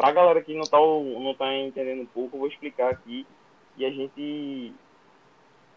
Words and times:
pra 0.00 0.12
galera 0.12 0.40
que 0.40 0.54
não 0.54 0.64
tá, 0.64 0.78
não 0.78 1.34
tá 1.34 1.54
entendendo 1.54 2.00
um 2.00 2.06
pouco, 2.06 2.34
eu 2.34 2.40
vou 2.40 2.48
explicar 2.48 2.90
aqui. 2.90 3.26
E 3.76 3.84
a 3.84 3.90
gente. 3.90 4.72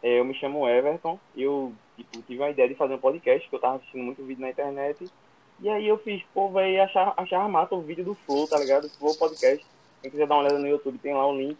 É, 0.01 0.19
eu 0.19 0.25
me 0.25 0.33
chamo 0.35 0.67
Everton, 0.67 1.19
eu 1.35 1.73
tipo, 1.97 2.21
tive 2.21 2.41
uma 2.41 2.49
ideia 2.49 2.69
de 2.69 2.75
fazer 2.75 2.93
um 2.93 2.99
podcast, 2.99 3.47
que 3.47 3.55
eu 3.55 3.59
tava 3.59 3.75
assistindo 3.75 4.03
muito 4.03 4.23
vídeo 4.23 4.41
na 4.41 4.49
internet. 4.49 5.05
E 5.59 5.69
aí 5.69 5.87
eu 5.87 5.97
fiz, 5.97 6.23
pô, 6.33 6.49
velho, 6.49 6.83
achar, 6.83 7.13
achar 7.17 7.47
massa 7.49 7.75
o 7.75 7.81
vídeo 7.81 8.03
do 8.03 8.15
Flow, 8.15 8.47
tá 8.47 8.57
ligado? 8.57 8.89
Flow 8.97 9.15
Podcast. 9.15 9.65
Quem 10.01 10.11
quiser 10.11 10.27
dar 10.27 10.35
uma 10.35 10.41
olhada 10.41 10.59
no 10.59 10.67
YouTube, 10.67 10.97
tem 10.99 11.13
lá 11.13 11.27
o 11.27 11.37
link. 11.37 11.57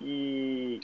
E 0.00 0.80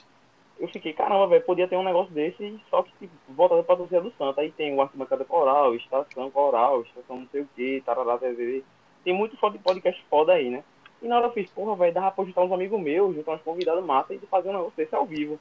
eu 0.59 0.67
fiquei, 0.69 0.93
caramba, 0.93 1.27
velho, 1.27 1.45
podia 1.45 1.67
ter 1.67 1.77
um 1.77 1.83
negócio 1.83 2.13
desse, 2.13 2.59
só 2.69 2.83
que 2.83 2.91
tipo, 2.99 3.13
voltado 3.29 3.63
pra 3.63 3.75
torcida 3.75 4.01
do 4.01 4.13
Santos. 4.17 4.37
Aí 4.37 4.51
tem 4.51 4.73
o 4.73 4.81
Arquibancada 4.81 5.25
Coral, 5.25 5.75
Estação 5.75 6.31
Coral, 6.31 6.81
Estação 6.81 7.19
não 7.19 7.27
sei 7.31 7.41
o 7.41 7.49
que, 7.55 7.83
Tarará 7.85 8.17
TV. 8.17 8.63
Tem 9.03 9.13
muito 9.13 9.37
podcast 9.37 10.03
foda 10.09 10.33
aí, 10.33 10.49
né? 10.49 10.63
E 11.01 11.07
na 11.07 11.17
hora 11.17 11.27
eu 11.27 11.33
fiz, 11.33 11.49
porra, 11.49 11.75
velho, 11.75 11.93
dava 11.93 12.11
pra 12.11 12.25
juntar 12.25 12.43
uns 12.43 12.51
amigos 12.51 12.79
meus, 12.79 13.15
juntar 13.15 13.33
uns 13.33 13.41
convidados 13.41 13.83
massa 13.83 14.13
e 14.13 14.19
fazer 14.19 14.49
um 14.49 14.53
negócio 14.53 14.73
desse 14.77 14.93
ao 14.93 15.05
vivo. 15.05 15.39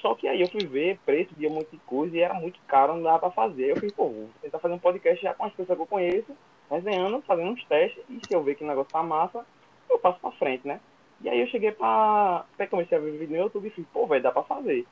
Só 0.00 0.14
que 0.14 0.28
aí 0.28 0.40
eu 0.40 0.48
fui 0.48 0.64
ver 0.66 0.98
preço 1.04 1.34
de 1.36 1.48
muita 1.48 1.76
coisa 1.86 2.16
e 2.16 2.20
era 2.20 2.34
muito 2.34 2.58
caro, 2.66 2.94
não 2.94 3.02
dava 3.02 3.18
pra 3.18 3.30
fazer. 3.30 3.70
Eu 3.70 3.76
fiz, 3.76 3.92
pô, 3.92 4.08
vou 4.08 4.28
tentar 4.42 4.58
fazer 4.58 4.74
um 4.74 4.78
podcast 4.78 5.22
já 5.22 5.34
com 5.34 5.44
as 5.44 5.52
pessoas 5.52 5.76
que 5.76 5.82
eu 5.82 5.86
conheço, 5.86 6.36
resenhando, 6.70 7.22
fazendo 7.22 7.50
uns 7.50 7.64
testes, 7.64 8.02
e 8.08 8.20
se 8.26 8.34
eu 8.34 8.42
ver 8.42 8.54
que 8.54 8.64
o 8.64 8.66
negócio 8.66 8.92
tá 8.92 9.02
massa, 9.02 9.44
eu 9.88 9.98
passo 9.98 10.20
pra 10.20 10.30
frente, 10.32 10.66
né? 10.66 10.80
E 11.20 11.28
aí 11.28 11.40
eu 11.40 11.46
cheguei 11.48 11.72
pra. 11.72 12.44
Até 12.54 12.66
comecei 12.66 12.96
a 12.96 13.00
ver 13.00 13.12
vídeo 13.12 13.36
no 13.36 13.42
YouTube 13.42 13.66
e 13.66 13.70
fiz, 13.70 13.84
pô, 13.92 14.06
velho, 14.06 14.22
dá 14.22 14.30
pra 14.30 14.42
fazer. 14.42 14.86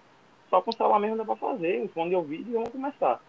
Só 0.51 0.61
com 0.61 0.71
o 0.71 0.75
celular 0.75 0.99
mesmo 0.99 1.17
dá 1.17 1.25
pra 1.25 1.37
fazer, 1.37 1.83
um 1.83 1.89
fone 1.89 2.11
de 2.11 2.17
ouvido 2.17 2.51
e 2.51 2.55
vamos 2.55 2.71
começar. 2.71 3.21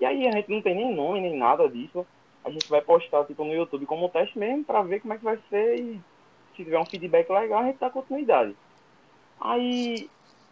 E 0.00 0.04
aí 0.04 0.26
a 0.26 0.32
gente 0.32 0.50
não 0.50 0.60
tem 0.60 0.74
nem 0.74 0.94
nome, 0.94 1.20
nem 1.20 1.36
nada 1.36 1.68
disso. 1.68 2.06
A 2.44 2.50
gente 2.50 2.68
vai 2.68 2.82
postar 2.82 3.24
tipo 3.24 3.44
no 3.44 3.54
YouTube 3.54 3.86
como 3.86 4.08
teste 4.10 4.38
mesmo 4.38 4.64
pra 4.64 4.82
ver 4.82 5.00
como 5.00 5.14
é 5.14 5.18
que 5.18 5.24
vai 5.24 5.38
ser 5.48 5.80
e 5.80 6.00
se 6.56 6.64
tiver 6.64 6.78
um 6.78 6.86
feedback 6.86 7.30
legal, 7.30 7.60
a 7.60 7.66
gente 7.66 7.78
dá 7.78 7.90
continuidade. 7.90 8.54
Aí 9.40 10.08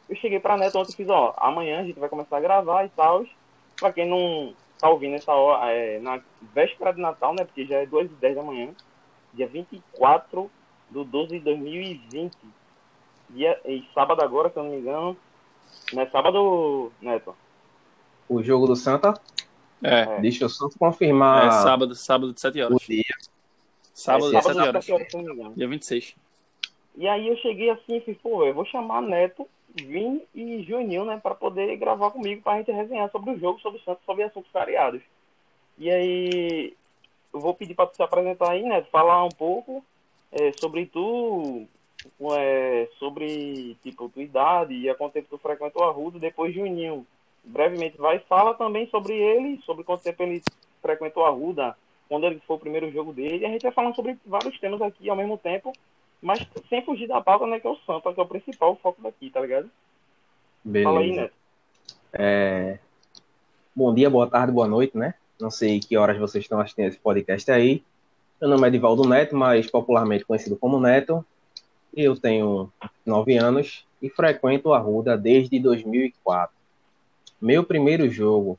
eu 0.09 0.17
cheguei 0.17 0.41
pra 0.41 0.57
Neto 0.57 0.79
ontem 0.79 0.93
e 0.93 0.97
fiz, 0.97 1.09
ó, 1.09 1.35
amanhã 1.39 1.81
a 1.81 1.85
gente 1.85 1.99
vai 1.99 2.09
começar 2.09 2.37
a 2.37 2.41
gravar 2.41 2.85
e 2.85 2.89
tal. 2.91 3.25
Pra 3.79 3.93
quem 3.93 4.09
não 4.09 4.55
tá 4.79 4.89
ouvindo 4.89 5.15
essa 5.15 5.33
hora, 5.33 5.71
é, 5.71 5.99
na 6.01 6.21
véspera 6.55 6.93
de 6.93 7.01
Natal, 7.01 7.35
né? 7.35 7.45
Porque 7.45 7.65
já 7.65 7.77
é 7.77 7.87
2 7.87 8.11
e 8.11 8.15
10 8.15 8.37
da 8.37 8.43
manhã, 8.43 8.71
dia 9.33 9.47
24 9.47 10.51
do 10.91 11.05
12 11.05 11.39
de 11.39 11.41
2020. 11.41 12.37
Dia, 13.31 13.59
e 13.65 13.85
sábado 13.95 14.23
agora, 14.23 14.51
se 14.51 14.59
eu 14.59 14.65
não 14.65 14.71
me 14.71 14.79
engano. 14.79 15.17
Não 15.93 16.03
é 16.03 16.07
sábado, 16.07 16.93
Neto? 17.01 17.35
O 18.29 18.43
jogo 18.43 18.67
do 18.67 18.77
Santa? 18.77 19.15
É. 19.83 20.21
Deixa 20.21 20.45
eu 20.45 20.49
só 20.49 20.69
confirmar. 20.79 21.47
É 21.47 21.51
sábado, 21.51 21.95
sábado 21.95 22.33
de 22.33 22.41
7 22.41 22.61
horas. 22.61 22.77
O 22.77 22.87
dia. 22.87 23.03
Sábado 23.95 24.35
é, 24.35 24.39
de 24.39 24.45
7 24.45 24.59
horas. 24.59 24.85
7 24.85 24.93
horas, 24.93 25.11
se 25.11 25.17
eu 25.17 25.23
não 25.23 25.29
me 25.29 25.41
engano. 25.41 25.55
Dia 25.55 25.69
26. 25.69 26.15
E 26.97 27.09
aí 27.09 27.29
eu 27.29 27.37
cheguei 27.39 27.71
assim 27.71 27.97
e 27.97 28.01
fiz, 28.01 28.19
pô, 28.19 28.45
eu 28.45 28.53
vou 28.53 28.65
chamar 28.67 29.01
Neto, 29.01 29.49
Vini 29.75 30.23
e 30.35 30.63
Juninho, 30.63 31.05
né, 31.05 31.19
para 31.23 31.35
poder 31.35 31.75
gravar 31.77 32.11
comigo 32.11 32.43
pra 32.43 32.59
gente 32.59 32.71
resenhar 32.71 33.11
sobre 33.11 33.31
o 33.31 33.39
jogo, 33.39 33.61
sobre 33.61 33.81
o 33.81 33.83
Santos, 33.83 34.05
sobre 34.05 34.25
assuntos 34.25 34.51
variados. 34.53 35.03
E 35.79 35.91
aí 35.91 36.75
eu 37.33 37.41
vou 37.41 37.55
pedir 37.55 37.75
para 37.75 37.87
tu 37.87 37.97
se 37.97 38.03
apresentar 38.03 38.51
aí, 38.51 38.63
Neto, 38.63 38.91
falar 38.91 39.25
um 39.25 39.31
pouco 39.31 39.83
é, 40.31 40.53
sobre 40.53 40.87
tu, 40.87 41.67
é, 42.33 42.89
sobre 42.99 43.77
tipo 43.83 44.09
tua 44.11 44.23
idade 44.23 44.75
e 44.75 44.89
a 44.91 44.95
quanto 44.95 45.15
tempo 45.15 45.29
tu 45.31 45.39
frequentou 45.39 45.85
a 45.85 45.91
Ruda, 45.91 46.19
depois 46.19 46.55
Juninho 46.55 47.07
brevemente 47.43 47.97
vai 47.97 48.19
fala 48.21 48.55
também 48.55 48.87
sobre 48.89 49.15
ele, 49.15 49.61
sobre 49.65 49.83
quanto 49.83 50.03
tempo 50.03 50.23
ele 50.23 50.43
frequentou 50.81 51.25
a 51.25 51.31
Ruda, 51.31 51.77
quando 52.13 52.27
ele 52.27 52.43
foi 52.47 52.57
o 52.57 52.59
primeiro 52.59 52.93
jogo 52.93 53.11
dele, 53.11 53.47
a 53.47 53.49
gente 53.49 53.63
vai 53.63 53.73
falando 53.73 53.97
sobre 53.97 54.19
vários 54.27 54.61
temas 54.61 54.83
aqui 54.83 55.09
ao 55.09 55.17
mesmo 55.17 55.39
tempo, 55.39 55.73
mas 56.21 56.47
sem 56.69 56.85
fugir 56.85 57.09
da 57.09 57.23
pauta, 57.23 57.47
né, 57.47 57.59
que 57.59 57.67
é 57.67 57.71
o 57.71 57.79
Santa, 57.87 58.13
que 58.13 58.21
é 58.21 58.23
o 58.23 58.29
principal 58.29 58.77
foco 58.83 59.01
daqui, 59.01 59.31
tá 59.31 59.41
ligado? 59.41 59.71
Beleza. 60.63 60.91
Fala 60.91 61.01
aí, 61.01 61.17
Neto. 61.17 61.35
É... 62.13 62.79
Bom 63.75 63.95
dia, 63.95 64.11
boa 64.11 64.27
tarde, 64.27 64.53
boa 64.53 64.69
noite, 64.69 64.95
né? 64.95 65.15
Não 65.41 65.51
sei 65.51 65.81
que 65.81 65.97
horas 65.97 66.19
vocês 66.19 66.45
estão 66.45 66.61
assistindo 66.61 66.89
esse 66.89 66.99
podcast 66.99 67.51
aí. 67.51 67.83
Meu 68.39 68.51
nome 68.51 68.65
é 68.65 68.69
Edivaldo 68.69 69.09
Neto, 69.09 69.35
mas 69.35 69.71
popularmente 69.71 70.27
conhecido 70.27 70.55
como 70.55 70.79
Neto. 70.79 71.25
Eu 71.97 72.15
tenho 72.15 72.71
nove 73.07 73.39
anos 73.39 73.87
e 74.03 74.11
frequento 74.11 74.75
a 74.75 74.79
Ruda 74.79 75.17
desde 75.17 75.59
2004. 75.59 76.55
Meu 77.41 77.65
primeiro 77.65 78.07
jogo 78.11 78.59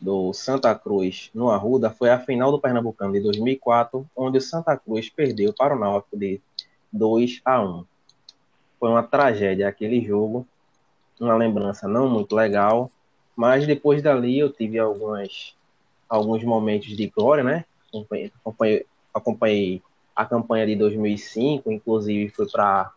do 0.00 0.32
Santa 0.32 0.74
Cruz 0.74 1.30
no 1.34 1.50
Arruda 1.50 1.90
foi 1.90 2.10
a 2.10 2.18
final 2.18 2.50
do 2.50 2.60
Pernambucano 2.60 3.12
de 3.12 3.20
2004, 3.20 4.06
onde 4.14 4.38
o 4.38 4.40
Santa 4.40 4.76
Cruz 4.76 5.08
perdeu 5.08 5.52
para 5.52 5.74
o 5.74 5.78
Náutico 5.78 6.16
de 6.16 6.40
2 6.92 7.40
a 7.44 7.62
1. 7.62 7.84
Foi 8.78 8.90
uma 8.90 9.02
tragédia 9.02 9.68
aquele 9.68 10.04
jogo, 10.04 10.46
uma 11.18 11.36
lembrança 11.36 11.88
não 11.88 12.08
muito 12.08 12.34
legal, 12.34 12.90
mas 13.34 13.66
depois 13.66 14.02
dali 14.02 14.38
eu 14.38 14.52
tive 14.52 14.78
algumas, 14.78 15.54
alguns 16.08 16.44
momentos 16.44 16.94
de 16.94 17.06
glória, 17.08 17.42
né? 17.42 17.64
Acompanhei, 17.88 18.32
acompanhei, 18.40 18.86
acompanhei 19.14 19.82
a 20.14 20.24
campanha 20.24 20.66
de 20.66 20.76
2005, 20.76 21.70
inclusive 21.72 22.32
para 22.52 22.92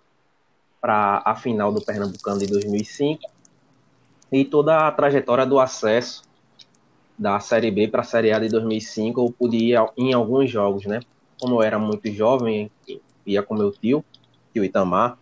para 0.81 1.21
a 1.25 1.35
final 1.35 1.73
do 1.73 1.81
Pernambucano 1.81 2.39
de 2.39 2.47
2005 2.47 3.29
e 4.31 4.45
toda 4.45 4.87
a 4.87 4.91
trajetória 4.91 5.45
do 5.45 5.59
acesso 5.59 6.23
da 7.19 7.37
Série 7.41 7.69
B 7.69 7.89
para 7.89 7.99
a 7.99 8.05
Série 8.05 8.31
A 8.31 8.39
de 8.39 8.47
2005 8.47 9.19
eu 9.19 9.35
pude 9.37 9.57
ir 9.57 9.75
em 9.97 10.13
alguns 10.13 10.49
jogos, 10.49 10.85
né? 10.85 11.01
Como 11.37 11.55
eu 11.55 11.61
era 11.61 11.77
muito 11.77 12.09
jovem, 12.13 12.71
ia 13.25 13.43
com 13.43 13.55
meu 13.55 13.73
tio, 13.73 14.03
tio 14.53 14.63
Itamar, 14.63 15.17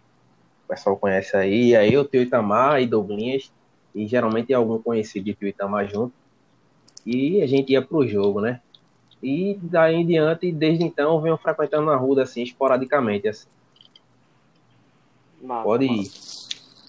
o 0.66 0.68
pessoal 0.68 0.96
conhece 0.96 1.36
aí, 1.36 1.76
aí 1.76 1.92
eu, 1.92 2.06
tio 2.06 2.22
Itamar 2.22 2.80
e 2.80 2.86
Douglinhas, 2.86 3.52
e 3.96 4.06
geralmente 4.06 4.54
algum 4.54 4.78
conhecido 4.80 5.26
de 5.26 5.34
tio 5.34 5.48
Itamar 5.48 5.88
junto, 5.88 6.14
e 7.04 7.42
a 7.42 7.48
gente 7.48 7.72
ia 7.72 7.82
pro 7.82 8.08
jogo, 8.08 8.42
né? 8.42 8.62
E 9.22 9.58
daí 9.60 9.96
em 9.96 10.06
diante, 10.06 10.52
desde 10.52 10.84
então, 10.84 11.16
eu 11.16 11.22
venho 11.22 11.38
frequentando 11.38 11.90
a 11.90 11.96
rua 11.96 12.22
assim, 12.22 12.44
esporadicamente, 12.44 13.28
assim. 13.28 13.48
Pode 15.64 15.86
ir. 15.86 16.12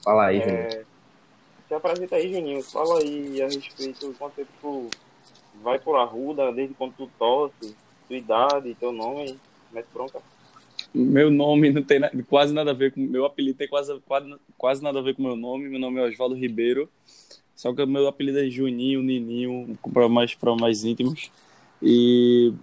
Fala 0.05 0.27
aí, 0.27 0.39
É, 0.39 0.71
Juninho. 0.71 0.88
Se 1.69 1.75
apresenta 1.75 2.17
aí, 2.17 2.33
Juninho. 2.33 2.63
Fala 2.63 2.99
aí 2.99 3.43
a 3.43 3.47
respeito 3.47 4.09
de 4.09 4.15
quanto 4.15 4.47
tu 4.61 4.89
vai 5.63 5.79
por 5.79 5.97
Arruda, 5.97 6.51
desde 6.51 6.75
quando 6.75 6.95
tu 6.95 7.11
tosse, 7.19 7.77
tua 8.09 8.17
idade, 8.17 8.75
teu 8.75 8.91
nome. 8.91 9.39
Mete 9.71 9.87
pronta. 9.93 10.21
Meu 10.95 11.31
nome 11.31 11.71
não 11.71 11.83
tem 11.83 12.01
quase 12.27 12.55
nada 12.55 12.71
a 12.71 12.75
ver 12.75 12.93
com. 12.93 13.01
Meu 13.01 13.27
apelido 13.27 13.59
tem 13.59 13.69
quase, 13.69 14.01
quase, 14.07 14.35
quase 14.57 14.83
nada 14.83 14.99
a 14.99 15.03
ver 15.03 15.15
com 15.15 15.23
meu 15.23 15.37
nome. 15.37 15.69
Meu 15.69 15.79
nome 15.79 16.01
é 16.01 16.09
Oswaldo 16.09 16.35
Ribeiro. 16.35 16.89
Só 17.55 17.75
que 17.75 17.85
meu 17.85 18.09
apelido 18.09 18.39
é 18.39 18.49
Juninho, 18.49 19.03
Nininho, 19.03 19.79
para 19.93 20.09
mais, 20.09 20.37
mais 20.59 20.85
íntimos. 20.85 21.31
E 21.83 22.55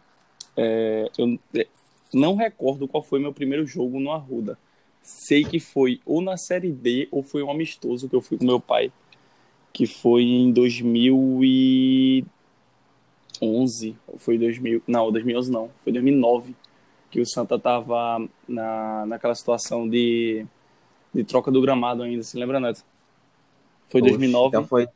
é, 0.57 1.11
eu 1.17 1.37
é, 1.53 1.67
não 2.13 2.35
recordo 2.35 2.87
qual 2.87 3.03
foi 3.03 3.19
meu 3.19 3.33
primeiro 3.33 3.67
jogo 3.67 3.99
no 3.99 4.11
Arruda. 4.11 4.57
Sei 5.05 5.43
que 5.43 5.59
foi 5.59 6.01
ou 6.03 6.19
na 6.19 6.35
Série 6.35 6.71
D 6.71 7.07
ou 7.11 7.21
foi 7.21 7.43
um 7.43 7.51
amistoso 7.51 8.09
que 8.09 8.15
eu 8.15 8.21
fui 8.21 8.39
com 8.39 8.45
meu 8.45 8.59
pai. 8.59 8.91
Que 9.71 9.85
foi 9.85 10.23
em 10.23 10.51
2011. 10.51 12.25
Ou 14.07 14.17
foi 14.17 14.37
2000. 14.39 14.81
Não, 14.87 15.11
2011 15.11 15.51
não. 15.51 15.69
Foi 15.83 15.93
2009 15.93 16.55
que 17.11 17.21
o 17.21 17.25
Santa 17.25 17.59
tava 17.59 18.27
na, 18.47 19.05
naquela 19.05 19.35
situação 19.35 19.87
de, 19.87 20.43
de 21.13 21.23
troca 21.23 21.51
do 21.51 21.61
gramado 21.61 22.01
ainda, 22.01 22.23
se 22.23 22.37
lembra, 22.37 22.59
Neto? 22.59 22.83
Foi 23.87 24.01
Oxe, 24.01 24.09
2009? 24.09 24.47
Então 24.47 24.67
foi, 24.67 24.87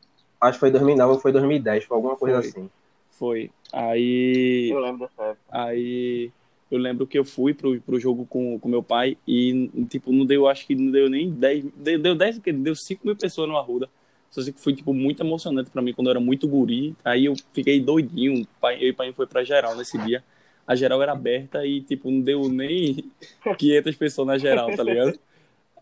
acho 0.42 0.54
que 0.54 0.60
foi 0.60 0.72
2009 0.72 1.14
ou 1.14 1.20
foi 1.20 1.32
2010, 1.32 1.84
foi 1.86 1.96
alguma 1.96 2.16
coisa 2.16 2.42
Foi. 2.42 2.50
assim. 2.50 2.70
Foi. 3.12 3.52
Aí, 3.72 4.70
Eu 4.72 4.80
lembro 4.80 5.08
dessa 5.08 5.24
época. 5.24 5.44
aí 5.50 6.32
eu 6.72 6.78
lembro 6.78 7.08
que 7.08 7.18
eu 7.18 7.26
fui 7.26 7.54
pro, 7.54 7.80
pro 7.82 8.00
jogo 8.00 8.26
com, 8.28 8.60
com 8.60 8.70
meu 8.70 8.84
pai 8.84 9.18
e, 9.28 9.70
tipo, 9.90 10.12
não 10.12 10.26
deu, 10.26 10.48
acho 10.48 10.68
que 10.68 10.76
não 10.76 10.92
deu 10.92 11.10
nem 11.10 11.32
10, 11.32 11.66
deu, 11.76 12.00
deu 12.00 12.16
10, 12.16 12.36
porque 12.36 12.54
deu 12.54 12.76
5 12.76 13.06
mil 13.06 13.16
pessoas 13.16 13.50
no 13.50 13.58
Arruda. 13.58 13.90
Só 14.30 14.42
sei 14.42 14.54
que 14.54 14.60
foi, 14.60 14.74
tipo, 14.74 14.94
muito 14.94 15.24
emocionante 15.24 15.72
pra 15.72 15.82
mim 15.82 15.94
quando 15.94 16.08
eu 16.08 16.12
era 16.12 16.20
muito 16.20 16.48
guri. 16.48 16.96
Aí 17.04 17.26
eu 17.26 17.34
fiquei 17.52 17.80
doidinho, 17.80 18.48
pai, 18.62 18.76
eu 18.76 18.88
e 18.88 18.92
o 18.92 18.96
pai 18.96 19.12
foi 19.14 19.26
pra 19.26 19.44
geral 19.44 19.76
nesse 19.76 19.98
dia. 19.98 20.24
A 20.68 20.76
geral 20.76 21.02
era 21.02 21.14
aberta 21.14 21.66
e, 21.66 21.82
tipo, 21.82 22.12
não 22.12 22.22
deu 22.22 22.48
nem 22.48 23.04
500 23.58 23.96
pessoas 23.96 24.28
na 24.28 24.38
geral, 24.38 24.76
tá 24.76 24.84
ligado? 24.84 25.20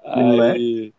É? 0.05 0.51
Aí, 0.51 0.93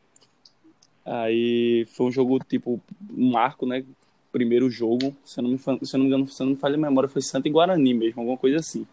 aí 1.07 1.87
foi 1.95 2.07
um 2.07 2.13
jogo, 2.13 2.39
tipo, 2.41 2.79
um 3.11 3.31
marco, 3.31 3.65
né? 3.65 3.83
Primeiro 4.31 4.69
jogo, 4.69 5.17
se 5.25 5.41
eu 5.41 5.45
não 5.45 5.51
me, 5.53 5.59
se 5.59 5.71
eu 5.71 5.99
não 5.99 6.01
me 6.01 6.07
engano, 6.09 6.27
se 6.27 6.43
eu 6.43 6.45
não 6.45 6.53
me 6.53 6.59
falha 6.61 6.75
a 6.75 6.79
memória, 6.79 7.09
foi 7.09 7.23
Santa 7.23 7.49
e 7.49 7.51
Guarani 7.51 7.95
mesmo, 7.95 8.21
alguma 8.21 8.37
coisa 8.37 8.59
assim. 8.59 8.87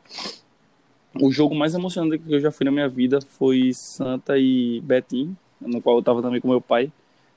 O 1.22 1.32
jogo 1.32 1.56
mais 1.56 1.74
emocionante 1.74 2.20
que 2.24 2.34
eu 2.34 2.40
já 2.40 2.52
fui 2.52 2.66
na 2.66 2.72
minha 2.72 2.90
vida 2.90 3.22
foi 3.22 3.72
Santa 3.74 4.38
e 4.38 4.82
Betim, 4.82 5.36
no 5.62 5.82
qual 5.82 5.98
eu 5.98 6.04
tava 6.04 6.22
também 6.22 6.42
com 6.42 6.50
meu 6.50 6.60
pai, 6.62 6.92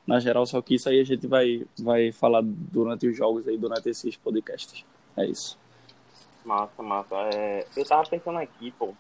na 0.07 0.19
geral, 0.19 0.45
só 0.47 0.61
que 0.61 0.75
isso 0.75 0.89
aí 0.89 1.01
a 1.01 1.05
gente 1.05 1.27
vai, 1.27 1.65
vai 1.79 2.11
falar 2.11 2.41
durante 2.43 3.07
os 3.07 3.17
jogos 3.17 3.47
aí, 3.47 3.57
durante 3.57 3.89
esses 3.89 4.17
podcasts. 4.17 4.85
É 5.17 5.27
isso. 5.27 5.59
Massa, 6.45 6.83
massa. 6.83 7.15
É, 7.35 7.67
eu 7.77 7.85
tava 7.85 8.09
pensando 8.09 8.39
aqui, 8.39 8.73
pô. 8.73 8.95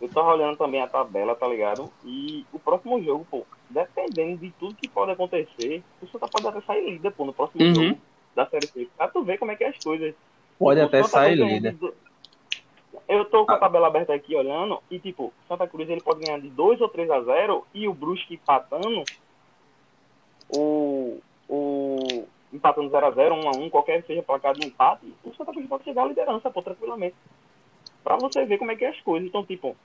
eu 0.00 0.08
tava 0.08 0.32
olhando 0.34 0.56
também 0.56 0.80
a 0.80 0.86
tabela, 0.88 1.34
tá 1.34 1.46
ligado? 1.46 1.88
E 2.04 2.44
o 2.52 2.58
próximo 2.58 3.00
jogo, 3.02 3.26
pô, 3.30 3.44
dependendo 3.70 4.38
de 4.38 4.50
tudo 4.58 4.74
que 4.74 4.88
pode 4.88 5.12
acontecer, 5.12 5.82
o 6.00 6.06
Santa 6.08 6.26
pode 6.28 6.46
até 6.48 6.60
sair 6.62 6.90
líder, 6.90 7.12
pô, 7.12 7.24
no 7.24 7.32
próximo 7.32 7.62
Uhum. 7.64 7.74
jogo 7.74 7.98
da 8.34 8.46
Série 8.46 8.66
C. 8.66 8.88
Pra 8.96 9.06
tu 9.08 9.22
ver 9.22 9.38
como 9.38 9.52
é 9.52 9.56
que 9.56 9.64
é 9.64 9.68
as 9.68 9.78
coisas. 9.78 10.14
Pode 10.58 10.80
O 10.80 10.84
até 10.84 11.02
sair 11.04 11.34
líder. 11.36 11.72
de 11.72 11.78
do- 11.78 11.94
Eu 13.08 13.24
tô 13.24 13.44
com 13.44 13.52
a 13.52 13.58
tabela 13.58 13.88
aberta 13.88 14.14
aqui 14.14 14.34
olhando, 14.34 14.78
e 14.90 14.98
tipo, 14.98 15.32
Santa 15.48 15.66
Cruz 15.66 15.88
ele 15.88 16.00
pode 16.00 16.24
ganhar 16.24 16.40
de 16.40 16.48
2 16.48 16.80
ou 16.80 16.88
3 16.88 17.10
a 17.10 17.20
0 17.20 17.66
e 17.74 17.88
o 17.88 17.94
Brusque 17.94 18.34
empatando, 18.34 19.04
o, 20.48 21.18
o 21.48 22.26
empatando 22.52 22.90
0 22.90 23.06
a 23.06 23.10
0 23.10 23.34
1 23.34 23.48
a 23.48 23.50
1 23.52 23.70
qualquer 23.70 24.00
que 24.00 24.08
seja 24.08 24.22
placar 24.22 24.54
de 24.54 24.66
empate, 24.66 25.12
o 25.24 25.34
Santa 25.34 25.52
Cruz 25.52 25.66
pode 25.66 25.84
chegar 25.84 26.04
à 26.04 26.08
liderança, 26.08 26.50
pô, 26.50 26.62
tranquilamente. 26.62 27.16
Pra 28.04 28.16
você 28.16 28.44
ver 28.44 28.58
como 28.58 28.70
é 28.70 28.76
que 28.76 28.84
é 28.84 28.88
as 28.88 29.00
coisas. 29.00 29.28
Então, 29.28 29.44
tipo, 29.44 29.76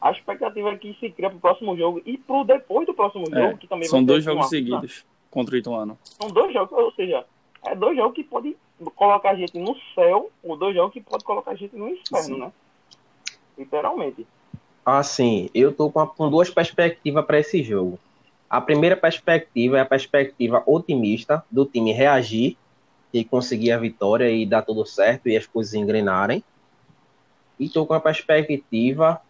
a 0.00 0.10
expectativa 0.10 0.70
é 0.70 0.76
que 0.76 0.94
se 0.94 1.10
cria 1.10 1.30
pro 1.30 1.38
próximo 1.38 1.76
jogo 1.76 2.02
e 2.04 2.18
pro 2.18 2.44
depois 2.44 2.86
do 2.86 2.94
próximo 2.94 3.26
É, 3.32 3.42
jogo, 3.42 3.58
que 3.58 3.66
também 3.66 3.88
São 3.88 4.04
dois 4.04 4.22
jogos 4.22 4.48
seguidos 4.48 5.06
contra 5.30 5.54
o 5.54 5.58
Ituano. 5.58 5.98
São 6.02 6.28
dois 6.28 6.52
jogos, 6.52 6.76
ou 6.76 6.92
seja, 6.92 7.24
é 7.64 7.74
dois 7.74 7.96
jogos 7.96 8.14
que 8.14 8.24
podem 8.24 8.56
colocar 8.94 9.30
a 9.30 9.34
gente 9.34 9.58
no 9.58 9.76
céu, 9.94 10.30
dois 10.58 10.74
jogos 10.74 10.92
que 10.92 11.00
podem 11.00 11.24
colocar 11.24 11.52
a 11.52 11.54
gente 11.54 11.74
no 11.74 11.88
inferno, 11.88 12.34
Sim. 12.34 12.40
né? 12.40 12.52
Literalmente. 13.58 14.26
Assim, 14.84 15.50
eu 15.54 15.72
tô 15.72 15.90
com, 15.90 16.00
a- 16.00 16.06
com 16.06 16.30
duas 16.30 16.50
perspectivas 16.50 17.24
para 17.24 17.40
esse 17.40 17.62
jogo. 17.62 17.98
A 18.48 18.60
primeira 18.60 18.96
perspectiva 18.96 19.78
é 19.78 19.80
a 19.80 19.86
perspectiva 19.86 20.62
otimista 20.66 21.44
do 21.50 21.64
time 21.66 21.92
reagir 21.92 22.56
e 23.12 23.24
conseguir 23.24 23.72
a 23.72 23.78
vitória 23.78 24.30
e 24.30 24.46
dar 24.46 24.62
tudo 24.62 24.84
certo 24.86 25.28
e 25.28 25.36
as 25.36 25.46
coisas 25.46 25.74
engrenarem. 25.74 26.44
E 27.58 27.68
tô 27.68 27.86
com 27.86 27.94
a 27.94 28.00
perspectiva 28.00 29.20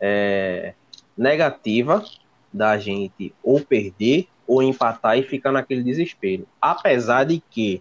é, 0.00 0.74
negativa 1.16 2.04
da 2.52 2.76
gente 2.76 3.32
ou 3.42 3.60
perder 3.60 4.28
ou 4.46 4.62
empatar 4.62 5.16
e 5.18 5.22
ficar 5.22 5.52
naquele 5.52 5.82
desespero. 5.82 6.46
Apesar 6.60 7.24
de 7.24 7.42
que 7.50 7.80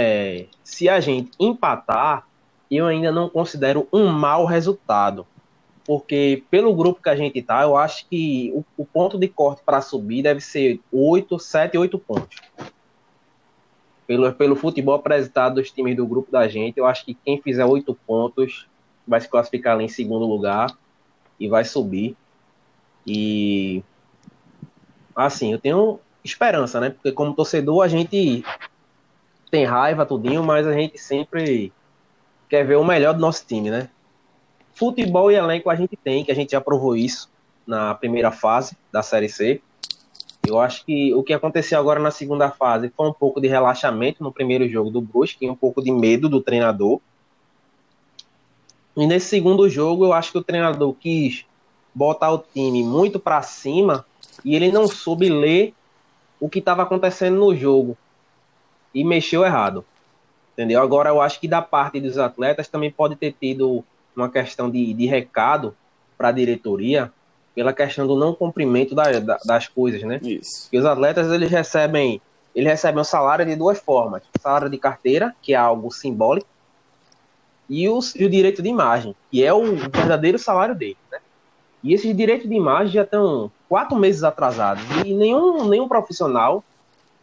é, 0.00 0.46
se 0.64 0.88
a 0.88 1.00
gente 1.00 1.30
empatar, 1.38 2.26
eu 2.70 2.86
ainda 2.86 3.12
não 3.12 3.28
considero 3.28 3.86
um 3.92 4.08
mau 4.08 4.44
resultado 4.44 5.26
porque 5.90 6.44
pelo 6.48 6.72
grupo 6.72 7.02
que 7.02 7.08
a 7.08 7.16
gente 7.16 7.42
tá, 7.42 7.62
eu 7.62 7.76
acho 7.76 8.06
que 8.08 8.52
o, 8.54 8.64
o 8.76 8.86
ponto 8.86 9.18
de 9.18 9.26
corte 9.26 9.60
para 9.66 9.80
subir 9.80 10.22
deve 10.22 10.40
ser 10.40 10.80
8, 10.92 11.36
7, 11.36 11.76
8 11.76 11.98
pontos. 11.98 12.38
Pelo, 14.06 14.32
pelo 14.32 14.54
futebol 14.54 14.94
apresentado 14.94 15.56
dos 15.56 15.72
times 15.72 15.96
do 15.96 16.06
grupo 16.06 16.30
da 16.30 16.46
gente, 16.46 16.78
eu 16.78 16.86
acho 16.86 17.04
que 17.04 17.12
quem 17.12 17.42
fizer 17.42 17.64
8 17.64 17.92
pontos 18.06 18.68
vai 19.04 19.20
se 19.20 19.28
classificar 19.28 19.74
ali 19.74 19.84
em 19.84 19.88
segundo 19.88 20.26
lugar 20.26 20.76
e 21.40 21.48
vai 21.48 21.64
subir. 21.64 22.16
E 23.04 23.82
assim, 25.16 25.52
eu 25.52 25.58
tenho 25.58 25.98
esperança, 26.22 26.78
né? 26.78 26.90
Porque 26.90 27.10
como 27.10 27.34
torcedor 27.34 27.82
a 27.82 27.88
gente 27.88 28.44
tem 29.50 29.64
raiva 29.64 30.06
tudinho, 30.06 30.42
mas 30.44 30.66
a 30.66 30.72
gente 30.72 30.96
sempre 30.98 31.72
quer 32.48 32.64
ver 32.64 32.76
o 32.76 32.84
melhor 32.84 33.14
do 33.14 33.20
nosso 33.20 33.44
time, 33.46 33.70
né? 33.70 33.88
Futebol 34.74 35.30
e 35.30 35.34
elenco 35.34 35.68
a 35.68 35.74
gente 35.74 35.96
tem, 35.96 36.24
que 36.24 36.30
a 36.30 36.34
gente 36.34 36.52
já 36.52 36.60
provou 36.60 36.96
isso 36.96 37.28
na 37.66 37.94
primeira 37.94 38.30
fase 38.30 38.76
da 38.92 39.02
Série 39.02 39.28
C. 39.28 39.60
Eu 40.46 40.58
acho 40.58 40.84
que 40.84 41.12
o 41.14 41.22
que 41.22 41.32
aconteceu 41.32 41.78
agora 41.78 42.00
na 42.00 42.10
segunda 42.10 42.50
fase 42.50 42.90
foi 42.96 43.08
um 43.08 43.12
pouco 43.12 43.40
de 43.40 43.48
relaxamento 43.48 44.22
no 44.22 44.32
primeiro 44.32 44.68
jogo 44.68 44.90
do 44.90 45.00
Brusque, 45.00 45.48
um 45.48 45.54
pouco 45.54 45.82
de 45.82 45.90
medo 45.90 46.28
do 46.28 46.40
treinador. 46.40 47.00
E 48.96 49.06
nesse 49.06 49.26
segundo 49.26 49.68
jogo, 49.68 50.06
eu 50.06 50.12
acho 50.12 50.32
que 50.32 50.38
o 50.38 50.44
treinador 50.44 50.94
quis 50.94 51.44
botar 51.94 52.32
o 52.32 52.38
time 52.38 52.82
muito 52.82 53.20
para 53.20 53.42
cima 53.42 54.04
e 54.44 54.54
ele 54.54 54.72
não 54.72 54.86
soube 54.88 55.28
ler 55.28 55.74
o 56.38 56.48
que 56.48 56.60
estava 56.60 56.82
acontecendo 56.82 57.36
no 57.36 57.54
jogo 57.54 57.96
e 58.94 59.04
mexeu 59.04 59.44
errado. 59.44 59.84
Entendeu? 60.52 60.82
Agora 60.82 61.10
eu 61.10 61.20
acho 61.20 61.40
que 61.40 61.48
da 61.48 61.62
parte 61.62 62.00
dos 62.00 62.18
atletas 62.18 62.68
também 62.68 62.90
pode 62.90 63.16
ter 63.16 63.34
tido 63.38 63.84
uma 64.14 64.28
questão 64.28 64.70
de, 64.70 64.92
de 64.92 65.06
recado 65.06 65.74
para 66.18 66.28
a 66.28 66.32
diretoria 66.32 67.12
pela 67.54 67.72
questão 67.72 68.06
do 68.06 68.16
não 68.16 68.34
cumprimento 68.34 68.94
da, 68.94 69.04
da, 69.20 69.38
das 69.44 69.68
coisas, 69.68 70.02
né? 70.02 70.20
Isso. 70.22 70.68
E 70.72 70.78
os 70.78 70.84
atletas 70.84 71.30
eles 71.30 71.50
recebem 71.50 72.20
eles 72.54 72.68
recebem 72.68 73.00
o 73.00 73.04
salário 73.04 73.46
de 73.46 73.56
duas 73.56 73.78
formas: 73.78 74.22
salário 74.40 74.68
de 74.68 74.78
carteira, 74.78 75.34
que 75.40 75.54
é 75.54 75.56
algo 75.56 75.90
simbólico, 75.90 76.48
e, 77.68 77.88
os, 77.88 78.14
e 78.16 78.24
o 78.24 78.30
direito 78.30 78.62
de 78.62 78.68
imagem, 78.68 79.14
que 79.30 79.44
é 79.44 79.52
o 79.52 79.76
verdadeiro 79.76 80.38
salário 80.38 80.74
deles, 80.74 80.96
né? 81.10 81.18
E 81.82 81.94
esses 81.94 82.14
direitos 82.14 82.48
de 82.48 82.54
imagem 82.54 82.92
já 82.92 83.02
estão 83.02 83.50
quatro 83.68 83.96
meses 83.96 84.22
atrasados 84.22 84.84
e 85.04 85.14
nenhum, 85.14 85.66
nenhum 85.66 85.88
profissional 85.88 86.62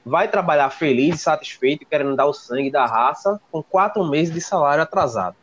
vai 0.07 0.29
trabalhar 0.29 0.69
feliz 0.69 1.15
e 1.15 1.17
satisfeito, 1.19 1.85
querendo 1.85 2.15
dar 2.15 2.25
o 2.25 2.33
sangue 2.33 2.71
da 2.71 2.85
raça, 2.85 3.39
com 3.51 3.61
quatro 3.61 4.05
meses 4.05 4.33
de 4.33 4.39
salário 4.39 4.81
atrasado. 4.81 5.35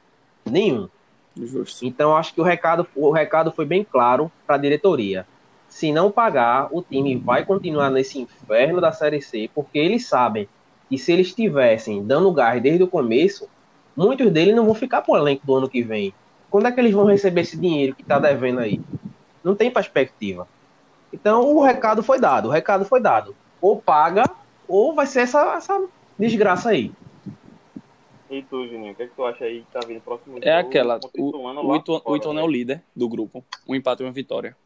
Nenhum. 0.44 0.88
Justo. 1.36 1.84
Então 1.84 2.16
acho 2.16 2.32
que 2.32 2.40
o 2.40 2.44
recado, 2.44 2.86
o 2.94 3.10
recado 3.10 3.52
foi 3.52 3.66
bem 3.66 3.84
claro 3.84 4.32
para 4.46 4.54
a 4.54 4.58
diretoria. 4.58 5.26
Se 5.68 5.92
não 5.92 6.10
pagar, 6.10 6.68
o 6.70 6.80
time 6.80 7.16
vai 7.16 7.44
continuar 7.44 7.90
nesse 7.90 8.18
inferno 8.20 8.80
da 8.80 8.92
Série 8.92 9.20
C, 9.20 9.50
porque 9.54 9.78
eles 9.78 10.06
sabem 10.06 10.48
que 10.88 10.96
se 10.96 11.12
eles 11.12 11.26
estivessem 11.28 12.04
dando 12.04 12.32
gás 12.32 12.62
desde 12.62 12.84
o 12.84 12.88
começo, 12.88 13.48
muitos 13.96 14.30
deles 14.30 14.54
não 14.54 14.64
vão 14.64 14.74
ficar 14.74 15.02
pro 15.02 15.16
elenco 15.16 15.46
do 15.46 15.54
ano 15.54 15.68
que 15.68 15.82
vem. 15.82 16.14
Quando 16.48 16.68
é 16.68 16.72
que 16.72 16.80
eles 16.80 16.92
vão 16.92 17.04
receber 17.04 17.40
esse 17.42 17.58
dinheiro 17.58 17.94
que 17.94 18.02
está 18.02 18.18
devendo 18.18 18.60
aí? 18.60 18.80
Não 19.42 19.54
tem 19.54 19.70
perspectiva. 19.70 20.46
Então 21.12 21.42
o 21.54 21.62
recado 21.62 22.02
foi 22.02 22.18
dado, 22.18 22.48
o 22.48 22.50
recado 22.50 22.84
foi 22.84 23.00
dado. 23.00 23.34
Ou 23.60 23.76
paga, 23.76 24.24
ou 24.68 24.94
vai 24.94 25.06
ser 25.06 25.20
essa, 25.20 25.54
essa 25.54 25.86
desgraça 26.18 26.70
aí. 26.70 26.92
E 28.30 28.42
tu, 28.42 28.66
Juninho, 28.66 28.92
o 28.92 28.94
que, 28.96 29.02
é 29.04 29.06
que 29.06 29.14
tu 29.14 29.24
acha 29.24 29.44
aí 29.44 29.60
que 29.60 29.70
tá 29.72 29.80
vindo 29.86 30.00
próximo 30.00 30.38
É 30.40 30.56
jogo 30.56 30.68
aquela. 30.68 30.98
O, 31.16 31.28
Ituano 31.28 31.60
o, 31.60 31.66
lá 31.68 31.76
Itu, 31.76 32.02
o 32.04 32.16
Ituano 32.16 32.38
é 32.40 32.42
né? 32.42 32.48
o 32.48 32.50
líder 32.50 32.82
do 32.96 33.08
grupo. 33.08 33.44
Um 33.68 33.74
empate 33.74 34.02
e 34.02 34.06
uma 34.06 34.12
vitória. 34.12 34.56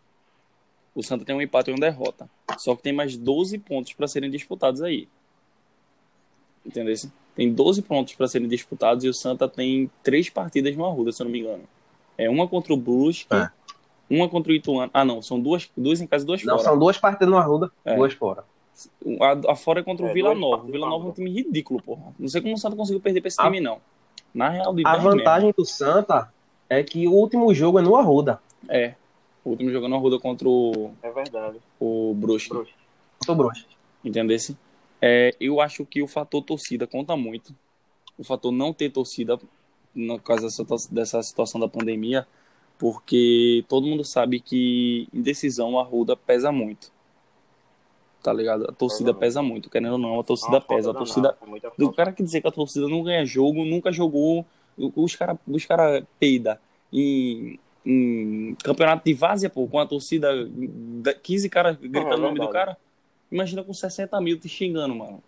O 0.94 1.02
Santa 1.02 1.24
tem 1.24 1.34
um 1.34 1.42
empate 1.42 1.70
e 1.70 1.74
uma 1.74 1.80
derrota. 1.80 2.28
Só 2.56 2.74
que 2.74 2.82
tem 2.82 2.92
mais 2.92 3.16
12 3.16 3.58
pontos 3.58 3.92
para 3.92 4.08
serem 4.08 4.30
disputados 4.30 4.80
aí. 4.82 5.08
Entendeu? 6.64 6.94
Tem 7.34 7.52
12 7.52 7.82
pontos 7.82 8.14
para 8.14 8.26
serem 8.26 8.48
disputados 8.48 9.04
e 9.04 9.08
o 9.08 9.14
Santa 9.14 9.48
tem 9.48 9.90
três 10.02 10.28
partidas 10.28 10.76
no 10.76 10.84
Arruda, 10.86 11.12
se 11.12 11.22
eu 11.22 11.24
não 11.24 11.32
me 11.32 11.40
engano. 11.40 11.64
É 12.16 12.28
uma 12.28 12.48
contra 12.48 12.72
o 12.72 12.76
Brusque, 12.76 13.32
É. 13.32 13.48
uma 14.10 14.28
contra 14.28 14.50
o 14.50 14.54
Ituano. 14.54 14.90
Ah, 14.92 15.04
não, 15.04 15.22
são 15.22 15.38
duas, 15.38 15.70
duas 15.76 16.00
em 16.00 16.06
casa 16.06 16.24
e 16.24 16.26
duas 16.26 16.42
Não, 16.42 16.54
fora. 16.56 16.64
são 16.70 16.78
duas 16.78 16.98
partidas 16.98 17.28
no 17.28 17.36
Arruda, 17.36 17.70
É. 17.84 17.94
duas 17.94 18.12
fora. 18.14 18.44
A, 19.20 19.52
a 19.52 19.56
fora 19.56 19.80
é 19.80 19.82
contra 19.82 20.06
o 20.06 20.08
É, 20.08 20.12
Vila 20.12 20.34
Nova. 20.34 20.62
O 20.64 20.66
Vila 20.66 20.86
no 20.86 20.90
Nova 20.92 20.94
é 20.94 20.98
um 20.98 21.10
Arruda. 21.10 21.14
time 21.16 21.30
ridículo, 21.30 21.82
porra. 21.82 22.12
Não 22.18 22.28
sei 22.28 22.40
como 22.40 22.54
o 22.54 22.58
Santa 22.58 22.76
conseguiu 22.76 23.00
perder 23.00 23.20
pra 23.20 23.28
esse 23.28 23.40
A- 23.40 23.44
time, 23.44 23.60
não. 23.60 23.80
Na 24.34 24.48
real, 24.50 24.74
de 24.74 24.82
A 24.86 24.92
10 24.92 25.04
mesmo. 25.04 25.18
vantagem 25.18 25.54
do 25.56 25.64
Santa 25.64 26.32
é 26.68 26.82
que 26.82 27.08
o 27.08 27.12
último 27.12 27.52
jogo 27.54 27.78
é 27.78 27.82
no 27.82 27.96
Arruda. 27.96 28.40
É. 28.68 28.94
O 29.44 29.50
último 29.50 29.70
jogando 29.70 29.94
a 29.94 29.98
Ruda 29.98 30.18
contra 30.18 30.48
o, 30.48 30.90
É 31.02 31.10
verdade. 31.10 31.58
o. 31.80 32.12
Bruxo. 32.14 32.66
Tô 33.26 33.34
broxa. 33.34 33.64
Entendesse? 34.04 34.56
É, 35.00 35.34
eu 35.40 35.60
acho 35.60 35.84
que 35.86 36.02
o 36.02 36.06
fator 36.08 36.42
torcida 36.42 36.86
conta 36.86 37.16
muito. 37.16 37.54
O 38.18 38.24
fator 38.24 38.52
não 38.52 38.72
ter 38.72 38.90
torcida, 38.90 39.38
no 39.94 40.18
caso 40.20 40.42
dessa, 40.42 40.64
dessa 40.92 41.22
situação 41.22 41.60
da 41.60 41.68
pandemia, 41.68 42.26
porque 42.78 43.64
todo 43.68 43.86
mundo 43.86 44.04
sabe 44.04 44.40
que 44.40 45.08
indecisão 45.12 45.78
a 45.78 45.82
Ruda 45.82 46.16
pesa 46.16 46.52
muito. 46.52 46.92
Tá 48.28 48.34
ligado? 48.34 48.64
A 48.68 48.72
torcida 48.72 49.14
Pesa 49.14 49.40
pesa 49.40 49.42
muito, 49.42 49.70
querendo 49.70 49.92
ou 49.92 49.98
não, 49.98 50.20
a 50.20 50.22
torcida 50.24 50.56
Uma 50.56 50.60
pesa. 50.60 50.90
A 50.90 50.94
torcida. 50.94 51.34
danada, 51.40 51.72
Do 51.78 51.92
cara 51.92 52.12
que 52.12 52.22
dizer 52.22 52.42
que 52.42 52.48
a 52.48 52.50
torcida 52.52 52.86
não 52.86 53.02
ganha 53.02 53.24
jogo, 53.24 53.64
nunca 53.64 53.90
jogou. 53.90 54.44
Os 54.76 55.16
caras 55.16 55.38
os 55.46 55.64
cara 55.64 56.06
peida 56.20 56.60
em, 56.92 57.58
em 57.86 58.54
campeonato 58.62 59.02
de 59.04 59.14
várzea, 59.14 59.48
pô, 59.48 59.66
com 59.66 59.78
a 59.78 59.86
torcida, 59.86 60.28
da- 61.02 61.14
15 61.14 61.48
caras 61.48 61.76
gritando 61.78 62.12
é 62.12 62.16
o 62.16 62.18
nome 62.18 62.38
do 62.38 62.48
cara. 62.48 62.76
Imagina 63.32 63.62
com 63.64 63.72
60 63.72 64.20
mil 64.20 64.38
te 64.38 64.48
xingando, 64.48 64.94
mano. 64.94 65.22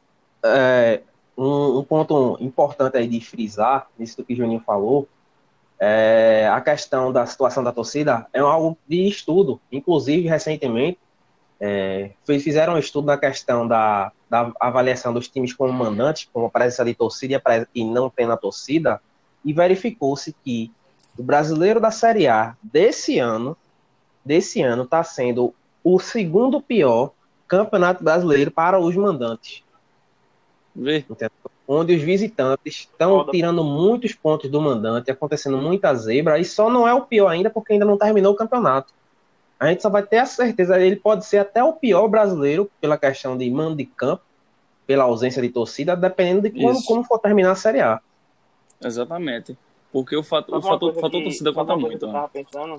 É, 0.44 1.00
um, 1.36 1.78
um 1.78 1.82
ponto 1.82 2.36
importante 2.40 2.98
aí 2.98 3.08
de 3.08 3.20
frisar, 3.20 3.88
nisso 3.98 4.22
que 4.22 4.34
o 4.34 4.36
Juninho 4.36 4.60
falou, 4.60 5.08
é 5.78 6.46
a 6.52 6.60
questão 6.60 7.10
da 7.10 7.24
situação 7.24 7.64
da 7.64 7.72
torcida 7.72 8.26
é 8.32 8.40
algo 8.40 8.76
de 8.86 9.08
estudo. 9.08 9.58
Inclusive, 9.72 10.28
recentemente, 10.28 10.98
é, 11.60 12.12
fizeram 12.24 12.74
um 12.74 12.78
estudo 12.78 13.06
na 13.06 13.18
questão 13.18 13.68
da, 13.68 14.10
da 14.30 14.50
avaliação 14.58 15.12
dos 15.12 15.28
times 15.28 15.52
como 15.52 15.72
mandantes, 15.72 16.28
com 16.32 16.46
a 16.46 16.50
presença 16.50 16.84
de 16.84 16.94
torcida 16.94 17.42
e 17.74 17.84
não 17.84 18.08
tendo 18.08 18.32
a 18.32 18.36
torcida, 18.36 19.00
e 19.44 19.52
verificou-se 19.52 20.34
que 20.44 20.72
o 21.18 21.22
brasileiro 21.22 21.78
da 21.78 21.90
Série 21.90 22.26
A 22.26 22.56
desse 22.62 23.18
ano, 23.18 23.56
desse 24.24 24.62
ano, 24.62 24.84
está 24.84 25.04
sendo 25.04 25.54
o 25.84 25.98
segundo 25.98 26.62
pior 26.62 27.12
campeonato 27.46 28.02
brasileiro 28.02 28.50
para 28.50 28.78
os 28.78 28.96
mandantes. 28.96 29.62
Onde 31.66 31.94
os 31.94 32.02
visitantes 32.02 32.88
estão 32.88 33.26
tirando 33.30 33.62
muitos 33.62 34.14
pontos 34.14 34.50
do 34.50 34.60
mandante, 34.60 35.10
acontecendo 35.10 35.58
muita 35.58 35.94
zebra, 35.94 36.38
e 36.38 36.44
só 36.44 36.70
não 36.70 36.88
é 36.88 36.94
o 36.94 37.02
pior 37.02 37.28
ainda 37.28 37.50
porque 37.50 37.74
ainda 37.74 37.84
não 37.84 37.98
terminou 37.98 38.32
o 38.32 38.36
campeonato. 38.36 38.92
A 39.60 39.66
gente 39.68 39.82
só 39.82 39.90
vai 39.90 40.02
ter 40.02 40.16
a 40.18 40.24
certeza, 40.26 40.80
ele 40.80 40.96
pode 40.96 41.26
ser 41.26 41.36
até 41.38 41.62
o 41.62 41.74
pior 41.74 42.08
brasileiro 42.08 42.70
pela 42.80 42.96
questão 42.96 43.36
de 43.36 43.48
mando 43.50 43.76
de 43.76 43.84
campo, 43.84 44.22
pela 44.86 45.04
ausência 45.04 45.42
de 45.42 45.50
torcida, 45.50 45.94
dependendo 45.94 46.42
de 46.48 46.50
quando, 46.50 46.76
Isso. 46.78 46.86
como 46.86 47.04
for 47.04 47.18
terminar 47.18 47.50
a 47.52 47.54
Série 47.54 47.80
A. 47.80 48.00
Exatamente. 48.82 49.56
Porque 49.92 50.16
o 50.16 50.22
fator, 50.22 50.58
o 50.58 50.62
fator, 50.62 50.78
coisa 50.92 51.00
fator 51.00 51.18
que- 51.18 51.24
torcida 51.24 51.52
conta 51.52 51.76
muito. 51.76 51.98
que 51.98 52.06
né? 52.06 52.12
tava 52.12 52.28
pensando, 52.28 52.76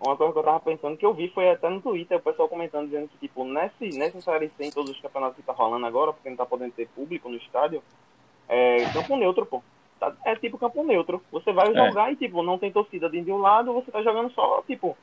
uma 0.00 0.16
coisa 0.16 0.32
que 0.32 0.38
eu 0.38 0.42
tava 0.42 0.60
pensando 0.60 0.96
que 0.96 1.04
eu 1.06 1.12
vi 1.14 1.28
foi 1.28 1.50
até 1.50 1.68
no 1.68 1.80
Twitter, 1.82 2.16
o 2.18 2.22
pessoal 2.22 2.48
comentando, 2.48 2.86
dizendo 2.86 3.08
que, 3.08 3.18
tipo, 3.18 3.44
nesse, 3.44 3.96
nessa 3.98 4.20
série 4.20 4.50
C, 4.56 4.64
em 4.64 4.70
todos 4.70 4.90
os 4.90 5.00
campeonatos 5.00 5.36
que 5.36 5.42
tá 5.42 5.52
rolando 5.52 5.84
agora, 5.86 6.12
porque 6.12 6.30
não 6.30 6.36
tá 6.36 6.46
podendo 6.46 6.72
ter 6.72 6.88
público 6.88 7.28
no 7.28 7.36
estádio, 7.36 7.82
é 8.48 8.84
campo 8.92 9.16
neutro, 9.16 9.44
pô. 9.46 9.62
Tá- 10.00 10.12
É 10.24 10.34
tipo 10.34 10.58
campo 10.58 10.82
neutro. 10.82 11.22
Você 11.30 11.52
vai 11.52 11.70
É. 11.70 11.74
jogar 11.88 12.10
e, 12.12 12.16
tipo, 12.16 12.42
não 12.42 12.58
tem 12.58 12.72
torcida 12.72 13.08
de 13.08 13.30
um 13.30 13.38
lado, 13.38 13.72
você 13.72 13.90
tá 13.90 14.02
jogando 14.02 14.30
só, 14.32 14.62
tipo, 14.66 14.96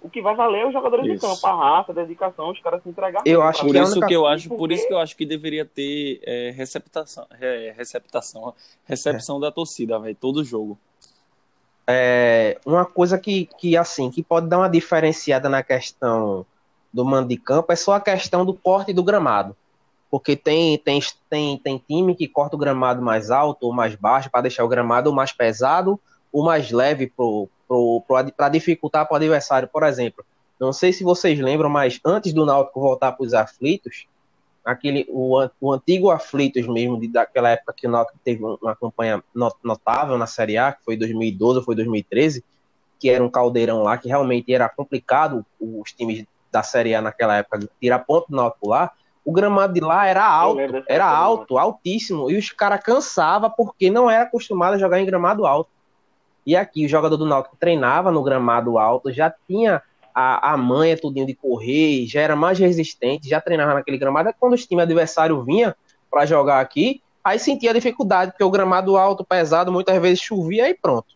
o 0.00 0.08
que 0.10 0.22
vai 0.22 0.34
valer 0.36 0.62
é 0.62 0.66
os 0.66 0.72
jogadores 0.72 1.06
Isso. 1.06 1.14
de 1.14 1.20
campo, 1.20 1.46
a 1.46 1.54
raça, 1.54 1.92
a 1.92 1.94
dedicação, 1.94 2.50
os 2.50 2.60
caras 2.60 2.82
se 2.82 2.88
entregar. 2.88 3.22
Eu 3.24 3.42
acho 3.42 3.64
Por 3.66 3.74
isso 3.74 4.00
que 4.00 4.14
eu 4.14 4.26
acho, 4.26 4.48
Porque- 4.48 4.58
por 4.58 4.72
isso 4.72 4.86
que 4.86 4.92
eu 4.94 4.98
acho 4.98 5.16
que 5.16 5.26
deveria 5.26 5.64
ter 5.64 6.20
é, 6.22 6.50
receptação, 6.50 7.26
é, 7.40 7.74
receptação, 7.76 8.54
recepção 8.84 9.40
da 9.40 9.50
torcida, 9.50 9.98
velho, 9.98 10.14
todo 10.14 10.44
jogo. 10.44 10.78
É, 11.86 12.58
uma 12.66 12.84
coisa 12.84 13.18
que, 13.18 13.46
que, 13.58 13.76
assim, 13.76 14.10
que 14.10 14.22
pode 14.22 14.48
dar 14.48 14.58
uma 14.58 14.68
diferenciada 14.68 15.48
na 15.48 15.62
questão 15.62 16.44
do 16.92 17.04
mando 17.04 17.28
de 17.28 17.36
campo 17.36 17.72
é 17.72 17.76
só 17.76 17.94
a 17.94 18.00
questão 18.00 18.44
do 18.44 18.54
corte 18.54 18.92
do 18.92 19.04
gramado. 19.04 19.56
Porque 20.10 20.36
tem, 20.36 20.78
tem, 20.78 21.00
tem, 21.28 21.58
tem 21.58 21.78
time 21.78 22.14
que 22.14 22.26
corta 22.28 22.56
o 22.56 22.58
gramado 22.58 23.02
mais 23.02 23.30
alto 23.30 23.66
ou 23.66 23.72
mais 23.72 23.94
baixo 23.94 24.30
para 24.30 24.42
deixar 24.42 24.64
o 24.64 24.68
gramado 24.68 25.12
mais 25.12 25.32
pesado 25.32 26.00
ou 26.32 26.44
mais 26.44 26.70
leve 26.70 27.12
para 28.06 28.48
dificultar 28.48 29.06
para 29.06 29.14
o 29.14 29.16
adversário. 29.16 29.68
Por 29.68 29.82
exemplo, 29.82 30.24
não 30.58 30.72
sei 30.72 30.92
se 30.92 31.04
vocês 31.04 31.38
lembram, 31.38 31.68
mas 31.68 32.00
antes 32.04 32.32
do 32.32 32.46
Náutico 32.46 32.80
voltar 32.80 33.12
para 33.12 33.24
os 33.24 33.34
aflitos, 33.34 34.06
aquele, 34.64 35.06
o, 35.08 35.48
o 35.60 35.72
antigo 35.72 36.10
aflitos 36.10 36.66
mesmo, 36.66 36.98
de, 36.98 37.08
daquela 37.08 37.50
época 37.50 37.74
que 37.76 37.86
o 37.86 37.90
Náutico 37.90 38.18
teve 38.24 38.44
um- 38.44 38.56
uma 38.60 38.74
campanha 38.74 39.22
no- 39.34 39.54
notável 39.62 40.16
na 40.18 40.26
Série 40.26 40.56
A, 40.58 40.72
que 40.72 40.84
foi 40.84 40.96
2012 40.96 41.58
ou 41.58 41.64
foi 41.64 41.74
2013, 41.74 42.44
que 42.98 43.10
era 43.10 43.22
um 43.22 43.28
caldeirão 43.28 43.82
lá, 43.82 43.98
que 43.98 44.08
realmente 44.08 44.52
era 44.52 44.68
complicado 44.68 45.44
os 45.60 45.92
times 45.92 46.24
da 46.50 46.62
Série 46.62 46.94
A 46.94 47.02
naquela 47.02 47.36
época 47.36 47.68
tirar 47.80 47.98
ponto 48.00 48.28
do 48.30 48.36
Náutico 48.36 48.68
lá, 48.68 48.90
o 49.24 49.32
gramado 49.32 49.74
de 49.74 49.80
lá 49.80 50.06
era 50.06 50.24
alto, 50.24 50.56
era 50.88 51.04
alto, 51.06 51.58
altíssimo, 51.58 52.30
e 52.30 52.38
os 52.38 52.50
caras 52.50 52.80
cansavam 52.82 53.50
porque 53.50 53.90
não 53.90 54.08
era 54.08 54.22
acostumado 54.24 54.74
a 54.74 54.78
jogar 54.78 55.00
em 55.00 55.04
gramado 55.04 55.44
alto. 55.44 55.68
E 56.46 56.54
aqui 56.54 56.86
o 56.86 56.88
jogador 56.88 57.16
do 57.16 57.26
Náutico 57.26 57.56
treinava 57.58 58.12
no 58.12 58.22
gramado 58.22 58.78
alto, 58.78 59.12
já 59.12 59.34
tinha 59.48 59.82
a, 60.14 60.52
a 60.52 60.56
manha 60.56 60.96
tudinho 60.96 61.26
de 61.26 61.34
correr, 61.34 62.06
já 62.06 62.20
era 62.20 62.36
mais 62.36 62.58
resistente, 62.58 63.28
já 63.28 63.40
treinava 63.40 63.74
naquele 63.74 63.98
gramado. 63.98 64.28
Aí 64.28 64.34
Quando 64.38 64.52
o 64.52 64.56
time 64.56 64.80
adversário 64.80 65.42
vinha 65.42 65.74
para 66.08 66.24
jogar 66.24 66.60
aqui, 66.60 67.02
aí 67.24 67.38
sentia 67.38 67.74
dificuldade, 67.74 68.30
porque 68.30 68.44
o 68.44 68.50
gramado 68.50 68.96
alto, 68.96 69.24
pesado, 69.24 69.72
muitas 69.72 70.00
vezes 70.00 70.20
chovia 70.20 70.70
e 70.70 70.74
pronto. 70.74 71.08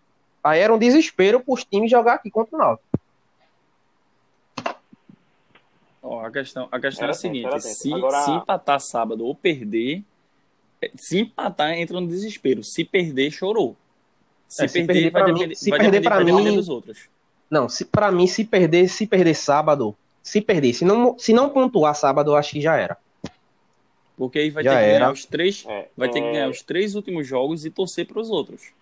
Aí 0.42 0.58
era 0.58 0.74
um 0.74 0.78
desespero 0.78 1.38
para 1.40 1.54
os 1.54 1.64
times 1.64 1.90
jogar 1.90 2.14
aqui 2.14 2.30
contra 2.30 2.56
o 2.56 2.58
Náutico. 2.58 2.90
Ó, 6.02 6.24
a 6.24 6.30
questão, 6.30 6.66
a 6.72 6.80
questão 6.80 7.04
Era 7.04 7.12
é 7.12 7.14
a 7.14 7.18
seguinte: 7.18 7.60
se, 7.60 7.92
Agora- 7.92 8.22
se 8.24 8.30
empatar 8.32 8.80
sábado 8.80 9.24
ou 9.24 9.34
perder, 9.34 10.02
é, 10.82 10.90
se 10.96 11.20
empatar 11.20 11.72
entra 11.74 12.00
no 12.00 12.08
desespero. 12.08 12.64
Se 12.64 12.84
perder, 12.84 13.30
chorou. 13.30 13.76
Se, 14.50 14.64
É, 14.64 14.68
se 14.68 14.72
perder, 14.84 14.92
perder 14.94 15.10
vai 15.10 15.22
pra 15.22 15.32
mim- 15.32 15.38
depender, 15.38 15.54
se 15.54 15.70
vai 15.70 15.78
perder 15.78 16.00
depender 16.00 16.32
mim- 16.32 16.56
dos 16.56 16.68
outros. 16.68 16.98
Não, 17.48 17.68
se 17.68 17.84
para 17.84 18.10
mim 18.10 18.26
se 18.26 18.44
perder, 18.44 18.88
se 18.88 19.06
perder 19.06 19.34
sábado, 19.34 19.96
se 20.24 20.40
perder, 20.40 20.72
se 20.72 20.84
não 20.84 21.16
se 21.18 21.32
não 21.32 21.48
pontuar 21.48 21.94
sábado, 21.94 22.32
eu 22.32 22.36
acho 22.36 22.50
que 22.50 22.60
já 22.60 22.76
era. 22.76 22.96
Porque 24.16 24.40
aí 24.40 24.50
vai 24.50 24.64
Já 24.64 24.72
ter 24.72 24.76
que 24.76 24.82
era. 24.84 24.98
ganhar 24.98 25.12
os 25.12 25.24
três, 25.24 25.64
É, 25.68 25.88
vai 25.96 26.08
ter 26.10 26.20
que 26.20 26.26
é, 26.26 26.32
ganhar 26.32 26.48
os 26.50 26.62
três 26.62 26.94
últimos 26.96 27.26
jogos 27.26 27.64
e 27.64 27.70
torcer 27.70 28.06
para 28.06 28.20
os 28.20 28.28
outros. 28.28 28.72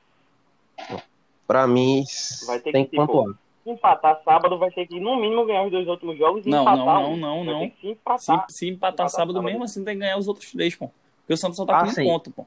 Para 1.47 1.67
mim 1.67 2.03
Vai 2.47 2.61
ter 2.61 2.73
tem 2.73 2.85
que, 2.85 2.91
que 2.91 2.97
tipo, 2.97 3.07
pontuar. 3.07 3.35
Se 3.65 3.71
empatar 3.71 4.23
sábado, 4.25 4.59
vai 4.59 4.71
ter 4.71 4.87
que, 4.87 4.99
no 4.99 5.17
mínimo, 5.21 5.45
ganhar 5.47 5.65
os 5.65 5.71
dois 5.71 5.87
últimos 5.87 6.17
jogos 6.19 6.47
e 6.47 6.49
Não, 6.49 6.63
empatar 6.63 6.79
não, 7.03 7.13
um. 7.13 7.17
não, 7.17 7.45
não, 7.45 7.53
não. 7.53 7.61
ter 7.61 7.71
que 7.71 7.77
se 7.77 7.81
Se, 7.83 7.89
empatar. 7.93 8.47
se 8.49 8.69
empatar 8.69 8.93
Empatar 8.95 9.09
sábado 9.11 9.33
sábado. 9.35 9.45
mesmo, 9.45 9.65
assim 9.65 9.85
tem 9.85 9.95
que 9.95 10.01
ganhar 10.01 10.17
os 10.19 10.27
outros 10.29 10.51
três, 10.51 10.75
pô. 10.75 10.91
Porque 11.21 11.35
o 11.35 11.37
Santos 11.37 11.57
só 11.57 11.65
tá 11.67 11.79
Ah, 11.81 11.85
com 11.85 11.91
sim. 11.91 12.03
um 12.03 12.05
ponto, 12.07 12.31
pô. 12.31 12.47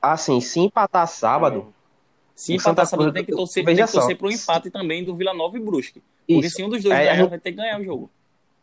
Assim, 0.00 0.40
se 0.40 0.60
empatar 0.60 1.06
sábado, 1.06 1.72
Se 2.34 2.52
O 2.52 2.56
empatar 2.56 2.86
sábado, 2.86 3.12
tem 3.12 3.24
que 3.24 3.32
torcer, 3.32 3.64
veja 3.64 3.76
tem 3.78 3.86
que 3.86 3.92
torcer 3.92 4.16
só. 4.16 4.18
pro 4.18 4.30
empate 4.30 4.70
também 4.70 5.04
do 5.04 5.14
Vila 5.14 5.34
Nova 5.34 5.56
e 5.56 5.60
Brusque. 5.60 6.02
Porque 6.26 6.46
isso, 6.46 6.56
se 6.56 6.62
um 6.64 6.68
dos 6.68 6.82
dois 6.82 6.94
É, 6.94 7.04
ganhar, 7.04 7.16
gente- 7.16 7.30
vai 7.30 7.38
ter 7.38 7.50
que 7.50 7.56
ganhar 7.58 7.80
o 7.80 7.84
jogo. 7.84 8.10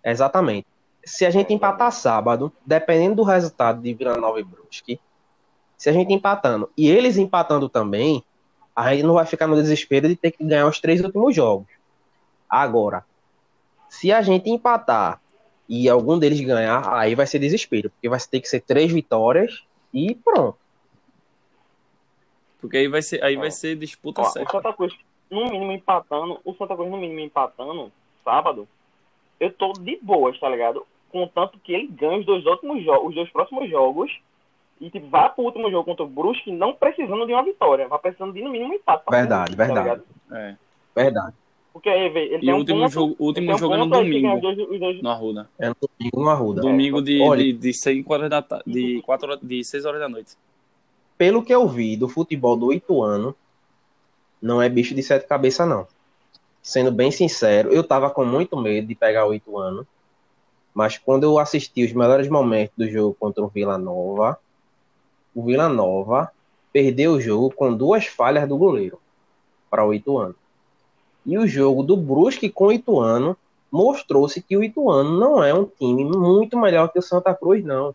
exatamente. 0.03 0.67
Se 1.05 1.25
a 1.25 1.29
gente 1.29 1.53
empatar 1.53 1.91
sábado, 1.91 2.51
dependendo 2.65 3.15
do 3.15 3.23
resultado 3.23 3.81
de 3.81 3.93
Vila 3.93 4.17
Nova 4.17 4.39
e 4.39 4.43
Brusque, 4.43 4.99
se 5.77 5.89
a 5.89 5.93
gente 5.93 6.11
empatando 6.13 6.69
e 6.77 6.89
eles 6.89 7.17
empatando 7.17 7.69
também, 7.69 8.23
a 8.75 8.93
gente 8.93 9.03
não 9.03 9.13
vai 9.13 9.25
ficar 9.25 9.47
no 9.47 9.55
desespero 9.55 10.07
de 10.09 10.15
ter 10.15 10.31
que 10.31 10.43
ganhar 10.43 10.67
os 10.67 10.79
três 10.79 11.01
últimos 11.01 11.33
jogos. 11.33 11.67
Agora, 12.49 13.05
se 13.89 14.11
a 14.11 14.21
gente 14.21 14.49
empatar 14.49 15.21
e 15.67 15.87
algum 15.87 16.19
deles 16.19 16.39
ganhar, 16.41 16.87
aí 16.93 17.15
vai 17.15 17.25
ser 17.25 17.39
desespero, 17.39 17.89
porque 17.91 18.09
vai 18.09 18.19
ter 18.19 18.39
que 18.41 18.49
ser 18.49 18.59
três 18.59 18.91
vitórias 18.91 19.63
e 19.93 20.13
pronto. 20.15 20.57
Porque 22.61 22.77
aí 22.77 22.87
vai 22.87 23.01
ser, 23.01 23.23
aí 23.23 23.35
vai 23.35 23.47
É. 23.47 23.51
ser 23.51 23.75
disputa 23.75 24.21
Ó, 24.21 24.25
o 24.25 24.27
certa. 24.29 24.51
Santa 24.51 24.73
Cruz, 24.73 24.93
no 25.29 25.45
mínimo, 25.49 25.71
empatando, 25.71 26.39
o 26.43 26.53
Santa 26.55 26.75
Cruz, 26.75 26.89
no 26.89 26.97
mínimo, 26.97 27.19
empatando, 27.21 27.91
sábado, 28.23 28.67
eu 29.39 29.51
tô 29.53 29.73
de 29.73 29.97
boas, 30.01 30.37
tá 30.39 30.49
ligado? 30.49 30.85
Contanto 31.11 31.57
que 31.63 31.73
ele 31.73 31.87
ganha 31.87 32.19
os 32.19 32.25
dois 32.25 32.45
últimos 32.45 32.83
jogos, 32.83 33.09
os 33.09 33.15
dois 33.15 33.29
próximos 33.31 33.69
jogos, 33.69 34.11
e 34.81 34.89
tipo, 34.89 35.07
vá 35.07 35.29
pro 35.29 35.43
último 35.45 35.69
jogo 35.71 35.85
contra 35.85 36.03
o 36.05 36.07
Brusque, 36.09 36.51
não 36.51 36.73
precisando 36.73 37.25
de 37.25 37.33
uma 37.33 37.43
vitória, 37.43 37.87
vai 37.87 37.99
precisando 37.99 38.33
de 38.33 38.41
no 38.41 38.49
mínimo 38.49 38.71
um 38.71 38.75
empate. 38.75 39.03
Verdade, 39.09 39.55
tá 39.55 39.63
verdade. 39.65 39.83
ligado? 39.89 40.03
É. 40.31 40.55
Verdade. 40.95 41.35
Porque 41.71 41.87
aí, 41.87 42.09
vê, 42.09 42.25
ele 42.25 42.37
E 42.37 42.39
tem 42.41 42.51
o 42.51 42.55
um 42.55 42.59
último 42.59 42.79
ponto, 42.81 42.91
jogo, 42.91 43.15
o 43.19 43.25
último 43.25 43.45
tem 43.47 43.55
um 43.55 43.57
jogo 43.57 43.73
é 43.75 43.77
no 43.77 43.85
domingo, 43.87 44.41
dois- 44.41 44.57
dois- 44.57 45.01
no 45.01 45.09
Arruda. 45.09 45.49
É 45.57 45.69
no 45.69 45.75
domingo, 45.79 46.21
no 46.23 46.29
Arruda. 46.29 46.61
Domingo 46.61 47.01
de, 47.01 47.21
Olha- 47.21 47.43
de, 47.43 47.53
de 47.53 47.73
5 47.73 48.13
horas 48.13 48.29
da 48.29 48.41
tarde, 48.41 48.63
de, 48.71 49.01
de 49.43 49.63
6 49.63 49.85
horas 49.85 49.99
da 50.01 50.09
noite. 50.09 50.35
Pelo 51.19 51.43
que 51.43 51.53
eu 51.53 51.67
vi 51.67 51.97
do 51.97 52.07
futebol 52.07 52.55
do 52.55 52.71
Ituano, 52.71 53.35
não 54.41 54.61
é 54.61 54.69
bicho 54.69 54.95
de 54.95 55.03
sete 55.03 55.27
cabeças, 55.27 55.67
não. 55.67 55.85
Sendo 56.63 56.93
bem 56.93 57.11
sincero, 57.11 57.73
eu 57.73 57.83
tava 57.83 58.09
com 58.09 58.23
muito 58.23 58.55
medo 58.55 58.87
de 58.87 58.95
pegar 58.95 59.27
o 59.27 59.33
Ituano, 59.33 59.85
mas 60.73 60.97
quando 60.97 61.25
eu 61.25 61.37
assisti 61.37 61.83
os 61.83 61.91
melhores 61.91 62.29
momentos 62.29 62.73
do 62.77 62.89
jogo 62.89 63.17
contra 63.19 63.43
o 63.43 63.49
Vila 63.49 63.77
Nova, 63.77 64.39
o 65.35 65.43
Vila 65.43 65.67
Nova 65.67 66.31
perdeu 66.71 67.11
o 67.11 67.21
jogo 67.21 67.53
com 67.53 67.73
duas 67.73 68.05
falhas 68.05 68.47
do 68.47 68.55
goleiro 68.55 68.97
para 69.69 69.85
o 69.85 69.93
Ituano. 69.93 70.35
E 71.25 71.37
o 71.37 71.45
jogo 71.45 71.83
do 71.83 71.97
Brusque 71.97 72.49
com 72.49 72.67
o 72.67 72.71
Ituano 72.71 73.35
mostrou-se 73.69 74.41
que 74.41 74.55
o 74.55 74.63
Ituano 74.63 75.19
não 75.19 75.43
é 75.43 75.53
um 75.53 75.65
time 75.65 76.05
muito 76.05 76.57
melhor 76.57 76.87
que 76.87 76.97
o 76.97 77.01
Santa 77.01 77.33
Cruz, 77.33 77.61
não. 77.61 77.93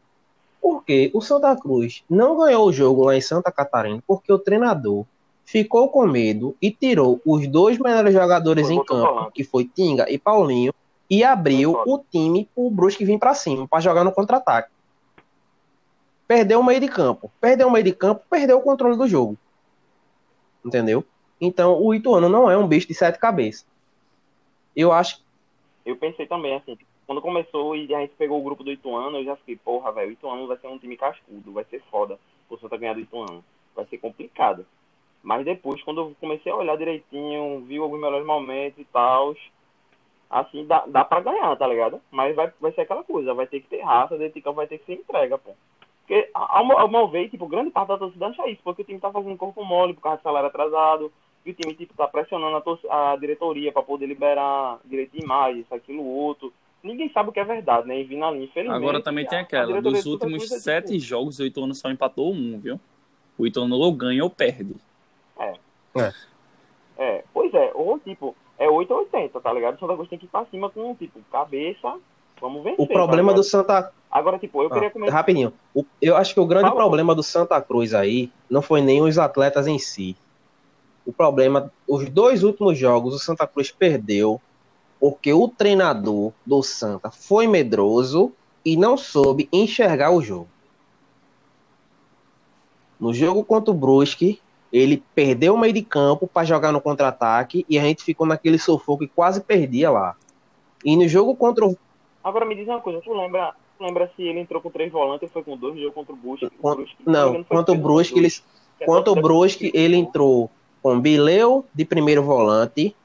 Porque 0.64 1.10
o 1.12 1.20
Santa 1.20 1.54
Cruz 1.54 2.02
não 2.08 2.38
ganhou 2.38 2.66
o 2.66 2.72
jogo 2.72 3.04
lá 3.04 3.14
em 3.14 3.20
Santa 3.20 3.52
Catarina 3.52 4.02
porque 4.06 4.32
o 4.32 4.38
treinador 4.38 5.04
ficou 5.44 5.90
com 5.90 6.06
medo 6.06 6.56
e 6.60 6.70
tirou 6.70 7.20
os 7.22 7.46
dois 7.46 7.78
melhores 7.78 8.14
jogadores 8.14 8.66
Foi 8.66 8.74
em 8.74 8.82
campo, 8.82 9.12
volante. 9.12 9.32
que 9.34 9.44
foi 9.44 9.66
Tinga 9.66 10.10
e 10.10 10.18
Paulinho, 10.18 10.72
e 11.10 11.22
abriu 11.22 11.72
o 11.84 11.98
time 12.10 12.48
pro 12.54 12.70
Brusque 12.70 13.04
vir 13.04 13.18
para 13.18 13.34
cima, 13.34 13.68
para 13.68 13.80
jogar 13.80 14.04
no 14.04 14.10
contra-ataque. 14.10 14.70
Perdeu 16.26 16.60
o 16.60 16.64
meio 16.64 16.80
de 16.80 16.88
campo. 16.88 17.30
Perdeu 17.38 17.68
o 17.68 17.70
meio 17.70 17.84
de 17.84 17.92
campo, 17.92 18.22
perdeu 18.30 18.56
o 18.56 18.62
controle 18.62 18.96
do 18.96 19.06
jogo. 19.06 19.36
Entendeu? 20.64 21.04
Então, 21.38 21.78
o 21.78 21.94
Ituano 21.94 22.30
não 22.30 22.50
é 22.50 22.56
um 22.56 22.66
bicho 22.66 22.88
de 22.88 22.94
sete 22.94 23.18
cabeças. 23.18 23.66
Eu 24.74 24.92
acho 24.92 25.22
Eu 25.84 25.94
pensei 25.96 26.26
também, 26.26 26.56
assim, 26.56 26.74
tipo, 26.74 26.93
quando 27.06 27.20
começou 27.20 27.76
e 27.76 27.94
a 27.94 28.00
gente 28.00 28.14
pegou 28.16 28.40
o 28.40 28.44
grupo 28.44 28.64
do 28.64 28.72
Ituano, 28.72 29.18
eu 29.18 29.24
já 29.24 29.36
fiquei, 29.36 29.56
porra, 29.56 29.92
velho, 29.92 30.10
o 30.10 30.12
Ituano 30.12 30.46
vai 30.46 30.56
ser 30.58 30.68
um 30.68 30.78
time 30.78 30.96
cascudo, 30.96 31.52
vai 31.52 31.64
ser 31.64 31.82
foda 31.90 32.18
o 32.48 32.58
Santa 32.58 32.76
ganhar 32.76 32.94
do 32.94 33.00
Ituano. 33.00 33.44
Vai 33.74 33.84
ser 33.86 33.98
complicado. 33.98 34.66
Mas 35.22 35.44
depois, 35.44 35.82
quando 35.82 36.00
eu 36.00 36.16
comecei 36.20 36.52
a 36.52 36.56
olhar 36.56 36.76
direitinho, 36.76 37.60
vi 37.66 37.78
alguns 37.78 38.00
melhores 38.00 38.26
momentos 38.26 38.78
e 38.78 38.84
tal, 38.84 39.34
assim, 40.28 40.66
dá, 40.66 40.84
dá 40.86 41.04
pra 41.04 41.20
ganhar, 41.20 41.56
tá 41.56 41.66
ligado? 41.66 42.00
Mas 42.10 42.36
vai, 42.36 42.52
vai 42.60 42.72
ser 42.72 42.82
aquela 42.82 43.02
coisa, 43.02 43.34
vai 43.34 43.46
ter 43.46 43.60
que 43.60 43.68
ter 43.68 43.80
raça, 43.80 44.18
dentro 44.18 44.34
de 44.34 44.42
campo 44.42 44.56
vai 44.56 44.66
ter 44.66 44.78
que 44.78 44.84
ser 44.84 44.94
entrega, 44.94 45.38
pô. 45.38 45.52
Porque, 46.00 46.28
ao, 46.34 46.78
ao 46.78 46.88
meu 46.88 47.08
ver, 47.08 47.30
tipo, 47.30 47.46
grande 47.46 47.70
parte 47.70 47.88
da 47.88 47.98
torcida 47.98 48.26
acha 48.26 48.48
isso, 48.48 48.60
porque 48.62 48.82
o 48.82 48.84
time 48.84 49.00
tá 49.00 49.10
fazendo 49.10 49.36
corpo 49.36 49.64
mole 49.64 49.94
por 49.94 50.02
causa 50.02 50.18
de 50.18 50.22
salário 50.22 50.48
atrasado, 50.48 51.10
e 51.46 51.50
o 51.50 51.54
time, 51.54 51.74
tipo, 51.74 51.94
tá 51.94 52.06
pressionando 52.06 52.62
a, 52.90 53.12
a 53.12 53.16
diretoria 53.16 53.72
pra 53.72 53.82
poder 53.82 54.06
liberar 54.06 54.78
direito 54.84 55.12
de 55.12 55.24
imagem, 55.24 55.62
isso, 55.62 55.74
aquilo, 55.74 56.04
outro. 56.04 56.52
Ninguém 56.84 57.10
sabe 57.10 57.30
o 57.30 57.32
que 57.32 57.40
é 57.40 57.44
verdade, 57.44 57.88
né? 57.88 57.98
E 57.98 58.04
vindo 58.04 58.24
ali, 58.24 58.44
infelizmente. 58.44 58.76
Agora 58.76 59.02
também 59.02 59.26
tem 59.26 59.38
aquela, 59.38 59.80
dos 59.80 60.06
últimos 60.06 60.46
sete 60.48 60.98
jogos, 60.98 61.38
o 61.38 61.44
Ituano 61.44 61.74
só 61.74 61.90
empatou 61.90 62.32
um, 62.32 62.60
viu? 62.60 62.78
O 63.36 63.46
Ituano 63.46 63.76
ou 63.76 63.92
ganha 63.92 64.22
ou 64.22 64.30
perde. 64.30 64.76
É. 65.38 65.54
É. 65.96 66.12
É, 66.96 67.24
pois 67.32 67.52
é, 67.52 67.72
ou 67.74 67.98
tipo, 67.98 68.36
é 68.56 68.68
8 68.68 68.90
ou 68.92 69.00
80, 69.00 69.40
tá 69.40 69.52
ligado? 69.52 69.74
O 69.74 69.78
Santa 69.80 69.94
Cruz 69.94 70.08
tem 70.08 70.18
que 70.18 70.26
ir 70.26 70.28
pra 70.28 70.44
cima 70.46 70.70
com, 70.70 70.94
tipo, 70.94 71.18
cabeça, 71.32 71.96
vamos 72.40 72.62
vencer. 72.62 72.80
O 72.80 72.86
problema 72.86 73.32
tá 73.32 73.36
do 73.36 73.42
Santa 73.42 73.92
Agora, 74.14 74.38
tipo, 74.38 74.62
eu 74.62 74.70
queria 74.70 74.92
comentar. 74.92 75.12
Rapidinho. 75.12 75.52
O, 75.74 75.84
eu 76.00 76.16
acho 76.16 76.32
que 76.34 76.38
o 76.38 76.46
grande 76.46 76.68
Fala, 76.68 76.76
problema 76.76 77.12
pô. 77.12 77.16
do 77.16 77.22
Santa 77.24 77.60
Cruz 77.60 77.92
aí 77.92 78.30
não 78.48 78.62
foi 78.62 78.80
nem 78.80 79.02
os 79.02 79.18
atletas 79.18 79.66
em 79.66 79.76
si. 79.76 80.16
O 81.04 81.12
problema, 81.12 81.72
os 81.86 82.08
dois 82.08 82.44
últimos 82.44 82.78
jogos, 82.78 83.12
o 83.12 83.18
Santa 83.18 83.44
Cruz 83.44 83.72
perdeu 83.72 84.40
porque 85.04 85.34
o 85.34 85.46
treinador 85.48 86.32
do 86.46 86.62
Santa 86.62 87.10
foi 87.10 87.46
medroso 87.46 88.32
e 88.64 88.74
não 88.74 88.96
soube 88.96 89.50
enxergar 89.52 90.10
o 90.10 90.22
jogo. 90.22 90.48
No 92.98 93.12
jogo 93.12 93.44
contra 93.44 93.70
o 93.70 93.74
Brusque, 93.74 94.40
ele 94.72 95.04
perdeu 95.14 95.52
o 95.52 95.58
meio 95.58 95.74
de 95.74 95.82
campo 95.82 96.26
para 96.26 96.46
jogar 96.46 96.72
no 96.72 96.80
contra-ataque 96.80 97.66
e 97.68 97.78
a 97.78 97.82
gente 97.82 98.02
ficou 98.02 98.26
naquele 98.26 98.56
sufoco 98.56 99.04
e 99.04 99.08
quase 99.08 99.42
perdia 99.42 99.90
lá. 99.90 100.16
E 100.82 100.96
no 100.96 101.06
jogo 101.06 101.36
contra 101.36 101.66
o. 101.66 101.76
Agora 102.24 102.46
me 102.46 102.54
diz 102.54 102.66
uma 102.66 102.80
coisa, 102.80 103.02
tu 103.02 103.12
lembra, 103.12 103.54
tu 103.76 103.84
lembra 103.84 104.10
se 104.16 104.22
ele 104.22 104.40
entrou 104.40 104.62
com 104.62 104.70
três 104.70 104.90
volantes 104.90 105.24
ou 105.24 105.28
foi 105.28 105.42
com 105.42 105.54
dois 105.54 105.74
no 105.74 105.82
jogo 105.82 105.92
contra 105.92 106.14
o 106.14 106.16
Brusque? 106.16 106.48
Contra, 106.48 106.82
Brusque 106.82 106.96
não, 107.04 107.44
contra 107.44 107.74
o 107.74 107.76
Brusque, 107.76 108.18
ele, 108.18 108.30
contra 108.86 109.12
o 109.12 109.16
Brusque 109.16 109.70
ele 109.74 109.96
entrou 109.96 110.50
com 110.82 110.98
Bileu 110.98 111.62
de 111.74 111.84
primeiro 111.84 112.22
volante, 112.22 112.96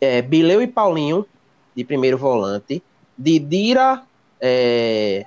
é, 0.00 0.22
Bileu 0.22 0.62
e 0.62 0.66
Paulinho 0.66 1.26
de 1.74 1.84
primeiro 1.84 2.16
volante, 2.16 2.82
Didira, 3.16 4.02
é, 4.40 5.26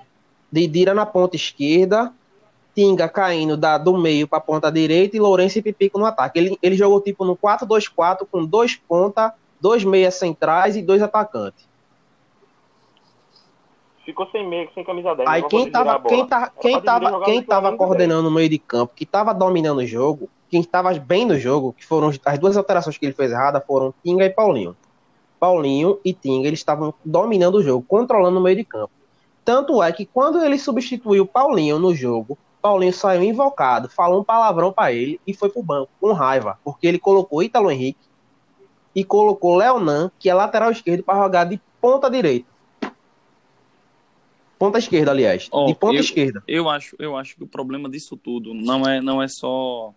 Didira 0.52 0.94
na 0.94 1.06
ponta 1.06 1.36
esquerda, 1.36 2.12
Tinga 2.76 3.08
caindo 3.08 3.56
da, 3.56 3.78
do 3.78 3.96
meio 3.96 4.28
para 4.28 4.40
a 4.40 4.42
ponta 4.42 4.72
direita 4.72 5.16
e 5.16 5.20
Lourenço 5.20 5.60
e 5.60 5.62
Pipico 5.62 6.00
no 6.00 6.06
ataque. 6.06 6.40
Ele, 6.40 6.58
ele 6.60 6.76
jogou 6.76 7.00
tipo 7.00 7.24
no 7.24 7.38
4-2-4 7.38 8.26
com 8.32 8.44
dois 8.44 8.76
pontas, 8.76 9.32
dois 9.62 9.84
meias 9.84 10.16
centrais 10.16 10.76
e 10.76 10.82
dois 10.82 11.02
atacantes. 11.02 11.68
Ficou 14.06 14.28
sem 14.32 14.48
meio, 14.48 14.70
sem 14.74 14.84
camisa 14.84 15.16
10. 15.16 15.30
Aí 15.30 15.44
quem 15.44 15.72
tava, 15.72 16.00
quem, 16.02 16.28
tá, 16.28 16.52
quem 16.60 16.82
tava, 16.82 17.24
quem 17.24 17.42
tava 17.42 17.78
coordenando 17.78 18.24
no 18.24 18.32
meio 18.32 18.50
de 18.50 18.60
campo, 18.60 18.94
que 18.94 19.06
tava 19.06 19.34
dominando 19.34 19.78
o 19.78 19.86
jogo, 19.86 20.30
quem 20.50 20.60
estava 20.60 20.94
bem 20.94 21.26
no 21.26 21.40
jogo, 21.40 21.74
que 21.74 21.86
foram 21.86 22.12
as 22.26 22.40
duas 22.40 22.58
alterações 22.58 22.98
que 22.98 23.06
ele 23.06 23.14
fez 23.14 23.32
errada, 23.32 23.62
foram 23.62 23.94
Tinga 24.04 24.26
e 24.26 24.30
Paulinho. 24.30 24.76
Paulinho 25.40 26.00
e 26.04 26.14
Tinga, 26.14 26.48
eles 26.48 26.60
estavam 26.60 26.94
dominando 27.04 27.56
o 27.56 27.64
jogo, 27.64 27.86
controlando 27.88 28.40
o 28.40 28.44
meio 28.44 28.58
de 28.58 28.66
campo. 28.66 28.92
Tanto 29.46 29.82
é 29.82 29.92
que 29.92 30.06
quando 30.06 30.44
ele 30.44 30.58
substituiu 30.60 31.26
Paulinho 31.26 31.80
no 31.80 31.96
jogo, 31.96 32.38
Paulinho 32.62 32.94
saiu 32.94 33.24
invocado, 33.24 33.90
falou 33.90 34.22
um 34.22 34.24
palavrão 34.24 34.72
para 34.72 34.94
ele 34.94 35.20
e 35.26 35.34
foi 35.34 35.50
pro 35.50 35.64
banco 35.64 35.90
com 36.00 36.14
raiva, 36.14 36.58
porque 36.64 36.88
ele 36.88 37.00
colocou 37.00 37.44
Ítalo 37.44 37.72
Henrique 37.72 38.08
e 38.96 39.04
colocou 39.04 39.56
Leonan, 39.56 40.12
que 40.20 40.30
é 40.30 40.34
lateral 40.34 40.72
esquerdo, 40.72 41.04
para 41.04 41.22
jogar 41.22 41.46
de 41.46 41.60
ponta 41.82 42.10
direita. 42.10 42.53
Ponta 44.64 44.78
esquerda, 44.78 45.12
aliás. 45.12 45.50
Oh, 45.52 45.66
de 45.66 45.76
ponta 45.76 45.98
eu, 45.98 46.00
esquerda. 46.00 46.42
Eu 46.48 46.70
acho, 46.70 46.96
eu 46.98 47.18
acho 47.18 47.36
que 47.36 47.44
o 47.44 47.48
problema 47.48 47.90
disso 47.90 48.16
tudo 48.16 48.54
não 48.54 48.88
é, 48.88 49.02
não 49.02 49.22
é 49.22 49.28
só, 49.28 49.94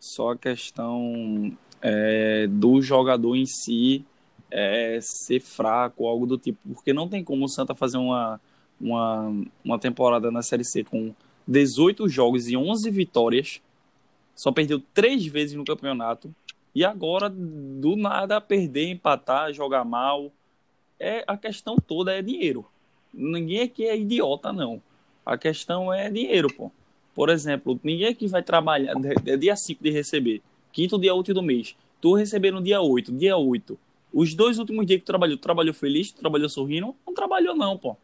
só 0.00 0.32
a 0.32 0.36
questão 0.36 1.56
é, 1.80 2.48
do 2.48 2.82
jogador 2.82 3.36
em 3.36 3.46
si 3.46 4.04
é, 4.50 4.98
ser 5.00 5.38
fraco, 5.38 6.08
algo 6.08 6.26
do 6.26 6.36
tipo. 6.36 6.58
Porque 6.74 6.92
não 6.92 7.08
tem 7.08 7.22
como 7.22 7.44
o 7.44 7.48
Santa 7.48 7.72
fazer 7.72 7.98
uma, 7.98 8.40
uma, 8.80 9.32
uma 9.64 9.78
temporada 9.78 10.28
na 10.28 10.42
Série 10.42 10.64
C 10.64 10.82
com 10.82 11.14
18 11.46 12.08
jogos 12.08 12.48
e 12.48 12.56
11 12.56 12.90
vitórias, 12.90 13.60
só 14.34 14.50
perdeu 14.50 14.82
três 14.92 15.24
vezes 15.24 15.54
no 15.54 15.64
campeonato, 15.64 16.34
e 16.74 16.84
agora, 16.84 17.30
do 17.30 17.94
nada, 17.94 18.40
perder, 18.40 18.88
empatar, 18.88 19.52
jogar 19.52 19.84
mal. 19.84 20.32
É, 20.98 21.22
a 21.28 21.36
questão 21.36 21.76
toda 21.76 22.12
é 22.12 22.20
dinheiro. 22.20 22.66
Ninguém 23.12 23.62
aqui 23.62 23.86
é 23.86 23.96
idiota, 23.96 24.52
não. 24.52 24.80
A 25.24 25.36
questão 25.36 25.92
é 25.92 26.10
dinheiro, 26.10 26.48
pô. 26.54 26.70
Por 27.14 27.28
exemplo, 27.28 27.78
ninguém 27.82 28.08
aqui 28.08 28.26
vai 28.26 28.42
trabalhar 28.42 28.94
é 29.26 29.36
dia 29.36 29.56
5 29.56 29.82
de 29.82 29.90
receber, 29.90 30.42
quinto 30.72 30.98
dia 30.98 31.14
útil 31.14 31.34
do 31.34 31.42
mês. 31.42 31.76
Tu 32.00 32.14
receber 32.14 32.50
no 32.50 32.62
dia 32.62 32.80
8, 32.80 33.12
dia 33.12 33.36
8. 33.36 33.78
Os 34.12 34.34
dois 34.34 34.58
últimos 34.58 34.86
dias 34.86 35.00
que 35.00 35.04
tu 35.04 35.08
trabalhou, 35.08 35.36
tu 35.36 35.42
trabalhou 35.42 35.74
feliz, 35.74 36.10
tu 36.12 36.20
trabalhou 36.20 36.48
sorrindo? 36.48 36.94
Não 37.06 37.14
trabalhou, 37.14 37.54
não, 37.54 37.76
pô. 37.76 37.96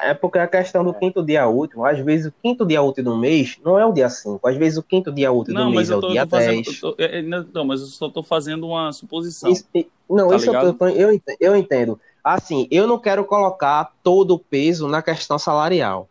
É 0.00 0.14
porque 0.14 0.38
a 0.38 0.46
questão 0.46 0.84
do 0.84 0.94
quinto 0.94 1.24
dia 1.24 1.48
útil, 1.48 1.84
às 1.84 1.98
vezes 1.98 2.26
o 2.26 2.34
quinto 2.42 2.64
dia 2.64 2.80
útil 2.80 3.02
do 3.02 3.16
mês 3.16 3.58
não 3.64 3.78
é 3.78 3.84
o 3.84 3.92
dia 3.92 4.08
5, 4.08 4.46
às 4.46 4.56
vezes 4.56 4.78
o 4.78 4.82
quinto 4.82 5.10
dia 5.10 5.32
útil 5.32 5.54
não, 5.54 5.70
do 5.70 5.76
mês 5.76 5.90
é 5.90 5.96
o 5.96 6.00
dia 6.00 6.24
10. 6.24 6.80
Tô, 6.80 6.94
é, 6.98 7.18
é, 7.18 7.22
não, 7.22 7.64
mas 7.64 7.80
eu 7.80 7.86
só 7.86 8.06
estou 8.06 8.22
fazendo 8.22 8.66
uma 8.66 8.92
suposição. 8.92 9.50
Isso, 9.50 9.64
não, 10.08 10.28
tá 10.28 10.36
isso 10.36 10.54
eu, 10.54 10.74
tô, 10.74 10.88
eu, 10.88 11.20
eu 11.40 11.56
entendo. 11.56 11.98
Assim, 12.22 12.68
eu 12.70 12.86
não 12.86 12.98
quero 12.98 13.24
colocar 13.24 13.92
todo 14.02 14.34
o 14.34 14.38
peso 14.38 14.88
na 14.88 15.02
questão 15.02 15.38
salarial. 15.38 16.08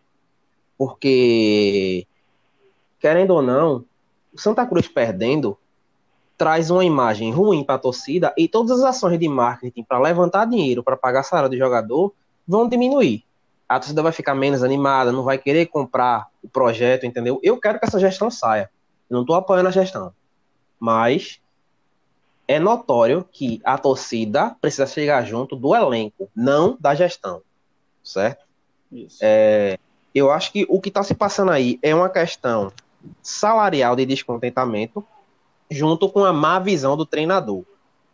Porque, 0.77 2.05
querendo 2.99 3.31
ou 3.31 3.41
não, 3.41 3.83
o 4.33 4.39
Santa 4.39 4.65
Cruz 4.65 4.87
perdendo 4.87 5.57
traz 6.37 6.69
uma 6.69 6.85
imagem 6.85 7.31
ruim 7.31 7.63
para 7.63 7.75
a 7.75 7.79
torcida 7.79 8.33
e 8.37 8.47
todas 8.47 8.79
as 8.79 8.83
ações 8.83 9.19
de 9.19 9.27
marketing 9.27 9.83
para 9.83 9.99
levantar 9.99 10.45
dinheiro 10.45 10.83
para 10.83 10.95
pagar 10.95 11.23
salário 11.23 11.49
do 11.49 11.57
jogador 11.57 12.13
vão 12.47 12.69
diminuir 12.69 13.25
a 13.67 13.79
torcida 13.79 14.01
vai 14.01 14.11
ficar 14.11 14.33
menos 14.33 14.63
animada, 14.63 15.11
não 15.11 15.23
vai 15.23 15.37
querer 15.37 15.65
comprar 15.65 16.27
o 16.41 16.47
projeto, 16.47 17.05
entendeu? 17.05 17.39
Eu 17.43 17.59
quero 17.59 17.79
que 17.79 17.85
essa 17.85 17.99
gestão 17.99 18.31
saia. 18.31 18.69
Eu 19.09 19.15
não 19.15 19.21
estou 19.21 19.35
apoiando 19.35 19.67
a 19.67 19.71
gestão. 19.71 20.13
Mas 20.79 21.41
é 22.47 22.59
notório 22.59 23.27
que 23.31 23.59
a 23.63 23.77
torcida 23.77 24.55
precisa 24.61 24.87
chegar 24.87 25.23
junto 25.25 25.55
do 25.55 25.75
elenco, 25.75 26.29
não 26.35 26.77
da 26.79 26.95
gestão. 26.95 27.41
Certo? 28.01 28.45
Isso. 28.91 29.19
É, 29.21 29.77
eu 30.15 30.31
acho 30.31 30.51
que 30.53 30.65
o 30.69 30.79
que 30.79 30.89
está 30.89 31.03
se 31.03 31.13
passando 31.13 31.51
aí 31.51 31.77
é 31.83 31.93
uma 31.93 32.09
questão 32.09 32.71
salarial 33.21 33.95
de 33.95 34.05
descontentamento, 34.05 35.05
junto 35.69 36.09
com 36.09 36.23
a 36.23 36.31
má 36.31 36.57
visão 36.59 36.95
do 36.95 37.05
treinador, 37.05 37.63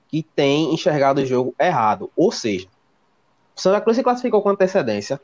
que 0.08 0.24
tem 0.24 0.74
enxergado 0.74 1.22
o 1.22 1.26
jogo 1.26 1.54
errado. 1.60 2.12
Ou 2.16 2.32
seja, 2.32 2.68
o 3.56 3.62
Santa 3.62 3.82
Cruz 3.82 3.98
se 3.98 4.04
classificou 4.04 4.42
com 4.42 4.50
antecedência, 4.50 5.22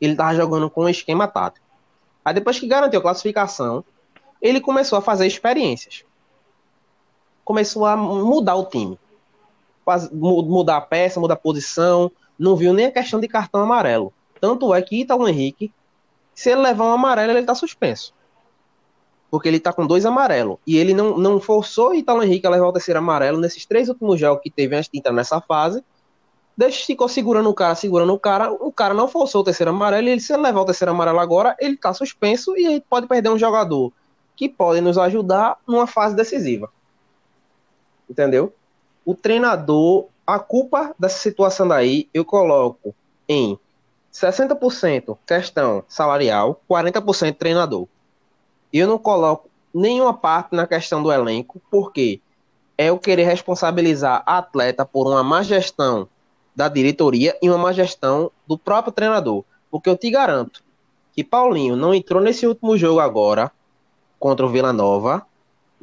ele 0.00 0.12
estava 0.12 0.34
jogando 0.34 0.70
com 0.70 0.84
um 0.84 0.88
esquema 0.88 1.28
tático. 1.28 1.66
Aí 2.24 2.32
depois 2.32 2.58
que 2.58 2.66
garantiu 2.66 3.00
a 3.00 3.02
classificação, 3.02 3.84
ele 4.40 4.60
começou 4.60 4.98
a 4.98 5.02
fazer 5.02 5.26
experiências. 5.26 6.05
Começou 7.46 7.86
a 7.86 7.96
mudar 7.96 8.56
o 8.56 8.66
time. 8.66 8.98
Mudar 10.12 10.76
a 10.76 10.80
peça, 10.82 11.18
mudar 11.18 11.34
a 11.34 11.38
posição. 11.38 12.10
Não 12.38 12.54
viu 12.54 12.74
nem 12.74 12.84
a 12.84 12.90
questão 12.90 13.18
de 13.18 13.26
cartão 13.26 13.62
amarelo. 13.62 14.12
Tanto 14.38 14.74
é 14.74 14.82
que 14.82 15.00
Ítalo 15.00 15.26
Henrique, 15.26 15.72
se 16.34 16.50
ele 16.50 16.60
levar 16.60 16.84
um 16.84 16.92
amarelo, 16.92 17.32
ele 17.32 17.40
está 17.40 17.54
suspenso. 17.54 18.12
Porque 19.30 19.48
ele 19.48 19.56
está 19.56 19.72
com 19.72 19.86
dois 19.86 20.04
amarelos. 20.04 20.58
E 20.66 20.76
ele 20.76 20.92
não, 20.92 21.16
não 21.16 21.40
forçou 21.40 21.94
Ítalo 21.94 22.22
Henrique 22.22 22.46
a 22.46 22.50
levar 22.50 22.66
o 22.66 22.72
terceiro 22.72 22.98
amarelo 22.98 23.40
nesses 23.40 23.64
três 23.64 23.88
últimos 23.88 24.20
jogos 24.20 24.42
que 24.42 24.50
teve 24.50 24.76
antes 24.76 24.90
de 24.92 24.98
entrar 24.98 25.12
nessa 25.12 25.40
fase 25.40 25.82
Deixa, 26.56 26.86
ficou 26.86 27.06
segurando 27.06 27.50
o 27.50 27.54
cara, 27.54 27.74
segurando 27.74 28.14
o 28.14 28.18
cara. 28.18 28.50
O 28.50 28.72
cara 28.72 28.94
não 28.94 29.06
forçou 29.06 29.42
o 29.42 29.44
terceiro 29.44 29.70
amarelo. 29.70 30.08
E 30.08 30.10
ele, 30.10 30.20
se 30.20 30.32
ele 30.32 30.42
levar 30.42 30.62
o 30.62 30.64
terceiro 30.64 30.90
amarelo 30.90 31.20
agora, 31.20 31.54
ele 31.60 31.76
tá 31.76 31.92
suspenso 31.92 32.56
e 32.56 32.66
aí 32.66 32.80
pode 32.80 33.06
perder 33.06 33.28
um 33.28 33.38
jogador 33.38 33.92
que 34.34 34.48
pode 34.48 34.80
nos 34.80 34.96
ajudar 34.96 35.58
numa 35.66 35.86
fase 35.86 36.16
decisiva. 36.16 36.70
Entendeu? 38.08 38.52
O 39.04 39.14
treinador, 39.14 40.06
a 40.26 40.38
culpa 40.38 40.94
dessa 40.98 41.18
situação 41.18 41.66
daí, 41.66 42.08
eu 42.12 42.24
coloco 42.24 42.94
em 43.28 43.58
60% 44.12 45.16
questão 45.26 45.84
salarial, 45.88 46.60
40% 46.68 47.36
treinador. 47.36 47.86
Eu 48.72 48.88
não 48.88 48.98
coloco 48.98 49.48
nenhuma 49.72 50.14
parte 50.14 50.54
na 50.54 50.66
questão 50.66 51.02
do 51.02 51.12
elenco, 51.12 51.60
porque 51.70 52.20
é 52.78 52.86
eu 52.86 52.98
querer 52.98 53.24
responsabilizar 53.24 54.22
a 54.26 54.38
atleta 54.38 54.84
por 54.84 55.06
uma 55.06 55.22
má 55.22 55.42
gestão 55.42 56.08
da 56.54 56.68
diretoria 56.68 57.36
e 57.42 57.48
uma 57.48 57.58
má 57.58 57.72
gestão 57.72 58.30
do 58.46 58.56
próprio 58.56 58.92
treinador. 58.92 59.44
Porque 59.70 59.90
eu 59.90 59.96
te 59.96 60.10
garanto 60.10 60.62
que 61.12 61.22
Paulinho 61.22 61.76
não 61.76 61.94
entrou 61.94 62.22
nesse 62.22 62.46
último 62.46 62.76
jogo 62.76 63.00
agora 63.00 63.50
contra 64.18 64.44
o 64.44 64.48
Vila 64.48 64.72
Nova. 64.72 65.26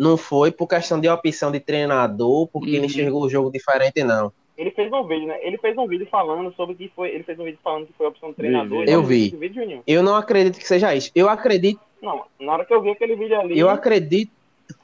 Não 0.04 0.18
foi 0.18 0.52
por 0.52 0.68
questão 0.68 1.00
de 1.00 1.08
opção 1.08 1.50
de 1.50 1.62
treinador, 1.62 2.48
porque 2.48 2.72
uhum. 2.72 2.76
ele 2.76 2.86
enxergou 2.88 3.24
o 3.24 3.30
jogo 3.30 3.50
diferente, 3.50 4.04
não. 4.04 4.34
Ele 4.58 4.70
fez 4.72 4.92
um 4.92 5.04
vídeo, 5.04 5.28
né? 5.28 5.40
Ele 5.42 5.58
fez 5.58 5.78
um 5.78 5.88
vídeo 5.88 6.06
falando 6.12 6.54
sobre 6.56 6.76
que 6.76 6.92
foi. 6.94 7.10
Ele 7.10 7.24
fez 7.24 7.40
um 7.40 7.46
vídeo 7.46 7.60
falando 7.64 7.88
que 7.88 7.94
foi 7.94 8.06
a 8.06 8.10
opção 8.10 8.30
do 8.30 8.36
treinador. 8.36 8.84
Eu 8.86 9.02
vi. 9.02 9.30
Vídeo, 9.30 9.82
eu 9.88 10.04
não 10.04 10.16
acredito 10.16 10.60
que 10.60 10.68
seja 10.68 10.94
isso. 10.94 11.10
Eu 11.16 11.30
acredito. 11.30 11.80
Não, 12.02 12.24
na 12.40 12.52
hora 12.52 12.66
que 12.66 12.74
eu 12.74 12.82
vi 12.82 12.92
aquele 12.92 13.16
vídeo 13.16 13.40
ali. 13.40 13.58
Eu 13.58 13.70
acredito. 13.70 14.32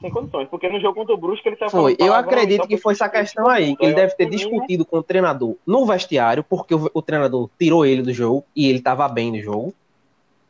sem 0.00 0.10
condições. 0.10 0.48
Porque 0.48 0.68
no 0.68 0.80
jogo 0.80 0.94
contra 0.94 1.14
o 1.14 1.18
Brusque 1.18 1.48
ele 1.48 1.56
saiu 1.56 1.70
Foi. 1.70 1.96
Eu 1.98 2.14
acredito 2.14 2.64
então 2.64 2.66
que 2.66 2.78
foi 2.78 2.94
essa 2.94 3.04
porque 3.04 3.20
questão 3.20 3.48
aí, 3.48 3.76
que 3.76 3.84
ele 3.84 3.94
deve 3.94 4.14
ter 4.16 4.28
discutido 4.28 4.84
com 4.84 4.98
o 4.98 5.02
treinador 5.02 5.54
no 5.66 5.84
vestiário, 5.84 6.42
porque 6.42 6.74
o, 6.74 6.90
o 6.92 7.02
treinador 7.02 7.48
tirou 7.58 7.84
ele 7.84 8.02
do 8.02 8.12
jogo 8.12 8.44
e 8.56 8.68
ele 8.68 8.80
tava 8.80 9.06
bem 9.08 9.30
no 9.30 9.40
jogo. 9.40 9.74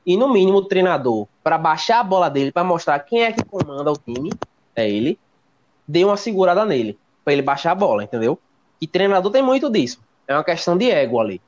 E 0.06 0.16
no 0.16 0.33
mínimo 0.33 0.59
o 0.59 0.64
treinador, 0.64 1.26
para 1.42 1.59
baixar 1.59 2.00
a 2.00 2.04
bola 2.04 2.30
dele, 2.30 2.50
para 2.50 2.64
mostrar 2.64 2.98
quem 3.00 3.22
é 3.22 3.33
que 3.33 3.44
comanda 3.44 3.92
o 3.92 3.98
time, 3.98 4.30
é 4.80 4.90
ele, 4.90 5.18
deu 5.86 6.08
uma 6.08 6.16
segurada 6.16 6.64
nele, 6.64 6.98
para 7.24 7.32
ele 7.32 7.42
baixar 7.42 7.72
a 7.72 7.74
bola, 7.74 8.04
entendeu? 8.04 8.38
E 8.80 8.86
treinador 8.86 9.30
tem 9.30 9.42
muito 9.42 9.70
disso. 9.70 10.00
É 10.26 10.34
uma 10.34 10.44
questão 10.44 10.76
de 10.76 10.90
ego 10.90 11.20
ali. 11.20 11.40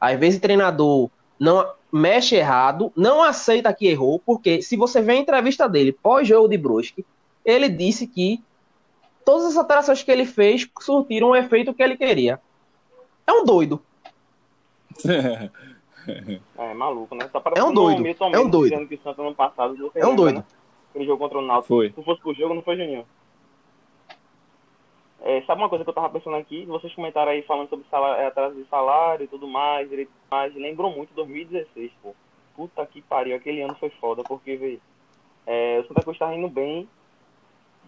Às 0.00 0.18
vezes 0.18 0.38
o 0.38 0.42
treinador 0.42 1.10
não 1.38 1.66
mexe 1.92 2.36
errado, 2.36 2.90
não 2.96 3.22
aceita 3.22 3.72
que 3.72 3.86
errou, 3.86 4.18
porque 4.18 4.62
se 4.62 4.76
você 4.76 5.02
vê 5.02 5.12
a 5.12 5.16
entrevista 5.16 5.68
dele 5.68 5.92
pós-jogo 5.92 6.48
de 6.48 6.56
Brusque, 6.56 7.04
ele 7.44 7.68
disse 7.68 8.06
que 8.06 8.42
todas 9.24 9.46
as 9.46 9.56
alterações 9.56 10.02
que 10.02 10.10
ele 10.10 10.24
fez 10.24 10.68
surtiram 10.80 11.30
o 11.30 11.36
efeito 11.36 11.74
que 11.74 11.82
ele 11.82 11.96
queria. 11.96 12.40
É 13.26 13.32
um 13.32 13.44
doido. 13.44 13.82
É, 16.58 16.74
maluco, 16.74 17.14
né? 17.14 17.28
Tá 17.32 17.40
É 17.54 17.62
um 17.62 17.72
doido, 17.72 18.04
é 18.04 18.40
um 18.40 18.50
doido. 18.50 18.70
dizendo 18.70 18.88
que 18.88 18.96
o 18.96 19.02
Santos 19.04 19.24
ano 19.24 19.36
passado... 19.36 19.76
você 19.76 20.00
É 20.00 20.04
um 20.04 20.10
lembra, 20.10 20.24
doido. 20.24 20.44
Aquele 20.92 21.06
jogo 21.06 21.18
contra 21.18 21.38
o 21.38 21.42
Náutico. 21.42 21.68
Foi. 21.68 21.90
Se 21.90 22.02
fosse 22.02 22.20
pro 22.20 22.34
jogo, 22.34 22.54
não 22.54 22.62
foi, 22.62 22.76
Juninho? 22.76 23.06
É, 25.24 25.40
sabe 25.42 25.62
uma 25.62 25.68
coisa 25.68 25.84
que 25.84 25.90
eu 25.90 25.94
tava 25.94 26.10
pensando 26.10 26.36
aqui? 26.36 26.66
Vocês 26.66 26.94
comentaram 26.94 27.32
aí 27.32 27.42
falando 27.42 27.70
sobre 27.70 27.86
salário, 27.88 28.26
atraso 28.26 28.56
de 28.56 28.68
salário 28.68 29.24
e 29.24 29.28
tudo 29.28 29.48
mais, 29.48 29.88
direito 29.88 30.10
mais. 30.30 30.54
Lembrou 30.54 30.90
muito 30.90 31.14
2016, 31.14 31.90
pô. 32.02 32.14
Puta 32.54 32.84
que 32.84 33.00
pariu, 33.00 33.34
aquele 33.34 33.62
ano 33.62 33.74
foi 33.76 33.88
foda, 33.88 34.22
porque, 34.22 34.56
velho, 34.56 34.80
é, 35.46 35.80
o 35.80 35.88
Santa 35.88 36.02
Cruz 36.02 36.18
tá 36.18 36.34
indo 36.34 36.48
bem, 36.48 36.86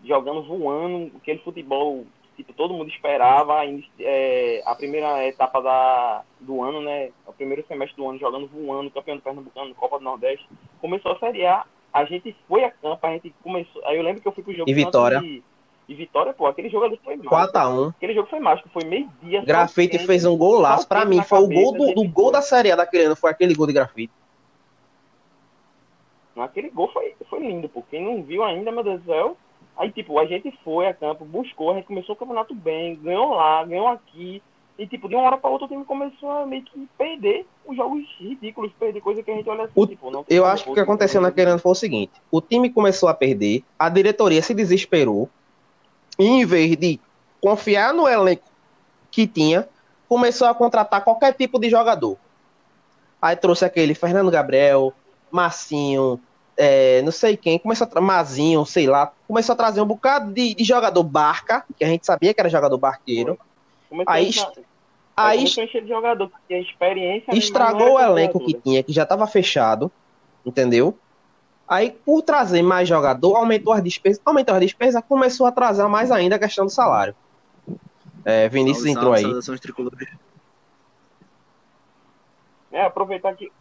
jogando, 0.04 0.42
voando, 0.42 1.10
aquele 1.16 1.40
futebol, 1.40 2.06
tipo, 2.36 2.52
todo 2.54 2.72
mundo 2.72 2.88
esperava, 2.88 3.62
é, 4.00 4.62
a 4.64 4.74
primeira 4.74 5.26
etapa 5.26 5.60
da, 5.60 6.24
do 6.40 6.62
ano, 6.62 6.80
né, 6.80 7.10
o 7.26 7.32
primeiro 7.32 7.66
semestre 7.66 7.96
do 7.96 8.08
ano, 8.08 8.18
jogando, 8.18 8.46
voando, 8.46 8.90
campeão 8.90 9.16
do 9.16 9.22
Pernambucano, 9.22 9.74
Copa 9.74 9.98
do 9.98 10.04
Nordeste, 10.04 10.48
começou 10.80 11.12
a 11.12 11.18
Série 11.18 11.44
A, 11.44 11.66
a 11.94 12.04
gente 12.04 12.36
foi 12.48 12.64
a 12.64 12.72
campo, 12.72 13.06
a 13.06 13.10
gente 13.10 13.32
começou, 13.40 13.80
aí 13.86 13.96
eu 13.96 14.02
lembro 14.02 14.20
que 14.20 14.26
eu 14.26 14.32
fui 14.32 14.42
pro 14.42 14.52
jogo 14.52 14.68
E 14.68 14.74
Vitória. 14.74 15.20
E, 15.22 15.44
e 15.88 15.94
Vitória, 15.94 16.34
pô, 16.34 16.44
aquele 16.44 16.68
jogo 16.68 16.86
ali 16.86 17.00
foi 17.04 17.14
mágico. 17.14 17.32
4x1. 17.32 17.90
Aquele 17.90 18.14
jogo 18.14 18.28
foi 18.28 18.40
mágico, 18.40 18.68
foi 18.70 18.84
meio-dia. 18.84 19.44
Grafite 19.44 19.98
fez 20.00 20.24
um 20.24 20.36
golaço. 20.36 20.88
Pra 20.88 21.04
mim, 21.04 21.22
foi 21.22 21.38
o 21.38 21.46
gol 21.46 21.72
cabeça, 21.72 21.94
do, 21.94 22.02
do 22.02 22.08
gol 22.10 22.24
foi. 22.24 22.32
da 22.32 22.42
Série 22.42 22.72
A 22.72 22.76
daquele 22.76 23.04
ano. 23.04 23.14
Foi 23.14 23.30
aquele 23.30 23.54
gol 23.54 23.68
de 23.68 23.74
grafite. 23.74 24.12
Aquele 26.36 26.68
gol 26.70 26.90
foi, 26.92 27.14
foi 27.30 27.38
lindo, 27.38 27.68
pô. 27.68 27.80
Quem 27.88 28.02
não 28.02 28.24
viu 28.24 28.42
ainda, 28.42 28.72
meu 28.72 28.82
Deus 28.82 29.00
do 29.02 29.06
céu. 29.06 29.36
Aí, 29.76 29.92
tipo, 29.92 30.18
a 30.18 30.26
gente 30.26 30.50
foi 30.64 30.88
a 30.88 30.94
campo, 30.94 31.24
buscou, 31.24 31.70
a 31.70 31.74
gente 31.74 31.86
começou 31.86 32.16
o 32.16 32.18
campeonato 32.18 32.54
bem, 32.56 32.96
ganhou 32.96 33.34
lá, 33.34 33.64
ganhou 33.64 33.86
aqui. 33.86 34.42
E, 34.76 34.86
tipo, 34.86 35.08
de 35.08 35.14
uma 35.14 35.24
hora 35.24 35.36
pra 35.36 35.48
outra 35.50 35.66
o 35.66 35.68
time 35.68 35.84
começou 35.84 36.30
a 36.30 36.46
meio 36.46 36.64
que 36.64 36.88
perder 36.98 37.46
os 37.64 37.76
jogos 37.76 38.02
ridículos, 38.18 38.72
perder 38.78 39.00
coisa 39.00 39.22
que 39.22 39.30
a 39.30 39.34
gente 39.34 39.48
olha 39.48 39.64
assim, 39.64 39.72
O- 39.76 39.86
tipo, 39.86 40.10
não 40.10 40.24
Eu 40.28 40.44
acho 40.44 40.64
que 40.64 40.70
o 40.70 40.74
que 40.74 40.80
aconteceu 40.80 41.20
naquele 41.20 41.50
ano 41.50 41.60
foi 41.60 41.72
o 41.72 41.76
seguinte: 41.76 42.12
o 42.30 42.40
time 42.40 42.68
começou 42.70 43.08
a 43.08 43.14
perder, 43.14 43.62
a 43.78 43.88
diretoria 43.88 44.42
se 44.42 44.52
desesperou, 44.52 45.28
e 46.18 46.26
em 46.26 46.44
vez 46.44 46.76
de 46.76 46.98
confiar 47.40 47.94
no 47.94 48.08
elenco 48.08 48.50
que 49.12 49.26
tinha, 49.28 49.68
começou 50.08 50.48
a 50.48 50.54
contratar 50.54 51.04
qualquer 51.04 51.32
tipo 51.34 51.58
de 51.58 51.70
jogador. 51.70 52.16
Aí 53.22 53.36
trouxe 53.36 53.64
aquele 53.64 53.94
Fernando 53.94 54.30
Gabriel, 54.30 54.92
Massinho, 55.30 56.20
é, 56.56 57.00
não 57.02 57.12
sei 57.12 57.36
quem, 57.36 57.58
começou 57.58 57.88
a 57.94 58.00
Mazinho, 58.00 58.64
sei 58.66 58.86
lá, 58.86 59.12
começou 59.26 59.52
a 59.52 59.56
trazer 59.56 59.80
um 59.80 59.86
bocado 59.86 60.32
de, 60.32 60.54
de 60.54 60.64
jogador 60.64 61.02
barca, 61.02 61.64
que 61.76 61.84
a 61.84 61.88
gente 61.88 62.04
sabia 62.04 62.34
que 62.34 62.40
era 62.40 62.48
jogador 62.48 62.76
barqueiro. 62.76 63.38
Começou 63.94 64.12
Aí, 64.12 64.30
a 65.16 65.28
Aí 65.28 65.38
começou 65.38 65.62
a 65.62 65.66
encher 65.66 65.82
de 65.82 65.88
jogador, 65.88 66.28
porque 66.28 66.54
a 66.54 66.60
experiência... 66.60 67.36
estragou 67.36 67.94
o 67.94 68.00
elenco 68.00 68.40
que 68.40 68.54
tinha, 68.54 68.82
que 68.82 68.92
já 68.92 69.04
estava 69.04 69.26
fechado, 69.28 69.90
entendeu? 70.44 70.98
Aí, 71.68 71.92
por 72.04 72.20
trazer 72.22 72.62
mais 72.62 72.88
jogador, 72.88 73.36
aumentou 73.36 73.72
as 73.72 73.82
despesas, 73.82 74.20
aumentou 74.24 74.54
as 74.54 74.60
despesas, 74.60 75.02
começou 75.08 75.46
a 75.46 75.50
atrasar 75.50 75.88
mais 75.88 76.10
ainda 76.10 76.34
a 76.34 76.38
questão 76.38 76.66
do 76.66 76.70
salário. 76.70 77.14
É, 78.24 78.48
Vinícius 78.48 78.84
Salve, 78.84 78.90
entrou 78.90 79.12
salve, 79.12 79.18
aí. 79.18 79.24
Saudações 79.24 79.60
tricolores. 79.60 80.08
É, 82.72 82.82
aproveitar 82.82 83.34
que. 83.34 83.52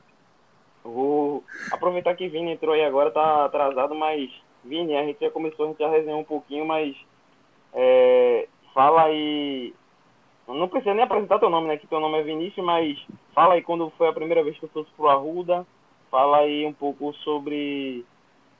Vou 0.83 1.43
aproveitar 1.71 2.15
que 2.15 2.27
Vini 2.27 2.51
entrou 2.51 2.73
aí 2.73 2.83
agora, 2.83 3.11
tá 3.11 3.45
atrasado, 3.45 3.93
mas 3.93 4.29
Vini, 4.65 4.97
a 4.97 5.03
gente 5.03 5.19
já 5.21 5.29
começou, 5.29 5.65
a 5.65 5.69
gente 5.69 5.79
já 5.79 5.89
resenhou 5.89 6.19
um 6.19 6.25
pouquinho, 6.25 6.65
mas 6.65 6.95
é, 7.73 8.47
fala 8.73 9.03
aí. 9.03 9.73
Não 10.47 10.67
precisa 10.67 10.93
nem 10.93 11.03
apresentar 11.03 11.39
teu 11.39 11.49
nome, 11.49 11.67
né? 11.67 11.77
Que 11.77 11.88
teu 11.88 11.99
nome 11.99 12.19
é 12.19 12.23
Vinícius, 12.23 12.65
mas 12.65 12.97
fala 13.34 13.53
aí 13.53 13.62
quando 13.62 13.91
foi 13.97 14.08
a 14.08 14.13
primeira 14.13 14.43
vez 14.43 14.56
que 14.56 14.62
tu 14.62 14.69
fosse 14.73 14.89
pro 14.95 15.08
Arruda. 15.08 15.65
Fala 16.12 16.39
aí 16.39 16.65
um 16.65 16.73
pouco 16.73 17.13
sobre 17.23 18.06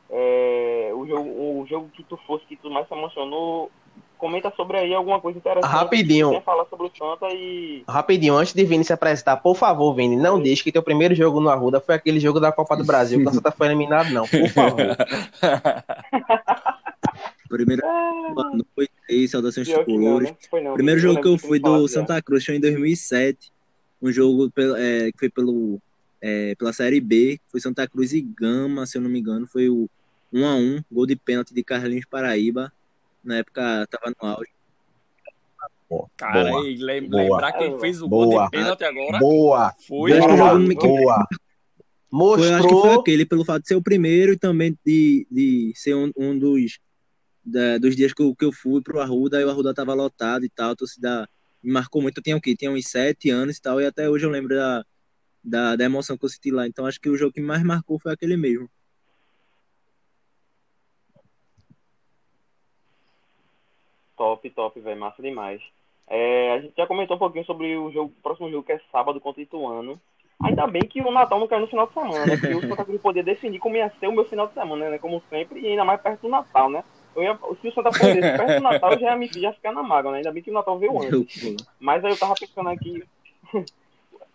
é, 0.10 0.92
o, 0.94 1.06
jogo, 1.06 1.30
o 1.30 1.66
jogo 1.70 1.90
que 1.90 2.04
tu 2.04 2.18
fosse, 2.26 2.46
que 2.46 2.56
tu 2.56 2.70
mais 2.70 2.88
se 2.88 2.94
emocionou. 2.94 3.70
Comenta 4.18 4.54
sobre 4.56 4.78
aí 4.78 4.94
alguma 4.94 5.20
coisa 5.20 5.38
interessante. 5.38 5.70
Rapidinho. 5.70 6.32
Quer 6.32 6.44
falar 6.44 6.66
sobre 6.66 6.88
o 6.88 6.92
Santa 6.96 7.28
e. 7.34 7.84
Rapidinho, 7.88 8.36
antes 8.36 8.54
de 8.54 8.64
Vini 8.64 8.86
se 8.86 8.94
apresentar, 8.94 9.38
por 9.38 9.56
favor, 9.56 9.94
Vini, 9.94 10.16
não 10.16 10.42
deixe 10.42 10.64
que 10.64 10.72
teu 10.72 10.82
primeiro 10.82 11.14
jogo 11.14 11.42
no 11.42 11.50
Arruda 11.50 11.82
foi 11.82 11.96
aquele 11.96 12.20
jogo 12.20 12.40
da 12.40 12.52
Copa 12.52 12.78
do 12.78 12.86
Brasil, 12.86 13.20
que 13.20 13.28
o 13.28 13.34
Santa 13.34 13.52
foi 13.52 13.68
eliminado, 13.68 14.10
não, 14.12 14.26
por 14.26 14.50
favor. 14.50 14.96
Primeiro, 17.54 17.86
Ah, 17.86 18.32
boa 18.34 18.50
noite 18.50 18.92
aí, 19.08 19.28
saudações 19.28 19.68
tricolores. 19.68 20.32
né? 20.32 20.38
Foi 20.50 20.74
primeiro 20.74 21.00
jogo 21.00 21.22
que 21.22 21.28
eu 21.28 21.38
fui 21.38 21.60
do 21.60 21.88
já. 21.88 21.94
Santa 21.94 22.20
Cruz 22.20 22.44
foi 22.44 22.56
em 22.56 22.60
2007. 22.60 23.52
Um 24.02 24.12
jogo 24.12 24.52
é, 24.76 25.12
que 25.12 25.20
foi 25.20 25.30
pelo, 25.30 25.80
é, 26.20 26.56
pela 26.56 26.74
Série 26.74 27.00
B. 27.00 27.40
Foi 27.52 27.60
Santa 27.60 27.88
Cruz 27.88 28.12
e 28.12 28.22
Gama, 28.22 28.88
se 28.88 28.98
eu 28.98 29.02
não 29.04 29.10
me 29.10 29.20
engano. 29.20 29.46
Foi 29.46 29.70
o 29.70 29.88
1x1, 30.34 30.84
gol 30.92 31.06
de 31.06 31.16
pênalti 31.16 31.54
de 31.54 31.64
Carlinhos 31.64 32.06
Paraíba. 32.10 32.74
Na 33.24 33.38
época 33.38 33.88
tava 33.92 34.10
no 34.20 34.28
auge. 34.28 34.50
Cara, 36.18 36.50
Boa. 36.50 36.62
lem- 36.64 37.08
Boa. 37.08 37.22
lembrar 37.24 37.52
quem 37.52 37.80
fez 37.80 38.02
o 38.02 38.10
gol 38.10 38.32
Boa. 38.32 38.46
de 38.46 38.50
pênalti 38.52 38.84
agora 38.84 39.20
Boa, 39.20 39.74
foi. 39.88 40.12
Que 40.12 40.20
boa, 40.20 40.60
que- 40.68 40.76
boa. 40.76 41.28
Foi, 42.10 42.48
eu 42.50 42.56
acho 42.56 42.68
que 42.68 42.74
foi 42.74 42.80
Mostrou, 42.80 43.00
aquele, 43.00 43.26
pelo 43.26 43.46
fato 43.46 43.62
de 43.62 43.68
ser 43.68 43.76
o 43.76 43.82
primeiro 43.82 44.34
e 44.34 44.38
também 44.38 44.76
de, 44.86 45.28
de 45.32 45.72
ser 45.76 45.96
um, 45.96 46.12
um 46.18 46.38
dos, 46.38 46.80
da- 47.46 47.78
dos 47.78 47.96
dias 47.96 48.14
que 48.14 48.22
eu, 48.22 48.36
que 48.36 48.46
eu 48.46 48.52
fui 48.52 48.82
pro 48.82 49.00
Arruda, 49.02 49.42
e 49.42 49.46
o 49.46 49.50
Arruda 49.50 49.74
tava 49.74 49.94
lotado 49.94 50.46
e 50.46 50.50
tal, 50.50 50.72
a 50.72 50.76
torcida 50.76 51.28
me 51.62 51.72
marcou 51.72 52.02
muito. 52.02 52.18
Eu 52.20 52.24
tinha 52.24 52.38
o 52.38 52.42
quê? 52.42 52.56
Tinha 52.56 52.72
uns 52.72 52.88
sete 52.88 53.30
anos 53.30 53.58
e 53.58 53.62
tal, 53.62 53.82
e 53.82 53.86
até 53.86 54.10
hoje 54.10 54.26
eu 54.26 54.30
lembro 54.30 54.56
da, 54.56 54.86
da, 55.44 55.76
da 55.76 55.84
emoção 55.84 56.18
que 56.18 56.26
eu 56.26 56.30
senti 56.30 56.52
lá. 56.52 56.68
Então 56.68 56.86
acho 56.86 57.00
que 57.00 57.10
o 57.10 57.18
jogo 57.18 57.34
que 57.34 57.42
mais 57.42 57.64
marcou 57.64 58.00
foi 58.00 58.14
aquele 58.14 58.38
mesmo. 58.38 58.70
Top, 64.16 64.48
top, 64.52 64.80
velho. 64.80 65.00
Massa 65.00 65.22
demais. 65.22 65.62
É, 66.08 66.54
a 66.54 66.60
gente 66.62 66.74
já 66.78 66.86
comentou 66.86 67.16
um 67.16 67.20
pouquinho 67.20 67.46
sobre 67.46 67.76
o 67.76 67.92
jogo, 67.92 68.14
o 68.18 68.22
próximo 68.22 68.50
jogo 68.50 68.64
que 68.64 68.72
é 68.74 68.80
sábado 68.92 69.20
contra 69.20 69.42
o 69.42 69.44
Ituano. 69.44 70.00
Ainda 70.44 70.68
bem 70.68 70.82
que 70.82 71.02
o 71.02 71.12
Natal 71.12 71.40
não 71.40 71.48
caiu 71.48 71.62
no 71.62 71.68
final 71.68 71.88
de 71.88 71.94
semana, 71.94 72.26
né? 72.26 72.38
Porque 72.38 72.54
o 72.54 72.62
Santa 72.62 72.84
Cruz 72.84 73.02
podia 73.02 73.24
definir 73.24 73.60
como 73.60 73.78
ia 73.78 73.92
ser 74.00 74.08
o 74.08 74.12
meu 74.12 74.26
final 74.26 74.48
de 74.48 74.54
semana, 74.54 74.90
né? 74.90 74.98
Como 74.98 75.24
sempre, 75.30 75.62
e 75.62 75.68
ainda 75.68 75.86
mais 75.86 76.02
perto 76.02 76.22
do 76.24 76.30
Natal, 76.30 76.70
né? 76.70 76.84
Eu 77.16 77.24
ia, 77.24 77.40
se 77.62 77.68
o 77.68 77.74
Santa 77.74 77.92
perdesse 77.92 78.38
perto 78.38 78.56
do 78.56 78.64
Natal, 78.64 78.94
eu 78.94 79.00
já 79.00 79.12
ia, 79.12 79.16
me, 79.16 79.28
já 79.28 79.54
ficar 79.54 79.72
na 79.72 79.84
mágoa, 79.84 80.12
né? 80.12 80.18
Ainda 80.18 80.32
bem 80.32 80.42
que 80.42 80.50
o 80.50 80.54
Natal 80.54 80.78
veio 80.80 81.00
antes. 81.02 81.56
Mas 81.80 82.04
aí 82.04 82.12
eu 82.12 82.18
tava 82.18 82.34
pensando 82.36 82.70
aqui. 82.70 83.04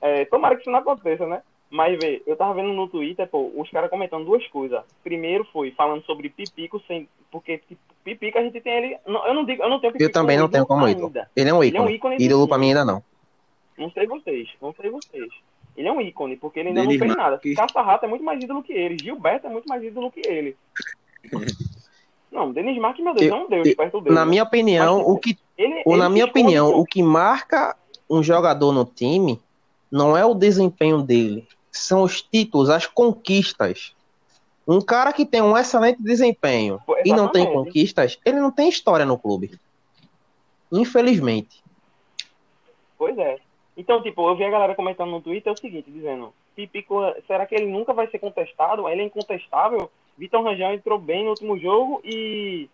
é, 0.00 0.24
tomara 0.26 0.54
que 0.54 0.62
isso 0.62 0.70
não 0.70 0.78
aconteça, 0.78 1.26
né? 1.26 1.42
Mas, 1.70 1.98
vê, 1.98 2.22
eu 2.26 2.34
tava 2.34 2.54
vendo 2.54 2.72
no 2.72 2.88
Twitter, 2.88 3.28
pô, 3.28 3.52
os 3.54 3.70
caras 3.70 3.90
comentando 3.90 4.24
duas 4.24 4.46
coisas. 4.48 4.80
Primeiro 5.04 5.44
foi 5.52 5.70
falando 5.72 6.02
sobre 6.04 6.30
Pipico 6.30 6.82
sem. 6.86 7.08
Porque 7.30 7.58
tipo, 7.58 7.80
Pipico 8.02 8.38
a 8.38 8.42
gente 8.42 8.60
tem 8.60 8.72
ele. 8.72 8.98
Não, 9.06 9.26
eu 9.26 9.34
não 9.34 9.44
digo, 9.44 9.62
eu 9.62 9.68
não 9.68 9.78
tenho 9.78 9.92
Pipico 9.92 10.08
eu 10.08 10.12
também 10.12 10.38
não 10.38 10.48
tenho 10.48 10.66
como 10.66 10.88
ídolo 10.88 11.08
ainda. 11.08 11.30
Ele 11.36 11.50
é 11.50 11.54
um 11.54 11.62
Ele 11.62 11.76
é 11.76 11.80
um 11.80 11.84
ícone. 11.84 11.94
ícone 11.96 12.16
do 12.16 12.22
Ídolo 12.22 12.40
time. 12.40 12.48
pra 12.48 12.58
mim 12.58 12.68
ainda 12.68 12.84
não. 12.84 13.02
Não 13.76 13.90
sei 13.90 14.06
vocês, 14.06 14.48
não 14.62 14.72
sei 14.72 14.90
vocês. 14.90 15.28
Ele 15.76 15.88
é 15.88 15.92
um 15.92 16.00
ícone, 16.00 16.36
porque 16.36 16.58
ele 16.58 16.70
ainda 16.70 16.80
Denis 16.80 16.98
não 16.98 17.06
fez 17.06 17.16
nada. 17.16 17.40
Caça-Rato 17.54 18.04
é 18.06 18.08
muito 18.08 18.24
mais 18.24 18.42
ídolo 18.42 18.62
que 18.62 18.72
ele. 18.72 18.98
Gilberto 18.98 19.46
é 19.46 19.50
muito 19.50 19.68
mais 19.68 19.82
ídolo 19.84 20.10
que 20.10 20.26
ele. 20.26 20.56
Não, 22.30 22.52
Denis 22.52 22.78
Marques, 22.78 23.02
meu 23.02 23.14
Deus, 23.14 23.26
Eu- 23.26 23.36
é 23.36 23.40
um 23.40 23.48
deus 23.48 23.68
eu- 23.68 23.76
perto 23.76 24.00
dele. 24.00 24.14
Na 24.14 24.26
minha 24.26 24.42
opinião, 24.42 24.98
Mas, 24.98 25.06
o 25.08 25.18
que 25.18 25.38
ele, 25.56 25.82
Ou, 25.84 25.94
ele 25.94 26.02
na 26.02 26.08
minha 26.08 26.24
opinião, 26.24 26.78
o 26.78 26.84
que 26.84 27.02
marca 27.02 27.76
um 28.08 28.22
jogador 28.22 28.72
no 28.72 28.84
time 28.84 29.40
não 29.90 30.16
é 30.16 30.24
o 30.24 30.34
desempenho 30.34 31.02
dele, 31.02 31.48
são 31.72 32.02
os 32.02 32.20
títulos, 32.22 32.70
as 32.70 32.86
conquistas. 32.86 33.94
Um 34.66 34.80
cara 34.80 35.12
que 35.12 35.24
tem 35.24 35.40
um 35.40 35.56
excelente 35.56 36.02
desempenho 36.02 36.78
Pô, 36.84 36.96
e 37.02 37.10
não 37.10 37.28
tem 37.28 37.50
conquistas, 37.50 38.18
ele 38.24 38.38
não 38.38 38.50
tem 38.50 38.68
história 38.68 39.06
no 39.06 39.18
clube. 39.18 39.58
Infelizmente. 40.70 41.62
Pois 42.98 43.16
é. 43.16 43.38
Então, 43.76 44.02
tipo, 44.02 44.28
eu 44.28 44.36
vi 44.36 44.44
a 44.44 44.50
galera 44.50 44.74
comentando 44.74 45.10
no 45.10 45.22
Twitter 45.22 45.52
o 45.52 45.56
seguinte, 45.56 45.90
dizendo, 45.90 46.34
Pipico, 46.54 47.00
será 47.26 47.46
que 47.46 47.54
ele 47.54 47.66
nunca 47.66 47.94
vai 47.94 48.08
ser 48.10 48.18
contestado? 48.18 48.88
Ele 48.88 49.02
é 49.02 49.04
incontestável? 49.04 49.90
Vitor 50.18 50.42
Rangel 50.42 50.74
entrou 50.74 50.98
bem 50.98 51.24
no 51.24 51.30
último 51.30 51.58
jogo 51.58 52.00
e 52.04 52.68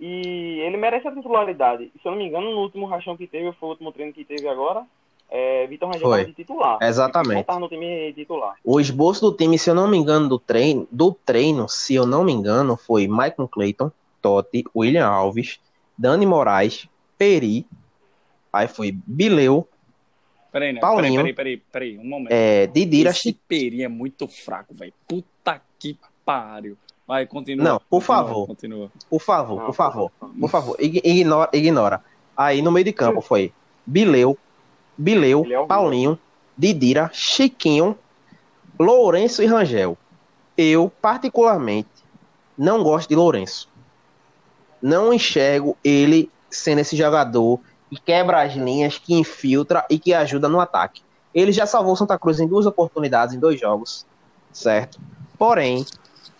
E 0.00 0.60
ele 0.60 0.76
merece 0.76 1.06
a 1.06 1.12
titularidade. 1.12 1.90
Se 2.00 2.06
eu 2.06 2.12
não 2.12 2.18
me 2.18 2.26
engano, 2.26 2.50
no 2.50 2.60
último 2.60 2.86
rachão 2.86 3.16
que 3.16 3.26
teve, 3.26 3.52
foi 3.52 3.68
o 3.68 3.72
último 3.72 3.92
treino 3.92 4.12
que 4.12 4.24
teve 4.24 4.48
agora, 4.48 4.84
é, 5.30 5.66
Vitor 5.66 5.88
Rangel 5.88 6.08
Foi. 6.08 6.24
de 6.24 6.32
titular. 6.32 6.78
Exatamente. 6.82 7.44
Ele 7.48 7.58
no 7.60 7.68
time 7.68 8.12
titular. 8.12 8.56
O 8.64 8.80
esboço 8.80 9.30
do 9.30 9.36
time, 9.36 9.58
se 9.58 9.70
eu 9.70 9.74
não 9.74 9.88
me 9.88 9.96
engano, 9.96 10.28
do 10.28 10.38
treino, 10.38 10.86
do 10.90 11.12
treino, 11.12 11.68
se 11.68 11.94
eu 11.94 12.06
não 12.06 12.24
me 12.24 12.32
engano, 12.32 12.76
foi 12.76 13.06
Michael 13.06 13.48
Clayton, 13.50 13.90
Totti, 14.20 14.64
William 14.74 15.06
Alves, 15.06 15.60
Dani 15.96 16.26
Moraes, 16.26 16.88
Peri, 17.16 17.66
aí 18.52 18.68
foi 18.68 18.92
Bileu, 18.92 19.66
Peraí, 20.50 20.72
né? 20.72 20.80
Paulinho. 20.80 21.20
Peraí, 21.20 21.34
peraí, 21.34 21.56
peraí, 21.56 21.96
peraí, 21.96 21.98
um 21.98 22.08
momento. 22.08 22.32
é, 22.32 22.68
Didira, 22.68 23.10
Esse 23.10 23.32
Peri 23.32 23.82
é 23.82 23.88
muito 23.88 24.28
fraco, 24.28 24.72
velho. 24.72 24.92
Puta 25.08 25.60
que 25.80 25.98
pariu. 26.24 26.76
Vai, 27.06 27.26
continua. 27.26 27.64
Não, 27.64 27.78
por 27.78 28.00
continua, 28.00 28.16
favor. 28.16 28.46
Continua. 28.46 28.90
por 29.10 29.20
favor, 29.20 29.56
Não, 29.58 29.66
por 29.66 29.74
favor, 29.74 30.12
por 30.40 30.50
favor, 30.50 30.76
ig- 30.80 31.02
ignora, 31.04 31.50
ignora. 31.52 32.04
Aí 32.36 32.62
no 32.62 32.72
meio 32.72 32.84
de 32.84 32.92
campo 32.92 33.20
foi 33.20 33.52
Bileu, 33.86 34.38
Bileu, 34.96 35.40
é 35.40 35.42
horrível. 35.42 35.66
Paulinho, 35.66 36.18
Didira, 36.56 37.10
Chiquinho, 37.12 37.98
Lourenço 38.78 39.42
e 39.42 39.46
Rangel. 39.46 39.98
Eu, 40.56 40.90
particularmente, 41.02 41.88
não 42.56 42.82
gosto 42.82 43.08
de 43.08 43.14
Lourenço. 43.16 43.68
Não 44.80 45.12
enxergo 45.12 45.76
ele 45.84 46.30
sendo 46.50 46.80
esse 46.80 46.96
jogador 46.96 47.60
que 47.90 48.00
quebra 48.00 48.42
as 48.42 48.54
linhas, 48.54 48.98
que 48.98 49.14
infiltra 49.14 49.84
e 49.90 49.98
que 49.98 50.14
ajuda 50.14 50.48
no 50.48 50.60
ataque. 50.60 51.02
Ele 51.34 51.52
já 51.52 51.66
salvou 51.66 51.96
Santa 51.96 52.18
Cruz 52.18 52.38
em 52.40 52.46
duas 52.46 52.64
oportunidades, 52.66 53.34
em 53.34 53.38
dois 53.40 53.58
jogos, 53.60 54.06
certo? 54.52 55.00
Porém, 55.38 55.84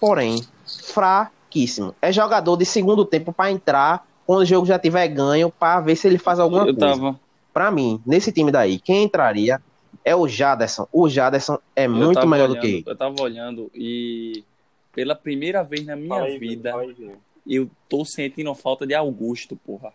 porém, 0.00 0.40
fraquíssimo. 0.66 1.94
É 2.00 2.12
jogador 2.12 2.56
de 2.56 2.64
segundo 2.64 3.04
tempo 3.04 3.32
para 3.32 3.50
entrar 3.50 4.06
quando 4.26 4.40
o 4.40 4.44
jogo 4.44 4.66
já 4.66 4.78
tiver 4.78 5.06
ganho 5.08 5.50
para 5.50 5.80
ver 5.80 5.96
se 5.96 6.06
ele 6.06 6.18
faz 6.18 6.38
alguma 6.38 6.62
Eu 6.66 6.74
coisa. 6.74 6.94
tava. 6.94 7.20
Pra 7.52 7.70
mim, 7.70 8.00
nesse 8.04 8.32
time 8.32 8.50
daí, 8.50 8.78
quem 8.78 9.04
entraria 9.04 9.60
é 10.04 10.14
o 10.14 10.26
Jaderson. 10.26 10.88
O 10.92 11.08
Jaderson 11.08 11.58
é 11.76 11.86
eu 11.86 11.90
muito 11.90 12.26
melhor 12.26 12.50
olhando, 12.50 12.54
do 12.56 12.60
que 12.60 12.66
ele. 12.66 12.84
Eu 12.86 12.96
tava 12.96 13.22
olhando 13.22 13.70
e 13.74 14.44
pela 14.92 15.14
primeira 15.14 15.62
vez 15.62 15.84
na 15.84 15.96
minha 15.96 16.22
aí, 16.22 16.38
vida, 16.38 16.74
aí, 16.76 17.16
eu 17.46 17.70
tô 17.88 18.04
sentindo 18.04 18.54
falta 18.54 18.86
de 18.86 18.94
Augusto, 18.94 19.56
porra. 19.56 19.92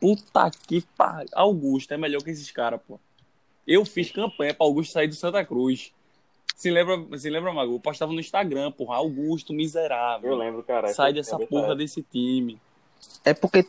Puta 0.00 0.50
que 0.66 0.84
pariu. 0.96 1.28
Augusto 1.34 1.92
é 1.92 1.96
melhor 1.96 2.22
que 2.22 2.30
esses 2.30 2.50
caras, 2.50 2.80
porra. 2.86 3.00
Eu 3.66 3.84
fiz 3.84 4.10
campanha 4.12 4.54
pra 4.54 4.64
Augusto 4.64 4.92
sair 4.92 5.08
do 5.08 5.14
Santa 5.14 5.44
Cruz. 5.44 5.92
Se 6.56 6.70
lembra, 6.70 7.18
se 7.18 7.28
lembra, 7.28 7.52
Mago? 7.52 7.74
Eu 7.74 7.80
postava 7.80 8.12
no 8.14 8.18
Instagram, 8.18 8.72
porra. 8.72 8.96
Augusto, 8.96 9.52
miserável. 9.52 10.30
Eu 10.30 10.36
lembro, 10.38 10.62
cara. 10.62 10.88
Sai 10.88 11.10
É 11.10 11.12
dessa 11.12 11.38
porra 11.38 11.76
desse 11.76 12.02
time. 12.02 12.58
É 13.22 13.34
porque 13.34 13.66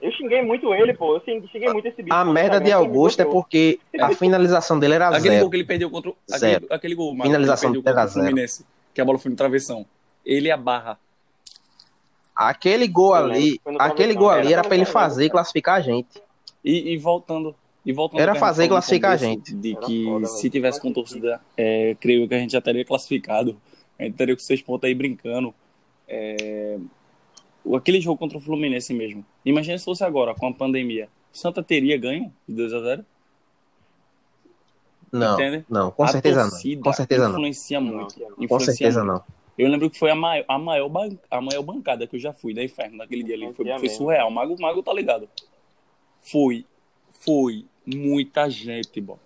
Eu 0.00 0.10
xinguei 0.12 0.42
muito 0.42 0.72
ele, 0.72 0.94
pô. 0.94 1.16
Eu 1.16 1.20
xing- 1.20 1.46
xinguei 1.48 1.70
muito 1.70 1.86
esse 1.86 2.02
bicho. 2.02 2.16
a 2.16 2.24
merda 2.24 2.58
de 2.58 2.72
Augusto 2.72 3.20
é 3.20 3.26
porque 3.26 3.78
a 4.00 4.08
finalização 4.14 4.78
dele 4.78 4.94
era 4.94 5.08
Aquele 5.08 5.28
zero. 5.28 5.40
gol 5.42 5.50
que 5.50 5.56
ele 5.56 5.64
perdeu 5.64 5.90
contra 5.90 6.10
o. 6.10 6.16
Zero. 6.30 6.56
Aquele, 6.64 6.74
aquele 6.74 6.94
gol, 6.94 7.12
Mago, 7.14 7.24
Finalização 7.24 7.72
que 7.72 7.76
ele 7.76 7.82
perdeu 7.84 8.00
contra 8.00 8.00
o 8.00 8.02
era 8.04 8.08
zero. 8.14 8.26
Fluminense. 8.26 8.66
Que 8.94 9.00
a 9.00 9.04
bola 9.04 9.18
foi 9.18 9.30
no 9.30 9.36
travessão. 9.36 9.84
Ele 10.24 10.48
e 10.48 10.50
a 10.50 10.56
barra. 10.56 10.98
Aquele 12.34 12.86
gol 12.88 13.14
Eu 13.16 13.24
ali, 13.24 13.60
aquele 13.78 14.14
gol 14.14 14.30
Era 14.30 14.40
ali 14.40 14.52
era 14.54 14.62
pra 14.62 14.74
ele 14.76 14.84
fazer 14.86 15.24
e 15.26 15.30
classificar 15.30 15.74
a 15.76 15.80
gente. 15.82 16.22
E, 16.64 16.92
e 16.92 16.96
voltando. 16.96 17.54
E 17.88 17.92
voltando 17.94 18.20
Era 18.20 18.34
fazer 18.34 18.64
e 18.66 18.68
classificar 18.68 19.12
a 19.12 19.16
gente. 19.16 19.54
De 19.54 19.70
Era 19.70 19.80
que 19.80 20.04
foda, 20.04 20.26
se 20.26 20.50
tivesse 20.50 20.78
com 20.78 20.92
torcida, 20.92 21.40
é, 21.56 21.96
creio 21.98 22.28
que 22.28 22.34
a 22.34 22.38
gente 22.38 22.52
já 22.52 22.60
teria 22.60 22.84
classificado. 22.84 23.58
A 23.98 24.04
gente 24.04 24.14
teria 24.14 24.36
com 24.36 24.42
seis 24.42 24.60
pontos 24.60 24.86
aí 24.86 24.94
brincando. 24.94 25.54
É, 26.06 26.78
aquele 27.74 27.98
jogo 27.98 28.18
contra 28.18 28.36
o 28.36 28.42
Fluminense 28.42 28.92
mesmo. 28.92 29.24
Imagina 29.42 29.78
se 29.78 29.86
fosse 29.86 30.04
agora, 30.04 30.34
com 30.34 30.48
a 30.48 30.52
pandemia. 30.52 31.08
O 31.32 31.38
Santa 31.38 31.62
teria 31.62 31.96
ganho 31.96 32.30
de 32.46 32.56
2 32.56 32.74
a 32.74 32.80
0 32.80 33.06
Não, 35.10 35.34
Entende? 35.34 35.64
não, 35.66 35.90
com 35.90 36.02
a 36.02 36.08
certeza 36.08 36.44
não. 36.44 36.82
Com 36.82 36.92
certeza 36.92 37.24
não. 37.24 37.30
influencia 37.30 37.80
muito. 37.80 38.20
Não. 38.20 38.30
Com 38.32 38.44
Influencia 38.44 38.74
certeza 38.74 39.02
muito. 39.02 39.24
não. 39.26 39.38
Eu 39.56 39.70
lembro 39.70 39.88
que 39.88 39.98
foi 39.98 40.10
a 40.10 40.14
maior, 40.14 40.44
a 40.46 40.58
maior, 40.58 40.90
a 41.30 41.40
maior 41.40 41.62
bancada 41.62 42.06
que 42.06 42.16
eu 42.16 42.20
já 42.20 42.34
fui 42.34 42.52
da 42.52 42.62
Inferno 42.62 42.98
naquele 42.98 43.22
dia 43.22 43.34
ali. 43.34 43.50
Foi, 43.54 43.64
foi 43.78 43.88
surreal. 43.88 44.28
O 44.28 44.30
Mago, 44.30 44.54
o 44.54 44.60
Mago 44.60 44.82
tá 44.82 44.92
ligado. 44.92 45.26
Foi. 46.20 46.66
Foi 47.18 47.64
muita 47.86 48.48
gente, 48.48 49.00
bom. 49.00 49.18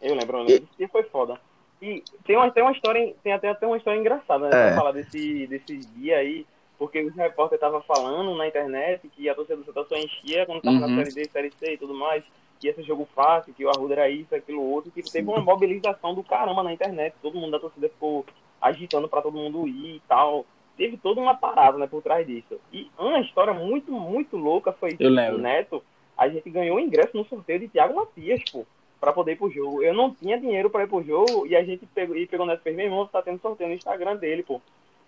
Eu 0.00 0.14
lembro, 0.14 0.38
eu 0.38 0.42
lembro. 0.44 0.68
Dia 0.76 0.88
foi 0.88 1.02
foda. 1.04 1.40
E 1.80 2.02
tem 2.24 2.36
uma, 2.36 2.50
tem 2.50 2.62
uma 2.62 2.72
história, 2.72 3.14
tem 3.22 3.32
até, 3.32 3.48
até 3.48 3.66
uma 3.66 3.76
história 3.76 3.98
engraçada, 3.98 4.48
né? 4.48 4.50
É. 4.50 4.66
Pra 4.68 4.76
falar 4.76 4.92
desse, 4.92 5.46
desse 5.48 5.76
dia 5.96 6.18
aí, 6.18 6.46
porque 6.78 7.02
os 7.02 7.14
repórteres 7.14 7.62
estavam 7.62 7.82
falando 7.82 8.34
na 8.36 8.46
internet 8.46 9.08
que 9.08 9.28
a 9.28 9.34
torcida 9.34 9.56
do 9.56 9.64
Santa 9.64 9.84
só 9.88 9.96
enchia 9.96 10.46
quando 10.46 10.62
tava 10.62 10.76
Uhum. 10.76 10.88
na 10.96 11.04
Série 11.04 11.14
D, 11.26 11.30
Série 11.30 11.52
C 11.58 11.74
e 11.74 11.78
tudo 11.78 11.94
mais, 11.94 12.24
que 12.60 12.68
ia 12.68 12.74
ser 12.74 12.84
jogo 12.84 13.08
fácil, 13.14 13.52
que 13.52 13.64
o 13.64 13.68
Arruda 13.68 13.94
era 13.94 14.08
isso, 14.08 14.34
aquilo 14.34 14.62
outro, 14.62 14.92
que 14.92 15.02
teve 15.02 15.28
uma 15.28 15.40
mobilização 15.40 16.14
do 16.14 16.22
caramba 16.22 16.62
na 16.62 16.72
internet, 16.72 17.14
todo 17.20 17.38
mundo 17.38 17.50
da 17.50 17.58
torcida 17.60 17.88
ficou 17.88 18.24
agitando 18.60 19.08
pra 19.08 19.20
todo 19.20 19.36
mundo 19.36 19.66
ir 19.66 19.96
e 19.96 20.02
tal. 20.08 20.46
Teve 20.76 20.96
toda 20.96 21.20
uma 21.20 21.34
parada, 21.34 21.76
né, 21.76 21.86
por 21.86 22.00
trás 22.00 22.24
disso. 22.26 22.58
E 22.72 22.88
uma 22.98 23.20
história 23.20 23.52
muito, 23.52 23.90
muito 23.92 24.36
louca 24.36 24.72
foi 24.72 24.96
Eu 24.98 25.10
o. 25.10 25.38
Neto, 25.38 25.82
a 26.22 26.28
gente 26.28 26.48
ganhou 26.50 26.80
ingresso 26.80 27.16
no 27.16 27.24
sorteio 27.24 27.60
de 27.60 27.68
Thiago 27.68 27.94
Matias, 27.94 28.42
pô 28.50 28.64
pra 29.02 29.12
poder 29.12 29.32
ir 29.32 29.36
pro 29.36 29.50
jogo. 29.50 29.82
Eu 29.82 29.92
não 29.92 30.14
tinha 30.14 30.38
dinheiro 30.38 30.70
pra 30.70 30.84
ir 30.84 30.86
pro 30.86 31.02
jogo 31.02 31.44
e 31.44 31.56
a 31.56 31.64
gente 31.64 31.84
pegou, 31.86 32.16
e 32.16 32.24
pegou 32.24 32.48
e 32.48 32.56
fez, 32.58 32.76
meu 32.76 32.86
irmão, 32.86 33.04
tá 33.04 33.20
tendo 33.20 33.40
sorteio 33.40 33.68
no 33.68 33.74
Instagram 33.74 34.14
dele, 34.14 34.44
pô. 34.44 34.60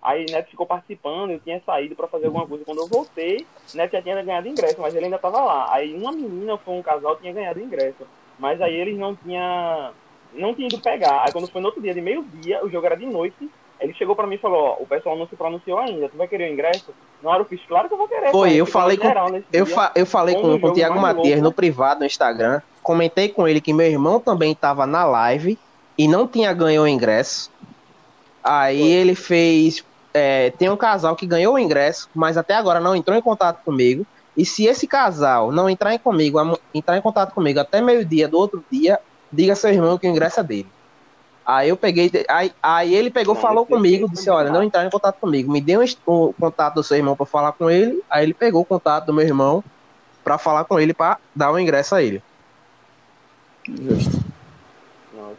Aí 0.02 0.26
Neto 0.28 0.50
ficou 0.50 0.66
participando, 0.66 1.30
eu 1.30 1.38
tinha 1.38 1.62
saído 1.64 1.94
pra 1.94 2.08
fazer 2.08 2.26
alguma 2.26 2.44
coisa. 2.44 2.64
Quando 2.64 2.78
eu 2.78 2.88
voltei, 2.88 3.46
Neto 3.72 3.92
já 3.92 4.02
tinha 4.02 4.20
ganhado 4.20 4.48
ingresso, 4.48 4.80
mas 4.80 4.96
ele 4.96 5.04
ainda 5.04 5.16
tava 5.16 5.40
lá. 5.40 5.72
Aí 5.72 5.94
uma 5.94 6.10
menina 6.10 6.58
ou 6.66 6.74
um 6.76 6.82
casal 6.82 7.14
tinha 7.16 7.32
ganhado 7.32 7.60
ingresso. 7.60 8.04
Mas 8.36 8.60
aí 8.60 8.74
eles 8.74 8.98
não 8.98 9.14
tinha 9.14 9.92
não 10.32 10.52
tinha 10.52 10.66
ido 10.66 10.80
pegar. 10.80 11.22
Aí 11.22 11.32
quando 11.32 11.46
foi 11.46 11.60
no 11.60 11.68
outro 11.68 11.80
dia, 11.80 11.94
de 11.94 12.00
meio-dia, 12.00 12.64
o 12.64 12.68
jogo 12.68 12.86
era 12.86 12.96
de 12.96 13.06
noite, 13.06 13.48
ele 13.84 13.94
chegou 13.94 14.16
pra 14.16 14.26
mim 14.26 14.34
e 14.34 14.38
falou, 14.38 14.76
ó, 14.78 14.82
o 14.82 14.86
pessoal 14.86 15.16
não 15.16 15.28
se 15.28 15.36
pronunciou 15.36 15.78
ainda, 15.78 16.08
tu 16.08 16.16
vai 16.16 16.26
querer 16.26 16.50
o 16.50 16.52
ingresso? 16.52 16.92
Na 17.22 17.30
hora 17.30 17.40
eu 17.42 17.44
fiz, 17.46 17.60
claro 17.68 17.86
que 17.88 17.94
eu 17.94 17.98
vou 17.98 18.08
querer. 18.08 18.30
Foi, 18.30 18.52
eu 18.54 18.66
falei 18.66 18.96
com- 18.96 19.08
Eu, 19.52 19.64
dia. 19.64 19.74
fa- 19.74 19.92
eu 19.94 20.06
falei 20.06 20.34
com, 20.34 20.58
com 20.58 20.66
o 20.68 20.72
Thiago 20.72 20.98
Matias 20.98 21.40
no 21.40 21.52
privado 21.52 22.00
no 22.00 22.06
Instagram. 22.06 22.60
Comentei 22.82 23.28
com 23.28 23.46
ele 23.46 23.60
que 23.60 23.72
meu 23.72 23.86
irmão 23.86 24.18
também 24.20 24.52
estava 24.52 24.86
na 24.86 25.04
live 25.04 25.58
e 25.96 26.08
não 26.08 26.26
tinha 26.26 26.52
ganho 26.52 26.82
o 26.82 26.88
ingresso. 26.88 27.50
Aí 28.42 28.78
Foi. 28.80 28.88
ele 28.90 29.14
fez. 29.14 29.84
é, 30.12 30.50
tem 30.50 30.68
um 30.68 30.76
casal 30.76 31.16
que 31.16 31.26
ganhou 31.26 31.54
o 31.54 31.58
ingresso, 31.58 32.08
mas 32.14 32.36
até 32.36 32.54
agora 32.54 32.78
não 32.80 32.94
entrou 32.94 33.16
em 33.16 33.22
contato 33.22 33.62
comigo. 33.64 34.06
E 34.36 34.44
se 34.44 34.66
esse 34.66 34.86
casal 34.86 35.50
não 35.52 35.68
entrar 35.70 35.94
em, 35.94 35.98
comigo, 35.98 36.38
entrar 36.74 36.96
em 36.96 37.00
contato 37.00 37.32
comigo 37.34 37.60
até 37.60 37.80
meio-dia 37.80 38.28
do 38.28 38.36
outro 38.38 38.64
dia, 38.70 38.98
diga 39.32 39.54
seu 39.54 39.70
irmão 39.70 39.96
que 39.96 40.06
o 40.06 40.10
ingresso 40.10 40.40
é 40.40 40.42
dele. 40.42 40.66
Aí 41.46 41.68
eu 41.68 41.76
peguei. 41.76 42.10
Aí, 42.28 42.52
aí 42.62 42.94
ele 42.94 43.10
pegou, 43.10 43.34
Não, 43.34 43.40
falou 43.42 43.66
comigo, 43.66 44.08
disse: 44.08 44.30
Olha, 44.30 44.50
não 44.50 44.62
entrar 44.62 44.86
em 44.86 44.90
contato 44.90 45.18
comigo. 45.20 45.52
Me 45.52 45.60
deu 45.60 45.82
o 46.06 46.32
contato 46.32 46.74
do 46.74 46.82
seu 46.82 46.96
irmão 46.96 47.14
para 47.14 47.26
falar 47.26 47.52
com 47.52 47.70
ele. 47.70 48.02
Aí 48.08 48.22
ele 48.24 48.32
pegou 48.34 48.62
o 48.62 48.64
contato 48.64 49.06
do 49.06 49.12
meu 49.12 49.24
irmão 49.26 49.62
para 50.22 50.38
falar 50.38 50.64
com 50.64 50.80
ele 50.80 50.94
para 50.94 51.18
dar 51.34 51.52
o 51.52 51.58
ingresso 51.58 51.94
a 51.94 52.02
ele. 52.02 52.22
Justo. 53.68 54.24
Não, 55.12 55.32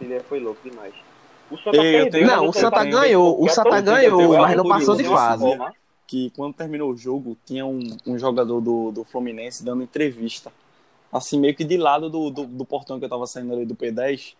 esse, 0.00 0.20
foi 0.28 0.40
louco 0.40 0.60
demais. 0.68 0.94
O 1.50 1.58
Santa 1.58 1.76
Ei, 1.76 2.10
tenho- 2.10 2.26
Não, 2.26 2.48
o 2.48 2.52
Santa 2.52 2.84
ganhou, 2.84 3.42
o 3.42 3.48
Santa 3.48 3.80
ganhou, 3.80 4.38
mas 4.38 4.56
não 4.56 4.68
passou 4.68 4.96
de 4.96 5.04
fase. 5.04 5.44
que 6.06 6.30
quando 6.36 6.54
terminou 6.54 6.90
o 6.90 6.96
jogo, 6.96 7.36
tinha 7.44 7.64
um, 7.64 7.96
um 8.06 8.18
jogador 8.18 8.60
do, 8.60 8.90
do 8.90 9.04
Fluminense 9.04 9.64
dando 9.64 9.82
entrevista. 9.82 10.52
Assim, 11.12 11.38
meio 11.38 11.54
que 11.54 11.64
de 11.64 11.76
lado 11.76 12.08
do, 12.08 12.30
do, 12.30 12.46
do 12.46 12.64
portão 12.64 12.98
que 12.98 13.04
eu 13.04 13.08
tava 13.08 13.26
saindo 13.26 13.52
ali 13.52 13.66
do 13.66 13.74
P10. 13.74 14.34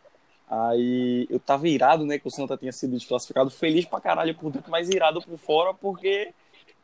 Aí 0.55 1.27
eu 1.31 1.41
tava 1.41 1.67
irado, 1.67 2.05
né? 2.05 2.19
Que 2.19 2.29
o 2.29 2.31
Santa 2.31 2.59
tinha 2.59 2.73
sido 2.73 2.95
desclassificado. 2.95 3.49
Feliz 3.49 3.87
pra 3.87 4.03
caralho 4.03 4.35
por 4.35 4.53
dentro, 4.53 4.71
mas 4.71 4.91
irado 4.91 5.23
por 5.23 5.39
fora, 5.39 5.73
porque 5.73 6.35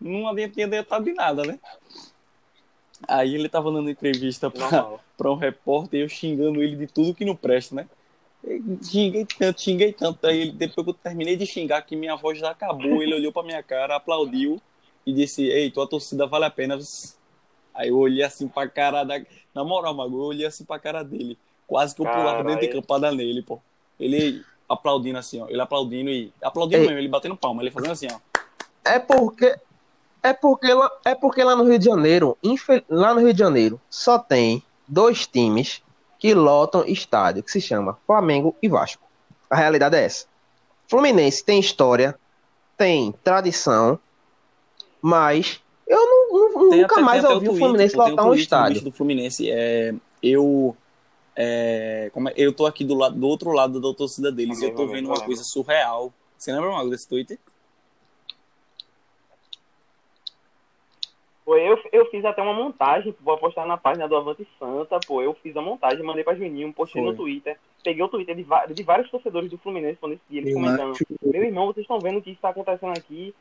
não 0.01 0.27
havia 0.27 0.49
tinha 0.49 0.65
adiantado 0.65 1.05
de 1.05 1.13
nada, 1.13 1.45
né? 1.45 1.59
Aí 3.07 3.35
ele 3.35 3.47
tava 3.47 3.71
dando 3.71 3.91
entrevista 3.91 4.51
pra, 4.51 4.69
pra 5.19 5.31
um 5.31 5.35
repórter 5.35 6.01
eu 6.01 6.09
xingando 6.09 6.63
ele 6.63 6.77
de 6.77 6.87
tudo 6.87 7.15
que 7.15 7.27
não 7.27 7.37
presta, 7.37 7.75
né? 7.75 7.87
Eu 8.43 8.63
Xinguei 8.83 9.27
tanto, 9.27 9.61
xinguei 9.61 9.93
tanto. 9.93 10.27
Aí 10.27 10.41
ele, 10.41 10.53
depois 10.53 10.87
que 10.87 10.91
eu 10.91 10.95
terminei 10.95 11.37
de 11.37 11.45
xingar, 11.45 11.83
que 11.83 11.95
minha 11.95 12.17
voz 12.17 12.39
já 12.39 12.51
acabou, 12.51 13.03
ele 13.03 13.15
olhou 13.15 13.33
pra 13.33 13.43
minha 13.43 13.63
cara, 13.63 13.97
aplaudiu 13.97 14.59
e 15.05 15.13
disse: 15.13 15.43
Ei, 15.43 15.71
tua 15.71 15.87
torcida 15.87 16.27
vale 16.27 16.47
a 16.47 16.51
pena. 16.51 16.79
Aí 17.75 17.91
eu 17.91 17.99
olhei 17.99 18.23
assim 18.23 18.49
pra 18.49 18.67
cara 18.67 19.05
da. 19.05 19.21
Na 19.55 19.63
moral, 19.63 19.93
Mago, 19.93 20.17
eu 20.17 20.25
olhei 20.25 20.47
assim 20.47 20.65
pra 20.65 20.79
cara 20.79 21.03
dele. 21.03 21.37
Quase 21.69 21.95
que 21.95 22.01
eu 22.01 22.07
pulava 22.07 22.43
dentro 22.43 22.61
de 22.63 22.67
Caralho. 22.67 22.83
campada 22.83 23.13
nele, 23.13 23.43
pô. 23.43 23.61
Ele 24.01 24.43
aplaudindo 24.69 25.19
assim, 25.19 25.41
ó. 25.41 25.47
Ele 25.49 25.61
aplaudindo 25.61 26.11
e. 26.11 26.33
Aplaudindo 26.43 26.81
Ei. 26.83 26.87
mesmo, 26.87 26.99
ele 26.99 27.09
batendo 27.09 27.37
palma, 27.37 27.63
ele 27.63 27.71
fazendo 27.71 27.93
assim, 27.93 28.09
ó. 28.11 28.19
É 28.85 28.99
porque 28.99 29.55
é 30.23 30.33
porque 30.33 30.73
lá, 30.75 30.91
é 31.05 31.15
porque 31.15 31.45
lá 31.45 31.55
no 31.55 31.65
Rio 31.65 31.79
de 31.79 31.85
Janeiro, 31.85 32.37
infe- 32.43 32.83
lá 32.89 33.15
no 33.15 33.21
Rio 33.21 33.33
de 33.33 33.39
Janeiro, 33.39 33.81
só 33.89 34.19
tem 34.19 34.63
dois 34.89 35.27
times 35.29 35.81
que 36.19 36.35
lotam 36.35 36.85
estádio, 36.87 37.43
que 37.45 37.53
se 37.53 37.61
chama 37.61 37.97
Flamengo 38.07 38.57
e 38.61 38.69
Vasco. 38.69 39.07
A 39.49 39.55
realidade 39.55 39.95
é 39.95 40.05
essa. 40.05 40.27
Fluminense 40.89 41.45
tem 41.45 41.61
história, 41.61 42.19
tem 42.77 43.13
tradição 43.23 43.99
Mas 45.01 45.61
eu 45.87 45.97
não, 45.99 46.51
não- 46.63 46.71
Tem 46.71 46.81
nunca 46.83 46.95
até- 46.97 47.03
mais 47.05 47.25
ouvi 47.25 47.49
o 47.49 47.55
Fluminense 47.57 47.97
lotar 47.97 48.27
um 48.27 48.31
do 48.31 48.35
estádio. 48.35 48.73
bicho 48.75 48.85
do 48.87 48.93
Fluminense. 48.93 49.49
É, 49.51 49.95
eu, 50.23 50.77
é, 51.41 52.11
como 52.13 52.29
é- 52.29 52.35
eu 52.37 52.53
tô 52.53 52.67
aqui 52.67 52.85
do, 52.85 52.97
lado, 52.97 53.15
do 53.15 53.29
outro 53.29 53.53
lado 53.53 53.81
da 53.81 53.95
torcida 53.95 54.33
deles 54.33 54.61
e 54.61 54.65
eu 54.65 54.75
tô 54.75 54.89
vendo 54.89 55.07
uma 55.07 55.25
coisa 55.25 55.45
surreal. 55.45 56.13
Você 56.37 56.53
lembra, 56.53 56.73
Mago, 56.73 56.91
desse 56.91 57.09
tweet? 57.09 57.39
Pô, 61.45 61.57
eu, 61.57 61.81
eu 61.93 62.07
fiz 62.11 62.25
até 62.25 62.43
uma 62.43 62.53
montagem, 62.53 63.15
vou 63.21 63.39
postar 63.39 63.65
na 63.67 63.77
página 63.77 64.09
do 64.09 64.17
Avante 64.17 64.47
Santa, 64.59 64.99
pô, 65.07 65.23
eu 65.23 65.33
fiz 65.35 65.57
a 65.57 65.63
montagem, 65.63 66.05
mandei 66.05 66.25
pra 66.25 66.35
Juninho, 66.35 66.73
postei 66.73 67.01
Foi. 67.01 67.11
no 67.13 67.17
Twitter, 67.17 67.57
peguei 67.85 68.03
o 68.03 68.09
Twitter 68.09 68.35
de, 68.35 68.45
de 68.75 68.83
vários 68.83 69.09
torcedores 69.09 69.49
do 69.49 69.59
Fluminense 69.59 69.97
quando 70.01 70.15
esse 70.15 70.23
dia, 70.29 70.41
eles 70.41 70.51
Eu 70.51 70.61
comentando, 70.61 70.91
acho 70.91 71.07
meu 71.23 71.45
irmão, 71.45 71.67
vocês 71.67 71.85
estão 71.85 72.01
vendo 72.01 72.19
o 72.19 72.23
que 72.23 72.33
está 72.33 72.49
acontecendo 72.49 72.99
aqui, 72.99 73.33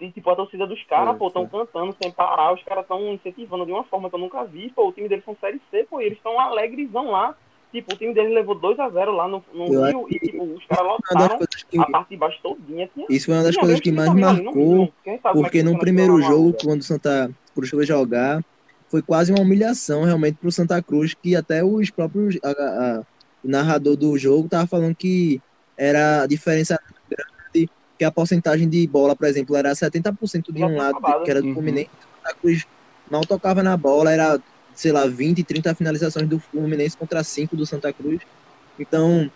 e, 0.00 0.10
tipo, 0.10 0.28
a 0.28 0.36
torcida 0.36 0.66
dos 0.66 0.82
caras, 0.84 1.16
pô, 1.16 1.28
estão 1.28 1.46
cantando 1.46 1.96
sem 2.02 2.10
parar, 2.10 2.52
os 2.52 2.62
caras 2.64 2.82
estão 2.82 3.12
incentivando 3.12 3.64
de 3.64 3.70
uma 3.70 3.84
forma 3.84 4.10
que 4.10 4.16
eu 4.16 4.20
nunca 4.20 4.44
vi, 4.44 4.70
pô, 4.70 4.88
o 4.88 4.92
time 4.92 5.08
deles 5.08 5.24
são 5.24 5.36
Série 5.40 5.60
C, 5.70 5.84
pô, 5.84 6.00
e 6.00 6.06
eles 6.06 6.18
estão 6.18 6.38
alegrezão 6.38 7.12
lá, 7.12 7.36
tipo, 7.74 7.92
o 7.92 7.96
time 7.98 8.14
deles 8.14 8.32
levou 8.32 8.54
2x0 8.54 9.10
lá 9.10 9.26
no, 9.26 9.42
no 9.52 9.68
Rio, 9.86 10.06
e, 10.08 10.18
tipo, 10.20 10.44
os 10.44 10.64
caras 10.66 10.86
lotaram 10.86 11.38
que, 11.68 11.78
a 11.78 11.86
parte 11.90 12.10
de 12.10 12.16
baixo 12.16 12.38
todinha, 12.40 12.88
tinha, 12.94 13.06
isso 13.10 13.26
foi 13.26 13.34
uma 13.34 13.42
das 13.42 13.56
coisas 13.56 13.80
que 13.80 13.90
mais 13.90 14.10
ali, 14.10 14.20
não 14.20 14.32
marcou, 14.32 14.54
como 14.54 14.86
é 14.86 15.18
que 15.18 15.32
porque 15.32 15.62
no 15.64 15.78
primeiro 15.78 16.16
lá 16.16 16.28
jogo, 16.28 16.54
quando 16.62 16.80
o 16.80 16.84
Santa 16.84 17.28
Cruz 17.52 17.70
foi 17.70 17.84
jogar, 17.84 18.40
foi 18.88 19.02
quase 19.02 19.32
uma 19.32 19.40
humilhação 19.42 20.04
realmente 20.04 20.38
pro 20.38 20.52
Santa 20.52 20.80
Cruz, 20.80 21.14
que 21.20 21.34
até 21.34 21.64
os 21.64 21.90
próprios 21.90 22.38
a- 22.44 22.48
a- 22.50 23.02
o 23.42 23.48
narrador 23.48 23.96
do 23.96 24.16
jogo 24.16 24.48
tava 24.48 24.66
falando 24.68 24.94
que 24.94 25.40
era 25.76 26.22
a 26.22 26.26
diferença 26.26 26.78
grande, 27.10 27.68
que 27.98 28.04
a 28.04 28.12
porcentagem 28.12 28.68
de 28.68 28.86
bola, 28.86 29.16
por 29.16 29.26
exemplo, 29.26 29.56
era 29.56 29.74
70% 29.74 30.52
de 30.52 30.64
um 30.64 30.76
lado, 30.76 30.98
acabado. 30.98 31.24
que 31.24 31.30
era 31.30 31.42
do 31.42 31.48
Uhum. 31.48 31.54
Fluminense, 31.54 31.90
o 31.90 32.16
Santa 32.16 32.36
Cruz 32.40 32.64
mal 33.10 33.22
tocava 33.22 33.62
na 33.62 33.76
bola, 33.76 34.12
era, 34.12 34.40
sei 34.74 34.92
lá, 34.92 35.06
20, 35.06 35.44
30 35.44 35.74
finalizações 35.74 36.28
do 36.28 36.38
Fluminense 36.40 36.96
contra 36.96 37.22
5 37.22 37.56
do 37.56 37.66
Santa 37.66 37.92
Cruz. 37.92 38.18
Então, 38.78 39.30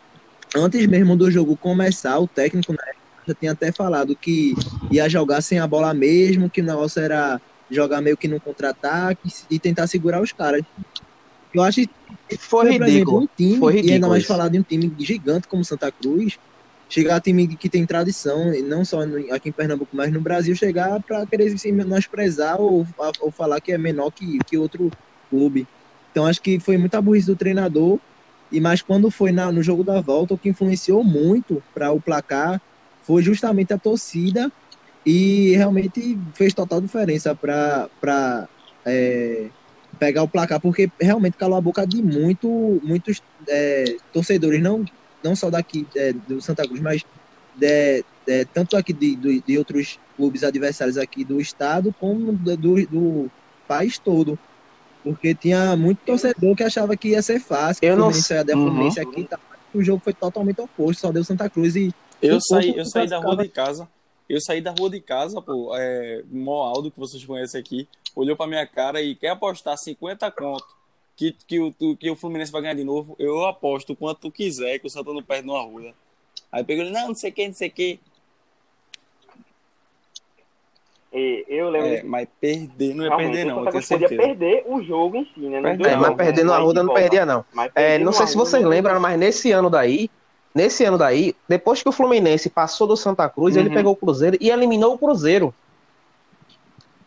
antes 0.56 0.86
mesmo 0.86 1.16
do 1.16 1.30
jogo 1.30 1.56
começar, 1.56 2.18
o 2.18 2.28
técnico 2.28 2.72
né, 2.72 2.78
já 3.26 3.34
tinha 3.34 3.52
até 3.52 3.72
falado 3.72 4.16
que 4.16 4.52
ia 4.90 5.08
jogar 5.08 5.42
sem 5.42 5.58
a 5.58 5.66
bola 5.66 5.94
mesmo, 5.94 6.50
que 6.50 6.60
o 6.60 6.64
negócio 6.64 7.00
era 7.00 7.40
jogar 7.70 8.00
meio 8.00 8.16
que 8.16 8.28
no 8.28 8.40
contra-ataque 8.40 9.28
e 9.50 9.58
tentar 9.60 9.86
segurar 9.86 10.22
os 10.22 10.32
caras. 10.32 10.62
Eu 11.54 11.62
acho 11.62 11.82
que, 11.82 12.36
Foi 12.38 12.68
exemplo, 12.68 12.84
ridículo. 12.84 13.22
um 13.22 13.26
time, 13.36 13.58
Foi 13.58 13.72
e 13.72 13.76
ainda 13.76 13.82
ridículo 13.82 14.10
mais 14.10 14.22
isso. 14.22 14.28
falar 14.28 14.48
de 14.48 14.58
um 14.58 14.62
time 14.62 14.94
gigante 14.98 15.46
como 15.48 15.64
Santa 15.64 15.90
Cruz, 15.92 16.36
chegar 16.88 17.16
a 17.16 17.20
time 17.20 17.46
que 17.56 17.68
tem 17.68 17.86
tradição, 17.86 18.52
não 18.64 18.84
só 18.84 19.00
aqui 19.32 19.50
em 19.50 19.52
Pernambuco, 19.52 19.94
mas 19.94 20.10
no 20.12 20.20
Brasil, 20.20 20.54
chegar 20.56 21.02
para 21.02 21.26
querer 21.26 21.56
se 21.58 21.70
menosprezar 21.72 22.60
ou, 22.60 22.86
ou 23.20 23.32
falar 23.32 23.60
que 23.60 23.72
é 23.72 23.78
menor 23.78 24.10
que, 24.10 24.38
que 24.46 24.56
outro 24.56 24.90
clube. 25.30 25.68
Então 26.10 26.26
acho 26.26 26.40
que 26.42 26.60
foi 26.60 26.76
muita 26.78 27.00
burrice 27.02 27.26
do 27.26 27.36
treinador, 27.36 28.00
e 28.50 28.60
mas 28.60 28.82
quando 28.82 29.10
foi 29.10 29.32
na- 29.32 29.52
no 29.52 29.62
jogo 29.62 29.84
da 29.84 30.00
volta, 30.00 30.34
o 30.34 30.38
que 30.38 30.48
influenciou 30.48 31.04
muito 31.04 31.64
para 31.74 31.92
o 31.92 32.00
placar 32.02 32.60
foi 33.02 33.22
justamente 33.22 33.72
a 33.72 33.78
torcida 33.78 34.50
e 35.06 35.54
realmente 35.56 36.20
fez 36.36 36.54
total 36.54 36.80
diferença 36.80 37.36
para 37.36 37.88
pegar 39.98 40.22
o 40.22 40.30
placar, 40.30 40.60
porque 40.60 40.90
realmente 41.00 41.36
calou 41.36 41.56
a 41.58 41.60
boca 41.60 41.86
de 41.86 42.02
muito, 42.02 42.80
muitos 42.84 43.20
é, 43.48 43.84
torcedores, 44.12 44.62
não, 44.62 44.84
não 45.22 45.34
só 45.34 45.50
daqui 45.50 45.88
é, 45.96 46.12
do 46.12 46.40
Santa 46.40 46.66
Cruz, 46.66 46.80
mas 46.80 47.02
de, 47.52 48.04
de- 48.26 48.46
tanto 48.52 48.76
aqui 48.76 48.92
de, 48.92 49.42
de 49.42 49.58
outros 49.58 49.98
clubes 50.16 50.42
adversários 50.44 50.96
aqui 50.96 51.24
do 51.24 51.40
estado, 51.40 51.92
como 51.94 52.32
do, 52.36 52.56
do 52.86 53.32
país 53.66 53.98
todo. 53.98 54.38
Porque 55.02 55.34
tinha 55.34 55.76
muito 55.76 55.98
torcedor 56.04 56.56
que 56.56 56.62
achava 56.62 56.96
que 56.96 57.08
ia 57.08 57.22
ser 57.22 57.40
fácil, 57.40 57.80
Eu 57.82 57.96
não 57.96 58.10
dar 58.10 58.56
Uhum. 58.56 58.66
Fluminense 58.66 59.00
aqui, 59.00 59.24
tá? 59.24 59.38
o 59.74 59.82
jogo 59.82 60.02
foi 60.02 60.12
totalmente 60.12 60.60
oposto, 60.60 61.00
só 61.00 61.12
deu 61.12 61.22
Santa 61.22 61.48
Cruz 61.48 61.76
e 61.76 61.94
Eu 62.20 62.40
saí, 62.40 62.76
eu 62.76 62.84
saí 62.84 63.06
da 63.06 63.18
rua 63.18 63.36
de 63.36 63.48
casa. 63.48 63.88
Eu 64.28 64.40
saí 64.40 64.60
da 64.60 64.74
rua 64.76 64.90
de 64.90 65.00
casa, 65.00 65.40
pô. 65.40 65.72
É, 65.74 66.22
Mó 66.30 66.64
Aldo, 66.64 66.90
que 66.90 66.98
vocês 66.98 67.24
conhecem 67.24 67.60
aqui, 67.60 67.88
olhou 68.14 68.36
pra 68.36 68.46
minha 68.46 68.66
cara 68.66 69.00
e 69.00 69.14
quer 69.14 69.30
apostar 69.30 69.76
50 69.78 70.30
conto 70.32 70.78
que, 71.18 71.34
que, 71.46 71.58
o, 71.58 71.96
que 71.96 72.10
o 72.10 72.14
Fluminense 72.14 72.52
vai 72.52 72.62
ganhar 72.62 72.74
de 72.74 72.84
novo. 72.84 73.16
Eu 73.18 73.44
aposto 73.44 73.96
quanto 73.96 74.20
tu 74.20 74.30
quiser 74.30 74.78
que 74.78 74.86
o 74.86 74.90
Santa 74.90 75.12
não 75.12 75.22
perde 75.22 75.46
no 75.48 75.56
Arruda. 75.56 75.92
Aí 76.50 76.62
pegou 76.62 76.84
ele, 76.84 76.92
não, 76.92 77.08
não 77.08 77.14
sei 77.14 77.30
o 77.30 77.32
que, 77.32 77.46
não 77.48 77.54
sei 77.54 77.68
o 77.68 77.72
que. 77.72 78.00
E 81.12 81.44
eu 81.48 81.70
lembro 81.70 81.88
É, 81.88 82.02
mas 82.02 82.28
perder 82.38 82.94
não 82.94 83.04
ia 83.04 83.08
Realmente, 83.08 83.32
perder, 83.32 83.44
não, 83.46 83.56
eu 83.56 83.60
tenho 83.62 83.72
Cruz 83.72 83.88
podia 83.88 84.08
certeza. 84.08 84.22
perder 84.28 84.64
o 84.66 84.82
jogo 84.82 85.16
em 85.16 85.24
si, 85.34 85.40
né? 85.40 85.60
Não 85.60 85.68
É, 85.70 85.72
É, 85.72 85.76
não, 85.76 86.00
mas 86.00 86.10
né? 86.10 86.16
perder 86.16 86.44
no 86.44 86.52
Arruda 86.52 86.82
não 86.82 86.92
perdia, 86.94 87.24
não. 87.24 87.44
É, 87.56 87.68
perder 87.70 88.04
não 88.04 88.12
sei 88.12 88.26
se 88.26 88.36
vocês 88.36 88.62
lembram, 88.64 89.00
mas 89.00 89.18
nesse 89.18 89.50
ano 89.50 89.70
daí, 89.70 90.10
nesse 90.54 90.84
ano 90.84 90.98
daí, 90.98 91.34
depois 91.48 91.82
que 91.82 91.88
o 91.88 91.92
Fluminense 91.92 92.50
passou 92.50 92.86
do 92.86 92.96
Santa 92.96 93.26
Cruz, 93.28 93.56
ele 93.56 93.68
Uhum. 93.70 93.74
pegou 93.74 93.92
o 93.92 93.96
Cruzeiro 93.96 94.36
e 94.38 94.50
eliminou 94.50 94.94
o 94.94 94.98
Cruzeiro. 94.98 95.54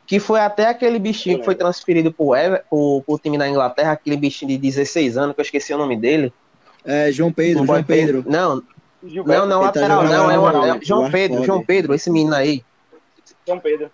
Que 0.08 0.20
foi 0.20 0.40
até 0.42 0.68
aquele 0.68 1.00
bichinho 1.00 1.40
que 1.40 1.46
foi 1.46 1.56
transferido 1.56 2.12
pro, 2.12 2.36
Ever, 2.36 2.64
pro, 2.70 3.02
pro 3.06 3.18
time 3.20 3.38
da 3.38 3.48
Inglaterra, 3.48 3.94
aquele 3.94 4.18
bichinho 4.18 4.50
de 4.50 4.58
16 4.58 5.16
anos, 5.18 5.36
que 5.36 5.42
eu 5.42 5.44
esqueci 5.46 5.74
o 5.74 5.78
nome 5.78 5.96
dele. 5.96 6.34
é, 6.84 7.12
João 7.12 7.32
Pedro, 7.32 7.60
Não 7.60 7.66
João 7.68 7.78
pode- 7.78 7.88
Pedro. 7.88 8.24
Não, 8.28 8.64
Gilberto, 9.06 9.42
não, 9.42 9.48
não, 9.48 9.58
ele 9.58 9.66
lateral, 9.68 10.02
jogando 10.02 10.18
não, 10.18 10.32
é, 10.32 10.40
o- 10.40 10.48
é 10.50 10.74
no- 10.74 10.80
o 10.80 10.84
João 10.84 11.12
Pedro. 11.12 11.44
João 11.44 11.64
Pedro, 11.64 11.94
esse 11.94 12.10
menino 12.10 12.34
aí. 12.34 12.64
João 13.46 13.60
Pedro. 13.60 13.92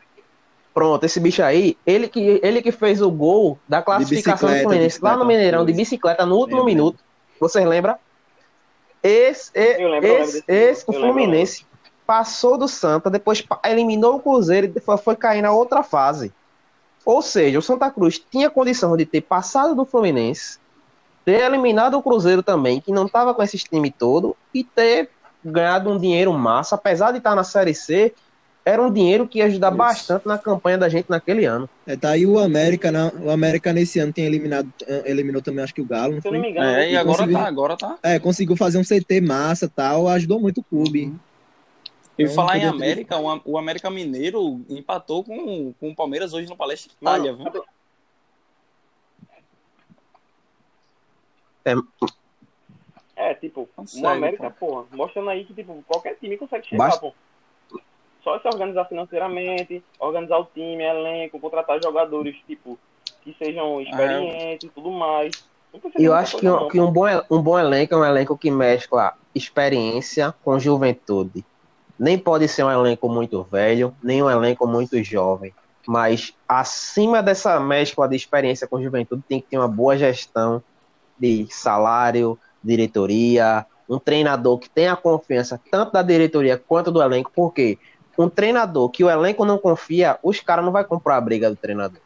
Pronto, 0.73 1.03
esse 1.03 1.19
bicho 1.19 1.41
aí, 1.41 1.75
ele 1.85 2.07
que, 2.07 2.39
ele 2.43 2.61
que 2.61 2.71
fez 2.71 3.01
o 3.01 3.09
gol 3.09 3.57
da 3.67 3.81
classificação 3.81 4.47
do 4.49 4.59
Fluminense 4.61 4.99
lá 5.01 5.17
no. 5.17 5.25
Mineirão, 5.25 5.65
de 5.65 5.73
bicicleta, 5.73 6.25
no 6.25 6.35
último 6.35 6.57
Lembro, 6.57 6.65
minuto. 6.65 6.99
Vocês 7.39 7.65
lembram? 7.65 7.95
Esse, 9.01 9.51
e- 9.55 9.77
lembro, 9.77 10.07
esse, 10.07 10.43
esse 10.47 10.85
o 10.87 10.93
Eu 10.93 10.99
lembro, 10.99 11.13
Fluminense 11.13 11.65
passou 12.05 12.57
do 12.57 12.67
Santa, 12.67 13.09
depois 13.09 13.43
eliminou 13.65 14.15
o 14.15 14.19
Cruzeiro 14.19 14.71
e 14.75 14.79
foi, 14.79 14.97
foi 14.97 15.15
cair 15.15 15.41
na 15.41 15.51
outra 15.51 15.81
fase. 15.81 16.31
Ou 17.03 17.21
seja, 17.21 17.57
o 17.57 17.61
Santa 17.61 17.89
Cruz 17.89 18.19
tinha 18.19 18.49
condição 18.49 18.95
de 18.95 19.05
ter 19.05 19.21
passado 19.21 19.73
do 19.73 19.85
Fluminense, 19.85 20.59
ter 21.25 21.41
eliminado 21.41 21.97
o 21.97 22.03
Cruzeiro 22.03 22.43
também, 22.43 22.79
que 22.79 22.91
não 22.91 23.05
estava 23.05 23.33
com 23.33 23.41
esse 23.41 23.57
time 23.57 23.91
todo, 23.91 24.35
e 24.53 24.63
ter 24.63 25.09
ganhado 25.43 25.89
um 25.89 25.97
dinheiro 25.97 26.31
massa, 26.33 26.75
apesar 26.75 27.11
de 27.11 27.17
estar 27.17 27.33
na 27.35 27.43
Série 27.43 27.73
C, 27.73 28.13
era 28.67 28.81
um 28.83 28.91
dinheiro 28.91 29.25
que 29.25 29.39
ia 29.39 29.45
ajudar 29.45 29.69
Isso. 29.69 29.77
bastante 29.77 30.25
na 30.27 30.37
campanha 30.37 30.77
da 30.77 30.89
gente 30.89 31.09
naquele 31.09 31.45
ano. 31.45 31.69
É, 31.85 31.95
tá 31.95 32.09
aí 32.11 32.25
o 32.25 32.37
América, 32.37 32.91
né? 32.91 33.09
o 33.21 33.29
América 33.29 33.71
nesse 33.71 33.97
ano 33.97 34.11
tem 34.11 34.25
eliminado, 34.25 34.69
eh, 34.85 35.03
eliminou 35.09 35.41
também 35.41 35.63
acho 35.63 35.73
que 35.73 35.81
o 35.81 35.85
Galo, 35.85 36.15
não 36.15 36.21
Se 36.21 36.27
eu 36.27 36.33
não 36.33 36.41
me 36.41 36.49
engano, 36.49 36.67
É, 36.67 36.91
e 36.91 36.97
agora 36.97 37.17
conseguiu- 37.19 37.37
tá, 37.37 37.47
agora 37.47 37.77
tá. 37.77 37.99
É, 38.03 38.19
conseguiu 38.19 38.57
fazer 38.57 38.77
um 38.77 38.83
CT 38.83 39.21
massa 39.21 39.71
tal, 39.73 40.07
ajudou 40.09 40.39
muito 40.41 40.59
o 40.59 40.63
clube. 40.65 41.15
E 42.17 42.23
Então, 42.23 42.35
falar 42.35 42.57
em 42.57 42.61
podia 42.61 42.71
ter- 42.71 42.75
América, 42.75 43.17
o, 43.17 43.29
Am- 43.29 43.41
o 43.45 43.57
América 43.57 43.89
Mineiro 43.89 44.61
empatou 44.69 45.23
com, 45.23 45.71
com 45.79 45.89
o 45.91 45.95
Palmeiras 45.95 46.33
hoje 46.33 46.49
no 46.49 46.57
Palestra 46.57 46.91
Mano, 46.99 47.25
Itália, 47.25 47.33
viu? 47.53 47.63
É, 53.15 53.33
tipo, 53.33 53.67
Consegue, 53.75 54.03
uma 54.05 54.13
América, 54.13 54.49
pô. 54.51 54.67
porra, 54.67 54.85
mostrando 54.91 55.29
aí 55.29 55.43
que, 55.45 55.53
tipo, 55.53 55.83
qualquer 55.87 56.15
time 56.17 56.37
consegue 56.37 56.67
chegar, 56.67 56.85
Basta- 56.85 57.01
pô. 57.01 57.13
Só 58.27 58.37
se 58.41 58.47
organizar 58.49 58.83
financeiramente, 58.83 59.81
organizar 59.97 60.37
o 60.37 60.43
time, 60.53 60.83
elenco, 60.83 61.39
contratar 61.39 61.81
jogadores, 61.81 62.35
tipo, 62.45 62.77
que 63.23 63.33
sejam 63.39 63.79
experientes 63.79 64.67
e 64.67 64.73
tudo 64.73 64.91
mais. 64.91 65.31
E 65.97 66.03
eu 66.03 66.13
acho 66.13 66.37
que, 66.37 66.45
um, 66.45 66.51
não, 66.51 66.67
que 66.67 66.77
um, 66.77 66.91
bom, 66.91 67.05
um 67.31 67.41
bom 67.41 67.57
elenco 67.57 67.93
é 67.93 67.97
um 67.97 68.03
elenco 68.03 68.37
que 68.37 68.51
mescla 68.51 69.13
experiência 69.33 70.35
com 70.43 70.59
juventude. 70.59 71.45
Nem 71.97 72.17
pode 72.19 72.49
ser 72.49 72.65
um 72.65 72.69
elenco 72.69 73.07
muito 73.07 73.43
velho, 73.43 73.95
nem 74.03 74.21
um 74.21 74.29
elenco 74.29 74.67
muito 74.67 75.01
jovem. 75.01 75.53
Mas 75.87 76.33
acima 76.45 77.23
dessa 77.23 77.57
mescla 77.61 78.09
de 78.09 78.17
experiência 78.17 78.67
com 78.67 78.83
juventude, 78.83 79.23
tem 79.25 79.39
que 79.39 79.47
ter 79.47 79.57
uma 79.57 79.69
boa 79.69 79.97
gestão 79.97 80.61
de 81.17 81.47
salário, 81.49 82.37
diretoria, 82.61 83.65
um 83.87 83.97
treinador 83.97 84.59
que 84.59 84.69
tenha 84.69 84.97
confiança 84.97 85.57
tanto 85.71 85.93
da 85.93 86.01
diretoria 86.01 86.57
quanto 86.57 86.91
do 86.91 87.01
elenco, 87.01 87.31
porque 87.33 87.79
um 88.17 88.29
treinador 88.29 88.89
que 88.89 89.03
o 89.03 89.09
elenco 89.09 89.45
não 89.45 89.57
confia, 89.57 90.17
os 90.23 90.39
caras 90.39 90.65
não 90.65 90.71
vai 90.71 90.83
comprar 90.83 91.17
a 91.17 91.21
briga 91.21 91.49
do 91.49 91.55
treinador. 91.55 92.01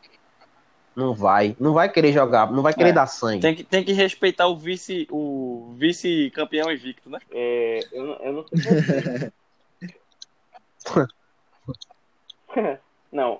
Não 0.95 1.13
vai, 1.15 1.55
não 1.57 1.73
vai 1.73 1.87
querer 1.89 2.11
jogar, 2.11 2.51
não 2.51 2.61
vai 2.61 2.73
querer 2.73 2.89
É. 2.89 2.93
dar 2.93 3.07
sangue. 3.07 3.39
Tem 3.41 3.55
que, 3.55 3.63
tem 3.63 3.81
que 3.83 3.93
respeitar 3.93 4.47
o 4.47 4.57
vice 4.57 5.07
o 5.09 5.73
vice 5.77 6.29
campeão 6.35 6.69
invicto, 6.69 7.09
né? 7.09 7.17
É, 7.31 7.79
eu, 7.93 8.03
não- 8.05 8.15
eu 8.17 8.33
não 8.33 8.45
sei 8.47 8.61
como- 8.61 9.31
Não. 13.11 13.39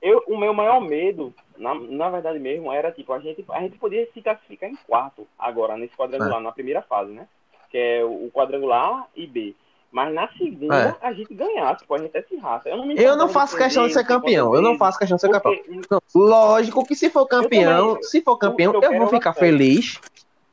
Eu, 0.00 0.22
o 0.26 0.36
meu 0.36 0.52
maior 0.52 0.80
medo, 0.80 1.32
na, 1.56 1.74
na 1.74 2.10
verdade 2.10 2.38
mesmo, 2.38 2.72
era 2.72 2.90
tipo, 2.90 3.12
a 3.12 3.20
gente, 3.20 3.44
a 3.50 3.60
gente 3.60 3.78
podia 3.78 4.08
se 4.12 4.20
classificar 4.20 4.68
em 4.68 4.76
quarto 4.76 5.26
agora, 5.38 5.76
nesse 5.76 5.96
quadrangular, 5.96 6.40
na 6.40 6.50
primeira 6.52 6.82
fase, 6.82 7.12
né? 7.12 7.26
Que 7.70 7.78
é 7.78 8.04
o, 8.04 8.26
o 8.26 8.30
quadrangular 8.32 8.84
A 9.02 9.06
e 9.14 9.26
B. 9.26 9.54
Mas 9.92 10.12
na 10.14 10.26
segunda, 10.38 10.98
É. 11.02 11.06
a 11.06 11.12
gente 11.12 11.34
ganhasse, 11.34 11.84
pô, 11.84 11.94
a 11.94 11.98
gente 11.98 12.16
esse 12.16 12.34
raça. 12.36 12.66
Eu 12.68 12.78
não, 12.78 12.90
Eu 12.92 13.14
não 13.14 13.28
faço 13.28 13.54
de 13.54 13.62
questão 13.62 13.86
de 13.86 13.92
ser 13.92 14.04
campeão. 14.06 14.54
Eu 14.54 14.62
não 14.62 14.78
faço 14.78 14.98
questão 14.98 15.16
de 15.16 15.20
ser 15.20 15.30
campeão. 15.30 15.54
Não, 15.90 16.00
Lógico 16.14 16.86
que 16.86 16.96
se 16.96 17.10
for 17.10 17.26
campeão, 17.26 17.88
também. 17.88 18.02
se 18.04 18.22
for 18.22 18.38
campeão, 18.38 18.72
eu 18.72 18.80
eu 18.82 18.98
vou 18.98 19.08
ficar 19.08 19.34
feliz, 19.34 20.00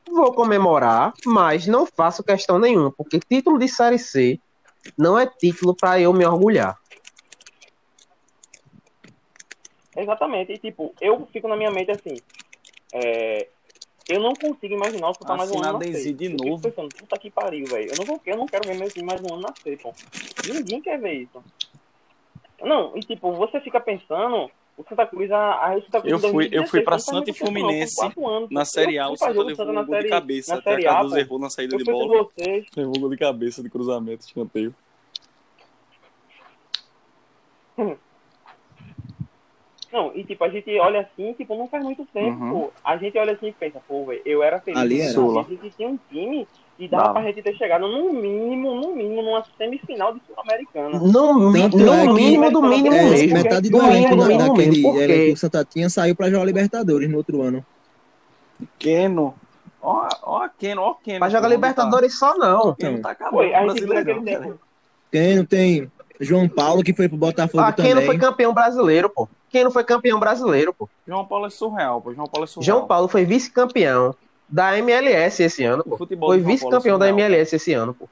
vou 0.06 0.34
comemorar, 0.34 1.14
mas 1.24 1.66
não 1.66 1.86
faço 1.86 2.22
questão 2.22 2.58
nenhuma, 2.58 2.90
porque 2.92 3.18
título 3.18 3.58
de 3.58 3.66
Série 3.66 3.98
C 3.98 4.38
não 4.96 5.18
é 5.18 5.26
título 5.26 5.74
pra 5.74 5.98
eu 5.98 6.12
me 6.12 6.26
orgulhar. 6.26 6.78
Exatamente. 9.96 10.52
E 10.52 10.58
tipo, 10.58 10.94
eu 11.00 11.26
fico 11.32 11.48
na 11.48 11.56
minha 11.56 11.70
mente 11.70 11.90
assim. 11.90 12.16
é, 12.92 13.48
Eu 14.10 14.20
não 14.20 14.32
consigo 14.34 14.74
imaginar 14.74 15.10
o 15.10 15.14
Santa 15.14 15.36
mais 15.36 15.50
um 15.50 15.62
ano 15.62 15.78
na 15.78 15.84
C. 15.84 16.12
de 16.12 16.24
Eu 16.26 16.36
novo. 16.36 16.62
pensando, 16.62 16.88
puta 16.96 17.18
que 17.18 17.30
pariu, 17.30 17.64
velho. 17.66 17.90
Eu 17.92 17.96
não, 17.98 18.04
vou, 18.04 18.20
eu 18.26 18.36
não 18.36 18.46
quero 18.46 18.68
ver 18.68 18.76
meu 18.76 18.90
time 18.90 19.06
mais 19.06 19.20
um 19.20 19.34
ano 19.34 19.42
na 19.42 19.54
C, 19.62 19.76
pô. 19.76 19.92
Ninguém 20.52 20.80
quer 20.80 20.98
ver 21.00 21.12
isso. 21.14 21.42
Não, 22.62 22.96
e 22.96 23.00
tipo, 23.00 23.32
você 23.32 23.60
fica 23.60 23.80
pensando, 23.80 24.50
o 24.76 24.84
Santa 24.88 25.06
Cruz, 25.06 25.30
a, 25.30 25.52
a 25.72 25.80
Santa 25.82 26.00
Cruz 26.02 26.12
Eu 26.12 26.18
fui- 26.30 26.46
eu 26.46 26.66
fui 26.66 26.82
2016, 26.82 26.84
pra 26.84 26.98
Santa 26.98 27.30
e 27.30 27.32
Fluminense, 27.32 27.96
anos, 28.26 28.50
Na. 28.50 28.64
Série 28.64 28.96
Eu 28.96 29.04
A, 29.04 29.10
o 29.10 29.16
Santa 29.16 29.30
levou 29.32 29.54
Santa 29.56 29.70
um 29.80 29.86
gol 29.86 30.02
de 30.02 30.08
cabeça. 30.08 30.54
Até 30.56 30.74
a 30.74 30.82
Cardoso 30.82 31.18
errou 31.18 31.38
na 31.38 31.48
saída 31.48 31.74
Eu 31.74 31.78
de 31.78 31.84
bola. 31.84 32.26
Levou 32.76 32.96
um 32.96 33.00
gol 33.00 33.10
de 33.10 33.16
cabeça, 33.16 33.62
de 33.62 33.70
cruzamento, 33.70 34.26
escanteio. 34.26 34.74
Não, 39.92 40.12
e 40.14 40.22
tipo, 40.24 40.44
a 40.44 40.48
gente 40.48 40.78
olha 40.78 41.00
assim, 41.00 41.32
tipo, 41.32 41.56
não 41.56 41.66
faz 41.68 41.82
muito 41.82 42.06
tempo, 42.14 42.42
Uhum. 42.44 42.50
pô. 42.50 42.70
A 42.84 42.96
gente 42.96 43.18
olha 43.18 43.32
assim 43.32 43.48
e 43.48 43.52
pensa, 43.52 43.80
pô, 43.88 44.04
velho, 44.06 44.22
eu 44.24 44.42
era 44.42 44.60
feliz. 44.60 44.80
Ali 44.80 45.00
era. 45.00 45.10
A 45.10 45.42
gente 45.42 45.70
tinha 45.76 45.88
um 45.88 45.98
time 46.08 46.46
e 46.78 46.86
dava 46.88 47.02
Dava. 47.04 47.14
pra 47.20 47.22
gente 47.28 47.42
ter 47.42 47.56
chegado 47.56 47.88
no 47.88 48.12
mínimo, 48.12 48.74
no 48.74 48.94
mínimo, 48.94 49.20
numa 49.20 49.44
semifinal 49.58 50.14
de 50.14 50.20
Sul-Americana. 50.26 50.98
No, 50.98 51.50
no 51.50 51.56
é 51.56 52.06
mínimo 52.12 52.50
do 52.52 52.62
mínimo 52.62 52.94
É, 52.94 53.10
mesmo. 53.10 53.34
metade 53.34 53.68
do 53.68 53.78
Do 53.78 53.84
elenco 53.84 54.16
daquele 54.16 54.70
mesmo. 54.82 54.96
elenco 55.00 55.34
o 55.34 55.36
Santa 55.36 55.64
tinha 55.64 55.90
saiu 55.90 56.14
pra 56.14 56.30
jogar 56.30 56.44
Libertadores 56.44 57.10
no 57.10 57.16
outro 57.16 57.42
ano. 57.42 57.64
Keno. 58.78 59.34
Ó, 59.82 60.08
ó, 60.22 60.48
Keno, 60.58 60.82
ó, 60.82 60.94
Keno. 60.94 61.18
pra 61.18 61.28
jogar 61.28 61.42
Keno 61.48 61.54
Libertadores 61.54 62.18
só 62.18 62.36
não. 62.36 62.70
Tá, 62.74 62.76
Keno 62.76 63.02
tá 63.02 63.10
acabando 63.10 63.32
Foi, 63.36 63.54
a 63.54 63.62
o 63.64 63.68
gente 63.70 63.80
viu 63.84 63.88
naquele 63.94 64.04
Brasileirão. 64.20 64.42
tempo. 64.42 64.60
cara. 65.12 65.46
Tem, 65.48 65.90
João 66.20 66.48
Paulo 66.48 66.82
que 66.82 66.92
foi 66.94 67.08
pro 67.08 67.16
Botafogo 67.16 67.64
Ah, 67.64 67.72
quem 67.72 67.86
também. 67.86 67.94
não 67.94 68.02
foi 68.02 68.18
campeão 68.18 68.52
brasileiro, 68.52 69.08
pô? 69.08 69.28
Quem 69.50 69.64
não 69.64 69.70
foi 69.70 69.82
campeão 69.84 70.18
brasileiro, 70.20 70.72
pô? 70.72 70.88
João 71.06 71.26
Paulo 71.26 71.46
é 71.46 71.50
surreal, 71.50 72.00
pô. 72.00 72.14
João 72.14 72.26
Paulo 72.28 72.44
é 72.44 72.46
surreal. 72.46 72.64
João 72.78 72.86
Paulo 72.86 73.08
foi 73.08 73.24
vice-campeão 73.24 74.14
da 74.48 74.78
MLS 74.78 75.42
esse 75.42 75.64
ano, 75.64 75.82
pô. 75.84 75.96
futebol 75.96 76.30
Foi 76.30 76.38
é 76.38 76.40
vice-campeão 76.40 76.98
da 76.98 77.06
surreal. 77.08 77.18
MLS 77.28 77.56
esse 77.56 77.72
ano, 77.72 77.92
pô. 77.94 78.08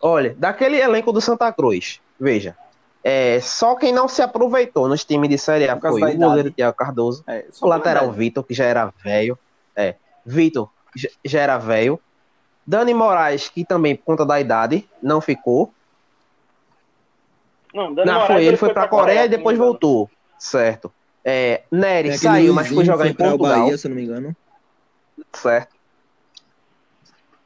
Olha, 0.00 0.34
daquele 0.38 0.76
elenco 0.80 1.12
do 1.12 1.20
Santa 1.20 1.50
Cruz, 1.52 2.00
veja. 2.20 2.56
É, 3.02 3.40
só 3.40 3.76
quem 3.76 3.92
não 3.92 4.08
se 4.08 4.20
aproveitou 4.20 4.88
nos 4.88 5.04
times 5.04 5.28
de 5.30 5.38
Série 5.38 5.68
A 5.68 5.78
foi 5.78 6.00
da 6.00 6.08
o 6.08 6.16
goleiro. 6.16 6.50
Thiago 6.50 6.76
Cardoso, 6.76 7.22
É, 7.28 7.46
o 7.62 7.66
lateral. 7.68 8.10
Vitor, 8.10 8.42
que 8.44 8.52
já 8.52 8.64
era 8.64 8.92
velho. 9.04 9.38
É, 9.76 9.94
Vitor 10.24 10.68
já- 10.94 11.08
já 11.24 11.40
era 11.40 11.56
velho. 11.58 12.00
Dani 12.66 12.92
Moraes, 12.92 13.48
que 13.48 13.64
também, 13.64 13.94
por 13.94 14.04
conta 14.04 14.26
da 14.26 14.40
idade, 14.40 14.88
não 15.00 15.20
ficou. 15.20 15.72
Não, 17.76 17.90
Não, 18.04 18.26
foi, 18.26 18.44
ele 18.44 18.56
foi 18.56 18.72
pra 18.72 18.88
Coreia 18.88 19.20
e 19.20 19.22
se 19.24 19.28
não 19.30 19.36
depois 19.36 19.54
me 19.56 19.58
engano. 19.58 19.72
voltou. 19.72 20.10
Certo. 20.38 20.92
É, 21.24 21.62
Nery 21.70 22.08
aquele 22.08 22.18
saiu, 22.18 22.54
mas 22.54 22.68
foi 22.68 22.84
jogar 22.84 23.04
em 23.06 23.08
foi 23.08 23.16
pra 23.16 23.28
Portugal. 23.30 23.60
Bahia, 23.62 23.76
se 23.78 23.86
eu 23.86 23.88
não 23.90 23.96
me 23.96 24.04
engano. 24.04 24.36
Certo. 25.32 25.74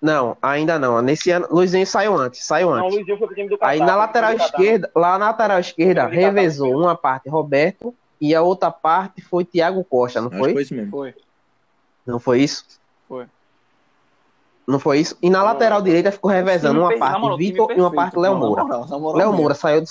Não, 0.00 0.36
ainda 0.40 0.78
não. 0.78 1.00
Nesse 1.02 1.30
ano, 1.30 1.46
Luizinho 1.50 1.86
saiu 1.86 2.14
antes, 2.16 2.44
saiu 2.44 2.68
Não, 2.70 2.76
o 2.76 2.78
antes. 2.78 2.94
Luizinho 2.96 3.18
foi 3.18 3.26
pro 3.26 3.36
time 3.36 3.48
do 3.48 3.58
Catar. 3.58 3.72
Aí 3.72 3.78
na 3.80 3.86
foi 3.86 3.96
lateral 3.96 4.32
esquerda, 4.34 4.90
lá 4.94 5.18
na 5.18 5.26
lateral 5.26 5.60
esquerda, 5.60 6.06
Foi 6.08 6.16
revezou 6.16 6.74
uma 6.78 6.96
parte 6.96 7.28
Roberto 7.28 7.94
e 8.20 8.34
a 8.34 8.40
outra 8.42 8.70
parte 8.70 9.20
foi 9.20 9.44
Thiago 9.44 9.84
Costa, 9.84 10.20
não 10.20 10.28
Acho 10.28 10.38
foi? 10.38 10.52
foi 10.52 10.62
isso 10.62 10.74
mesmo. 10.74 10.90
Foi. 10.90 11.14
Não 12.06 12.18
foi 12.18 12.40
isso? 12.40 12.64
Foi. 13.08 13.26
Não 14.66 14.78
foi 14.78 15.00
isso? 15.00 15.18
E 15.20 15.28
na 15.28 15.38
Não, 15.40 15.46
lateral 15.46 15.78
não. 15.80 15.84
direita 15.84 16.12
ficou 16.12 16.30
revezando 16.30 16.74
Time 16.80 16.84
uma 16.94 16.98
parte 16.98 17.20
time 17.22 17.36
Vitor 17.36 17.72
e 17.72 17.80
uma 17.80 17.92
parte 17.92 18.18
Léo 18.18 18.36
Moura. 18.36 18.62
Léo 18.64 19.16
mesmo. 19.16 19.32
Moura 19.32 19.54
saiu. 19.54 19.84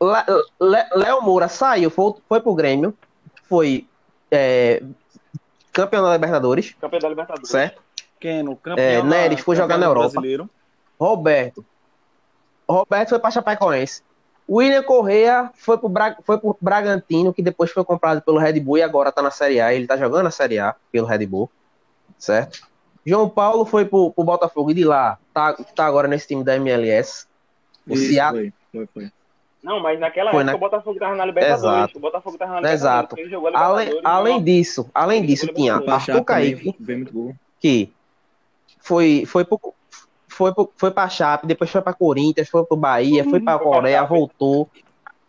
Léo 0.00 1.22
Moura 1.22 1.48
saiu, 1.48 1.90
foi, 1.90 2.14
foi 2.28 2.40
pro 2.40 2.54
Grêmio, 2.54 2.96
foi 3.48 3.86
é, 4.30 4.82
campeão 5.72 6.02
da 6.04 6.12
Libertadores, 6.12 6.74
Campeão 6.80 7.00
da 7.00 7.08
Libertadores. 7.08 7.48
certo? 7.50 7.82
Keno, 8.20 8.56
campeão 8.56 8.84
É, 8.84 8.96
da- 8.98 9.04
Neres 9.04 9.40
foi 9.40 9.56
jogar 9.56 9.78
na 9.78 9.86
Europa. 9.86 10.10
Brasileiro. 10.12 10.50
Roberto. 10.98 11.64
Roberto 12.68 13.10
foi 13.10 13.18
para 13.18 13.30
Chapecoense. 13.30 14.02
William 14.48 14.82
Correa 14.82 15.50
foi 15.54 15.76
pro, 15.76 15.88
Bra... 15.88 16.16
foi 16.24 16.38
pro 16.38 16.56
Bragantino, 16.60 17.32
que 17.34 17.42
depois 17.42 17.70
foi 17.70 17.84
comprado 17.84 18.22
pelo 18.22 18.38
Red 18.38 18.60
Bull 18.60 18.78
e 18.78 18.82
agora 18.82 19.10
tá 19.12 19.20
na 19.20 19.30
Série 19.30 19.60
A. 19.60 19.74
Ele 19.74 19.86
tá 19.86 19.96
jogando 19.96 20.24
na 20.24 20.30
Série 20.30 20.58
A 20.58 20.74
pelo 20.92 21.06
Red 21.06 21.26
Bull, 21.26 21.50
certo? 22.18 22.60
João 23.04 23.28
Paulo 23.28 23.64
foi 23.64 23.84
pro, 23.84 24.10
pro 24.12 24.24
Botafogo 24.24 24.70
e 24.70 24.74
de 24.74 24.84
lá 24.84 25.18
tá, 25.34 25.52
tá 25.52 25.84
agora 25.86 26.08
nesse 26.08 26.26
time 26.28 26.42
da 26.42 26.56
MLS. 26.56 27.26
O 27.88 27.94
Isso, 27.94 28.08
Seattle. 28.08 28.52
foi, 28.72 28.86
foi, 28.86 29.02
foi. 29.02 29.12
Não, 29.66 29.80
mas 29.80 29.98
naquela 29.98 30.30
Foi 30.30 30.42
época 30.42 30.52
na- 30.52 30.56
o 30.56 30.60
Botafogo 30.60 30.98
tava 31.00 31.16
na 31.16 31.24
Libertadores. 31.26 31.64
Exato. 31.64 31.98
O 31.98 32.00
Botafogo 32.00 32.38
tava 32.38 32.52
na 32.52 32.56
Libertadores. 32.60 32.80
Exato. 32.82 33.18
Ele 33.18 33.28
jogou 33.28 33.50
Além, 33.52 34.00
além 34.04 34.40
disso, 34.40 34.88
além 34.94 35.26
disso, 35.26 35.48
tinha. 35.48 35.74
Arthur 35.74 36.24
Kaique, 36.24 36.76
gol. 37.12 37.34
que 37.58 37.92
foi, 38.78 39.24
foi, 39.26 39.44
pro, 39.44 39.74
foi, 40.28 40.54
pro, 40.54 40.72
foi 40.76 40.90
pra 40.92 41.08
Chape, 41.08 41.48
depois 41.48 41.68
foi 41.68 41.82
pra 41.82 41.92
Corinthians, 41.92 42.48
foi 42.48 42.64
pro 42.64 42.76
Bahia, 42.76 43.24
foi 43.24 43.40
pra 43.40 43.58
Foi 43.58 43.66
pra 43.66 43.72
Coreia, 43.72 44.04
voltou. 44.04 44.70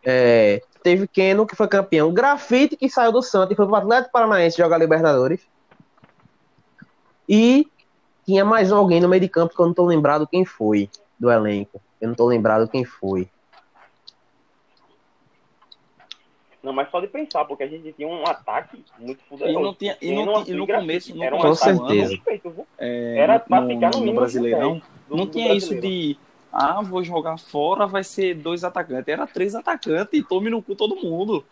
É, 0.05 0.61
teve 0.83 1.07
Keno, 1.07 1.47
que 1.47 1.55
foi 1.55 1.67
campeão. 1.67 2.13
Grafite, 2.13 2.77
que 2.77 2.87
saiu 2.91 3.11
do 3.11 3.23
Santos 3.23 3.53
e 3.53 3.55
foi 3.55 3.65
pro 3.65 3.75
Atlético 3.75 4.11
Paranaense 4.11 4.55
jogar 4.55 4.77
Libertadores. 4.77 5.41
E 7.27 7.67
tinha 8.23 8.45
mais 8.45 8.71
alguém 8.71 9.01
no 9.01 9.09
meio 9.09 9.21
de 9.21 9.29
campo 9.29 9.55
que 9.55 9.59
eu 9.59 9.65
não 9.65 9.73
tô 9.73 9.83
lembrado 9.83 10.27
quem 10.27 10.45
foi 10.45 10.89
do 11.19 11.31
elenco. 11.31 11.81
Eu 11.99 12.09
não 12.09 12.15
tô 12.15 12.27
lembrado 12.27 12.67
quem 12.69 12.85
foi. 12.85 13.27
Não, 16.67 16.73
mas 16.73 16.91
só 16.91 16.99
de 16.99 17.07
pensar, 17.07 17.45
porque 17.45 17.63
a 17.63 17.67
gente 17.67 17.93
tinha 17.93 18.05
um 18.09 18.27
ataque 18.27 18.83
muito 18.99 19.23
poderoso. 19.23 19.57
E 19.57 19.63
não 19.63 19.73
tinha- 19.73 19.97
e 20.01 20.11
não 20.11 20.43
e 20.45 20.51
no 20.51 20.67
começo- 20.67 21.15
no 21.15 21.23
Era 21.23 21.33
um 21.33 21.41
ano, 21.41 21.87
perfeito, 21.87 22.49
viu? 22.49 22.67
É, 22.77 23.15
Era 23.19 23.39
pra 23.39 23.61
no- 23.61 23.69
ficar 23.69 23.87
no 23.91 23.93
no 23.93 23.99
mínimo 24.01 24.19
Brasileirão. 24.19 24.73
de 24.73 24.79
10 24.81 24.91
do- 25.07 25.15
Não 25.15 25.25
do 25.25 25.31
tinha 25.31 25.53
isso 25.53 25.69
brasileiro. 25.69 26.15
de, 26.15 26.19
ah, 26.51 26.81
vou 26.81 27.01
jogar 27.05 27.39
fora, 27.39 27.87
vai 27.87 28.03
ser 28.03 28.33
dois 28.35 28.65
atacantes. 28.65 29.07
Era 29.07 29.25
três 29.25 29.55
atacantes 29.55 30.19
e 30.19 30.21
tome 30.21 30.49
no 30.49 30.61
cu 30.61 30.75
todo 30.75 30.97
mundo. 30.97 31.45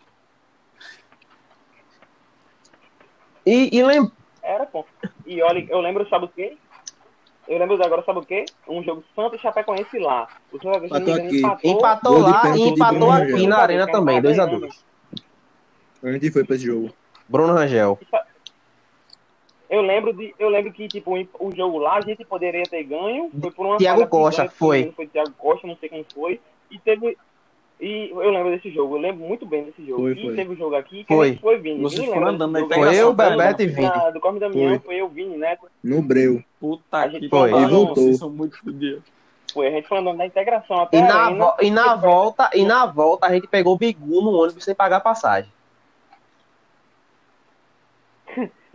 E, 3.46 3.74
e 3.74 3.82
lem- 3.82 4.10
Era, 4.42 4.66
pô. 4.66 4.84
E 5.24 5.40
olha, 5.40 5.64
eu 5.70 5.80
lembro, 5.80 6.06
sabe 6.10 6.26
o 6.26 6.28
quê? 6.28 6.58
Eu 7.48 7.58
lembro 7.58 7.82
agora, 7.82 8.02
sabe 8.04 8.18
o 8.18 8.22
quê? 8.22 8.44
Um 8.68 8.82
jogo 8.82 9.02
Santos 9.14 9.38
e 9.38 9.42
Chapecoense 9.42 9.98
lá. 9.98 10.28
O 10.52 10.58
Santos, 10.60 10.82
Empatou 10.90 11.18
empatou. 11.18 11.70
empatou 11.70 12.18
lá 12.18 12.42
e 12.54 12.68
empatou 12.68 13.10
aqui 13.10 13.46
na 13.46 13.58
arena 13.58 13.86
também, 13.86 14.20
2x2. 14.20 14.84
A 16.06 16.12
gente 16.12 16.30
foi 16.30 16.44
pra 16.44 16.54
esse 16.56 16.64
jogo. 16.66 16.90
Bruno 17.28 17.52
Rangel. 17.52 17.98
Eu 19.68 19.82
lembro, 19.82 20.12
de, 20.12 20.32
eu 20.38 20.48
lembro 20.48 20.72
que, 20.72 20.86
tipo, 20.86 21.12
o 21.40 21.54
jogo 21.54 21.78
lá 21.78 21.96
a 21.96 22.00
gente 22.00 22.24
poderia 22.24 22.62
ter 22.62 22.84
ganho. 22.84 23.30
Foi 23.40 23.50
por 23.50 23.66
uma 23.66 23.76
Thiago 23.78 24.06
Costa, 24.06 24.48
se 24.48 24.54
foi. 24.54 24.92
Foi 24.94 25.08
Thiago 25.08 25.32
Costa, 25.36 25.66
não 25.66 25.76
sei 25.76 25.88
quem 25.88 26.06
foi. 26.14 26.40
E 26.70 26.78
teve. 26.78 27.18
E 27.80 28.08
eu 28.10 28.30
lembro 28.30 28.50
desse 28.52 28.70
jogo, 28.70 28.94
eu 28.96 29.00
lembro 29.00 29.26
muito 29.26 29.44
bem 29.44 29.64
desse 29.64 29.84
jogo. 29.84 30.02
Foi, 30.02 30.12
e 30.12 30.22
foi. 30.22 30.34
teve 30.36 30.52
um 30.52 30.56
jogo 30.56 30.76
aqui 30.76 31.04
que 31.04 31.12
Foi. 31.14 31.26
a 31.26 31.30
gente 31.32 31.42
foi 31.42 31.58
Vini. 31.58 31.82
Vocês 31.82 32.06
foram 32.08 32.28
andando 32.28 32.52
na 32.52 32.66
Foi 32.74 32.96
eu, 32.98 33.12
Bebeto 33.12 33.62
e 33.62 33.66
Vini. 33.66 33.88
Da- 33.88 34.10
Do 34.10 34.20
Corme 34.20 34.38
Damião, 34.40 34.68
Foi. 34.70 34.78
foi 34.78 34.94
eu, 34.96 35.08
Vini, 35.08 35.36
né? 35.36 35.58
No 35.84 36.00
Breu. 36.00 36.42
Puta 36.60 37.00
A 37.00 37.08
que 37.08 37.14
gente 37.18 37.28
Foi. 37.28 37.50
pariu, 37.50 37.66
E 37.66 37.70
voltou. 37.70 37.94
Vocês 38.04 38.18
são 38.18 38.30
muito 38.30 38.56
fodidos. 38.60 39.02
Foi, 39.52 39.66
a 39.66 39.70
gente 39.72 39.88
foi 39.88 39.98
andando 39.98 40.16
na 40.16 40.26
integração 40.26 40.80
até 40.80 40.98
E 40.98 41.02
na, 41.02 41.14
arena. 41.26 41.44
vo- 41.44 41.54
e 41.60 41.70
na 41.70 41.98
Foi- 42.00 42.08
volta, 42.08 42.50
e 42.54 42.64
na 42.64 42.86
volta 42.86 43.26
a 43.26 43.32
gente 43.34 43.46
pegou 43.46 43.74
o 43.74 43.78
Bigu 43.78 44.22
no 44.22 44.30
ônibus 44.30 44.64
sem 44.64 44.74
pagar 44.74 45.00
passagem. 45.00 45.50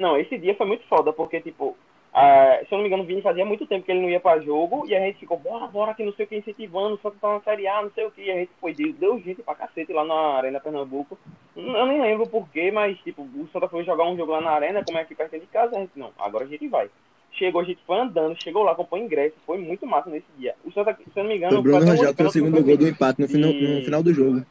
Não, 0.01 0.17
esse 0.17 0.35
dia 0.35 0.55
foi 0.55 0.65
muito 0.65 0.83
foda, 0.87 1.13
porque, 1.13 1.39
tipo, 1.39 1.77
ah, 2.11 2.57
se 2.67 2.73
eu 2.73 2.77
não 2.77 2.81
me 2.81 2.87
engano, 2.87 3.03
o 3.03 3.05
Vini 3.05 3.21
fazia 3.21 3.45
muito 3.45 3.67
tempo 3.67 3.85
que 3.85 3.91
ele 3.91 4.01
não 4.01 4.09
ia 4.09 4.19
pra 4.19 4.39
jogo, 4.39 4.83
e 4.87 4.95
a 4.95 4.99
gente 4.99 5.19
ficou, 5.19 5.37
bora, 5.37 5.67
bora, 5.67 5.93
que 5.93 6.03
não 6.03 6.11
sei 6.13 6.25
o 6.25 6.27
que, 6.27 6.37
incentivando, 6.37 6.99
só 7.03 7.11
que 7.11 7.19
tá 7.19 7.31
na 7.35 7.41
Série 7.41 7.67
A, 7.67 7.83
não 7.83 7.91
sei 7.91 8.03
o 8.05 8.09
que, 8.09 8.23
e 8.23 8.31
a 8.31 8.35
gente 8.35 8.49
foi, 8.59 8.73
deu, 8.73 8.91
deu 8.93 9.19
gente 9.19 9.43
pra 9.43 9.53
cacete 9.53 9.93
lá 9.93 10.03
na 10.03 10.37
Arena 10.37 10.59
Pernambuco. 10.59 11.15
Eu 11.55 11.85
nem 11.85 12.01
lembro 12.01 12.27
porquê, 12.27 12.71
mas, 12.71 12.97
tipo, 13.01 13.21
o 13.21 13.47
Santa 13.53 13.67
foi 13.67 13.83
jogar 13.83 14.09
um 14.09 14.17
jogo 14.17 14.31
lá 14.31 14.41
na 14.41 14.49
Arena, 14.49 14.83
como 14.83 14.97
é 14.97 15.01
aqui 15.01 15.13
perto 15.13 15.39
de 15.39 15.45
casa, 15.45 15.77
a 15.77 15.79
gente, 15.79 15.91
não, 15.95 16.09
agora 16.17 16.45
a 16.45 16.47
gente 16.47 16.67
vai. 16.67 16.89
Chegou, 17.33 17.61
a 17.61 17.63
gente 17.63 17.79
foi 17.85 17.97
andando, 17.99 18.41
chegou 18.43 18.63
lá, 18.63 18.73
comprou 18.73 18.99
ingresso, 18.99 19.35
foi 19.45 19.59
muito 19.59 19.85
massa 19.85 20.09
nesse 20.09 20.25
dia. 20.37 20.55
O 20.65 20.71
Santa, 20.71 20.95
se 20.95 21.03
eu 21.15 21.23
não 21.23 21.29
me 21.29 21.37
engano, 21.37 21.53
Foi 21.53 21.61
Bruno 21.61 21.85
Rangel 21.85 22.09
que 22.11 22.17
foi 22.17 22.25
o 22.25 22.31
segundo 22.31 22.63
gol 22.63 22.75
do 22.75 22.87
empate 22.87 23.21
no 23.21 23.47
E- 23.47 23.77
no 23.77 23.85
final 23.85 24.03
do 24.03 24.13
jogo. 24.13 24.45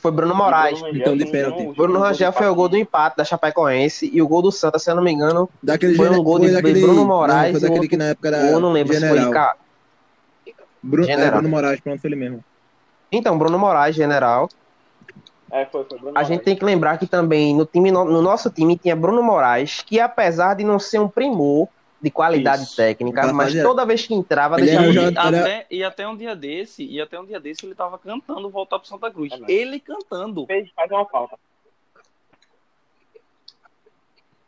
Foi 0.00 0.10
Bruno 0.10 0.34
Moraes. 0.34 0.80
Bruno 0.80 0.86
Rangel, 0.86 1.00
Então, 1.00 1.16
de 1.16 1.20
se 1.20 1.24
não 1.26 1.32
pênalti. 1.32 1.68
o 1.68 1.72
Bruno 1.74 1.98
Rangel 2.00 2.32
foi 2.32 2.46
o 2.48 2.54
gol 2.54 2.68
do 2.68 2.76
empate 2.76 3.16
da 3.16 3.24
Chapecoense 3.24 4.10
e 4.12 4.20
o 4.20 4.26
gol 4.28 4.42
do 4.42 4.50
Santa, 4.50 4.78
se 4.78 4.90
eu 4.90 4.96
não 4.96 5.02
me 5.02 5.12
engano, 5.12 5.48
Daquele 5.62 5.94
Foi 5.94 6.08
um 6.10 6.22
gol 6.22 6.38
de 6.40 6.46
foi 6.46 6.54
daquele- 6.54 6.80
Bruno 6.80 6.94
não, 6.96 7.04
Moraes 7.06 7.50
foi 7.52 7.60
e 7.60 7.62
daquele 7.62 7.88
que 7.88 7.96
na 7.96 8.04
época 8.06 8.28
era 8.28 8.50
eu 8.50 8.58
não 8.60 8.72
lembro 8.72 8.92
se 8.92 9.00
general. 9.00 9.24
foi 9.24 9.32
Ca- 9.32 9.56
Bruno, 10.82 11.08
é. 11.10 11.30
Bruno 11.30 11.48
Moraes, 11.48 11.80
pronto, 11.80 12.00
foi 12.00 12.08
ele 12.10 12.16
mesmo. 12.16 12.44
Então, 13.10 13.36
Bruno 13.38 13.58
Moraes, 13.58 13.94
general. 13.94 14.48
É, 15.50 15.64
foi, 15.66 15.84
foi 15.84 15.98
Bruno 15.98 16.08
A 16.10 16.12
Moraes. 16.12 16.28
gente 16.28 16.42
tem 16.42 16.56
que 16.56 16.64
lembrar 16.64 16.98
que 16.98 17.06
também 17.06 17.54
no, 17.54 17.64
time, 17.64 17.90
no 17.90 18.20
nosso 18.22 18.50
time 18.50 18.76
tinha 18.76 18.96
Bruno 18.96 19.22
Moraes, 19.22 19.82
que 19.82 19.98
apesar 20.00 20.54
de 20.54 20.64
não 20.64 20.78
ser 20.78 20.98
um 21.00 21.08
primor 21.08 21.68
de 22.00 22.10
qualidade 22.10 22.62
Isso. 22.64 22.76
técnica, 22.76 23.32
mas 23.32 23.48
fazia- 23.48 23.62
toda 23.62 23.84
vez 23.86 24.06
que 24.06 24.14
entrava, 24.14 24.56
Ele 24.58 24.66
deixava 24.66 24.86
era 24.86 25.42
até, 25.42 25.66
e 25.70 25.82
até 25.82 26.06
um 26.06 26.16
dia 26.16 26.36
desse, 26.36 26.84
e 26.84 27.00
até 27.00 27.18
um 27.18 27.24
dia 27.24 27.40
desse 27.40 27.64
ele 27.64 27.74
tava 27.74 27.98
cantando 27.98 28.50
voltar 28.50 28.78
pro 28.78 28.88
Santa 28.88 29.10
Cruz. 29.10 29.32
É 29.32 29.52
ele 29.52 29.80
cantando. 29.80 30.46
Fez, 30.46 30.70
faz 30.74 30.90
uma 30.90 31.06
falta. 31.06 31.36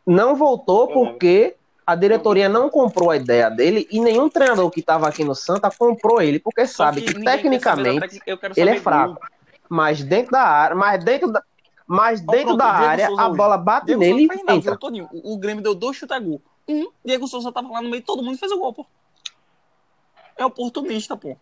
não 0.09 0.35
voltou 0.35 0.89
Eu 0.89 0.93
porque 0.93 1.55
a 1.85 1.95
diretoria 1.95 2.49
não 2.49 2.69
comprou 2.69 3.11
a 3.11 3.17
ideia 3.17 3.49
dele 3.49 3.87
e 3.91 3.99
nenhum 3.99 4.27
treinador 4.27 4.69
que 4.71 4.79
estava 4.79 5.07
aqui 5.07 5.23
no 5.23 5.35
Santa 5.35 5.69
comprou 5.71 6.21
ele, 6.21 6.39
porque 6.39 6.65
Só 6.65 6.85
sabe 6.85 7.01
que, 7.01 7.13
da 7.13 7.31
tecnicamente 7.31 8.21
ele 8.57 8.69
é 8.71 8.79
fraco. 8.79 9.19
Mas 9.67 10.03
dentro 10.03 10.31
da 10.31 10.41
área, 10.41 10.75
mas 10.75 11.03
dentro 11.03 11.31
da, 11.31 11.43
mas 11.85 12.21
dentro 12.21 12.47
pronto, 12.47 12.57
da 12.57 12.65
área, 12.65 13.07
a 13.17 13.29
bola 13.29 13.57
bate 13.57 13.85
Diego 13.85 13.99
nele 13.99 14.27
e 14.27 14.51
entra. 14.51 14.77
O, 15.11 15.33
o 15.33 15.37
Grêmio 15.37 15.63
deu 15.63 15.75
dois 15.75 15.95
chutes 15.95 16.15
a 16.15 16.19
gol. 16.19 16.41
Um, 16.69 16.91
Diego 17.03 17.27
Souza 17.27 17.51
tava 17.51 17.67
lá 17.67 17.81
no 17.81 17.89
meio, 17.89 18.03
todo 18.03 18.21
mundo 18.21 18.37
fez 18.37 18.51
o 18.51 18.59
gol, 18.59 18.71
pô. 18.71 18.85
É 20.37 20.45
oportunista, 20.45 21.17
pô. 21.17 21.35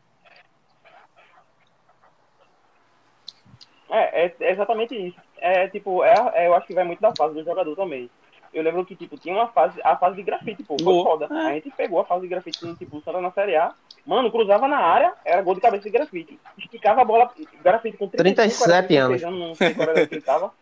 É, 3.89 4.25
é, 4.25 4.35
é 4.39 4.51
exatamente 4.51 4.95
isso. 4.95 5.17
É 5.37 5.67
tipo, 5.67 6.01
é, 6.01 6.13
é, 6.33 6.47
eu 6.47 6.55
acho 6.55 6.65
que 6.65 6.73
vai 6.73 6.85
muito 6.85 7.01
da 7.01 7.13
fase 7.13 7.33
do 7.33 7.43
jogador 7.43 7.75
também. 7.75 8.09
Eu 8.53 8.63
lembro 8.63 8.85
que, 8.85 8.95
tipo, 8.95 9.17
tinha 9.17 9.35
uma 9.35 9.49
fase, 9.49 9.79
a 9.83 9.97
fase 9.97 10.15
de 10.15 10.23
grafite, 10.23 10.63
pô, 10.63 10.77
foi 10.81 11.03
foda. 11.03 11.27
É. 11.29 11.47
A 11.47 11.53
gente 11.55 11.69
pegou 11.71 11.99
a 11.99 12.05
fase 12.05 12.21
de 12.21 12.29
grafite, 12.29 12.75
tipo, 12.75 13.01
Santa 13.01 13.19
na 13.19 13.31
Série 13.31 13.57
A. 13.57 13.73
Mano, 14.05 14.31
cruzava 14.31 14.65
na 14.69 14.77
área, 14.77 15.13
era 15.25 15.41
gol 15.41 15.53
de 15.53 15.59
cabeça 15.59 15.83
de 15.83 15.89
grafite. 15.89 16.39
Esticava 16.57 17.01
a 17.01 17.05
bola, 17.05 17.29
grafite 17.61 17.97
com 17.97 18.07
35, 18.07 18.15
37 18.15 18.57
46 18.57 19.21
Não 19.23 19.53
sei 19.55 19.73
qual 19.73 19.89
era 19.89 20.07
que 20.07 20.15
ele 20.15 20.21
tava. 20.21 20.53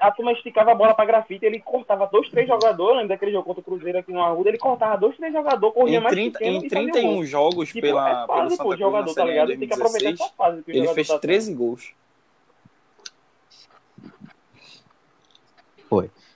A 0.00 0.10
turma 0.10 0.32
esticava 0.32 0.72
a 0.72 0.74
bola 0.74 0.94
pra 0.94 1.04
grafite, 1.04 1.44
ele 1.46 1.60
cortava 1.60 2.06
dois, 2.06 2.28
três 2.28 2.46
jogadores. 2.46 2.90
Eu 2.90 2.96
lembro 2.96 3.08
daquele 3.08 3.32
jogo 3.32 3.44
contra 3.44 3.60
o 3.60 3.64
Cruzeiro 3.64 3.98
aqui 3.98 4.12
no 4.12 4.22
Arruda, 4.22 4.48
ele 4.50 4.58
cortava 4.58 4.96
dois, 4.98 5.16
três 5.16 5.32
jogadores, 5.32 5.74
corria 5.74 5.98
Em, 5.98 6.02
mais 6.02 6.14
30, 6.14 6.38
pequeno 6.38 6.56
em 6.56 6.66
e 6.66 6.70
fazia 6.70 6.92
o 6.92 6.92
31 6.92 7.02
gol. 7.02 7.24
jogos 7.24 7.68
Tipo, 7.72 7.80
pela, 7.80 8.08
é 8.08 8.26
pelo 8.26 8.26
fase, 8.26 8.56
Santa 8.56 8.62
pô, 8.62 8.76
Cruz 8.76 8.78
jogador, 8.78 9.14
na 9.14 9.14
tá 9.14 9.24
ligado? 9.24 9.52
em 9.52 9.58
Tem 9.58 9.68
que 9.68 9.74
aproveitar 9.74 10.10
2016, 10.10 10.20
essa 10.20 10.34
fase 10.36 10.62
que 10.62 10.72
o 10.72 10.74
ele 10.76 10.88
fez 10.88 11.06
tá 11.08 11.14
tendo. 11.14 11.20
13 11.22 11.54
gols. 11.54 11.94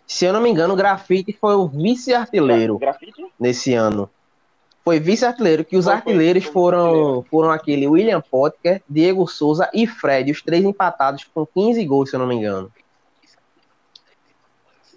Se 0.07 0.25
eu 0.25 0.33
não 0.33 0.41
me 0.41 0.51
engano, 0.51 0.75
o 0.75 0.77
Grafite 0.77 1.33
foi 1.33 1.55
o 1.55 1.69
vice-artilheiro 1.69 2.79
Grafite? 2.79 3.25
nesse 3.39 3.75
ano. 3.75 4.11
Foi 4.83 4.99
vice-artilheiro, 4.99 5.65
que 5.65 5.77
os 5.77 5.85
Foi, 5.85 5.93
foi, 5.93 5.97
artilheiros 5.99 6.45
foi 6.45 6.53
foram, 6.53 6.87
artilheiro. 6.87 7.27
foram 7.31 7.51
aquele 7.53 7.87
William 7.87 8.21
Potker, 8.21 8.83
Diego 8.89 9.27
Souza 9.29 9.71
e 9.73 9.87
Fred, 9.87 10.33
os 10.33 10.43
três 10.43 10.65
empatados 10.65 11.25
com 11.33 11.47
15 11.47 11.85
gols, 11.85 12.11
se 12.11 12.17
eu 12.17 12.21
não 12.21 12.27
me 12.27 12.35
engano. 12.35 12.73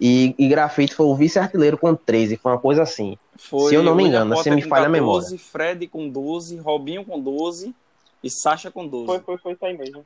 E, 0.00 0.34
e 0.38 0.48
Grafite 0.48 0.94
foi 0.94 1.06
o 1.06 1.14
vice-artilheiro 1.14 1.78
com 1.78 1.94
13, 1.94 2.36
foi 2.36 2.52
uma 2.52 2.58
coisa 2.58 2.82
assim. 2.82 3.16
Foi 3.36 3.70
Se 3.70 3.74
eu 3.74 3.82
não 3.82 3.94
me 3.94 4.04
engano, 4.04 4.36
se 4.36 4.50
me 4.50 4.62
falha 4.62 4.86
a 4.86 4.90
14, 4.90 4.92
memória. 4.92 5.38
Fred 5.38 5.86
com 5.88 6.08
12, 6.08 6.56
Robinho 6.58 7.04
com 7.04 7.20
12 7.20 7.74
e 8.22 8.30
Sacha 8.30 8.70
com 8.70 8.86
12. 8.86 9.06
Foi, 9.06 9.20
foi, 9.20 9.38
foi 9.38 9.52
isso 9.52 9.64
aí 9.64 9.76
mesmo. 9.76 10.04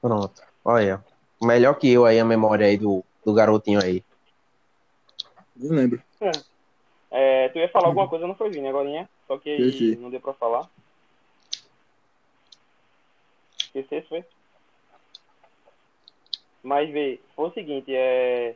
Pronto, 0.00 0.42
olha. 0.64 1.04
Melhor 1.40 1.74
que 1.74 1.90
eu 1.90 2.04
aí 2.04 2.20
a 2.20 2.24
memória 2.24 2.66
aí 2.66 2.76
do, 2.76 3.04
do 3.24 3.34
garotinho 3.34 3.82
aí. 3.82 4.04
Não 5.56 5.74
lembro. 5.74 6.00
É, 7.10 7.48
tu 7.48 7.58
ia 7.58 7.68
falar 7.68 7.88
alguma 7.88 8.08
coisa, 8.08 8.26
não 8.26 8.34
foi 8.34 8.50
Vini, 8.50 8.68
agora 8.68 9.08
Só 9.26 9.36
que 9.38 9.96
não 10.00 10.10
deu 10.10 10.20
pra 10.20 10.32
falar. 10.32 10.68
Esqueci, 13.58 14.02
foi? 14.08 14.24
Mas 16.62 16.90
vê, 16.90 17.20
foi 17.34 17.48
o 17.48 17.52
seguinte, 17.52 17.92
é. 17.94 18.54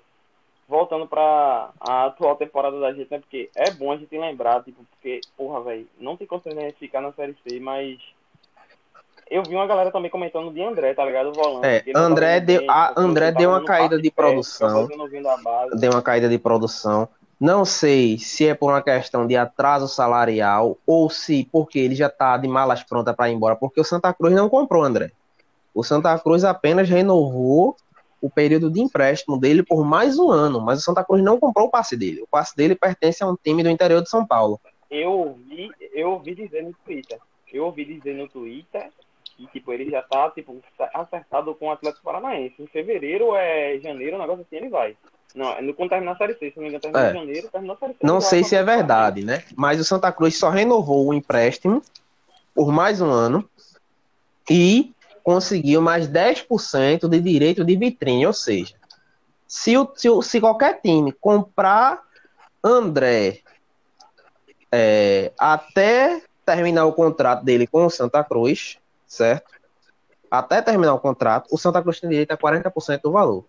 Voltando 0.68 1.06
pra 1.06 1.70
a 1.78 2.06
atual 2.06 2.34
temporada 2.34 2.80
da 2.80 2.92
gente, 2.92 3.08
né? 3.10 3.20
Porque 3.20 3.48
é 3.54 3.70
bom 3.70 3.92
a 3.92 3.96
gente 3.96 4.16
lembrar, 4.18 4.64
tipo, 4.64 4.84
porque, 4.90 5.20
porra, 5.36 5.60
velho, 5.62 5.86
não 5.98 6.16
tem 6.16 6.26
condições 6.26 6.56
de 6.56 6.72
ficar 6.72 7.00
na 7.00 7.12
Série 7.12 7.36
C, 7.46 7.60
mas. 7.60 7.98
Eu 9.28 9.42
vi 9.42 9.54
uma 9.54 9.66
galera 9.66 9.90
também 9.90 10.10
comentando 10.10 10.52
de 10.52 10.62
André, 10.62 10.94
tá 10.94 11.04
ligado? 11.04 11.30
O 11.30 11.32
volante. 11.32 11.66
É, 11.66 11.92
André 11.94 12.40
deu- 12.40 12.60
bem, 12.60 12.70
a 12.70 12.92
André 12.96 13.32
deu 13.32 13.50
uma 13.50 13.64
caída 13.64 14.00
de 14.00 14.10
produção. 14.10 14.88
Deu 15.72 15.90
uma 15.90 16.02
caída 16.02 16.28
de 16.28 16.38
produção. 16.38 17.08
Não 17.38 17.64
sei 17.64 18.18
se 18.18 18.48
é 18.48 18.54
por 18.54 18.70
uma 18.70 18.80
questão 18.82 19.26
de 19.26 19.36
atraso 19.36 19.88
salarial 19.88 20.78
ou 20.86 21.10
se 21.10 21.46
porque 21.52 21.78
ele 21.78 21.94
já 21.94 22.08
tá 22.08 22.36
de 22.36 22.48
malas 22.48 22.82
prontas 22.82 23.14
para 23.14 23.28
ir 23.28 23.34
embora, 23.34 23.54
porque 23.54 23.80
o 23.80 23.84
Santa 23.84 24.12
Cruz 24.14 24.34
não 24.34 24.48
comprou, 24.48 24.82
André. 24.82 25.10
O 25.74 25.84
Santa 25.84 26.18
Cruz 26.18 26.44
apenas 26.44 26.88
renovou 26.88 27.76
o 28.20 28.30
período 28.30 28.70
de 28.70 28.80
empréstimo 28.80 29.38
dele 29.38 29.62
por 29.62 29.84
mais 29.84 30.18
um 30.18 30.30
ano, 30.30 30.60
mas 30.60 30.78
o 30.80 30.82
Santa 30.82 31.04
Cruz 31.04 31.22
não 31.22 31.38
comprou 31.38 31.66
o 31.66 31.70
passe 31.70 31.96
dele. 31.96 32.22
O 32.22 32.26
passe 32.26 32.56
dele 32.56 32.74
pertence 32.74 33.22
a 33.22 33.26
um 33.26 33.36
time 33.36 33.62
do 33.62 33.68
interior 33.68 34.02
de 34.02 34.08
São 34.10 34.26
Paulo. 34.26 34.60
eu 34.90 35.10
ouvi, 35.10 35.70
eu 35.92 36.10
ouvi 36.12 36.34
dizer 36.34 36.62
no 36.62 36.72
Twitter. 36.84 37.18
Eu 37.52 37.66
ouvi 37.66 37.84
dizer 37.84 38.14
no 38.14 38.28
Twitter 38.28 38.90
que 39.36 39.46
tipo, 39.48 39.72
ele 39.72 39.90
já 39.90 40.02
tá 40.02 40.30
tipo, 40.30 40.56
acertado 40.94 41.54
com 41.54 41.66
o 41.66 41.70
Atlético 41.70 42.04
Paranaense. 42.04 42.54
Em 42.58 42.66
fevereiro 42.66 43.34
é 43.34 43.78
janeiro, 43.78 44.16
o 44.16 44.18
negócio 44.18 44.42
assim 44.42 44.56
ele 44.56 44.68
vai. 44.70 44.96
Não, 45.34 45.52
é 45.52 45.60
no 45.60 45.74
quando 45.74 45.90
terminar 45.90 46.12
a 46.12 46.16
Série 46.16 46.34
C, 46.34 46.50
se 46.50 46.56
não 46.56 46.62
me 46.62 46.68
engano, 46.70 46.80
terminou 46.80 47.10
É. 47.10 47.12
janeiro, 47.12 47.48
terminou 47.50 47.76
a 47.76 47.78
Série 47.78 47.92
C. 47.92 47.98
Não 48.02 48.20
sei 48.22 48.42
se 48.42 48.56
é 48.56 48.62
verdade, 48.62 49.22
né? 49.22 49.44
Mas 49.54 49.78
o 49.78 49.84
Santa 49.84 50.10
Cruz 50.10 50.38
só 50.38 50.48
renovou 50.48 51.06
o 51.06 51.12
empréstimo 51.12 51.82
por 52.54 52.72
mais 52.72 53.02
um 53.02 53.10
ano 53.10 53.46
e 54.50 54.94
conseguiu 55.26 55.82
mais 55.82 56.06
10% 56.06 57.08
de 57.08 57.18
direito 57.18 57.64
de 57.64 57.76
vitrine. 57.76 58.24
Ou 58.28 58.32
seja, 58.32 58.76
se, 59.44 59.76
o, 59.76 59.90
se, 59.96 60.08
o- 60.08 60.22
se 60.22 60.40
qualquer 60.40 60.80
time 60.80 61.10
comprar 61.10 62.00
André 62.62 63.40
é, 64.70 65.32
até 65.36 66.22
terminar 66.44 66.84
o 66.84 66.92
contrato 66.92 67.44
dele 67.44 67.66
com 67.66 67.84
o 67.86 67.90
Santa 67.90 68.22
Cruz, 68.22 68.78
certo? 69.04 69.50
Até 70.30 70.62
terminar 70.62 70.94
o 70.94 71.00
contrato, 71.00 71.48
o 71.50 71.58
Santa 71.58 71.82
Cruz 71.82 71.98
tem 71.98 72.08
direito 72.08 72.30
a 72.30 72.38
40% 72.38 73.00
do 73.02 73.10
valor. 73.10 73.44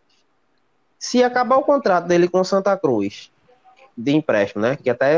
Se 0.97 1.23
acabar 1.23 1.57
o 1.57 1.63
contrato 1.63 2.07
dele 2.07 2.27
com 2.27 2.39
o 2.39 2.45
Santa 2.45 2.75
Cruz 2.75 3.31
de 3.95 4.13
empréstimo, 4.13 4.63
né? 4.63 4.75
Que 4.77 4.89
até 4.89 5.17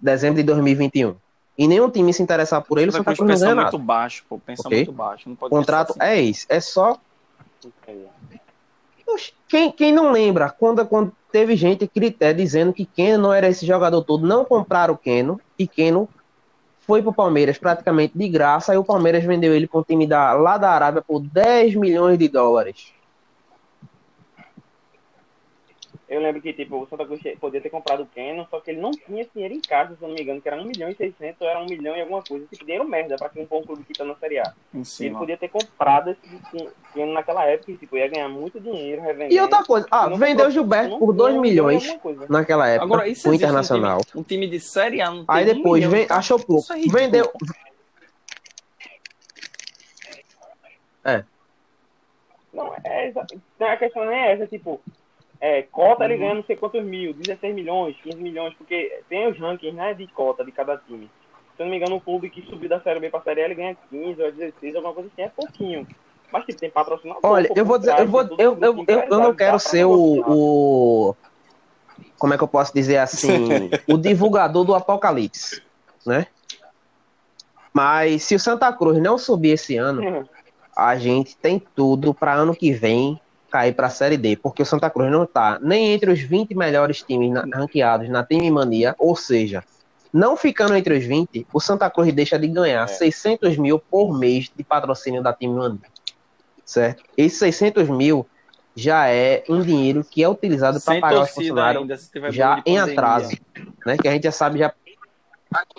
dezembro 0.00 0.38
de 0.38 0.42
2021. 0.42 1.14
E 1.56 1.68
nenhum 1.68 1.88
time 1.88 2.12
se 2.12 2.22
interessar 2.22 2.62
por 2.62 2.78
ele, 2.78 2.88
o 2.88 2.92
Santa 2.92 3.04
Cruz 3.04 3.18
não 3.20 3.26
pensa 3.28 3.44
ganha 3.44 3.54
muito 3.54 3.72
nada. 3.78 3.84
baixo, 3.84 4.24
pô. 4.28 4.38
Pensa 4.38 4.66
Ok. 4.66 4.78
muito 4.78 4.92
baixo. 4.92 5.28
Não 5.28 5.34
O 5.34 5.38
pode 5.38 5.50
contrato 5.50 5.90
assim. 5.90 6.00
é 6.00 6.20
isso. 6.20 6.46
É 6.48 6.60
só. 6.60 6.98
Quem, 9.48 9.70
quem 9.70 9.92
não 9.92 10.10
lembra, 10.10 10.50
quando, 10.50 10.84
quando 10.86 11.12
teve 11.30 11.54
gente 11.54 11.86
critério 11.86 12.36
dizendo 12.36 12.72
que 12.72 12.84
Keno 12.84 13.22
não 13.24 13.32
era 13.32 13.48
esse 13.48 13.64
jogador 13.64 14.02
todo, 14.02 14.26
não 14.26 14.44
compraram 14.44 14.94
o 14.94 14.98
Keno, 14.98 15.40
e 15.58 15.68
Keno 15.68 16.08
foi 16.80 17.02
pro 17.02 17.12
Palmeiras 17.12 17.56
praticamente 17.56 18.16
de 18.16 18.28
graça, 18.28 18.72
aí 18.72 18.78
o 18.78 18.84
Palmeiras 18.84 19.22
vendeu 19.24 19.54
ele 19.54 19.66
para 19.66 19.80
um 19.80 19.82
time 19.82 20.06
da, 20.06 20.32
lá 20.32 20.58
da 20.58 20.70
Arábia 20.70 21.02
por 21.06 21.20
10 21.20 21.76
milhões 21.76 22.18
de 22.18 22.28
dólares. 22.28 22.92
Eu 26.14 26.20
lembro 26.20 26.40
que 26.40 26.52
tipo, 26.52 26.76
o 26.80 26.86
Santa 26.86 27.04
Cruz 27.04 27.20
podia 27.40 27.60
ter 27.60 27.70
comprado 27.70 28.04
o 28.04 28.06
Canon, 28.14 28.46
só 28.48 28.60
que 28.60 28.70
ele 28.70 28.80
não 28.80 28.92
tinha 28.92 29.22
esse 29.22 29.32
dinheiro 29.34 29.52
em 29.54 29.60
casa, 29.60 29.96
se 29.96 30.02
eu 30.02 30.06
não 30.06 30.14
me 30.14 30.22
engano, 30.22 30.40
que 30.40 30.46
era 30.46 30.56
1 30.62 30.64
milhão 30.64 30.88
e 30.88 30.94
600, 30.94 31.40
ou 31.40 31.48
era 31.48 31.58
1 31.60 31.66
milhão 31.66 31.96
e 31.96 32.00
alguma 32.02 32.22
coisa. 32.22 32.46
Tipo, 32.46 32.64
dinheiro 32.64 32.88
merda 32.88 33.16
pra 33.16 33.28
quem 33.28 33.42
um 33.50 33.62
clube 33.62 33.82
que 33.82 33.92
tá 33.94 34.04
na 34.04 34.14
Série 34.14 34.38
A. 34.38 34.54
Em 34.72 34.76
Ele 34.78 34.84
cima. 34.84 35.18
podia 35.18 35.36
ter 35.36 35.48
comprado 35.48 36.10
esse 36.10 36.20
Canon 36.94 37.12
naquela 37.12 37.44
época 37.46 37.72
e 37.72 37.76
tipo, 37.76 37.96
ia 37.96 38.06
ganhar 38.06 38.28
muito 38.28 38.60
dinheiro 38.60 39.02
revendendo. 39.02 39.34
E 39.34 39.40
outra 39.40 39.64
coisa, 39.64 39.88
ah, 39.90 40.08
Não 40.08 40.16
vendeu 40.16 40.34
comprou- 40.46 40.50
Gilberto 40.52 40.90
não- 40.90 40.98
por 41.00 41.12
2 41.12 41.34
não- 41.34 41.40
milhões 41.42 41.98
naquela 42.28 42.68
época, 42.68 42.84
Agora, 42.84 43.08
isso 43.08 43.28
o 43.28 43.34
Internacional. 43.34 43.98
Um 43.98 44.02
time, 44.02 44.20
um 44.20 44.22
time 44.22 44.46
de 44.46 44.60
Série 44.60 45.00
A 45.00 45.10
não 45.10 45.24
tem 45.24 45.34
Aí 45.36 45.42
um 45.50 45.54
depois 45.56 45.84
milhão, 45.84 45.90
vem, 45.90 46.06
achou 46.16 46.38
pouco. 46.38 46.72
É. 46.72 46.76
Vendeu. 46.88 47.32
Não, 52.52 52.72
é 52.84 53.12
não, 53.58 53.68
a 53.68 53.76
questão 53.76 54.04
nem 54.06 54.16
é 54.16 54.32
essa, 54.32 54.46
tipo, 54.46 54.80
é, 55.40 55.62
cota 55.62 56.04
Uhum. 56.04 56.10
ele 56.10 56.18
ganha 56.18 56.34
não 56.34 56.44
sei 56.44 56.56
quantos 56.56 56.82
mil, 56.82 57.12
16 57.12 57.54
milhões, 57.54 57.96
15 58.02 58.16
milhões, 58.16 58.54
porque 58.54 59.00
tem 59.08 59.28
os 59.28 59.38
rankings, 59.38 59.76
né, 59.76 59.94
de 59.94 60.06
cota 60.08 60.44
de 60.44 60.52
cada 60.52 60.76
time. 60.76 61.10
Se 61.56 61.62
eu 61.62 61.66
não 61.66 61.70
me 61.70 61.76
engano, 61.76 61.96
um 61.96 62.00
clube 62.00 62.30
que 62.30 62.42
subiu 62.42 62.68
da 62.68 62.80
Série 62.80 63.00
B 63.00 63.10
pra 63.10 63.20
Série 63.20 63.42
A, 63.42 63.44
ele 63.44 63.54
ganha 63.54 63.76
15 63.90 64.22
ou 64.22 64.32
16, 64.32 64.74
alguma 64.74 64.94
coisa 64.94 65.10
assim, 65.12 65.22
é 65.22 65.28
pouquinho. 65.28 65.86
Mas, 66.32 66.44
tipo, 66.46 66.58
tem 66.58 66.70
patrocinador. 66.70 67.20
Olha, 67.22 67.48
eu 67.54 67.64
vou 67.64 67.78
dizer, 67.78 67.92
trás, 67.92 68.04
eu, 68.04 68.10
vou, 68.10 68.26
tudo 68.26 68.42
eu, 68.42 68.58
eu, 68.60 68.84
eu, 68.88 69.00
eu 69.02 69.18
não 69.20 69.34
quero 69.34 69.58
ser 69.60 69.84
o, 69.84 70.24
o. 70.26 71.16
Como 72.18 72.34
é 72.34 72.36
que 72.36 72.42
eu 72.42 72.48
posso 72.48 72.74
dizer 72.74 72.96
assim? 72.96 73.70
o 73.86 73.96
divulgador 73.96 74.64
do 74.64 74.74
apocalipse, 74.74 75.62
né? 76.04 76.26
Mas 77.72 78.24
se 78.24 78.34
o 78.34 78.40
Santa 78.40 78.72
Cruz 78.72 79.00
não 79.00 79.16
subir 79.16 79.50
esse 79.50 79.76
ano, 79.76 80.28
a 80.76 80.96
gente 80.96 81.36
tem 81.36 81.60
tudo 81.60 82.12
para 82.12 82.34
ano 82.34 82.54
que 82.54 82.72
vem 82.72 83.20
cair 83.54 83.72
para 83.72 83.86
a 83.86 83.90
Série 83.90 84.16
D, 84.16 84.34
porque 84.34 84.62
o 84.62 84.66
Santa 84.66 84.90
Cruz 84.90 85.12
não 85.12 85.22
está 85.22 85.60
nem 85.62 85.92
entre 85.92 86.10
os 86.10 86.20
20 86.20 86.56
melhores 86.56 87.02
times 87.02 87.30
na, 87.30 87.46
ranqueados 87.54 88.08
na 88.08 88.24
Time 88.24 88.50
Mania, 88.50 88.96
ou 88.98 89.14
seja, 89.14 89.62
não 90.12 90.36
ficando 90.36 90.74
entre 90.74 90.98
os 90.98 91.04
20, 91.04 91.46
o 91.52 91.60
Santa 91.60 91.88
Cruz 91.88 92.12
deixa 92.12 92.36
de 92.36 92.48
ganhar 92.48 92.82
É. 92.82 92.88
600 92.88 93.56
mil 93.56 93.78
por 93.78 94.12
mês 94.18 94.50
de 94.52 94.64
patrocínio 94.64 95.22
da 95.22 95.32
Time 95.32 95.54
Mania, 95.54 95.78
certo? 96.64 97.04
Esses 97.16 97.38
600 97.38 97.88
mil 97.90 98.26
já 98.74 99.08
é 99.08 99.44
um 99.48 99.62
dinheiro 99.62 100.02
que 100.02 100.20
é 100.20 100.28
utilizado 100.28 100.80
para 100.80 101.00
pagar 101.00 101.22
os 101.22 101.30
funcionários 101.30 101.82
ainda, 102.12 102.32
já 102.32 102.60
em 102.66 102.76
atraso, 102.76 103.36
né? 103.86 103.96
Que 103.96 104.08
a 104.08 104.10
gente 104.10 104.24
já 104.24 104.32
sabe 104.32 104.58
já 104.58 104.72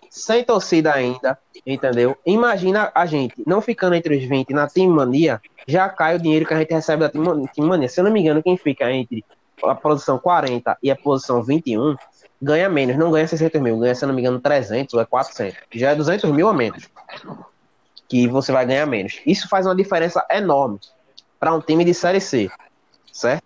sem 0.10 0.46
torcida 0.46 0.94
ainda, 0.94 1.38
entendeu? 1.66 2.18
Imagina 2.26 2.90
a 2.96 3.06
gente 3.06 3.36
não 3.46 3.60
ficando 3.60 3.96
entre 3.96 4.16
os 4.16 4.24
20 4.24 4.54
na 4.54 4.66
Team 4.66 4.92
Mania, 4.92 5.42
já 5.68 5.90
cai 5.90 6.16
o 6.16 6.20
dinheiro 6.20 6.46
que 6.46 6.54
a 6.54 6.60
gente 6.60 6.74
recebe 6.74 7.02
da 7.02 7.10
Team 7.10 7.24
Man- 7.24 7.46
Team 7.54 7.68
Mania. 7.68 7.90
Se 7.90 8.00
eu 8.00 8.04
não 8.04 8.12
me 8.12 8.22
engano, 8.22 8.42
quem 8.44 8.58
fica 8.58 8.92
entre 8.92 9.24
a 9.64 9.74
posição 9.76 10.20
40 10.20 10.78
e 10.84 10.92
a 10.92 10.96
posição 10.96 11.42
21 11.42 11.96
ganha 12.42 12.70
menos, 12.70 12.98
não 12.98 13.12
ganha 13.12 13.28
600 13.28 13.62
mil, 13.62 13.80
ganha, 13.80 13.96
se 13.96 14.04
eu 14.04 14.08
não 14.08 14.14
me 14.16 14.22
engano, 14.22 14.40
300 14.40 14.94
ou 14.94 15.02
é 15.02 15.06
400. 15.06 15.58
Já 15.74 15.92
é 15.92 15.96
200 15.96 16.30
mil 16.32 16.48
a 16.48 16.54
menos 16.54 16.90
que 18.08 18.28
você 18.28 18.52
vai 18.52 18.66
ganhar 18.66 18.86
menos. 18.86 19.20
Isso 19.26 19.48
faz 19.50 19.66
uma 19.66 19.76
diferença 19.76 20.26
enorme 20.30 20.80
para 21.40 21.54
um 21.54 21.62
time 21.62 21.84
de 21.84 21.94
Série 21.94 22.22
C, 22.22 22.50
certo? 23.12 23.44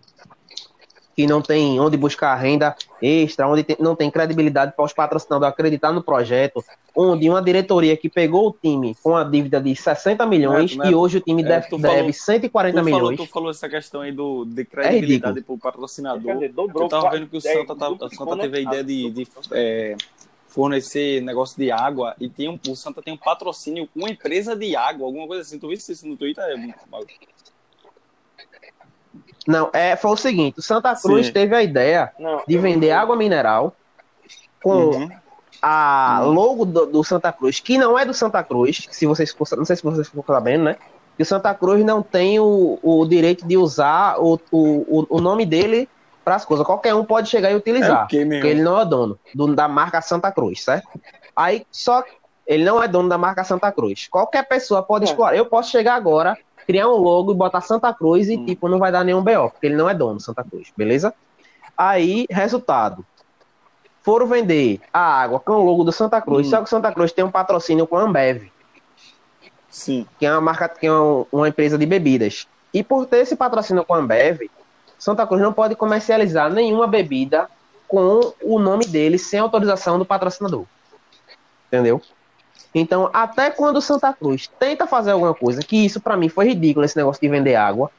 Que 1.20 1.28
não 1.28 1.42
tem 1.42 1.78
onde 1.82 1.98
buscar 1.98 2.34
renda 2.36 2.74
extra, 3.02 3.46
onde 3.46 3.62
tem- 3.66 3.76
não 3.78 3.94
tem 3.94 4.10
credibilidade 4.10 4.72
para 4.74 4.86
os 4.86 4.94
patrocinadores 4.94 5.52
acreditar 5.52 5.92
no 5.92 6.02
projeto, 6.02 6.64
onde 6.96 7.30
uma 7.30 7.42
diretoria 7.42 7.98
que 7.98 8.08
pegou 8.08 8.48
o 8.48 8.54
time 8.54 8.96
com 9.04 9.18
a 9.18 9.24
dívida 9.26 9.60
de 9.60 9.76
60 9.76 10.26
milhões 10.26 10.72
Neto, 10.72 10.78
Neto, 10.78 10.92
e 10.92 10.96
hoje 10.96 11.18
o 11.18 11.20
time 11.20 11.42
é, 11.44 11.46
deve, 11.46 11.70
falou- 11.70 11.82
deve 11.82 12.14
140 12.14 12.72
Tu 12.82 12.84
falou, 12.90 13.00
milhões. 13.02 13.18
tu 13.18 13.26
falou 13.34 13.52
essa 13.52 13.68
questão 13.68 14.00
aí 14.00 14.14
do, 14.14 14.46
de 14.46 14.62
É 14.62 14.66
credibilidade 14.66 15.34
ridículo. 15.34 15.58
pro 15.60 15.70
patrocinador. 15.72 16.24
Quer 16.24 16.34
dizer, 16.36 16.54
dobrou 16.54 16.84
Eu 16.84 16.90
tava 16.90 17.10
vendo 17.10 17.28
que 17.28 17.38
o 17.38 17.42
10, 17.42 17.58
Santa, 17.60 17.76
tava, 17.76 17.96
o 17.96 18.10
Santa 18.16 18.38
teve 18.38 18.58
a 18.58 18.62
ideia 18.62 18.84
de, 18.86 19.10
de, 19.12 19.28
é, 19.52 19.98
fornecer 20.48 21.22
negócio 21.22 21.58
de 21.58 21.70
água 21.70 22.16
e 22.20 22.30
tem 22.30 22.48
um, 22.50 22.58
o 22.70 22.76
Santa 22.78 23.02
tem 23.02 23.14
um 23.14 23.18
patrocínio 23.18 23.88
com 23.94 24.00
uma 24.00 24.10
empresa 24.10 24.56
de 24.56 24.74
água, 24.74 25.06
alguma 25.06 25.28
coisa 25.28 25.42
assim. 25.42 25.60
Tu 25.60 25.68
viste 25.68 25.92
isso 25.92 26.08
no 26.08 26.16
Twitter? 26.16 26.44
É 26.46 26.56
muito 26.56 26.80
mal. 26.90 27.04
Não, 29.48 29.70
é, 29.74 29.96
foi 29.96 30.12
o 30.12 30.18
seguinte, 30.18 30.60
o 30.60 30.62
Santa 30.62 30.96
Cruz 30.96 31.28
Sim. 31.28 31.34
teve 31.34 31.56
a 31.56 31.64
ideia 31.64 32.12
Não, 32.20 32.44
de 32.48 32.58
vender 32.58 32.92
água 32.92 33.16
mineral 33.16 33.74
com 34.62 34.74
Uhum. 34.90 35.10
a 35.62 36.22
logo 36.26 36.66
do, 36.66 36.86
do 36.86 37.04
Santa 37.04 37.32
Cruz, 37.32 37.60
que 37.60 37.78
não 37.78 37.98
é 37.98 38.06
do 38.06 38.14
Santa 38.14 38.44
Cruz, 38.44 38.88
se 38.92 39.06
vocês 39.06 39.36
não 39.58 39.66
sei 39.66 39.76
se 39.76 39.84
vocês 39.84 40.08
ficou 40.08 40.24
sabendo, 40.28 40.66
né? 40.66 40.76
Que 41.18 41.24
o 41.24 41.26
Santa 41.26 41.54
Cruz 41.54 41.84
não 41.84 42.02
tem 42.02 42.40
o, 42.40 42.80
o 42.82 43.06
direito 43.06 43.46
de 43.46 43.58
usar 43.58 44.18
o, 44.20 44.40
o, 44.52 45.06
o- 45.10 45.22
nome 45.22 45.46
dele 45.46 45.90
para 46.24 46.36
as 46.36 46.46
coisas. 46.46 46.66
Qualquer 46.66 46.96
um 46.96 47.04
pode 47.04 47.30
chegar 47.30 47.50
e 47.50 47.54
É 47.54 47.58
utilizar, 47.58 48.06
o 48.06 48.08
quê, 48.08 48.24
meu? 48.24 48.40
porque 48.40 48.48
ele 48.48 48.62
não 48.62 48.80
é 48.80 48.86
dono 48.86 49.20
do- 49.36 49.54
da 49.54 49.68
marca 49.68 50.02
Santa 50.02 50.32
Cruz, 50.32 50.64
certo? 50.64 50.88
Aí 51.36 51.66
só 51.72 52.04
ele 52.48 52.64
não 52.64 52.82
é 52.82 52.88
dono 52.88 53.10
da 53.10 53.18
marca 53.18 53.44
Santa 53.44 53.70
Cruz. 53.72 54.08
Qualquer 54.08 54.48
pessoa 54.48 54.82
pode 54.82 55.06
É. 55.06 55.08
explorar. 55.10 55.36
Eu 55.36 55.46
posso 55.46 55.70
chegar 55.70 55.96
agora, 55.96 56.38
criar 56.70 56.88
um 56.88 56.98
logo 56.98 57.32
e 57.32 57.36
botar 57.36 57.62
Santa 57.62 57.92
Cruz 57.92 58.30
e 58.30 58.38
Hum. 58.38 58.46
tipo 58.46 58.70
não 58.70 58.78
vai 58.78 58.92
dar 58.92 59.04
nenhum 59.04 59.24
BO, 59.24 59.50
porque 59.50 59.66
ele 59.66 59.76
não 59.76 59.90
é 59.90 59.94
dono 59.96 60.18
do 60.18 60.22
Santa 60.22 60.44
Cruz, 60.44 60.72
beleza? 60.78 61.12
Aí, 61.76 62.28
resultado 62.30 63.04
foram 64.04 64.28
vender 64.28 64.80
a 64.94 65.00
água 65.00 65.40
com 65.40 65.54
o 65.54 65.66
logo 65.66 65.84
do 65.84 65.92
Santa 65.92 66.22
Cruz, 66.22 66.46
Hum. 66.46 66.50
só 66.52 66.62
que 66.62 66.70
Santa 66.70 66.92
Cruz 66.92 67.12
tem 67.12 67.26
um 67.26 67.32
patrocínio 67.32 67.88
com 67.88 67.98
a 67.98 68.04
Ambev, 68.04 68.52
Sim. 69.68 70.06
que 70.20 70.28
é 70.28 70.32
uma 70.32 70.42
marca, 70.42 70.70
que 70.70 70.86
é 70.86 70.94
um- 70.94 71.26
uma 71.32 71.48
empresa 71.50 71.76
de 71.76 71.88
bebidas. 71.88 72.48
E 72.72 72.84
por 72.84 73.08
ter 73.08 73.18
esse 73.22 73.36
patrocínio 73.36 73.84
com 73.84 73.96
a 73.96 73.98
Ambev, 73.98 74.42
Santa 75.00 75.26
Cruz 75.26 75.42
não 75.42 75.52
pode 75.52 75.76
comercializar 75.76 76.52
nenhuma 76.54 76.86
bebida 76.86 77.50
com 77.88 78.32
o 78.44 78.60
nome 78.60 78.86
dele 78.86 79.18
sem 79.18 79.40
autorização 79.40 79.98
do 79.98 80.06
patrocinador. 80.06 80.66
Entendeu? 81.68 82.00
Então, 82.74 83.10
até 83.12 83.50
quando 83.50 83.78
o 83.78 83.82
Santa 83.82 84.14
Cruz 84.14 84.48
tenta 84.60 84.86
fazer 84.86 85.12
alguma 85.12 85.34
coisa, 85.34 85.62
que 85.62 85.86
isso 85.86 86.00
pra 86.00 86.16
mim 86.16 86.30
foi 86.30 86.50
ridículo 86.50 86.86
esse 86.86 86.96
negócio 86.96 87.22
de 87.22 87.28
vender 87.28 87.56
água. 87.56 87.92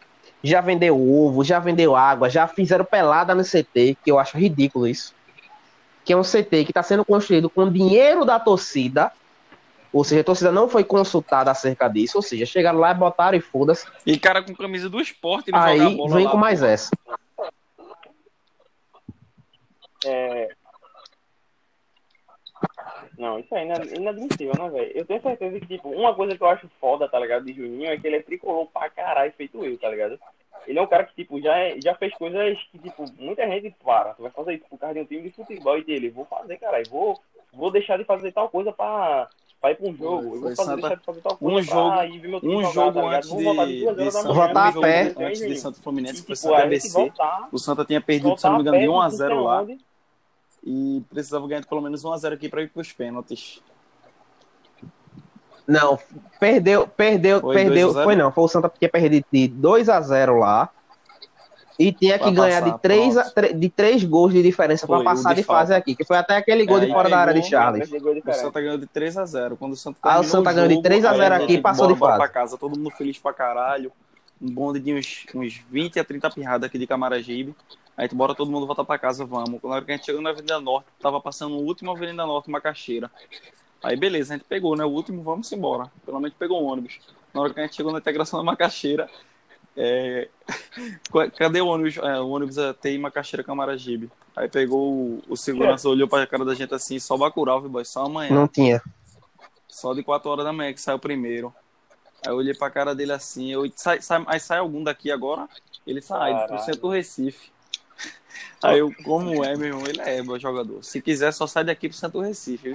Já 0.42 0.60
vendeu 0.60 0.96
ovo, 0.96 1.44
já 1.44 1.58
vendeu 1.58 1.94
água, 1.94 2.30
já 2.30 2.46
fizeram 2.46 2.84
pelada 2.84 3.34
no 3.34 3.42
CT, 3.42 3.98
que 4.02 4.10
eu 4.10 4.18
acho 4.18 4.38
ridículo 4.38 4.86
isso. 4.86 5.14
Que 6.04 6.12
é 6.12 6.16
um 6.16 6.22
CT 6.22 6.64
que 6.64 6.70
está 6.70 6.82
sendo 6.82 7.04
construído 7.04 7.50
com 7.50 7.70
dinheiro 7.70 8.24
da 8.24 8.40
torcida. 8.40 9.12
Ou 9.92 10.04
seja, 10.04 10.20
a 10.20 10.24
torcida 10.24 10.52
não 10.52 10.68
foi 10.68 10.84
consultada 10.84 11.50
acerca 11.50 11.88
disso. 11.88 12.16
Ou 12.16 12.22
seja, 12.22 12.46
chegaram 12.46 12.78
lá 12.78 12.92
e 12.92 12.94
botaram 12.94 13.36
e 13.36 13.40
foda-se. 13.40 13.86
E 14.06 14.18
cara 14.18 14.42
com 14.42 14.54
camisa 14.54 14.88
do 14.88 15.00
esporte 15.00 15.50
não 15.50 15.58
Aí 15.58 15.96
bola 15.96 16.14
vem 16.14 16.24
lá, 16.24 16.30
com 16.30 16.38
mais 16.38 16.60
porra. 16.60 16.72
essa. 16.72 16.90
É... 20.06 20.48
Não, 23.20 23.38
isso 23.38 23.54
aí 23.54 23.68
é 23.68 23.96
inadmissível, 23.98 24.54
né, 24.58 24.68
velho? 24.70 24.92
Eu 24.94 25.04
tenho 25.04 25.20
certeza 25.20 25.60
que, 25.60 25.66
tipo, 25.66 25.90
uma 25.90 26.14
coisa 26.14 26.34
que 26.34 26.42
eu 26.42 26.48
acho 26.48 26.66
foda, 26.80 27.06
tá 27.06 27.18
ligado, 27.20 27.44
de 27.44 27.52
Juninho 27.52 27.90
é 27.90 27.96
que 27.98 28.06
ele 28.06 28.16
é 28.16 28.22
tricolor 28.22 28.66
pra 28.72 28.88
caralho, 28.88 29.30
feito 29.36 29.62
eu, 29.62 29.76
tá 29.78 29.90
ligado? 29.90 30.18
Ele 30.66 30.78
é 30.78 30.82
um 30.82 30.86
cara 30.86 31.04
que, 31.04 31.14
tipo, 31.14 31.38
já, 31.40 31.54
é- 31.58 31.78
já 31.82 31.94
fez 31.94 32.14
coisas 32.14 32.58
que, 32.72 32.78
tipo, 32.78 33.04
muita 33.18 33.46
gente 33.46 33.74
para. 33.84 34.14
Tu 34.14 34.22
vai 34.22 34.30
fazer 34.30 34.54
isso 34.54 34.64
por 34.70 34.78
causa 34.78 34.94
de 34.94 35.00
um 35.00 35.04
time 35.04 35.22
de 35.22 35.30
futebol 35.30 35.76
e 35.78 35.84
dele. 35.84 36.08
Vou 36.10 36.24
fazer, 36.24 36.56
caralho. 36.58 36.84
Vou, 36.90 37.18
vou 37.52 37.70
deixar 37.70 37.98
de 37.98 38.04
fazer 38.04 38.32
tal 38.32 38.48
coisa 38.48 38.72
pra, 38.72 39.28
pra 39.60 39.70
ir 39.70 39.74
pra 39.76 39.88
um 39.90 39.94
jogo. 39.96 40.22
Eu 40.24 40.30
Foi 40.30 40.38
vou 40.40 40.56
fazer, 40.56 40.70
Santa- 40.70 40.76
deixar 40.80 40.94
de 40.96 41.04
fazer 41.04 41.20
tal 41.20 41.36
coisa 41.36 41.56
um 41.58 41.62
jogo- 41.62 41.90
pra 41.92 42.06
ir 42.06 42.18
ver 42.18 42.28
meu 42.28 42.40
time 42.40 42.54
Um 42.56 42.60
jogar, 42.62 42.72
jogo 42.72 43.00
tá 43.00 43.16
antes 43.16 43.28
Vou 43.28 43.38
de, 43.38 43.44
voltar 43.44 43.66
de 43.66 43.80
Santa, 43.80 43.94
manhã, 44.28 44.34
Voltar 44.34 44.68
a 44.68 44.72
pé. 44.80 45.14
antes 45.18 45.40
de. 45.40 45.56
Santo 45.58 45.82
Fluminense, 45.82 46.14
E, 46.14 46.16
foi 46.18 46.24
tipo, 46.24 46.36
Santa 46.36 46.54
a 46.56 46.58
gente 46.60 46.66
ABC. 46.68 46.92
voltar, 46.92 47.48
O 47.52 47.58
Santa 47.58 47.84
tinha 47.84 48.00
perdido, 48.00 48.36
se 48.38 48.44
não 48.46 48.54
me 48.56 48.60
engano, 48.62 48.78
de 48.78 48.84
pé, 48.84 48.90
1 48.90 49.00
a 49.00 49.02
não 49.04 49.10
sei 49.10 49.18
0 49.18 49.44
lá 49.44 49.58
aonde. 49.58 49.78
E 50.64 51.02
precisava 51.10 51.46
ganhar 51.48 51.64
pelo 51.64 51.80
menos 51.80 52.04
1 52.04 52.12
a 52.12 52.16
0 52.18 52.34
aqui 52.34 52.48
para 52.48 52.62
ir 52.62 52.68
pros 52.68 52.92
pênaltis. 52.92 53.60
Não, 55.66 55.98
perdeu, 56.38 56.86
perdeu, 56.88 57.40
Foi 57.40 57.54
perdeu. 57.54 57.86
2 57.88 57.96
a 57.96 57.98
0? 58.00 58.04
Foi 58.04 58.16
não, 58.16 58.32
foi 58.32 58.44
o 58.44 58.48
Santa 58.48 58.68
que 58.68 58.78
tinha 58.78 58.88
perdido 58.88 59.24
de 59.32 59.48
2 59.48 59.88
a 59.88 60.00
0 60.00 60.38
lá. 60.38 60.68
E 61.78 61.92
tinha 61.92 62.18
que 62.18 62.24
Pra 62.24 62.44
ganhar 62.44 62.60
passar, 62.62 62.74
de 62.76 62.82
3 62.82 63.16
a, 63.16 63.22
de 63.54 63.68
três 63.70 64.04
gols 64.04 64.34
de 64.34 64.42
diferença 64.42 64.86
para 64.86 65.02
passar 65.02 65.30
de 65.30 65.40
de 65.40 65.42
fase 65.46 65.72
aqui, 65.72 65.94
que 65.96 66.04
foi 66.04 66.18
até 66.18 66.36
aquele 66.36 66.66
gol 66.66 66.76
É, 66.76 66.84
de 66.84 66.92
fora 66.92 67.08
da 67.08 67.18
área 67.18 67.32
de 67.32 67.42
Charles. 67.48 67.90
O. 67.90 68.32
Santa 68.34 68.60
ganhou 68.60 68.76
de 68.76 68.86
3 68.86 69.16
a 69.16 69.24
0 69.24 69.56
Quando 69.56 69.72
o 69.72 69.76
Santa 69.76 69.98
Ah, 70.02 70.20
o 70.20 70.24
Santa 70.24 70.52
ganhou 70.52 70.68
de 70.68 70.74
jogo, 70.74 70.82
3 70.82 71.04
a 71.06 71.14
0 71.14 71.34
aí, 71.34 71.42
aqui 71.42 71.52
e 71.54 71.60
passou 71.62 71.86
de 71.90 71.98
fase. 71.98 72.18
pra 72.18 72.28
casa, 72.28 72.58
todo 72.58 72.76
mundo 72.76 72.90
feliz 72.90 73.18
pra 73.18 73.32
caralho. 73.32 73.90
Um 74.42 74.50
bonde 74.52 74.78
de 74.78 74.92
uns, 74.92 75.24
uns 75.34 75.62
20 75.70 75.98
a 76.00 76.04
30 76.04 76.30
pirradas 76.30 76.66
aqui 76.66 76.78
de 76.78 76.86
Camaragibe. 76.86 77.54
Aí 78.00 78.08
tu 78.08 78.16
bora 78.16 78.34
todo 78.34 78.50
mundo 78.50 78.66
voltar 78.66 78.82
pra 78.82 78.98
casa, 78.98 79.26
vamos. 79.26 79.62
Na 79.62 79.74
hora 79.74 79.84
que 79.84 79.92
a 79.92 79.94
gente 79.94 80.06
chegou 80.06 80.22
na 80.22 80.30
Avenida 80.30 80.58
Norte, 80.58 80.86
tava 80.98 81.20
passando 81.20 81.56
o 81.56 81.62
último 81.62 81.90
Avenida 81.90 82.24
Norte, 82.24 82.50
Macaxeira. 82.50 83.10
Aí 83.82 83.94
beleza, 83.94 84.32
a 84.32 84.38
gente 84.38 84.46
pegou, 84.46 84.74
né? 84.74 84.82
O 84.86 84.88
último, 84.88 85.22
vamos 85.22 85.52
embora. 85.52 85.92
Pelo 86.06 86.18
menos 86.18 86.34
pegou 86.34 86.62
um 86.62 86.66
ônibus. 86.66 86.98
Na 87.34 87.42
hora 87.42 87.52
que 87.52 87.60
a 87.60 87.62
gente 87.62 87.76
chegou 87.76 87.92
na 87.92 87.98
integração 87.98 88.38
da 88.38 88.42
Macaxeira, 88.42 89.06
é... 89.76 90.30
cadê 91.36 91.60
o 91.60 91.66
ônibus? 91.66 91.98
É, 91.98 92.18
o 92.18 92.30
ônibus 92.30 92.56
é 92.56 92.72
TI 92.72 92.96
Macaxeira 92.96 93.44
Camaragibe. 93.44 94.10
Aí 94.34 94.48
pegou 94.48 94.94
o, 94.94 95.22
o 95.28 95.36
segurança, 95.36 95.86
olhou 95.86 96.08
pra 96.08 96.26
cara 96.26 96.46
da 96.46 96.54
gente 96.54 96.72
assim, 96.72 96.98
só 96.98 97.18
Bacurau, 97.18 97.60
viu, 97.60 97.68
boy? 97.68 97.84
Só 97.84 98.06
amanhã. 98.06 98.34
Não 98.34 98.48
tinha. 98.48 98.80
Só 99.68 99.92
de 99.92 100.02
4 100.02 100.30
horas 100.30 100.46
da 100.46 100.54
manhã 100.54 100.72
que 100.72 100.80
saiu 100.80 100.98
primeiro. 100.98 101.52
Aí 102.26 102.32
eu 102.32 102.36
olhei 102.36 102.54
pra 102.54 102.70
cara 102.70 102.94
dele 102.94 103.12
assim, 103.12 103.52
eu, 103.52 103.70
sai, 103.76 104.00
sai, 104.00 104.24
aí 104.26 104.40
sai 104.40 104.56
algum 104.56 104.82
daqui 104.82 105.12
agora? 105.12 105.46
Ele 105.86 106.00
sai, 106.00 106.32
Caralho. 106.32 106.48
pro 106.48 106.64
centro 106.64 106.80
do 106.80 106.88
Recife. 106.88 107.59
Aí 108.62 108.78
eu, 108.78 108.92
como 109.04 109.44
é, 109.44 109.56
meu 109.56 109.68
irmão? 109.68 109.86
Ele 109.86 110.00
é, 110.00 110.22
meu 110.22 110.38
jogador. 110.38 110.82
Se 110.82 111.00
quiser, 111.00 111.32
só 111.32 111.46
sai 111.46 111.64
daqui 111.64 111.88
pro 111.88 112.08
do 112.10 112.20
Recife. 112.20 112.74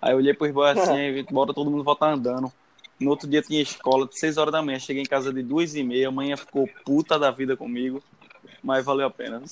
Aí 0.00 0.12
eu 0.12 0.18
olhei 0.18 0.34
pros 0.34 0.50
boys 0.50 0.76
assim, 0.76 0.96
aí 0.96 1.22
bora 1.24 1.54
todo 1.54 1.70
mundo 1.70 1.82
voltar 1.82 2.12
andando. 2.12 2.52
No 3.00 3.10
outro 3.10 3.28
dia 3.28 3.42
tinha 3.42 3.60
escola 3.60 4.06
de 4.06 4.18
6 4.18 4.36
horas 4.36 4.52
da 4.52 4.62
manhã. 4.62 4.78
Cheguei 4.78 5.02
em 5.02 5.06
casa 5.06 5.32
de 5.32 5.42
2 5.42 5.74
e 5.74 5.82
meia. 5.82 6.08
A 6.08 6.12
manhã 6.12 6.36
ficou 6.36 6.68
puta 6.84 7.18
da 7.18 7.30
vida 7.30 7.56
comigo. 7.56 8.02
Mas 8.62 8.84
valeu 8.84 9.06
a 9.06 9.10
pena. 9.10 9.42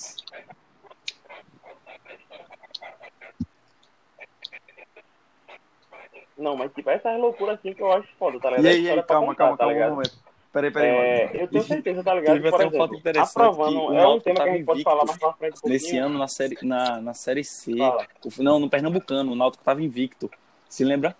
Não, 6.36 6.56
mas 6.56 6.72
tipo, 6.72 6.90
essas 6.90 7.18
loucuras 7.18 7.58
assim 7.58 7.72
que 7.72 7.82
eu 7.82 7.92
acho 7.92 8.08
foda, 8.18 8.40
tá 8.40 8.50
ligado? 8.50 8.64
E 8.66 8.68
aí, 8.68 8.90
aí, 8.90 9.02
calma, 9.02 9.28
contar, 9.28 9.44
calma, 9.44 9.56
tá 9.56 9.64
calma, 9.66 9.86
um 9.86 9.90
momento. 9.90 10.23
Peraí, 10.54 10.70
peraí, 10.70 10.88
É, 10.88 11.26
mano. 11.26 11.38
eu 11.40 11.48
tenho 11.48 11.64
certeza, 11.64 12.04
tá 12.04 12.14
ligado? 12.14 12.36
Teve 12.36 12.50
Por 12.50 12.62
até 12.62 12.68
um 12.68 12.78
fato 12.78 12.94
interessante 12.94 13.30
aprovando, 13.30 13.72
que 13.72 13.92
o 13.92 13.98
é 13.98 14.06
um 14.06 14.20
tema 14.20 14.22
que 14.22 14.30
a 14.30 14.44
tava 14.44 14.56
gente 14.56 14.64
pode 14.64 14.78
invicto 14.80 14.90
falar 14.90 15.04
mais 15.04 15.18
pra 15.18 15.32
frente 15.32 15.60
um 15.64 15.68
Nesse 15.68 15.98
ano, 15.98 16.16
na 16.16 16.28
série, 16.28 16.56
na, 16.62 17.00
na 17.00 17.12
série 17.12 17.42
C, 17.42 17.76
Fala. 17.76 18.06
não, 18.38 18.60
no 18.60 18.70
Pernambucano, 18.70 19.32
o 19.32 19.34
Náutico 19.34 19.62
estava 19.62 19.82
invicto. 19.82 20.30
Se 20.68 20.84
lembra? 20.84 21.16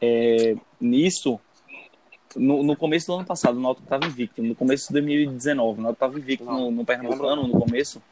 É, 0.00 0.56
nisso, 0.80 1.38
no, 2.34 2.62
no 2.62 2.74
começo 2.74 3.08
do 3.08 3.14
ano 3.14 3.26
passado, 3.26 3.58
o 3.58 3.60
Náutico 3.60 3.84
estava 3.84 4.06
invicto. 4.06 4.42
No 4.42 4.54
começo 4.54 4.86
de 4.86 4.94
2019, 4.94 5.78
o 5.78 5.82
Náutico 5.82 5.92
estava 5.92 6.18
invicto 6.18 6.44
no, 6.46 6.70
no 6.70 6.82
Pernambucano, 6.82 7.46
no 7.46 7.60
começo. 7.60 8.02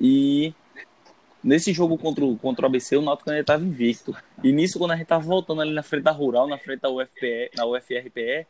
E 0.00 0.52
Nesse 1.42 1.72
jogo 1.72 1.96
contra 1.96 2.22
o, 2.24 2.36
contra 2.36 2.66
o 2.66 2.68
ABC, 2.68 2.96
o 2.96 3.02
Náutico 3.02 3.30
ainda 3.30 3.40
estava 3.40 3.64
invicto. 3.64 4.14
E 4.44 4.52
nisso, 4.52 4.78
quando 4.78 4.90
a 4.90 4.96
gente 4.96 5.06
tava 5.06 5.24
voltando 5.24 5.62
ali 5.62 5.72
na 5.72 5.82
frente 5.82 6.02
da 6.02 6.10
Rural, 6.10 6.46
na 6.46 6.58
frente 6.58 6.80
da 6.80 6.90
UFPE, 6.90 7.50
na 7.56 7.64
UFRPE, 7.64 8.46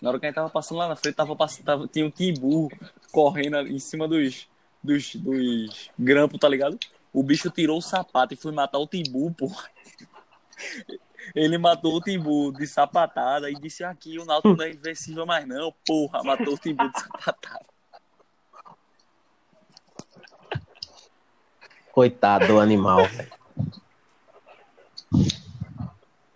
na 0.00 0.10
hora 0.10 0.18
que 0.18 0.26
a 0.26 0.28
gente 0.28 0.36
tava 0.36 0.50
passando 0.50 0.78
lá 0.78 0.88
na 0.88 0.96
frente, 0.96 1.14
tava, 1.14 1.36
tava, 1.64 1.88
tinha 1.88 2.06
um 2.06 2.10
Timbu 2.10 2.68
correndo 3.12 3.58
em 3.60 3.78
cima 3.78 4.06
dos, 4.06 4.48
dos, 4.82 5.14
dos 5.16 5.90
grampos, 5.98 6.38
tá 6.38 6.48
ligado? 6.48 6.78
O 7.12 7.22
bicho 7.22 7.50
tirou 7.50 7.78
o 7.78 7.82
sapato 7.82 8.34
e 8.34 8.36
foi 8.36 8.52
matar 8.52 8.78
o 8.78 8.86
Timbu, 8.86 9.32
pô. 9.32 9.50
Ele 11.34 11.58
matou 11.58 11.94
o 11.94 12.00
Timbu 12.00 12.52
de 12.52 12.66
sapatada 12.66 13.50
e 13.50 13.54
disse 13.54 13.82
aqui, 13.82 14.18
o 14.18 14.24
Náutico 14.24 14.56
não 14.56 14.64
é 14.64 14.70
invencível 14.70 15.26
mais 15.26 15.46
não, 15.46 15.74
porra, 15.86 16.22
matou 16.22 16.54
o 16.54 16.58
Timbu 16.58 16.88
de 16.88 17.00
sapatada. 17.00 17.66
Coitado 21.90 22.46
do 22.46 22.60
animal, 22.60 23.06
velho. 23.06 23.32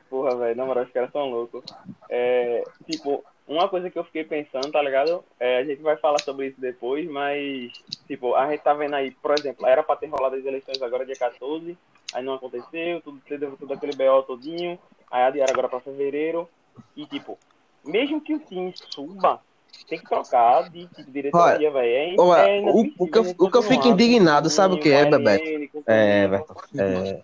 Porra, 0.08 0.36
velho, 0.36 0.56
na 0.56 0.64
moral, 0.64 0.84
os 0.84 0.90
caras 0.90 1.12
são 1.12 1.30
loucos. 1.30 1.62
É, 2.08 2.64
tipo, 2.90 3.22
uma 3.50 3.68
coisa 3.68 3.90
que 3.90 3.98
eu 3.98 4.04
fiquei 4.04 4.22
pensando, 4.22 4.70
tá 4.70 4.80
ligado? 4.80 5.24
É, 5.38 5.58
a 5.58 5.64
gente 5.64 5.82
vai 5.82 5.96
falar 5.96 6.20
sobre 6.20 6.46
isso 6.46 6.60
depois, 6.60 7.10
mas, 7.10 7.72
tipo, 8.06 8.34
a 8.36 8.48
gente 8.48 8.60
tá 8.60 8.72
vendo 8.72 8.94
aí, 8.94 9.10
por 9.10 9.36
exemplo, 9.36 9.66
era 9.66 9.82
pra 9.82 9.96
ter 9.96 10.06
rolado 10.06 10.36
as 10.36 10.44
eleições 10.44 10.80
agora 10.80 11.04
dia 11.04 11.16
14, 11.16 11.76
aí 12.14 12.22
não 12.22 12.34
aconteceu, 12.34 13.00
tudo, 13.00 13.20
tudo, 13.26 13.56
tudo 13.58 13.74
aquele 13.74 13.96
BO 13.96 14.22
todinho, 14.22 14.78
aí 15.10 15.24
adiaram 15.24 15.52
agora 15.52 15.68
pra 15.68 15.80
fevereiro, 15.80 16.48
e, 16.96 17.04
tipo, 17.06 17.36
mesmo 17.84 18.20
que 18.20 18.34
o 18.34 18.38
time 18.38 18.72
suba, 18.92 19.40
tem 19.88 19.98
que 19.98 20.06
trocar 20.06 20.70
de 20.70 20.86
tipo, 20.86 21.10
diretoria, 21.10 21.70
velho. 21.72 22.34
É, 22.34 22.58
é 22.58 22.60
o, 22.60 22.80
o, 22.98 23.08
que 23.08 23.18
eu, 23.18 23.34
o 23.36 23.50
que 23.50 23.56
eu 23.56 23.62
fico 23.62 23.88
indignado, 23.88 24.48
sabe 24.48 24.74
o 24.76 24.78
que 24.78 24.90
é, 24.90 25.04
Bebeto? 25.04 25.44
É, 25.86 26.28
Bebeto, 26.28 26.54
é, 26.78 27.22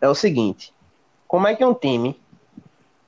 é 0.00 0.08
o 0.08 0.14
seguinte: 0.14 0.72
como 1.26 1.48
é 1.48 1.56
que 1.56 1.64
um 1.64 1.74
time, 1.74 2.20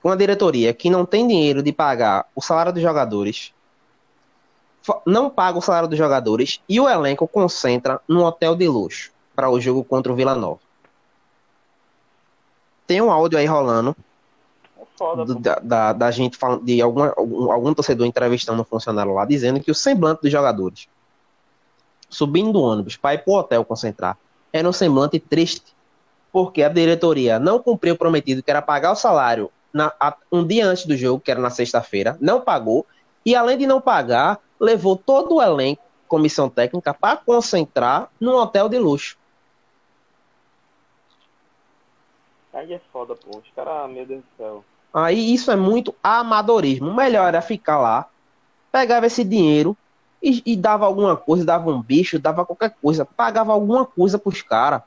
uma 0.07 0.17
diretoria 0.17 0.73
que 0.73 0.89
não 0.89 1.05
tem 1.05 1.27
dinheiro 1.27 1.63
de 1.63 1.73
pagar 1.73 2.27
o 2.35 2.41
salário 2.41 2.73
dos 2.73 2.83
jogadores, 2.83 3.53
não 5.05 5.29
paga 5.29 5.59
o 5.59 5.63
salário 5.63 5.89
dos 5.89 5.99
jogadores 5.99 6.61
e 6.69 6.81
o 6.81 6.89
elenco 6.89 7.27
concentra 7.27 8.01
num 8.07 8.23
hotel 8.25 8.55
de 8.55 8.69
luxo 8.69 9.11
para 9.35 9.51
o 9.51 9.61
jogo 9.61 9.83
contra 9.83 10.13
o 10.13 10.17
Vila 10.17 10.35
Nova? 10.35 10.61
Tem 12.87 13.03
um 13.03 13.11
áudio 13.11 13.39
aí 13.39 13.47
rolando 13.47 13.97
Foda, 14.97 15.25
do, 15.27 15.35
da, 15.35 15.57
da, 15.57 15.93
da, 15.93 16.11
gente 16.11 16.39
falando 16.39 16.65
de 16.65 16.81
alguma, 16.81 17.13
algum, 17.17 17.53
algum 17.53 17.75
torcedor 17.75 18.07
entrevistando 18.07 18.63
um 18.63 18.65
funcionário 18.65 19.13
lá, 19.13 19.27
dizendo 19.27 19.61
que 19.61 19.71
o 19.71 19.75
semblante 19.75 20.23
dos 20.23 20.33
jogadores 20.33 20.89
subindo 22.09 22.53
do 22.53 22.63
ônibus 22.63 22.97
para 22.97 23.15
ir 23.15 23.19
pro 23.19 23.35
hotel 23.35 23.65
concentrar 23.65 24.17
era 24.53 24.67
um 24.67 24.73
semblante 24.73 25.19
triste, 25.19 25.75
porque 26.33 26.63
a 26.63 26.69
diretoria 26.69 27.39
não 27.39 27.59
cumpriu 27.59 27.95
o 27.95 27.99
prometido, 27.99 28.43
que 28.43 28.51
era 28.51 28.63
pagar 28.63 28.93
o 28.93 28.97
salário 28.97 29.51
na, 29.77 29.93
a, 30.01 30.17
um 30.33 30.45
dia 30.45 30.67
antes 30.67 30.87
do 30.87 30.97
jogo, 30.97 31.21
que 31.21 31.31
era 31.31 31.41
na 31.41 31.51
sexta-feira, 31.51 32.17
não 32.21 32.41
pagou, 32.41 32.87
e 33.25 33.35
além 33.35 33.59
de 33.59 33.67
não 33.67 33.81
pagar, 33.81 34.41
levou 34.59 34.97
todo 34.97 35.35
o 35.35 35.43
elenco, 35.43 35.83
comissão 36.09 36.49
técnica, 36.49 36.95
para 36.95 37.17
concentrar 37.17 38.09
num 38.19 38.35
hotel 38.35 38.69
de 38.69 38.79
luxo. 38.79 39.19
Aí 42.55 42.73
é 42.73 42.81
foda, 42.91 43.15
pô. 43.15 43.39
Os 43.39 43.51
caras, 43.55 43.91
meu 43.91 44.07
Deus 44.07 44.23
do 44.23 44.37
céu. 44.39 44.65
Aí 44.95 45.35
isso 45.35 45.51
é 45.51 45.57
muito 45.57 45.95
amadorismo. 46.03 46.89
O 46.89 46.95
melhor 46.95 47.29
era 47.29 47.43
ficar 47.43 47.79
lá, 47.79 48.09
pegava 48.73 49.05
esse 49.05 49.23
dinheiro 49.23 49.77
e, 50.23 50.43
e, 50.47 50.57
dava 50.57 50.87
alguma 50.87 51.17
coisa, 51.17 51.45
dava 51.45 51.71
um 51.71 51.83
bicho, 51.83 52.19
dava 52.19 52.47
qualquer 52.47 52.75
coisa, 52.81 53.05
pagava 53.05 53.53
alguma 53.53 53.85
coisa 53.85 54.19
pros 54.19 54.41
caras. 54.41 54.81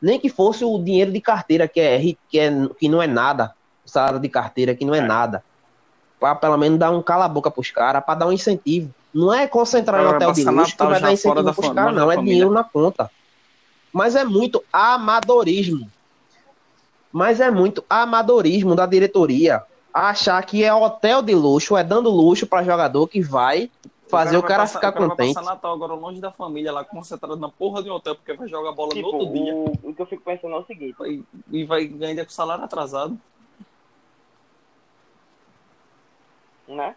Nem 0.00 0.20
que 0.20 0.28
fosse 0.28 0.64
o 0.64 0.78
dinheiro 0.78 1.10
de 1.10 1.20
carteira, 1.20 1.66
que 1.66 1.80
é, 1.80 2.00
que, 2.28 2.38
é, 2.38 2.50
que 2.78 2.88
não 2.88 3.02
é 3.02 3.08
nada. 3.08 3.52
Salário 3.90 4.20
de 4.20 4.28
carteira, 4.28 4.74
que 4.74 4.84
não 4.84 4.94
é, 4.94 4.98
é. 4.98 5.02
nada. 5.02 5.44
Pra 6.18 6.34
pelo 6.34 6.56
menos 6.56 6.78
dar 6.78 6.90
um 6.90 7.02
cala-boca 7.02 7.50
pros 7.50 7.70
caras, 7.70 8.04
pra 8.04 8.14
dar 8.14 8.26
um 8.26 8.32
incentivo. 8.32 8.92
Não 9.12 9.32
é 9.32 9.46
concentrar 9.46 10.02
no 10.02 10.10
hotel 10.10 10.32
de 10.32 10.44
luxo 10.44 10.76
que 10.76 10.84
vai 10.84 11.00
dar 11.00 11.12
incentivo 11.12 11.54
pros 11.54 11.70
caras, 11.70 11.94
não. 11.94 12.10
É 12.10 12.16
dinheiro 12.16 12.50
na 12.50 12.62
conta. 12.62 13.10
Mas 13.92 14.14
é 14.14 14.24
muito 14.24 14.62
amadorismo. 14.72 15.90
Mas 17.12 17.40
é 17.40 17.50
muito 17.50 17.84
amadorismo 17.90 18.76
da 18.76 18.86
diretoria 18.86 19.64
achar 19.92 20.40
que 20.44 20.62
é 20.62 20.72
hotel 20.72 21.22
de 21.22 21.34
luxo, 21.34 21.76
é 21.76 21.82
dando 21.82 22.08
luxo 22.08 22.46
para 22.46 22.62
jogador 22.62 23.08
que 23.08 23.20
vai 23.20 23.70
fazer 24.08 24.36
o 24.36 24.42
cara, 24.42 24.44
o 24.44 24.48
cara 24.48 24.62
passar, 24.62 24.78
ficar 24.78 24.90
o 24.90 24.92
cara 24.92 25.08
contente. 25.08 25.34
Vai 25.34 25.44
passar 25.44 25.54
Natal 25.54 25.72
agora 25.72 25.94
longe 25.94 26.20
da 26.20 26.30
família, 26.30 26.72
lá 26.72 26.84
concentrado 26.84 27.36
na 27.36 27.48
porra 27.48 27.82
de 27.82 27.90
um 27.90 27.94
hotel, 27.94 28.16
porque 28.16 28.32
vai 28.32 28.48
jogar 28.48 28.72
bola 28.72 28.90
tipo, 28.90 29.10
no 29.10 29.18
outro 29.18 29.32
dia. 29.32 29.54
O, 29.54 29.78
o, 29.82 29.94
que 29.94 30.02
eu 30.02 30.06
fico 30.06 30.22
pensando 30.22 30.54
é 30.54 30.58
o 30.58 30.64
seguinte: 30.66 30.96
e, 31.04 31.24
e 31.50 31.64
vai 31.64 31.86
ganhar 31.86 32.24
com 32.24 32.30
salário 32.30 32.64
atrasado. 32.64 33.18
Né? 36.74 36.94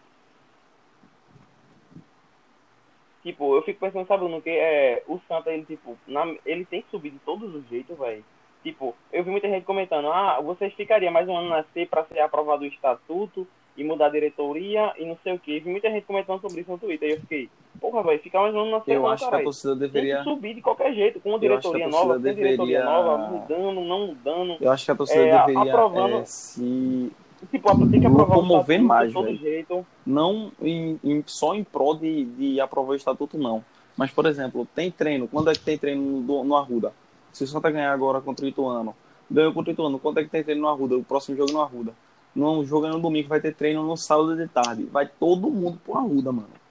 Tipo, 3.22 3.56
eu 3.56 3.62
fico 3.62 3.80
pensando, 3.80 4.06
sabe 4.06 4.28
no 4.28 4.42
que? 4.42 4.50
É, 4.50 5.02
o 5.08 5.18
Santa, 5.26 5.50
ele, 5.50 5.64
tipo, 5.64 5.96
na, 6.06 6.26
ele 6.44 6.64
tem 6.64 6.82
que 6.82 6.90
subir 6.90 7.10
de 7.10 7.18
todos 7.20 7.54
os 7.54 7.66
jeitos, 7.68 7.98
velho 7.98 8.24
Tipo, 8.64 8.94
eu 9.12 9.22
vi 9.22 9.30
muita 9.30 9.46
gente 9.46 9.64
comentando, 9.64 10.08
ah, 10.08 10.40
vocês 10.40 10.72
ficariam 10.72 11.12
mais 11.12 11.28
um 11.28 11.36
ano 11.36 11.50
na 11.50 11.64
C 11.74 11.84
para 11.84 12.02
ser 12.06 12.18
aprovado 12.20 12.62
o 12.62 12.66
estatuto 12.66 13.46
e 13.76 13.84
mudar 13.84 14.06
a 14.06 14.08
diretoria 14.08 14.94
e 14.96 15.04
não 15.04 15.18
sei 15.22 15.34
o 15.34 15.38
que. 15.38 15.60
Vi 15.60 15.68
muita 15.68 15.90
gente 15.90 16.06
comentando 16.06 16.40
sobre 16.40 16.62
isso 16.62 16.70
no 16.70 16.78
Twitter 16.78 17.10
e 17.10 17.12
eu 17.12 17.20
fiquei, 17.20 17.50
porra, 17.78 18.02
vai 18.02 18.16
ficar 18.16 18.40
mais 18.40 18.54
um 18.54 18.60
ano 18.60 18.70
na 18.70 18.80
C. 18.80 18.92
Eu 18.92 19.02
não, 19.02 19.10
acho 19.10 19.26
carai. 19.26 19.40
que 19.40 19.42
a 19.42 19.44
torcida 19.44 19.76
deveria. 19.76 20.14
Tem 20.14 20.24
que 20.24 20.30
subir 20.30 20.54
de 20.54 20.62
qualquer 20.62 20.94
jeito, 20.94 21.20
com 21.20 21.28
uma 21.28 21.38
diretoria 21.38 21.86
nova, 21.88 22.18
deveria... 22.18 22.56
diretoria 22.56 22.84
nova, 22.84 23.18
mudando, 23.18 23.80
não 23.82 24.06
mudando. 24.06 24.56
Eu 24.58 24.72
acho 24.72 24.86
que 24.86 24.90
a 24.90 24.94
torcida 24.94 25.26
é, 25.26 25.46
deveria 25.46 25.70
aprovando... 25.70 26.16
É, 26.16 26.24
se 26.24 27.12
tipo, 27.50 27.88
tem 27.88 28.00
que 28.00 28.06
aprovar 28.06 28.36
promover 28.36 28.82
mais, 28.82 29.08
de 29.08 29.14
todo 29.14 29.34
jeito. 29.36 29.86
Não 30.04 30.52
em, 30.60 30.98
em, 31.02 31.22
só 31.26 31.54
em 31.54 31.64
prol 31.64 31.96
de, 31.96 32.24
de 32.24 32.60
aprovar 32.60 32.92
o 32.92 32.96
estatuto, 32.96 33.38
não. 33.38 33.64
Mas, 33.96 34.10
por 34.10 34.26
exemplo, 34.26 34.66
tem 34.74 34.90
treino. 34.90 35.28
Quando 35.28 35.50
é 35.50 35.52
que 35.52 35.60
tem 35.60 35.78
treino 35.78 36.20
no, 36.20 36.44
no 36.44 36.56
Arruda? 36.56 36.92
Se 37.32 37.44
o 37.44 37.46
Santa 37.46 37.70
ganhar 37.70 37.92
agora 37.92 38.20
contra 38.20 38.44
o 38.44 38.48
Ituano, 38.48 38.94
ganhou 39.30 39.52
contra 39.52 39.70
o 39.70 39.72
Ituano, 39.72 39.98
quanto 39.98 40.18
é 40.18 40.24
que 40.24 40.30
tem 40.30 40.42
treino 40.42 40.62
no 40.62 40.68
Arruda? 40.68 40.96
O 40.96 41.04
próximo 41.04 41.36
jogo 41.36 41.52
no 41.52 41.60
Arruda. 41.60 41.92
No 42.34 42.64
jogo 42.64 42.86
é 42.86 42.90
no 42.90 42.98
domingo, 42.98 43.28
vai 43.28 43.40
ter 43.40 43.54
treino 43.54 43.84
no 43.84 43.96
sábado 43.96 44.36
de 44.36 44.48
tarde. 44.48 44.84
Vai 44.84 45.06
todo 45.06 45.50
mundo 45.50 45.78
pro 45.84 45.96
Arruda, 45.96 46.32
mano. 46.32 46.64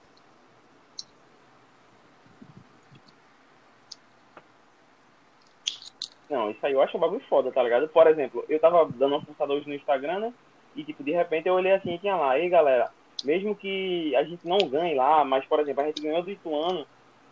Não, 6.28 6.50
isso 6.50 6.66
aí 6.66 6.72
eu 6.72 6.82
acho 6.82 6.96
um 6.96 7.00
bagulho 7.00 7.22
foda, 7.28 7.52
tá 7.52 7.62
ligado? 7.62 7.88
Por 7.88 8.06
exemplo, 8.06 8.44
eu 8.48 8.58
tava 8.58 8.86
dando 8.96 9.14
uma 9.14 9.24
função 9.24 9.46
hoje 9.48 9.68
no 9.68 9.74
Instagram, 9.74 10.18
né? 10.18 10.34
E, 10.76 10.84
tipo, 10.84 11.02
de 11.02 11.12
repente 11.12 11.48
eu 11.48 11.54
olhei 11.54 11.72
assim 11.72 11.94
e 11.94 11.98
tinha 11.98 12.16
lá, 12.16 12.32
aí 12.32 12.48
galera, 12.48 12.90
mesmo 13.24 13.54
que 13.54 14.14
a 14.16 14.22
gente 14.24 14.46
não 14.46 14.58
ganhe 14.58 14.94
lá, 14.94 15.24
mas, 15.24 15.44
por 15.44 15.60
exemplo, 15.60 15.82
a 15.82 15.86
gente 15.86 16.02
ganhou 16.02 16.22
do 16.22 16.30
Ituano, 16.30 16.86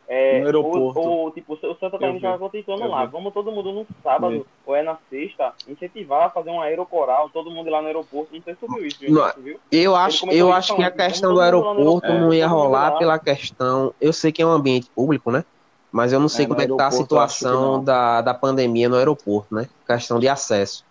é, 0.08 0.40
no 0.40 0.46
aeroporto. 0.46 1.00
Ou, 1.00 1.18
ou, 1.20 1.30
tipo, 1.30 1.54
o 1.54 1.76
Santa 1.76 1.98
tá 1.98 2.08
indo 2.08 2.20
jogar 2.20 2.38
contra 2.38 2.60
o 2.60 2.88
lá. 2.88 3.04
Vamos 3.06 3.32
todo 3.32 3.52
mundo 3.52 3.72
no 3.72 3.86
sábado, 4.02 4.46
ou 4.66 4.76
é 4.76 4.82
na 4.82 4.98
sexta, 5.08 5.52
incentivar 5.68 6.26
a 6.26 6.30
fazer 6.30 6.50
um 6.50 6.60
aerocoral, 6.60 7.30
todo 7.30 7.50
mundo 7.50 7.70
lá 7.70 7.80
no 7.80 7.86
aeroporto. 7.86 8.34
Não 8.34 8.42
sei 8.42 8.54
se 8.54 8.60
tu 8.60 8.74
viu 8.74 8.86
isso, 8.86 8.98
não, 9.10 9.32
viu? 9.42 9.60
Eu 9.70 9.96
acho, 9.96 10.28
eu 10.30 10.52
acho 10.52 10.74
que 10.74 10.82
a 10.82 10.90
questão 10.90 11.34
do 11.34 11.40
aeroporto 11.40 12.06
é, 12.06 12.20
não 12.20 12.34
ia 12.34 12.46
rolar 12.46 12.98
pela 12.98 13.18
questão. 13.18 13.94
Eu 14.00 14.12
sei 14.12 14.32
que 14.32 14.42
é 14.42 14.46
um 14.46 14.50
ambiente 14.50 14.90
público, 14.94 15.30
né? 15.30 15.44
Mas 15.90 16.12
eu 16.12 16.18
não 16.18 16.28
sei 16.28 16.46
é, 16.46 16.48
como 16.48 16.60
é 16.60 16.66
que 16.66 16.76
tá 16.76 16.86
a 16.86 16.90
situação 16.90 17.82
da, 17.84 18.22
da 18.22 18.32
pandemia 18.32 18.88
no 18.88 18.96
aeroporto, 18.96 19.54
né? 19.54 19.68
Questão 19.86 20.18
de 20.18 20.26
acesso 20.26 20.84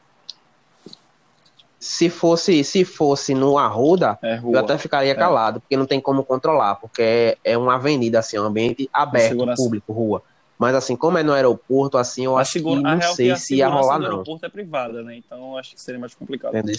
se 1.81 2.11
fosse 2.11 2.63
se 2.63 2.85
fosse 2.85 3.33
no 3.33 3.57
Arruda, 3.57 4.19
é 4.21 4.37
eu 4.37 4.59
até 4.59 4.77
ficaria 4.77 5.13
é. 5.13 5.15
calado, 5.15 5.59
porque 5.59 5.75
não 5.75 5.87
tem 5.87 5.99
como 5.99 6.23
controlar, 6.23 6.75
porque 6.75 7.01
é, 7.01 7.37
é 7.43 7.57
uma 7.57 7.73
avenida, 7.73 8.19
assim, 8.19 8.37
um 8.37 8.43
ambiente 8.43 8.87
aberto, 8.93 9.43
público, 9.55 9.91
rua. 9.91 10.21
Mas 10.59 10.75
assim, 10.75 10.95
como 10.95 11.17
é 11.17 11.23
no 11.23 11.33
aeroporto, 11.33 11.97
assim, 11.97 12.25
eu 12.25 12.37
a 12.37 12.41
acho 12.41 12.51
segura, 12.51 12.81
que 12.81 12.83
não 12.83 13.01
sei 13.15 13.35
se 13.35 13.55
ia 13.55 13.67
rolar, 13.67 13.97
não. 13.97 14.05
O 14.05 14.11
aeroporto 14.11 14.45
é 14.45 14.49
privada, 14.49 15.01
né? 15.01 15.15
Então 15.15 15.57
acho 15.57 15.73
que 15.73 15.81
seria 15.81 15.99
mais 15.99 16.13
complicado. 16.13 16.55
Entendeu? 16.55 16.75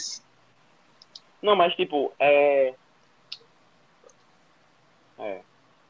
Não, 1.43 1.57
mas 1.57 1.75
tipo, 1.75 2.13
é... 2.21 2.73
É. 5.19 5.41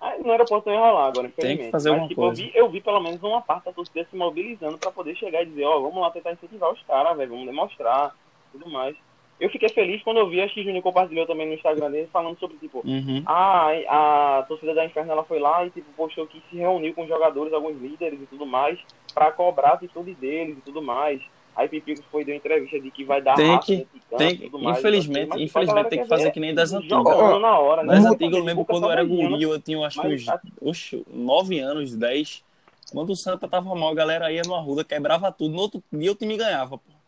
Ah, 0.00 0.16
no 0.24 0.30
aeroporto 0.30 0.70
não 0.70 0.74
ia 0.74 0.80
rolar 0.80 1.08
agora, 1.08 1.26
infelizmente. 1.28 1.58
Tem 1.58 1.66
que 1.66 1.70
fazer 1.70 1.90
mas, 1.90 2.08
tipo, 2.08 2.24
eu 2.24 2.32
vi, 2.32 2.50
eu 2.54 2.70
vi 2.70 2.80
pelo 2.80 3.00
menos 3.00 3.22
uma 3.22 3.42
parte 3.42 3.66
da 3.66 3.72
torcida 3.74 4.06
se 4.10 4.16
mobilizando 4.16 4.78
para 4.78 4.90
poder 4.90 5.14
chegar 5.16 5.42
e 5.42 5.46
dizer, 5.46 5.64
ó, 5.64 5.76
oh, 5.76 5.82
vamos 5.82 6.00
lá 6.00 6.10
tentar 6.10 6.32
incentivar 6.32 6.72
os 6.72 6.80
caras, 6.84 7.14
velho, 7.14 7.32
vamos 7.32 7.46
demonstrar 7.46 8.14
tudo 8.52 8.68
mais. 8.70 8.96
Eu 9.40 9.50
fiquei 9.50 9.68
feliz 9.68 10.00
quando 10.02 10.18
eu 10.18 10.28
vi, 10.28 10.40
acho 10.40 10.54
que 10.54 10.60
o 10.60 10.62
Juninho 10.62 10.82
compartilhou 10.82 11.26
também 11.26 11.48
no 11.48 11.54
Instagram 11.54 11.90
dele, 11.90 12.08
falando 12.12 12.38
sobre, 12.38 12.56
tipo, 12.58 12.80
uhum. 12.86 13.24
a, 13.26 13.72
ah, 13.88 14.38
a 14.38 14.42
torcida 14.44 14.72
da 14.72 14.84
Inferno 14.84 15.10
ela 15.10 15.24
foi 15.24 15.40
lá 15.40 15.66
e, 15.66 15.70
tipo, 15.70 15.90
postou 15.96 16.28
que 16.28 16.40
se 16.48 16.56
reuniu 16.56 16.94
com 16.94 17.02
os 17.02 17.08
jogadores, 17.08 17.52
alguns 17.52 17.76
líderes 17.80 18.20
e 18.22 18.26
tudo 18.26 18.46
mais, 18.46 18.78
para 19.12 19.32
cobrar 19.32 19.70
a 19.70 19.74
atitude 19.74 20.14
deles 20.14 20.58
e 20.58 20.60
tudo 20.60 20.80
mais. 20.80 21.20
Aí 21.56 21.68
Pipico 21.68 22.02
foi 22.10 22.24
deu 22.24 22.34
entrevista 22.34 22.80
de 22.80 22.90
que 22.90 23.04
vai 23.04 23.20
dar 23.20 23.34
tem 23.34 23.58
que, 23.58 23.86
tem 24.16 24.36
que, 24.36 24.50
mais, 24.56 24.78
infelizmente, 24.78 25.28
mas, 25.28 25.40
infelizmente 25.40 25.88
tem 25.88 26.02
que 26.02 26.08
fazer 26.08 26.30
que 26.30 26.40
nem 26.40 26.54
das 26.54 26.72
antigas. 26.72 27.04
na 27.40 27.58
hora, 27.58 27.82
né? 27.82 27.94
Das 27.94 28.06
antigas 28.06 28.38
eu 28.38 28.44
lembro 28.44 28.64
quando 28.64 28.84
eu 28.84 28.90
era 28.90 29.04
guri, 29.04 29.42
eu 29.42 29.60
tinha 29.60 29.84
acho 29.86 30.00
que 30.00 30.24
uns, 30.62 30.94
9 31.12 31.58
anos, 31.58 31.94
10 31.94 32.44
Quando 32.90 33.10
o 33.10 33.16
Santa 33.16 33.46
tava 33.46 33.74
mal, 33.74 33.90
a 33.90 33.94
galera 33.94 34.32
ia 34.32 34.42
no 34.46 34.54
Arruda, 34.54 34.84
quebrava 34.84 35.30
tudo. 35.30 35.54
No 35.54 35.62
outro 35.62 35.82
dia 35.92 36.12
o 36.12 36.14
time 36.14 36.36
ganhava, 36.36 36.78
pô. 36.78 37.01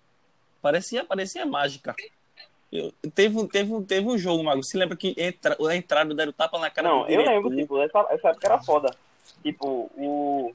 Parecia, 0.64 1.04
parecia 1.04 1.44
mágica. 1.44 1.94
Eu, 2.72 2.90
teve, 3.14 3.46
teve, 3.48 3.82
teve 3.82 4.08
um 4.08 4.16
jogo, 4.16 4.42
Mago. 4.42 4.64
Se 4.64 4.78
lembra 4.78 4.96
que 4.96 5.14
entra, 5.18 5.54
a 5.68 5.76
entrada 5.76 6.14
deram 6.14 6.32
tapa 6.32 6.58
na 6.58 6.70
cara 6.70 6.88
Não, 6.88 7.00
do 7.00 7.04
eu 7.04 7.18
diretor? 7.18 7.30
lembro, 7.34 7.54
tipo, 7.54 7.80
essa, 7.82 8.06
essa 8.08 8.28
época 8.30 8.46
era 8.46 8.58
foda. 8.62 8.90
Tipo, 9.42 9.90
o. 9.94 10.54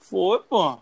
Foi, 0.00 0.40
pô. 0.40 0.76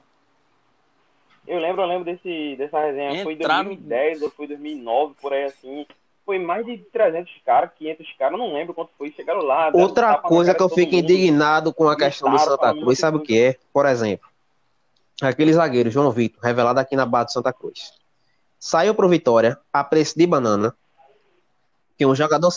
Eu 1.46 1.58
lembro, 1.58 1.82
eu 1.82 1.86
lembro 1.86 2.04
desse, 2.06 2.56
dessa 2.56 2.80
resenha. 2.80 3.22
Foi 3.22 3.34
em 3.34 3.36
Entraram- 3.36 3.64
2010 3.66 4.22
ou 4.22 4.30
foi 4.30 4.46
2009, 4.46 5.14
por 5.20 5.34
aí 5.34 5.44
assim. 5.44 5.86
Foi 6.24 6.38
mais 6.38 6.64
de 6.64 6.78
300 6.78 7.30
caras, 7.44 7.70
500 7.76 8.10
caras, 8.18 8.38
não 8.38 8.54
lembro 8.54 8.72
quanto 8.72 8.90
foi. 8.96 9.12
Chegaram 9.12 9.42
lá. 9.42 9.70
Outra 9.74 10.16
coisa 10.16 10.54
que 10.54 10.62
eu 10.62 10.70
fico 10.70 10.94
indignado 10.94 11.74
com 11.74 11.86
a 11.90 11.96
questão 11.96 12.30
do 12.30 12.38
Santa 12.38 12.72
Cruz, 12.72 12.98
sabe 12.98 13.18
o 13.18 13.20
que 13.22 13.38
é? 13.38 13.56
Por 13.70 13.84
exemplo, 13.84 14.31
aquele 15.28 15.52
zagueiro, 15.52 15.90
João 15.90 16.10
Vitor, 16.10 16.42
revelado 16.42 16.80
aqui 16.80 16.96
na 16.96 17.06
Barra 17.06 17.24
do 17.24 17.32
Santa 17.32 17.52
Cruz. 17.52 17.92
Saiu 18.58 18.94
pro 18.94 19.08
Vitória 19.08 19.58
a 19.72 19.82
preço 19.84 20.16
de 20.18 20.26
banana. 20.26 20.74
Que 21.98 22.06
um 22.06 22.14
jogador. 22.14 22.50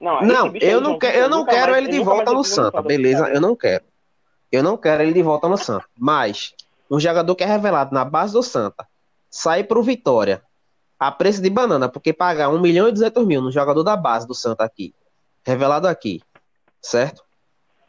Não, 0.00 0.20
Não, 0.22 0.56
eu 0.56 0.80
não, 0.80 0.90
João 0.90 0.98
que- 0.98 1.06
eu 1.06 1.28
não 1.28 1.44
quero 1.44 1.72
mais- 1.72 1.84
ele 1.84 1.92
de 1.96 2.02
volta 2.02 2.32
no 2.32 2.44
Santa, 2.44 2.82
beleza? 2.82 3.28
Eu 3.28 3.40
não 3.40 3.56
quero. 3.56 3.84
Eu 4.52 4.62
não 4.62 4.76
quero 4.76 5.02
ele 5.02 5.12
de 5.12 5.22
volta 5.22 5.48
no 5.48 5.56
Santa. 5.56 5.84
Mas 5.98 6.54
um 6.90 7.00
jogador 7.00 7.34
que 7.34 7.42
é 7.44 7.46
revelado 7.46 7.94
na 7.94 8.04
base 8.04 8.32
do 8.32 8.42
Santa 8.42 8.86
sai 9.30 9.64
pro 9.64 9.82
Vitória 9.82 10.42
a 10.98 11.10
preço 11.10 11.40
de 11.42 11.50
banana, 11.50 11.88
porque 11.88 12.12
pagar 12.12 12.48
1 12.50 12.60
milhão 12.60 12.88
e 12.88 12.92
200 12.92 13.26
mil 13.26 13.40
no 13.42 13.50
jogador 13.50 13.82
da 13.82 13.96
base 13.96 14.26
do 14.26 14.34
Santa 14.34 14.64
aqui, 14.64 14.94
revelado 15.44 15.88
aqui, 15.88 16.22
certo? 16.80 17.22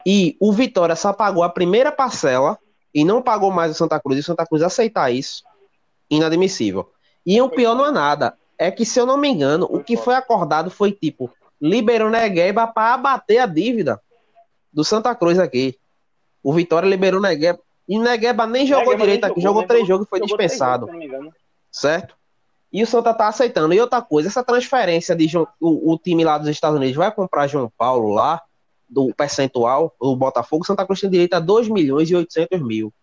E 0.06 0.36
o 0.40 0.52
Vitória 0.52 0.96
só 0.96 1.14
pagou 1.14 1.44
a 1.44 1.50
primeira 1.50 1.92
parcela 1.92 2.58
e 2.96 3.04
não 3.04 3.22
pagou 3.22 3.52
mais 3.52 3.72
o 3.72 3.74
Santa 3.74 4.00
Cruz, 4.00 4.18
e 4.18 4.22
o 4.22 4.24
Santa 4.24 4.48
Cruz 4.48 4.64
aceitar 4.64 5.12
isso, 5.12 5.44
inadmissível. 6.10 6.90
E 7.26 7.42
o 7.42 7.50
pior 7.50 7.76
não 7.76 7.88
é 7.88 7.92
nada, 7.92 8.38
é 8.58 8.72
que, 8.72 8.86
se 8.86 8.98
eu 8.98 9.06
não 9.06 9.18
me 9.18 9.28
engano, 9.28 9.68
o 9.70 9.84
que 9.84 9.98
foi 9.98 10.16
acordado 10.16 10.72
foi 10.72 10.94
tipo, 10.94 11.30
liberou 11.62 12.10
Negueba 12.10 12.66
para 12.66 12.94
abater 12.94 13.40
a 13.40 13.46
dívida 13.46 14.02
do 14.72 14.86
Santa 14.86 15.14
Cruz 15.14 15.38
aqui. 15.38 15.78
O 16.42 16.54
Vitória 16.54 16.88
liberou 16.88 17.20
Negueba, 17.20 17.60
e 17.86 18.00
Negueba 18.00 18.48
nem 18.48 18.66
jogou 18.66 18.94
Negueba 18.94 18.98
nem 18.98 19.06
direito 19.06 19.26
aqui, 19.26 19.42
jogou 19.42 19.64
né? 19.64 19.68
três 19.68 19.86
jogos 19.86 20.08
e 20.08 20.10
foi 20.10 20.20
Jogou 20.20 20.38
dispensado 20.38 20.88
jogos, 20.88 21.34
certo? 21.70 22.16
E 22.72 22.82
o 22.82 22.88
Santa 22.88 23.14
tá 23.14 23.28
aceitando. 23.28 23.74
E 23.74 23.80
outra 23.80 24.02
coisa, 24.02 24.30
essa 24.30 24.44
transferência 24.44 25.16
de 25.16 25.30
o, 25.38 25.48
o 25.94 25.98
time 25.98 26.24
lá 26.24 26.38
dos 26.38 26.48
Estados 26.48 26.78
Unidos 26.78 26.96
vai 26.96 27.12
comprar 27.12 27.48
João 27.48 27.72
Paulo 27.78 28.14
lá, 28.14 28.42
do 28.88 29.14
percentual, 29.14 29.94
o 30.00 30.16
Botafogo, 30.16 30.66
Santa 30.66 30.86
Cruz 30.86 31.00
tem 31.02 31.10
direito 31.10 31.34
a 31.34 31.40
2 31.40 31.68
milhões 31.70 32.10
e 32.10 32.16
800 32.16 32.62
mil. 32.62 32.94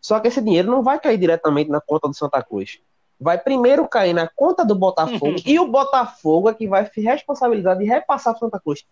Só 0.00 0.20
que 0.20 0.28
esse 0.28 0.40
dinheiro 0.40 0.70
não 0.70 0.82
vai 0.82 0.98
cair 1.00 1.18
diretamente 1.18 1.70
na 1.70 1.80
conta 1.80 2.08
do 2.08 2.14
Santa 2.14 2.42
Cruz. 2.42 2.78
Vai 3.18 3.38
primeiro 3.38 3.88
cair 3.88 4.12
na 4.12 4.28
conta 4.28 4.64
do 4.64 4.74
Botafogo 4.74 5.36
e 5.46 5.58
o 5.58 5.66
Botafogo 5.68 6.48
é 6.48 6.54
que 6.54 6.68
vai 6.68 6.86
se 6.90 7.00
responsabilizar 7.00 7.76
de 7.78 7.84
repassar 7.84 8.34
para 8.34 8.40
Santa 8.40 8.60
Cruz. 8.60 8.84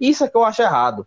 Isso 0.00 0.24
é 0.24 0.28
que 0.28 0.36
eu 0.36 0.44
acho 0.44 0.62
errado. 0.62 1.06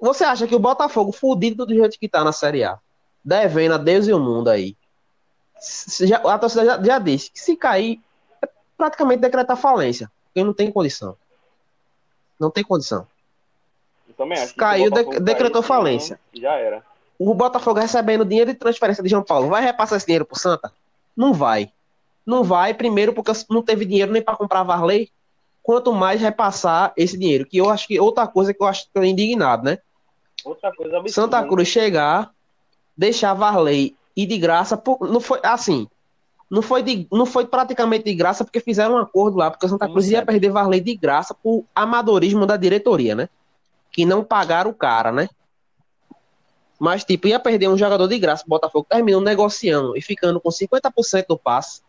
Você 0.00 0.24
acha 0.24 0.46
que 0.46 0.54
o 0.54 0.58
Botafogo, 0.58 1.12
fudido 1.12 1.64
do 1.64 1.74
jeito 1.74 1.98
que 1.98 2.08
tá 2.08 2.22
na 2.24 2.32
Série 2.32 2.64
A, 2.64 2.78
devendo 3.24 3.74
a 3.74 3.78
Deus 3.78 4.06
e 4.06 4.12
o 4.12 4.20
mundo 4.20 4.48
aí, 4.48 4.76
já- 6.00 6.18
a 6.18 6.38
torcida 6.38 6.64
já, 6.64 6.82
já 6.82 6.98
disse 6.98 7.30
que 7.30 7.40
se 7.40 7.56
cair, 7.56 8.00
é 8.42 8.48
praticamente 8.76 9.20
decretar 9.20 9.56
falência. 9.56 10.10
Porque 10.26 10.44
não 10.44 10.52
tem 10.52 10.70
condição. 10.70 11.16
Não 12.38 12.50
tem 12.50 12.62
condição. 12.62 13.06
Também 14.16 14.38
acho 14.38 14.54
Caiu, 14.54 14.84
se 14.84 14.88
o 14.88 14.90
Botafogo 14.90 15.14
de- 15.14 15.20
decretou 15.20 15.62
senão 15.62 15.76
falência. 15.76 16.20
Já 16.34 16.52
era. 16.54 16.82
O 17.18 17.34
Botafogo 17.34 17.80
recebendo 17.80 18.24
dinheiro 18.24 18.52
de 18.52 18.58
transferência 18.58 19.02
de 19.02 19.08
João 19.08 19.22
Paulo, 19.22 19.48
vai 19.48 19.62
repassar 19.62 19.96
esse 19.96 20.06
dinheiro 20.06 20.24
pro 20.24 20.38
Santa? 20.38 20.72
Não 21.16 21.32
vai. 21.32 21.70
Não 22.24 22.42
vai, 22.42 22.74
primeiro, 22.74 23.12
porque 23.12 23.32
não 23.48 23.62
teve 23.62 23.84
dinheiro 23.84 24.12
nem 24.12 24.20
para 24.20 24.36
comprar 24.36 24.62
Varley, 24.62 25.10
quanto 25.62 25.92
mais 25.92 26.20
repassar 26.20 26.92
esse 26.96 27.16
dinheiro. 27.16 27.46
Que 27.46 27.58
eu 27.58 27.70
acho 27.70 27.86
que 27.86 27.98
outra 27.98 28.26
coisa 28.26 28.52
que 28.52 28.62
eu 28.62 28.66
acho 28.66 28.84
que 28.84 28.90
eu 28.98 29.04
indignado, 29.04 29.64
né? 29.64 29.78
Outra 30.44 30.72
coisa 30.74 30.98
absurda. 30.98 31.12
Santa 31.12 31.40
né? 31.42 31.48
Cruz 31.48 31.68
chegar, 31.68 32.30
deixar 32.96 33.32
Varley 33.34 33.96
e 34.16 34.26
de 34.26 34.38
graça, 34.38 34.80
não 35.00 35.20
foi 35.20 35.40
assim. 35.42 35.88
Não 36.48 36.62
foi, 36.62 36.82
de, 36.82 37.08
não 37.10 37.26
foi 37.26 37.44
praticamente 37.46 38.04
de 38.04 38.14
graça 38.14 38.44
porque 38.44 38.60
fizeram 38.60 38.94
um 38.94 38.98
acordo 38.98 39.36
lá, 39.36 39.50
porque 39.50 39.66
o 39.66 39.68
Santa 39.68 39.88
Cruz 39.88 40.06
ia 40.08 40.18
sempre. 40.18 40.34
perder 40.34 40.50
Varley 40.50 40.80
de 40.80 40.94
graça 40.94 41.34
por 41.34 41.64
amadorismo 41.74 42.46
da 42.46 42.56
diretoria, 42.56 43.14
né? 43.16 43.28
Que 43.96 44.04
não 44.04 44.22
pagaram 44.22 44.68
o 44.70 44.74
cara, 44.74 45.10
né? 45.10 45.26
Mas, 46.78 47.02
tipo, 47.02 47.28
ia 47.28 47.40
perder 47.40 47.68
um 47.68 47.78
jogador 47.78 48.06
de 48.06 48.18
graça. 48.18 48.44
O 48.44 48.50
Botafogo 48.50 48.86
terminou 48.86 49.22
negociando 49.22 49.96
e 49.96 50.02
ficando 50.02 50.38
com 50.38 50.50
50% 50.50 51.24
do 51.26 51.38
passe. 51.38 51.80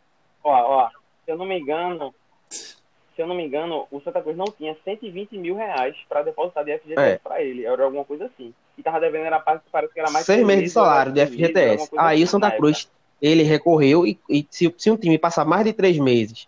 Ó, 0.41 0.49
ó, 0.49 0.89
se 1.26 1.32
eu 1.34 1.38
não 1.38 1.45
me 1.45 1.60
engano, 1.60 2.16
se 2.49 2.72
eu 3.18 3.28
não 3.28 3.36
me 3.36 3.45
engano, 3.45 3.86
o 3.91 3.99
Santa 3.99 4.22
Cruz 4.22 4.38
não 4.38 4.45
tinha 4.45 4.74
120 4.86 5.38
mil 5.38 5.58
reais 5.58 5.97
pra 6.08 6.24
depositar 6.24 6.64
de 6.64 6.78
FGTS 6.78 7.01
É. 7.01 7.18
pra 7.18 7.41
ele. 7.41 7.66
Era 7.66 7.84
alguma 7.84 8.05
coisa 8.05 8.28
assim. 8.28 8.53
E 8.78 8.82
tava 8.82 9.01
devendo, 9.01 9.26
era 9.26 9.41
parte, 9.41 9.64
parece 9.70 9.93
que 9.93 9.99
era 9.99 10.10
mais 10.10 10.26
seis 10.26 10.45
meses 10.45 10.64
de 10.64 10.70
salário 10.70 11.12
de 11.12 11.26
FGTS. 11.26 11.89
Aí 11.97 12.22
o 12.22 12.24
assim 12.24 12.26
Santa 12.26 12.47
na 12.47 12.55
Cruz, 12.55 12.89
ele 13.22 13.43
recorreu 13.43 14.08
e, 14.08 14.18
e 14.30 14.47
se, 14.49 14.74
se 14.78 14.89
um 14.89 14.95
time 14.95 15.18
passar 15.18 15.43
mais 15.43 15.66
de 15.66 15.74
três 15.74 15.97
meses 15.97 16.47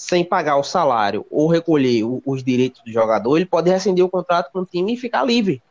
sem 0.00 0.24
pagar 0.24 0.56
o 0.56 0.62
salário 0.62 1.26
ou 1.30 1.46
recolher 1.46 2.04
o- 2.04 2.22
os 2.24 2.42
direitos 2.42 2.80
do 2.82 2.90
jogador, 2.90 3.36
ele 3.36 3.44
pode 3.44 3.68
rescindir 3.68 4.02
o 4.02 4.08
contrato 4.08 4.50
com 4.50 4.60
o 4.60 4.64
time 4.64 4.94
e 4.94 4.96
ficar 4.96 5.22
livre. 5.22 5.62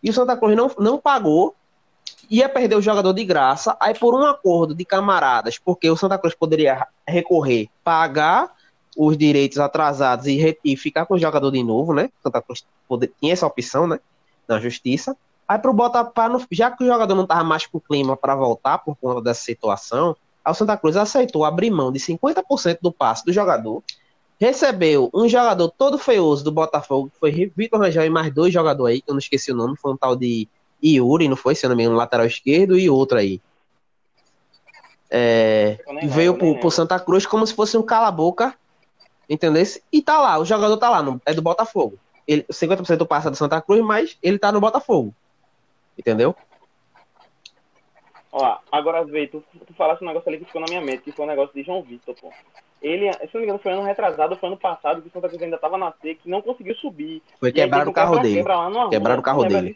E 0.00 0.08
o 0.08 0.12
Santa 0.12 0.36
Cruz 0.36 0.56
não, 0.56 0.70
não 0.78 0.96
pagou, 0.96 1.56
ia 2.30 2.48
perder 2.48 2.76
o 2.76 2.80
jogador 2.80 3.12
de 3.12 3.24
graça, 3.24 3.76
aí 3.80 3.98
por 3.98 4.14
um 4.14 4.24
acordo 4.24 4.76
de 4.76 4.84
camaradas, 4.84 5.58
porque 5.58 5.90
o 5.90 5.96
Santa 5.96 6.16
Cruz 6.16 6.36
poderia 6.36 6.86
recorrer, 7.06 7.68
pagar 7.82 8.54
os 8.96 9.18
direitos 9.18 9.58
atrasados 9.58 10.28
e, 10.28 10.56
e 10.64 10.76
ficar 10.76 11.04
com 11.04 11.14
o 11.14 11.18
jogador 11.18 11.50
de 11.50 11.62
novo, 11.64 11.92
né? 11.92 12.10
Santa 12.22 12.40
Cruz 12.40 12.64
poder- 12.88 13.12
tinha 13.20 13.32
essa 13.32 13.46
opção, 13.46 13.88
né? 13.88 13.98
Na 14.46 14.60
justiça. 14.60 15.16
Aí 15.48 15.58
pro 15.58 15.72
Botafogo, 15.72 16.46
já 16.52 16.70
que 16.70 16.84
o 16.84 16.86
jogador 16.86 17.16
não 17.16 17.26
tava 17.26 17.42
mais 17.42 17.66
com 17.66 17.78
o 17.78 17.80
clima 17.80 18.16
para 18.16 18.36
voltar 18.36 18.78
por 18.78 18.94
conta 18.96 19.20
dessa 19.20 19.42
situação, 19.42 20.16
o 20.46 20.54
Santa 20.54 20.76
Cruz 20.76 20.96
aceitou 20.96 21.44
abrir 21.44 21.70
mão 21.70 21.92
de 21.92 21.98
50% 21.98 22.78
do 22.80 22.92
passe 22.92 23.24
do 23.24 23.32
jogador, 23.32 23.82
recebeu 24.40 25.10
um 25.12 25.28
jogador 25.28 25.68
todo 25.76 25.98
feioso 25.98 26.44
do 26.44 26.52
Botafogo, 26.52 27.10
que 27.10 27.18
foi 27.18 27.52
Vitor 27.56 27.80
Rangel 27.80 28.04
e 28.04 28.10
mais 28.10 28.32
dois 28.32 28.52
jogadores 28.52 28.94
aí, 28.96 29.02
que 29.02 29.10
eu 29.10 29.14
não 29.14 29.18
esqueci 29.18 29.50
o 29.52 29.54
nome, 29.56 29.76
foi 29.76 29.92
um 29.92 29.96
tal 29.96 30.14
de 30.16 30.48
Yuri, 30.82 31.28
não 31.28 31.36
foi? 31.36 31.54
Se 31.54 31.66
eu 31.66 31.70
não 31.70 31.76
me 31.76 31.82
engano, 31.82 31.96
lateral 31.98 32.24
esquerdo 32.26 32.78
e 32.78 32.88
outro 32.88 33.18
aí. 33.18 33.40
É, 35.10 35.78
veio 36.08 36.32
pro, 36.38 36.60
pro 36.60 36.70
Santa 36.70 37.00
Cruz 37.00 37.26
como 37.26 37.46
se 37.46 37.54
fosse 37.54 37.76
um 37.76 37.82
cala-boca, 37.82 38.54
entendeu? 39.28 39.62
E 39.92 40.02
tá 40.02 40.18
lá, 40.20 40.38
o 40.38 40.44
jogador 40.44 40.76
tá 40.76 40.90
lá, 40.90 41.02
no- 41.02 41.20
é 41.24 41.32
do 41.34 41.42
Botafogo. 41.42 41.98
Ele, 42.26 42.44
50% 42.52 42.98
do 42.98 43.06
passe 43.06 43.26
é 43.26 43.30
do 43.30 43.36
Santa 43.36 43.60
Cruz, 43.60 43.82
mas 43.82 44.16
ele 44.22 44.38
tá 44.38 44.52
no 44.52 44.60
Botafogo. 44.60 45.14
Entendeu? 45.98 46.36
Ó, 48.40 48.56
agora 48.70 49.04
vê, 49.04 49.26
tu, 49.26 49.42
tu 49.66 49.74
falasse 49.74 50.02
um 50.02 50.06
negócio 50.06 50.28
ali 50.28 50.38
que 50.38 50.44
ficou 50.44 50.60
na 50.60 50.68
minha 50.68 50.80
mente, 50.80 51.02
que 51.02 51.10
foi 51.10 51.24
um 51.24 51.28
negócio 51.28 51.52
de 51.52 51.64
João 51.64 51.82
Vitor, 51.82 52.14
pô. 52.14 52.32
Ele, 52.80 53.12
se 53.12 53.34
não 53.34 53.40
me 53.40 53.42
engano, 53.42 53.58
foi 53.58 53.72
ano 53.72 53.82
retrasado, 53.82 54.36
foi 54.36 54.48
ano 54.48 54.56
passado, 54.56 55.02
que 55.02 55.08
o 55.08 55.10
Santa 55.10 55.28
Cruz 55.28 55.42
ainda 55.42 55.58
tava 55.58 55.76
na 55.76 55.90
C, 56.00 56.14
que 56.14 56.30
não 56.30 56.40
conseguiu 56.40 56.76
subir. 56.76 57.20
Foi 57.40 57.50
quebrar 57.50 57.88
o 57.88 57.92
carro 57.92 58.20
dele. 58.20 58.44
Quebraram 58.90 59.20
o 59.20 59.24
carro 59.24 59.44
dele. 59.44 59.74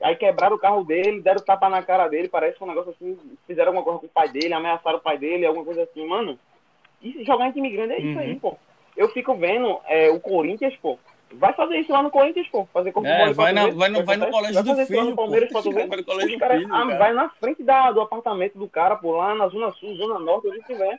Aí 0.00 0.14
quebraram 0.14 0.54
o 0.54 0.58
carro 0.60 0.84
dele, 0.84 1.20
deram 1.20 1.40
tapa 1.40 1.68
na 1.68 1.82
cara 1.82 2.06
dele, 2.06 2.28
parece 2.28 2.56
que 2.56 2.62
um 2.62 2.68
negócio 2.68 2.92
assim, 2.92 3.18
fizeram 3.48 3.70
alguma 3.70 3.84
coisa 3.84 3.98
com 3.98 4.06
o 4.06 4.10
pai 4.10 4.28
dele, 4.28 4.54
ameaçaram 4.54 4.98
o 4.98 5.02
pai 5.02 5.18
dele, 5.18 5.44
alguma 5.44 5.64
coisa 5.64 5.82
assim, 5.82 6.06
mano. 6.06 6.38
E 7.00 7.24
jogar 7.24 7.48
em 7.48 7.52
time 7.52 7.70
grande 7.70 7.94
é 7.94 8.00
isso 8.00 8.16
Uhum. 8.16 8.24
aí, 8.24 8.36
pô. 8.36 8.56
Eu 8.96 9.08
fico 9.08 9.34
vendo 9.34 9.80
é, 9.86 10.08
o 10.10 10.20
Corinthians, 10.20 10.76
pô. 10.76 10.98
Vai 11.34 11.52
fazer 11.54 11.76
isso 11.78 11.90
lá 11.92 12.02
no 12.02 12.10
Corinthians, 12.10 12.46
pô. 12.48 12.66
Fazer 12.72 12.92
corpo 12.92 13.08
É, 13.08 13.32
vai, 13.32 13.52
na, 13.52 13.68
vai, 13.70 13.88
no, 13.88 14.04
vai 14.04 14.16
no 14.16 14.30
colégio 14.30 14.62
Vai 14.64 14.74
do 14.76 14.86
filho, 14.86 15.04
no 15.04 15.10
pô. 15.10 15.16
Palmeiras 15.22 15.48
ver. 15.50 15.86
Vai 15.88 15.96
no 15.98 16.04
colégio 16.04 16.26
Os 16.28 16.32
do 16.34 16.38
cara- 16.38 16.58
filho, 16.58 16.74
ah, 16.74 16.86
cara. 16.86 16.98
vai 16.98 17.12
na 17.12 17.28
frente 17.30 17.62
da, 17.62 17.90
do 17.92 18.00
apartamento 18.00 18.58
do 18.58 18.68
cara, 18.68 18.96
pô, 18.96 19.12
lá 19.16 19.34
na 19.34 19.48
Zona 19.48 19.72
Sul, 19.72 19.94
Zona 19.96 20.18
Norte, 20.18 20.48
onde 20.48 20.60
tiver. 20.62 20.98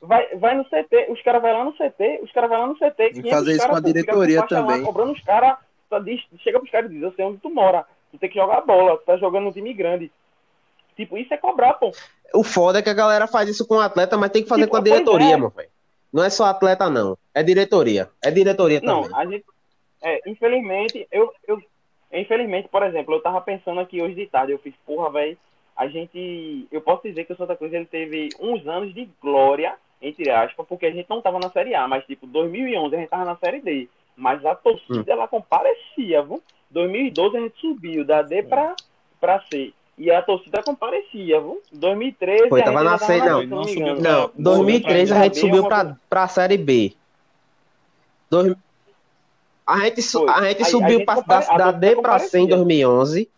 Vai, 0.00 0.36
vai 0.36 0.54
no 0.54 0.64
CT, 0.64 1.08
os 1.10 1.20
caras 1.22 1.42
vão 1.42 1.58
lá 1.58 1.64
no 1.64 1.72
CT, 1.72 2.20
os 2.22 2.30
caras 2.30 2.48
vão 2.50 2.60
lá 2.60 2.66
no 2.68 2.76
CT. 2.76 2.90
Tem 2.96 3.08
que 3.14 3.22
500 3.22 3.30
fazer 3.38 3.50
isso 3.52 3.60
cara, 3.60 3.70
com 3.72 3.76
a 3.76 3.80
pô, 3.82 3.86
diretoria 3.86 4.40
faixa 4.40 4.60
lá, 4.60 4.66
também. 4.66 4.84
cobrando 4.84 5.12
os 5.12 5.20
caras, 5.22 5.56
diz- 6.04 6.24
chega 6.40 6.58
pros 6.60 6.70
caras 6.70 6.90
e 6.90 6.94
diz, 6.94 7.02
eu 7.02 7.12
sei 7.14 7.24
onde 7.24 7.38
tu 7.38 7.50
mora, 7.50 7.84
tu 8.12 8.18
tem 8.18 8.28
que 8.30 8.36
jogar 8.38 8.60
bola, 8.60 8.96
tu 8.98 9.04
tá 9.04 9.16
jogando 9.16 9.44
no 9.44 9.52
time 9.52 9.72
grande. 9.74 10.12
Tipo, 10.96 11.16
isso 11.18 11.32
é 11.34 11.36
cobrar, 11.36 11.74
pô. 11.74 11.90
O 12.34 12.44
foda 12.44 12.78
é 12.78 12.82
que 12.82 12.90
a 12.90 12.94
galera 12.94 13.26
faz 13.26 13.48
isso 13.48 13.66
com 13.66 13.76
o 13.76 13.80
atleta, 13.80 14.16
mas 14.16 14.30
tem 14.30 14.42
que 14.42 14.48
fazer 14.48 14.62
Tipo, 14.62 14.72
com 14.72 14.76
a 14.76 14.80
pois 14.82 14.92
diretoria, 14.92 15.34
é. 15.34 15.36
meu 15.36 15.48
velho. 15.50 15.68
Não 16.12 16.24
é 16.24 16.30
só 16.30 16.44
atleta, 16.46 16.88
não. 16.88 17.16
É 17.34 17.42
diretoria. 17.42 18.08
É 18.22 18.30
diretoria 18.30 18.80
Não, 18.82 19.02
também. 19.02 19.16
a 19.18 19.26
gente. 19.26 19.44
É, 20.02 20.30
infelizmente, 20.30 21.06
eu, 21.10 21.32
eu. 21.46 21.60
Infelizmente, 22.12 22.68
por 22.68 22.82
exemplo, 22.82 23.14
eu 23.14 23.20
tava 23.20 23.40
pensando 23.40 23.80
aqui 23.80 24.00
hoje 24.00 24.14
de 24.14 24.26
tarde, 24.26 24.52
eu 24.52 24.58
fiz, 24.58 24.74
porra, 24.86 25.10
velho, 25.10 25.36
a 25.76 25.86
gente. 25.88 26.66
Eu 26.72 26.80
posso 26.80 27.02
dizer 27.02 27.24
que 27.24 27.32
o 27.32 27.36
Santa 27.36 27.54
Cruz 27.56 27.72
ele 27.72 27.84
teve 27.84 28.30
uns 28.40 28.66
anos 28.66 28.94
de 28.94 29.08
glória, 29.20 29.74
entre 30.00 30.30
aspas, 30.30 30.66
porque 30.66 30.86
a 30.86 30.90
gente 30.90 31.08
não 31.10 31.20
tava 31.20 31.38
na 31.38 31.50
Série 31.50 31.74
A, 31.74 31.86
mas 31.86 32.04
tipo, 32.06 32.26
2011 32.26 32.94
a 32.94 32.98
gente 32.98 33.08
tava 33.10 33.24
na 33.24 33.36
Série 33.36 33.60
D. 33.60 33.88
Mas 34.16 34.44
a 34.44 34.54
torcida, 34.54 35.00
Hum. 35.00 35.04
ela 35.06 35.28
comparecia, 35.28 36.22
viu? 36.22 36.42
2012 36.70 37.36
a 37.36 37.40
gente 37.40 37.60
subiu 37.60 38.04
da 38.04 38.22
D 38.22 38.42
pra, 38.42 38.74
pra 39.20 39.40
C. 39.50 39.72
E 39.98 40.10
a 40.12 40.22
torcida 40.22 40.62
comparecia, 40.62 41.40
viu? 41.40 41.60
2013 41.72 42.48
Foi, 42.48 42.62
tava 42.62 42.84
na 42.84 42.98
C, 42.98 43.18
não. 43.18 43.42
Não 43.44 43.64
subiu 43.64 43.86
Não, 43.96 44.00
Não, 44.00 44.30
2013 44.36 45.12
a 45.12 45.24
gente 45.24 45.38
subiu 45.40 45.62
uma 45.62 45.68
pra, 45.68 45.96
pra 46.08 46.28
Série 46.28 46.56
B. 46.56 46.92
Dois- 48.30 48.54
a 49.66 49.78
gente, 49.80 50.02
Foi. 50.02 50.28
a 50.30 50.42
gente 50.48 50.56
Aí 50.58 50.62
a 50.62 50.64
subiu 50.66 50.88
gente 50.98 51.04
pra, 51.04 51.16
compare- 51.16 51.46
da, 51.46 51.56
da 51.56 51.72
D 51.72 51.96
pra 51.96 52.18
C 52.20 52.38
em 52.38 52.42
comparecia. 52.42 52.56
2011. 52.56 53.28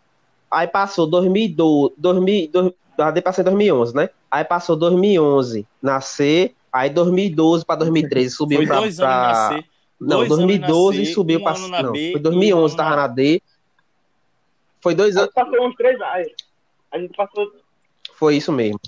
Aí 0.50 0.66
passou 0.66 1.06
2012, 1.06 1.94
2000, 1.96 2.48
dois- 2.52 2.72
da 2.96 3.10
D 3.10 3.22
pra 3.22 3.32
C 3.32 3.40
em 3.40 3.44
2011, 3.44 3.94
né? 3.96 4.10
Aí 4.30 4.44
passou 4.44 4.76
2011 4.76 5.66
na 5.82 6.00
C. 6.00 6.52
Aí 6.72 6.90
2012 6.90 7.64
pra 7.64 7.74
2013 7.76 8.34
subiu 8.34 8.58
Foi 8.58 8.66
pra. 8.66 8.76
dois 8.80 8.96
pra- 8.96 9.24
anos 9.26 9.38
na 9.38 9.48
C. 9.48 9.64
Não, 10.00 10.08
dois 10.18 10.30
anos 10.32 10.38
2012 10.46 10.98
na 11.00 11.04
C, 11.06 11.12
subiu 11.12 11.38
um 11.38 11.42
pra. 11.42 11.52
ano 11.52 11.68
na 11.68 11.82
não, 11.82 11.92
B 11.92 12.10
foi 12.12 12.20
e 12.20 12.22
2011 12.22 12.74
um 12.74 12.76
tava 12.76 12.90
na- 12.90 12.96
na 12.96 13.06
D. 13.08 13.42
Foi 14.82 14.94
dois 14.94 15.16
anos. 15.16 15.32
passou 15.34 15.66
uns 15.66 15.74
três 15.76 16.00
anos. 16.00 16.28
A 16.90 16.98
gente 16.98 17.14
passou 17.16 17.52
Foi 18.14 18.36
isso 18.36 18.52
mesmo. 18.52 18.80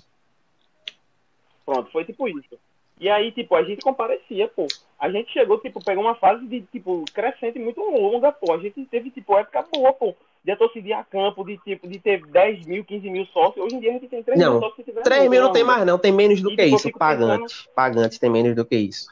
Pronto, 1.64 1.90
foi 1.92 2.05
tipo 2.05 2.28
isso. 2.28 2.59
E 3.00 3.09
aí, 3.09 3.32
tipo, 3.32 3.55
a 3.57 3.62
gente 3.64 3.80
comparecia, 3.82 4.46
pô. 4.48 4.66
A 4.98 5.11
gente 5.11 5.32
chegou, 5.32 5.59
tipo, 5.59 5.82
pegou 5.84 6.05
uma 6.05 6.14
fase 6.14 6.46
de, 6.46 6.61
tipo, 6.62 7.05
crescente 7.12 7.59
muito 7.59 7.80
longa, 7.80 8.30
pô. 8.30 8.53
A 8.53 8.59
gente 8.59 8.84
teve, 8.86 9.11
tipo, 9.11 9.36
época 9.36 9.64
boa, 9.72 9.92
pô. 9.92 10.14
De 10.44 10.50
a 10.53 10.57
torcida 10.57 10.98
a 10.98 11.05
campo, 11.05 11.44
de, 11.44 11.57
tipo, 11.59 11.88
de 11.88 11.98
ter 11.98 12.24
10 12.26 12.64
mil, 12.66 12.84
15 12.84 13.09
mil 13.11 13.24
sócios. 13.26 13.64
Hoje 13.64 13.76
em 13.76 13.80
dia 13.80 13.90
a 13.90 13.92
gente 13.94 14.09
tem 14.09 14.22
3 14.22 14.38
Não, 14.38 14.53
mil 14.53 14.61
sócios. 14.61 14.76
se 14.76 14.84
tiver 14.84 15.03
3 15.03 15.20
muito, 15.20 15.30
mil 15.30 15.42
não 15.42 15.53
tem 15.53 15.64
mais, 15.64 15.84
não. 15.86 15.98
Tem 15.98 16.12
menos 16.12 16.40
do 16.40 16.50
E, 16.53 16.57
que 16.57 16.62
tipo, 16.64 16.76
isso. 16.76 16.84
fico 16.88 16.98
pensando- 16.98 17.28
Pagantes. 17.28 17.68
Pagantes 17.74 18.18
tem 18.18 18.30
menos 18.30 18.55
do 18.55 18.64
que 18.64 18.76
isso. 18.76 19.09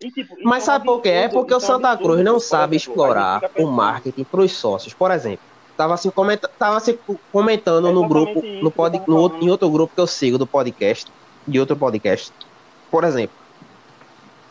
E, 0.00 0.10
tipo, 0.10 0.36
Mas 0.42 0.62
é 0.64 0.66
sabe 0.66 0.84
por 0.86 1.00
quê? 1.02 1.08
É 1.10 1.28
porque 1.28 1.54
o 1.54 1.56
é 1.56 1.60
Santa 1.60 1.96
Cruz 1.96 2.22
não 2.22 2.34
por 2.34 2.40
sabe 2.40 2.76
explorar 2.76 3.50
o 3.58 3.66
marketing 3.66 4.24
para 4.24 4.40
os 4.40 4.52
sócios. 4.52 4.92
Por 4.94 5.10
exemplo, 5.10 5.44
tava 5.76 5.96
se 5.96 6.10
comenta, 6.10 6.48
tava 6.48 6.80
se 6.80 6.98
comentando 7.32 7.88
É 7.88 7.92
no 7.92 8.08
grupo, 8.08 8.42
no 8.62 8.70
pod, 8.70 9.00
no 9.06 9.16
outro- 9.16 9.44
em 9.44 9.50
outro 9.50 9.68
grupo 9.70 9.94
que 9.94 10.00
eu 10.00 10.06
sigo 10.06 10.38
do 10.38 10.46
podcast, 10.46 11.10
de 11.46 11.58
outro 11.60 11.76
podcast. 11.76 12.32
Por 12.90 13.04
exemplo, 13.04 13.36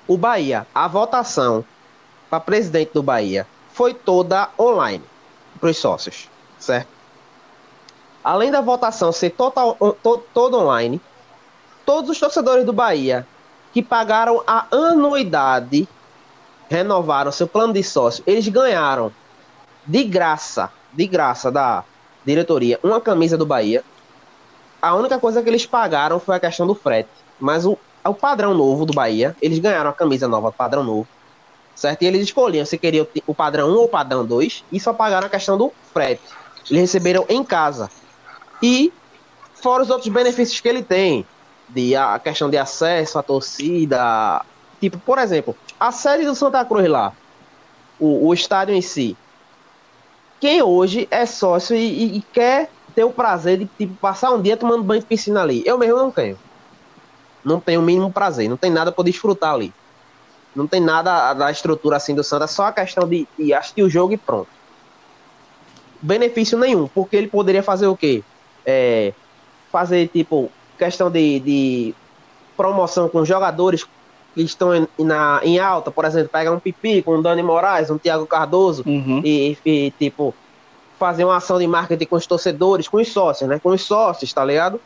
o 0.08 0.18
Bahia, 0.18 0.68
a 0.74 0.88
votação 0.88 1.64
para 2.30 2.40
presidente 2.40 2.92
do 2.94 3.02
Bahia 3.04 3.48
foi 3.72 3.94
toda 3.94 4.50
online 4.60 5.04
para 5.60 5.70
os 5.70 5.78
sócios, 5.78 6.30
certo? 6.60 6.90
Além 8.24 8.52
da 8.52 8.62
votação 8.62 9.12
ser 9.12 9.32
total, 9.32 9.76
to, 10.02 10.24
toda 10.34 10.58
online, 10.58 11.02
todos 11.86 12.10
os 12.10 12.20
torcedores 12.20 12.66
do 12.66 12.74
Bahia 12.74 13.28
que 13.74 13.82
pagaram 13.82 14.44
a 14.46 14.66
anuidade 14.72 15.88
renovaram 16.70 17.32
seu 17.32 17.48
plano 17.48 17.74
de 17.74 17.84
sócio, 17.84 18.24
eles 18.26 18.48
ganharam 18.48 19.12
de 19.86 20.04
graça, 20.04 20.72
de 20.94 21.08
graça 21.08 21.52
da 21.52 21.84
diretoria, 22.26 22.80
uma 22.84 23.02
camisa 23.02 23.38
do 23.38 23.46
Bahia. 23.46 23.84
A 24.82 24.96
única 24.96 25.18
coisa 25.20 25.42
que 25.42 25.50
eles 25.50 25.66
pagaram 25.66 26.20
foi 26.20 26.36
a 26.36 26.40
questão 26.40 26.68
do 26.68 26.76
frete, 26.76 27.10
mas 27.40 27.66
o, 27.66 27.78
o 28.06 28.14
padrão 28.14 28.54
novo 28.54 28.86
do 28.86 28.94
Bahia, 28.94 29.36
eles 29.42 29.60
ganharam 29.60 29.90
a 29.90 29.94
camisa 29.94 30.28
nova, 30.28 30.52
padrão 30.52 30.84
novo, 30.84 31.08
certo? 31.76 32.02
E 32.02 32.06
eles 32.06 32.22
escolhiam 32.22 32.66
se 32.66 32.78
queriam 32.78 33.08
o 33.26 33.34
padrão 33.34 33.70
1 33.70 33.76
ou 33.76 33.86
o 33.86 33.90
padrão 33.90 34.26
2 34.26 34.66
e 34.72 34.80
só 34.80 34.94
pagaram 34.94 35.28
a 35.28 35.30
questão 35.30 35.58
do 35.58 35.72
frete. 35.94 36.24
Eles 36.70 36.82
receberam 36.82 37.26
em 37.30 37.44
casa. 37.44 37.90
E 38.62 38.94
fora 39.56 39.84
os 39.84 39.90
outros 39.90 40.10
benefícios 40.10 40.60
que 40.60 40.68
ele 40.68 40.84
tem, 40.84 41.26
de 41.70 41.96
a 41.96 42.20
questão 42.20 42.50
de 42.50 42.58
acesso 42.58 43.18
à 43.18 43.24
torcida, 43.24 44.44
tipo, 44.80 44.98
por 45.00 45.18
exemplo, 45.18 45.56
a 45.80 45.92
sede 45.92 46.26
do 46.26 46.36
Santa 46.36 46.64
Cruz 46.66 46.88
lá, 46.88 47.14
o, 48.00 48.28
o 48.28 48.34
estádio 48.34 48.76
em 48.76 48.82
si. 48.82 49.18
Quem 50.44 50.62
hoje 50.62 51.08
é 51.10 51.26
sócio 51.26 51.74
e, 51.74 52.18
e- 52.18 52.24
quer 52.34 52.70
ter 52.94 53.06
o 53.06 53.14
prazer 53.14 53.60
de 53.60 53.68
tipo, 53.80 53.96
passar 53.98 54.30
um 54.34 54.42
dia 54.42 54.58
tomando 54.58 54.84
banho 54.84 55.00
de 55.00 55.08
piscina 55.08 55.42
ali? 55.42 55.64
Eu 55.66 55.78
mesmo 55.78 55.96
não 55.96 56.12
tenho. 56.12 56.38
Não 57.44 57.60
tenho 57.62 57.80
o 57.82 57.84
mínimo 57.84 58.12
prazer, 58.12 58.50
não 58.50 58.58
tem 58.58 58.70
nada 58.72 58.92
para 58.92 59.06
desfrutar 59.06 59.54
ali. 59.54 59.74
Não 60.56 60.68
tem 60.68 60.82
nada 60.82 61.34
da 61.36 61.52
estrutura 61.52 61.98
assim 61.98 62.16
do 62.16 62.24
Santa, 62.24 62.48
só 62.48 62.66
a 62.68 62.74
questão 62.74 63.08
de, 63.10 63.30
de 63.38 63.54
assistir 63.54 63.84
o 63.84 63.90
jogo 63.90 64.14
e 64.14 64.20
pronto. 64.20 64.50
Benefício 66.02 66.58
nenhum, 66.58 66.88
porque 66.90 67.16
ele 67.16 67.30
poderia 67.30 67.64
fazer 67.64 67.88
o 67.88 67.96
quê? 67.98 68.26
É, 68.68 69.16
fazer 69.72 70.10
tipo 70.10 70.56
questão 70.78 71.12
de, 71.12 71.40
de 71.42 71.98
promoção 72.58 73.10
com 73.10 73.26
jogadores 73.26 73.84
que 74.34 74.42
estão 74.42 74.74
em, 74.76 74.88
na, 75.00 75.40
em 75.44 75.60
alta, 75.60 75.92
por 75.92 76.06
exemplo, 76.06 76.30
pegar 76.30 76.52
um 76.52 76.60
Pipi 76.60 77.02
com 77.02 77.16
um 77.18 77.22
Dani 77.22 77.44
Moraes, 77.44 77.90
um 77.90 77.98
Thiago 77.98 78.26
Cardoso 78.26 78.84
Uhum. 78.86 79.22
e, 79.24 79.58
e, 79.66 79.92
tipo 79.92 80.34
fazer 81.00 81.26
uma 81.26 81.36
ação 81.38 81.60
de 81.60 81.68
marketing 81.68 82.06
com 82.06 82.16
os 82.16 82.26
torcedores, 82.26 82.88
com 82.88 82.98
os 82.98 83.12
sócios, 83.12 83.50
né? 83.50 83.60
Com 83.60 83.70
os 83.70 83.82
sócios, 83.84 84.32
tá 84.32 84.46
ligado? 84.46 84.80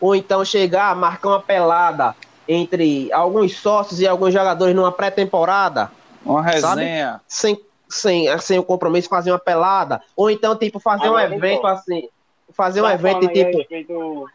Ou 0.00 0.14
então 0.14 0.44
chegar, 0.44 0.94
marcar 0.96 1.28
uma 1.28 1.40
pelada 1.40 2.16
entre 2.48 3.12
alguns 3.12 3.56
sócios 3.56 4.00
e 4.00 4.06
alguns 4.08 4.32
jogadores 4.32 4.74
numa 4.74 4.90
pré-temporada, 4.90 5.90
Uma 6.24 6.42
resenha. 6.42 7.20
sem, 7.28 7.60
sem, 7.88 8.26
sem 8.38 8.58
o 8.58 8.62
compromisso, 8.64 9.08
fazer 9.08 9.30
uma 9.30 9.38
pelada. 9.38 10.00
Ou 10.16 10.30
então, 10.30 10.56
tipo, 10.56 10.80
fazer 10.80 11.04
um 11.04 11.16
Agora, 11.16 11.34
evento 11.34 11.58
então, 11.58 11.70
assim. 11.70 12.08
Fazer 12.52 12.82
um 12.82 12.88
evento 12.88 13.28
tipo 13.28 13.58
respeito- 13.58 14.26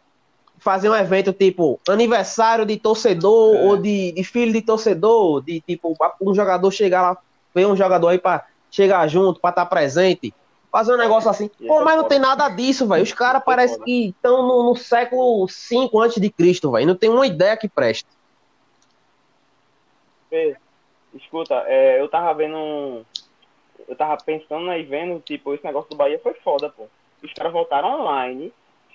fazer 0.62 0.88
um 0.88 0.94
evento 0.94 1.32
tipo 1.32 1.80
aniversário 1.88 2.64
de 2.64 2.76
torcedor 2.76 3.56
É. 3.56 3.62
ou 3.64 3.76
de, 3.76 4.12
de 4.12 4.22
filho 4.24 4.52
de 4.52 4.62
torcedor, 4.62 5.42
de 5.42 5.60
tipo 5.60 5.96
um 6.20 6.34
jogador 6.34 6.70
chegar 6.70 7.02
lá, 7.02 7.18
ver 7.54 7.66
um 7.66 7.76
jogador 7.76 8.08
aí 8.08 8.18
pra 8.18 8.46
chegar 8.70 9.06
junto, 9.08 9.40
pra 9.40 9.50
estar 9.50 9.66
presente, 9.66 10.32
fazer 10.70 10.94
um 10.94 10.96
negócio 10.96 11.28
assim. 11.28 11.48
Pô, 11.66 11.80
é 11.80 11.84
mas 11.84 11.96
não 11.96 12.04
tem 12.04 12.18
nada 12.18 12.48
disso, 12.48 12.86
velho. 12.88 13.02
Os 13.02 13.12
caras 13.12 13.42
é 13.42 13.44
parecem 13.44 13.82
que 13.82 14.08
estão 14.08 14.46
no, 14.46 14.62
no 14.70 14.76
século 14.76 15.46
V 15.46 15.90
antes 15.98 16.20
de 16.20 16.30
Cristo, 16.30 16.70
velho. 16.70 16.86
Não 16.86 16.94
tem 16.96 17.10
uma 17.10 17.26
ideia 17.26 17.56
que 17.56 17.68
preste. 17.68 18.06
Escuta, 21.14 21.54
é, 21.66 22.00
eu 22.00 22.08
tava 22.08 22.32
vendo. 22.34 22.56
um- 22.56 23.04
Eu 23.88 23.96
tava 23.96 24.16
pensando 24.24 24.70
aí, 24.70 24.84
vendo, 24.84 25.20
tipo, 25.20 25.52
esse 25.52 25.64
negócio 25.64 25.90
do 25.90 25.96
Bahia 25.96 26.18
foi 26.22 26.32
foda, 26.34 26.70
pô. 26.70 26.84
Os 27.22 27.32
caras 27.34 27.52
voltaram 27.52 28.00
online, 28.00 28.52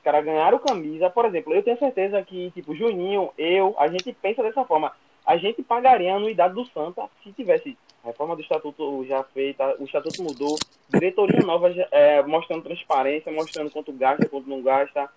caras 0.07 0.23
ganharam 0.23 0.57
camisa. 0.57 1.09
Por 1.09 1.25
exemplo, 1.25 1.53
eu 1.53 1.61
tenho 1.61 1.77
certeza 1.77 2.23
que, 2.23 2.49
tipo, 2.51 2.73
Juninho, 2.73 3.29
eu, 3.37 3.75
a 3.77 3.89
gente 3.89 4.13
pensa 4.13 4.41
dessa 4.41 4.63
forma. 4.63 4.93
A 5.25 5.35
gente 5.35 5.61
pagaria 5.61 6.13
a 6.13 6.15
anuidade 6.15 6.53
do 6.53 6.65
Santa 6.67 7.09
se 7.21 7.33
tivesse 7.33 7.77
reforma 8.05 8.33
do 8.33 8.41
estatuto 8.41 9.03
já 9.05 9.21
feita, 9.25 9.75
o 9.77 9.83
estatuto 9.83 10.23
mudou, 10.23 10.57
diretoria 10.89 11.41
nova 11.41 11.69
é, 11.91 12.23
mostrando 12.23 12.63
transparência, 12.63 13.29
mostrando 13.33 13.69
quanto 13.69 13.91
gasta, 13.91 14.29
quanto 14.29 14.49
não 14.49 14.61
gasta, 14.61 15.09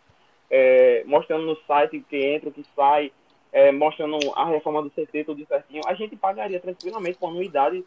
é, 0.51 1.05
mostrando 1.07 1.47
no 1.47 1.57
site 1.69 1.99
o 1.99 2.03
que 2.03 2.17
entra, 2.17 2.49
o 2.49 2.53
que 2.53 2.65
sai, 2.75 3.13
é, 3.53 3.71
mostrando 3.71 4.19
a 4.35 4.45
reforma 4.47 4.83
do 4.83 4.91
CT, 4.91 5.23
tudo 5.23 5.47
certinho, 5.47 5.83
a 5.87 5.95
gente 5.95 6.17
pagaria 6.17 6.59
tranquilamente 6.59 7.17
por 7.17 7.31
anuidade, 7.31 7.85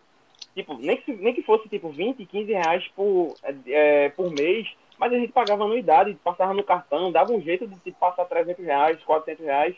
tipo, 0.56 0.78
nem 0.78 0.96
que, 0.96 1.12
nem 1.12 1.34
que 1.34 1.44
fosse 1.44 1.68
tipo 1.68 1.90
20, 1.90 2.26
15 2.26 2.54
reais 2.54 2.88
por, 2.96 3.36
é, 3.68 4.08
por 4.08 4.32
mês, 4.32 4.70
mas 4.98 5.12
a 5.12 5.16
gente 5.18 5.32
pagava 5.32 5.64
anuidade, 5.64 6.18
passava 6.24 6.54
no 6.54 6.64
cartão, 6.64 7.12
dava 7.12 7.32
um 7.32 7.42
jeito 7.42 7.68
de 7.68 7.76
tipo, 7.80 7.98
passar 8.00 8.26
300 8.26 8.64
reais, 8.66 9.00
400 9.04 9.46
reais, 9.46 9.76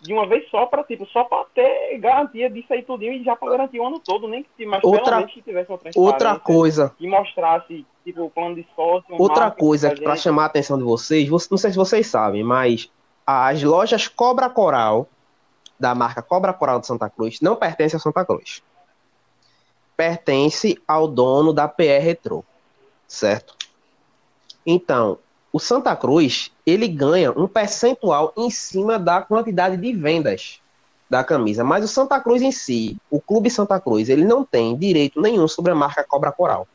de 0.00 0.12
uma 0.12 0.26
vez 0.26 0.48
só 0.50 0.66
para 0.66 0.82
tipo, 0.82 1.06
só 1.06 1.22
para 1.24 1.44
ter 1.54 1.96
garantia 1.98 2.50
disso 2.50 2.72
aí 2.72 2.82
tudinho 2.82 3.12
e 3.12 3.22
já 3.22 3.36
para 3.36 3.50
garantir 3.50 3.78
o 3.78 3.86
ano 3.86 4.00
todo, 4.00 4.26
nem 4.26 4.42
que 4.42 4.66
mas 4.66 4.82
Outra- 4.82 5.22
que 5.24 5.42
tivesse 5.42 5.70
uma 5.70 5.78
Outra 5.94 6.38
coisa, 6.38 6.92
e 6.98 7.06
mostrasse, 7.06 7.86
tipo, 8.04 8.22
o 8.24 8.30
plano 8.30 8.56
de 8.56 8.66
sócio, 8.74 9.14
outra 9.16 9.50
coisa 9.50 9.94
para 9.94 10.16
chamar 10.16 10.42
a 10.44 10.46
atenção 10.46 10.76
de 10.76 10.84
vocês, 10.84 11.28
vo- 11.28 11.38
não 11.50 11.58
sei 11.58 11.70
se 11.70 11.76
vocês 11.76 12.06
sabem, 12.06 12.42
mas 12.42 12.90
as 13.24 13.62
lojas 13.62 14.08
Cobra 14.08 14.50
Coral 14.50 15.06
da 15.78 15.94
marca 15.94 16.20
Cobra 16.22 16.52
Coral 16.52 16.80
de 16.80 16.86
Santa 16.86 17.08
Cruz 17.08 17.40
não 17.40 17.54
pertence 17.54 17.94
a 17.94 17.98
Santa 18.00 18.24
Cruz. 18.24 18.62
Pertence 19.96 20.80
ao 20.88 21.06
dono 21.06 21.52
da 21.52 21.68
PR 21.68 22.00
Retro, 22.02 22.44
certo? 23.06 23.54
Então, 24.66 25.18
o 25.52 25.58
Santa 25.58 25.94
Cruz, 25.96 26.50
ele 26.64 26.88
ganha 26.88 27.32
um 27.32 27.46
percentual 27.46 28.32
em 28.36 28.48
cima 28.50 28.98
da 28.98 29.20
quantidade 29.20 29.76
de 29.76 29.92
vendas 29.92 30.60
da 31.10 31.22
camisa, 31.22 31.62
mas 31.62 31.84
o 31.84 31.88
Santa 31.88 32.18
Cruz 32.20 32.40
em 32.40 32.50
si, 32.50 32.96
o 33.10 33.20
Clube 33.20 33.50
Santa 33.50 33.78
Cruz, 33.78 34.08
ele 34.08 34.24
não 34.24 34.44
tem 34.44 34.74
direito 34.76 35.20
nenhum 35.20 35.46
sobre 35.46 35.72
a 35.72 35.74
marca 35.74 36.02
Cobra 36.04 36.32
Coral. 36.32 36.66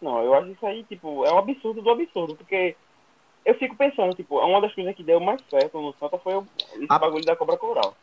Não, 0.00 0.22
eu 0.22 0.34
acho 0.34 0.48
isso 0.48 0.66
aí, 0.66 0.84
tipo, 0.84 1.24
é 1.24 1.32
um 1.32 1.38
absurdo 1.38 1.82
do 1.82 1.90
absurdo, 1.90 2.36
porque 2.36 2.76
eu 3.44 3.54
fico 3.54 3.74
pensando, 3.76 4.14
tipo, 4.14 4.38
uma 4.38 4.60
das 4.60 4.72
coisas 4.74 4.94
que 4.94 5.02
deu 5.02 5.18
mais 5.18 5.40
certo 5.50 5.80
no 5.80 5.92
Santa 5.94 6.18
foi 6.18 6.34
o, 6.34 6.46
A- 6.88 6.98
bagulho 6.98 7.24
da 7.24 7.34
Cobra 7.36 7.56
Coral. 7.56 7.96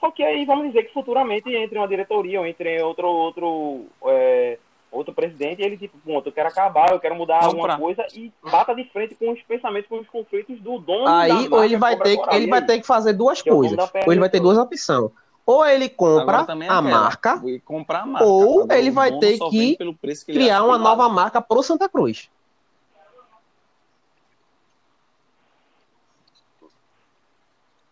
Só 0.00 0.10
que 0.10 0.22
aí 0.22 0.44
vamos 0.44 0.66
dizer 0.66 0.84
que 0.84 0.92
futuramente 0.92 1.48
entre 1.54 1.78
uma 1.78 1.88
diretoria 1.88 2.40
ou 2.40 2.46
entre 2.46 2.82
outro 2.82 3.06
outro 3.08 3.86
é, 4.06 4.58
outro 4.94 5.12
presidente 5.12 5.60
e 5.60 5.64
ele 5.64 5.76
tipo, 5.76 5.98
ponto, 5.98 6.28
eu 6.28 6.32
quero 6.32 6.48
acabar, 6.48 6.90
eu 6.92 7.00
quero 7.00 7.14
mudar 7.14 7.40
Compra. 7.40 7.72
alguma 7.74 7.78
coisa 7.78 8.06
e 8.14 8.32
bata 8.42 8.74
de 8.74 8.84
frente 8.84 9.14
com 9.16 9.32
os 9.32 9.42
pensamentos, 9.42 9.88
com 9.88 9.98
os 9.98 10.08
conflitos 10.08 10.60
do 10.60 10.78
dono 10.78 11.04
da 11.04 11.18
Aí, 11.18 11.32
marca 11.32 11.54
ou 11.56 11.64
ele 11.64 11.76
vai 11.76 11.98
ter, 11.98 12.16
Coral. 12.16 12.34
ele 12.34 12.46
vai 12.46 12.64
ter 12.64 12.80
que 12.80 12.86
fazer 12.86 13.12
duas 13.12 13.42
Que 13.42 13.50
é 13.50 13.52
coisas. 13.52 13.76
da 13.76 13.86
PR 13.86 14.04
Ou 14.06 14.12
ele 14.12 14.20
vai 14.20 14.30
ter 14.30 14.40
duas 14.40 14.56
opções. 14.56 15.10
Ou 15.46 15.66
ele 15.66 15.90
compra 15.90 16.46
é 16.48 16.68
a 16.68 16.80
marca, 16.80 17.42
comprar 17.64 18.00
a 18.00 18.06
marca. 18.06 18.26
ou 18.26 18.62
Agora, 18.62 18.78
ele 18.78 18.90
vai 18.90 19.18
ter 19.18 19.38
que 19.38 19.50
vende 19.50 19.76
pelo 19.76 19.94
preço 19.94 20.24
que 20.24 20.32
criar 20.32 20.62
uma 20.64 20.78
que 20.78 20.84
nova 20.84 21.08
marca 21.08 21.40
pro 21.42 21.62
Santa 21.62 21.86
Cruz. 21.88 22.30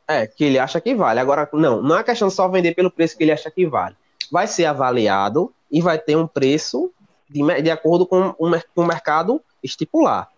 É, 0.09 0.27
que 0.27 0.45
ele 0.45 0.59
acha 0.59 0.81
que 0.81 0.95
vale. 0.95 1.21
Agora, 1.21 1.49
não, 1.53 1.83
não 1.83 1.97
é 1.99 2.03
questão 2.03 2.29
de 2.29 2.35
só 2.35 2.49
vender 2.49 2.75
pelo 2.75 2.91
preço 2.91 3.17
que 3.17 3.25
ele 3.25 3.33
acha 3.33 3.51
que 3.51 3.67
vale. 3.67 3.97
Vai 4.31 4.47
ser 4.47 4.65
avaliado 4.65 5.53
e 5.73 5.81
vai 5.81 5.99
ter 5.99 6.17
um 6.17 6.27
preço 6.27 6.93
de, 7.29 7.41
de 7.63 7.71
acordo 7.71 8.07
com 8.07 8.35
o, 8.39 8.51
com 8.75 8.83
o 8.83 8.87
mercado 8.87 9.41
estipular. 9.63 10.29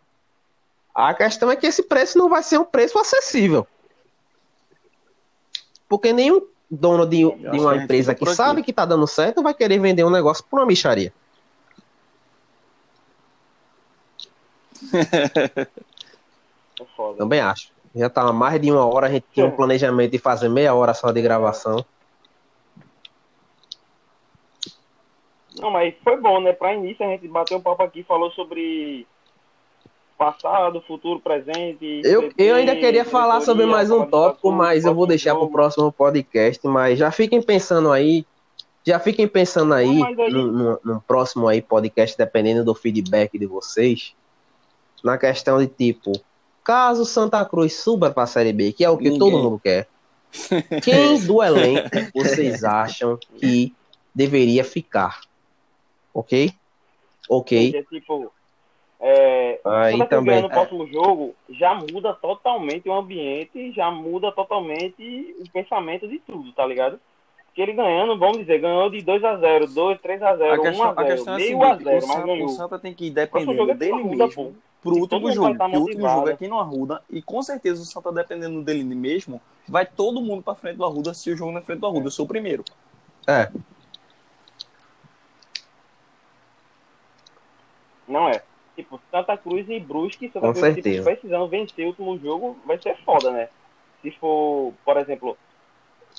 A 0.94 1.12
questão 1.12 1.50
é 1.50 1.56
que 1.56 1.66
esse 1.66 1.82
preço 1.82 2.16
não 2.16 2.28
vai 2.28 2.42
ser 2.42 2.58
um 2.58 2.64
preço 2.64 2.98
acessível. 2.98 3.66
Porque 5.88 6.12
nenhum 6.12 6.46
dono 6.70 7.04
de, 7.04 7.18
de 7.18 7.58
uma 7.58 7.76
empresa 7.76 8.14
que 8.14 8.32
sabe 8.32 8.62
que 8.62 8.72
tá 8.72 8.84
dando 8.84 9.06
certo 9.06 9.42
vai 9.42 9.52
querer 9.52 9.80
vender 9.80 10.04
um 10.04 10.10
negócio 10.10 10.44
por 10.44 10.60
uma 10.60 10.66
micharia. 10.66 11.12
Também 17.18 17.40
acho. 17.40 17.72
Já 17.94 18.10
tá 18.10 18.32
mais 18.32 18.60
de 18.60 18.70
uma 18.70 18.84
hora, 18.84 19.06
a 19.06 19.10
gente 19.10 19.24
tinha 19.32 19.46
um 19.46 19.52
planejamento 19.52 20.10
de 20.10 20.18
fazer 20.18 20.48
meia 20.48 20.74
hora 20.74 20.94
só 20.94 21.12
de 21.12 21.22
gravação. 21.22 21.84
Não, 25.64 25.70
mas 25.70 25.94
foi 26.04 26.20
bom, 26.20 26.42
né? 26.42 26.52
Pra 26.52 26.74
início 26.74 27.02
a 27.06 27.08
gente 27.08 27.26
bateu 27.26 27.56
um 27.56 27.60
papo 27.62 27.82
aqui, 27.82 28.02
falou 28.02 28.30
sobre 28.32 29.06
passado, 30.18 30.82
futuro, 30.86 31.18
presente. 31.20 32.02
Eu, 32.04 32.30
eu 32.36 32.54
ainda 32.56 32.76
queria 32.76 33.02
falar 33.04 33.40
sobre 33.40 33.64
mais 33.64 33.90
um 33.90 34.04
tópico, 34.04 34.52
mas 34.52 34.84
eu 34.84 34.94
vou 34.94 35.06
deixar 35.06 35.30
pro 35.32 35.44
jogo. 35.44 35.52
próximo 35.52 35.90
podcast. 35.90 36.66
Mas 36.68 36.98
já 36.98 37.10
fiquem 37.10 37.40
pensando 37.40 37.90
aí. 37.90 38.26
Já 38.86 39.00
fiquem 39.00 39.26
pensando 39.26 39.72
aí 39.72 39.98
Não, 40.00 40.06
aí- 40.06 40.30
no, 40.32 40.52
no- 40.52 40.80
no 40.84 41.00
próximo 41.00 41.48
aí 41.48 41.62
podcast, 41.62 42.14
dependendo 42.18 42.62
do 42.62 42.74
feedback 42.74 43.38
de 43.38 43.46
vocês, 43.46 44.12
na 45.02 45.16
questão 45.16 45.56
de 45.58 45.66
tipo, 45.66 46.12
caso 46.62 47.06
Santa 47.06 47.42
Cruz 47.46 47.72
suba 47.74 48.10
pra 48.10 48.26
Série 48.26 48.52
B, 48.52 48.70
que 48.74 48.84
é 48.84 48.90
o 48.90 48.98
que 48.98 49.04
Ninguém. 49.04 49.18
todo 49.18 49.38
mundo 49.42 49.58
quer, 49.58 49.88
quem 50.84 51.18
do 51.26 51.42
elenco 51.42 51.88
vocês 52.14 52.62
acham 52.62 53.18
que 53.38 53.72
deveria 54.14 54.62
ficar? 54.62 55.20
Ok? 56.14 56.52
Ok. 57.28 57.72
Porque, 57.72 58.00
tipo, 58.00 58.32
é, 59.00 59.60
Cruz 59.62 60.08
também. 60.08 60.26
ganhando 60.26 60.44
no 60.44 60.50
próximo 60.50 60.86
jogo 60.86 61.34
já 61.50 61.74
muda 61.74 62.14
totalmente 62.14 62.88
o 62.88 62.92
ambiente, 62.94 63.72
já 63.72 63.90
muda 63.90 64.32
totalmente 64.32 65.36
o 65.40 65.50
pensamento 65.50 66.08
de 66.08 66.18
tudo, 66.20 66.52
tá 66.52 66.64
ligado? 66.64 66.98
Porque 67.46 67.60
ele 67.60 67.72
ganhando, 67.72 68.18
vamos 68.18 68.38
dizer, 68.38 68.60
ganhou 68.60 68.88
de 68.90 68.98
2x0, 68.98 69.74
2, 69.74 70.00
3x0, 70.00 70.52
A 70.52 70.58
questão, 70.58 70.88
a 70.88 70.94
1x0, 70.94 71.06
questão 71.06 71.32
é 71.32 71.36
a 71.36 71.38
meio 71.38 71.48
seguinte, 71.48 71.64
a 71.64 71.74
o 71.74 71.78
0, 71.78 72.06
mas 72.06 72.16
Santa, 72.16 72.32
o. 72.32 72.48
Santa 72.48 72.78
tem 72.78 72.94
que 72.94 73.04
ir 73.06 73.10
jogo 73.10 73.20
dependendo 73.20 73.70
é 73.70 73.74
dele 73.74 73.92
Arruda, 73.92 74.26
mesmo 74.26 74.44
pô. 74.44 74.52
pro 74.82 74.96
E 74.96 75.00
último 75.00 75.32
jogo. 75.32 75.56
Porque 75.56 75.76
o 75.76 75.80
último 75.80 76.08
jogo 76.08 76.28
é 76.28 76.32
aqui 76.32 76.48
no 76.48 76.58
Arruda 76.58 77.02
e 77.10 77.22
com 77.22 77.42
certeza 77.42 77.82
o 77.82 77.84
Santa 77.84 78.10
dependendo 78.10 78.62
dele 78.62 78.82
mesmo, 78.82 79.40
vai 79.68 79.86
todo 79.86 80.20
mundo 80.20 80.42
pra 80.42 80.54
frente 80.54 80.76
do 80.76 80.84
Arruda 80.84 81.10
assistir 81.10 81.34
o 81.34 81.36
jogo 81.36 81.52
na 81.52 81.60
frente 81.60 81.80
do 81.80 81.86
Arruda. 81.86 82.06
Eu 82.06 82.10
sou 82.10 82.24
o 82.24 82.28
primeiro. 82.28 82.64
É. 83.26 83.50
Não 88.06 88.28
é. 88.28 88.42
Tipo, 88.76 89.00
Santa 89.10 89.36
Cruz 89.36 89.68
e 89.68 89.78
Brusque, 89.78 90.28
Santa 90.28 90.48
Com 90.48 90.52
Cruz 90.52 90.74
tipo, 90.74 90.82
certeza. 90.82 91.10
precisando 91.10 91.48
vencer 91.48 91.84
o 91.84 91.88
último 91.88 92.18
jogo, 92.18 92.58
vai 92.64 92.78
ser 92.78 92.96
foda, 93.04 93.30
né? 93.30 93.48
Se 94.02 94.10
for, 94.12 94.72
por 94.84 94.96
exemplo, 94.96 95.38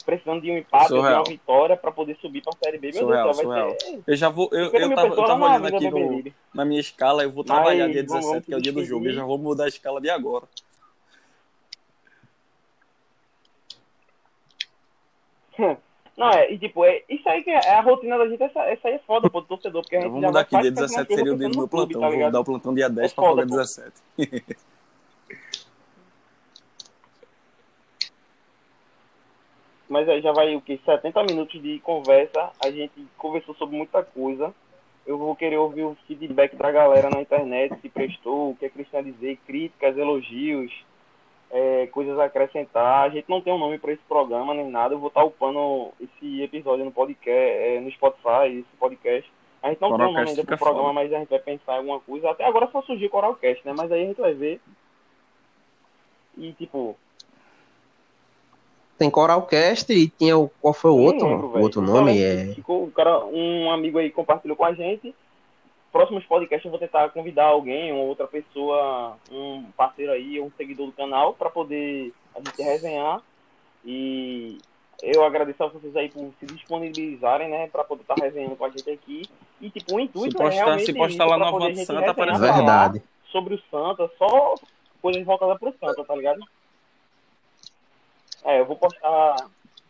precisando 0.06 0.42
de 0.42 0.52
um 0.52 0.58
empate 0.58 0.94
ou 0.94 1.00
de 1.00 1.04
Surreal. 1.04 1.22
uma 1.22 1.30
vitória 1.30 1.78
pra 1.78 1.92
poder 1.92 2.16
subir 2.18 2.42
pra 2.42 2.54
Série 2.64 2.78
B, 2.78 2.92
meu 2.92 3.02
Surreal, 3.02 3.24
Deus 3.26 3.38
céu, 3.38 3.48
vai 3.48 3.60
surreal. 3.60 3.80
ser... 3.80 4.04
Eu 4.08 4.16
já 4.16 4.30
vou. 4.30 4.50
Eu, 4.52 4.72
50 4.72 4.84
eu 4.84 4.96
tava, 4.96 5.08
eu 5.08 5.26
tava 5.26 5.46
olhando 5.46 5.68
Avenida 5.68 5.78
aqui 5.78 5.90
no, 5.90 6.34
na 6.54 6.66
minha 6.66 6.80
escala, 6.80 7.24
eu 7.24 7.32
vou 7.32 7.44
Mas 7.48 7.56
trabalhar 7.56 7.88
dia 7.90 8.04
vamos 8.06 8.26
17, 8.26 8.46
que 8.46 8.54
é 8.54 8.58
o 8.58 8.62
dia 8.62 8.74
do 8.74 8.84
jogo. 8.86 9.06
Eu 9.06 9.14
já 9.14 9.24
vou 9.24 9.38
mudar 9.38 9.66
a 9.66 9.68
escala 9.68 10.02
de 10.02 10.10
agora. 10.10 10.46
Não, 16.18 16.30
é, 16.30 16.50
e 16.52 16.58
tipo, 16.58 16.86
é, 16.86 17.04
isso 17.10 17.28
aí 17.28 17.44
que 17.44 17.50
é, 17.50 17.60
é 17.66 17.74
a 17.74 17.82
rotina 17.82 18.18
da 18.18 18.28
gente, 18.28 18.42
essa, 18.42 18.62
essa 18.62 18.88
aí 18.88 18.94
é 18.94 19.00
foda, 19.00 19.30
pô, 19.30 19.42
do 19.42 19.48
torcedor, 19.48 19.82
porque 19.82 19.98
a 19.98 20.00
gente 20.00 20.08
Eu 20.08 20.14
vou 20.14 20.22
mudar 20.22 20.40
aqui, 20.42 20.52
dia 20.52 20.72
quase 20.72 20.76
fazendo 20.76 20.88
17 20.88 21.12
uma 21.12 21.18
seria 21.18 21.34
o 21.34 21.38
dia 21.38 21.50
do 21.50 21.58
meu 21.58 21.68
clube, 21.68 21.94
plantão. 21.94 22.10
tá 22.10 22.18
vou 22.18 22.32
dar 22.32 22.40
o 22.40 22.46
plantão 22.46 22.74
dia 22.74 22.90
10 22.90 23.12
É 23.12 23.16
pra 23.16 23.24
foda, 23.24 23.42
folga 23.42 23.48
pô. 23.48 23.56
17. 23.56 23.94
Mas 29.88 30.10
aí 30.10 30.22
já 30.22 30.32
vai 30.32 30.56
o 30.56 30.62
que? 30.62 30.80
70 30.84 31.24
minutos 31.24 31.62
de 31.62 31.80
conversa. 31.80 32.52
A 32.64 32.72
gente 32.72 33.06
conversou 33.18 33.54
sobre 33.56 33.78
muita 33.78 34.04
coisa. 34.04 34.54
Eu 35.06 35.18
vou 35.18 35.36
querer 35.36 35.58
ouvir 35.58 35.84
o 35.84 35.96
feedback 36.08 36.56
da 36.56 36.72
galera 36.72 37.10
na 37.10 37.22
internet, 37.22 37.80
se 37.80 37.90
prestou, 37.90 38.52
o 38.52 38.56
que 38.56 38.66
é 38.66 38.72
a 38.98 39.02
dizer, 39.02 39.38
críticas, 39.46 39.96
elogios, 39.96 40.72
é, 41.52 41.88
coisas 41.88 42.18
a 42.20 42.26
acrescentar. 42.26 43.06
A 43.06 43.10
gente 43.10 43.30
não 43.30 43.42
tem 43.42 43.54
um 43.54 43.58
nome 43.58 43.78
para 43.78 43.94
esse 43.94 44.02
programa 44.08 44.54
nem 44.54 44.70
nada. 44.70 44.94
Eu 44.94 45.00
vou 45.00 45.10
estar 45.10 45.24
upando 45.24 45.92
esse 46.00 46.42
episódio 46.42 46.86
no 46.86 46.92
podcast, 46.92 47.32
é, 47.32 47.80
no 47.80 47.92
Spotify, 47.92 48.60
esse 48.60 48.78
podcast. 48.80 49.32
A 49.62 49.70
gente 49.70 49.82
não 49.82 49.98
tem 49.98 50.06
um 50.06 50.12
nome 50.12 50.30
ainda 50.30 50.44
pro 50.44 50.58
programa, 50.58 50.90
foda. 50.90 50.94
mas 50.94 51.14
a 51.14 51.20
gente 51.20 51.30
vai 51.30 51.40
pensar 51.40 51.74
em 51.74 51.78
alguma 51.78 52.00
coisa. 52.00 52.30
Até 52.30 52.46
agora 52.46 52.70
só 52.72 52.82
surgiu 52.84 53.10
Coralcast, 53.10 53.66
né? 53.66 53.74
Mas 53.76 53.92
aí 53.92 54.04
a 54.04 54.08
gente 54.08 54.22
vai 54.22 54.34
ver. 54.34 54.62
E 56.38 56.52
tipo, 56.54 56.96
Tem 58.98 59.10
Coralcast 59.10 59.92
e 59.92 60.08
tinha 60.08 60.38
o. 60.38 60.50
Qual 60.62 60.74
foi 60.74 60.92
o 60.92 60.98
outro? 60.98 61.28
lembro, 61.28 61.60
outro 61.60 61.82
nome? 61.82 62.22
É. 62.22 62.54
Ficou, 62.54 62.86
o 62.86 62.92
cara, 62.92 63.26
um 63.26 63.70
amigo 63.72 63.98
aí 63.98 64.10
compartilhou 64.10 64.56
com 64.56 64.66
a 64.66 64.74
gente. 64.74 65.14
Próximos 65.96 66.26
podcasts 66.26 66.66
eu 66.66 66.72
vou 66.72 66.78
tentar 66.78 67.08
convidar 67.12 67.46
alguém, 67.46 67.90
uma 67.94 68.04
outra 68.04 68.28
pessoa, 68.28 69.18
um 69.32 69.64
parceiro 69.78 70.12
aí, 70.12 70.42
um 70.42 70.52
seguidor 70.58 70.88
do 70.88 70.92
canal, 70.92 71.34
para 71.34 71.50
poder 71.50 72.12
a 72.36 72.40
gente 72.40 72.62
resenhar. 72.62 73.22
E 73.86 74.58
eu 75.02 75.24
agradeço 75.24 75.64
a 75.64 75.68
vocês 75.68 75.96
aí 75.96 76.10
por 76.10 76.34
se 76.38 76.48
disponibilizarem, 76.48 77.48
né, 77.48 77.68
para 77.68 77.86
poder 77.86 78.02
estar 78.02 78.16
resenhando 78.16 78.58
com 78.58 78.66
a 78.66 78.70
gente 78.72 78.90
aqui. 78.90 79.22
E 79.62 79.70
tipo, 79.70 79.96
o 79.96 80.00
intuito 80.02 80.32
Se 80.34 80.38
postar- 80.38 80.54
é 80.54 80.66
realmente 80.66 80.86
se 80.86 80.94
postar 80.94 81.26
lá 81.28 81.38
no 81.38 81.46
poder 81.50 81.56
Avante 81.64 81.72
a 81.72 81.78
gente 81.78 81.86
Santa, 81.88 82.14
falar 82.14 82.38
Verdade. 82.40 83.02
sobre 83.32 83.56
o 83.56 83.62
Santa, 83.72 84.12
só 84.18 84.56
coisas 85.02 85.24
voltadas 85.24 85.58
pro 85.58 85.74
Santa, 85.80 86.04
tá 86.04 86.14
ligado? 86.14 86.42
É, 88.44 88.60
eu 88.60 88.66
vou 88.66 88.76
postar 88.76 89.48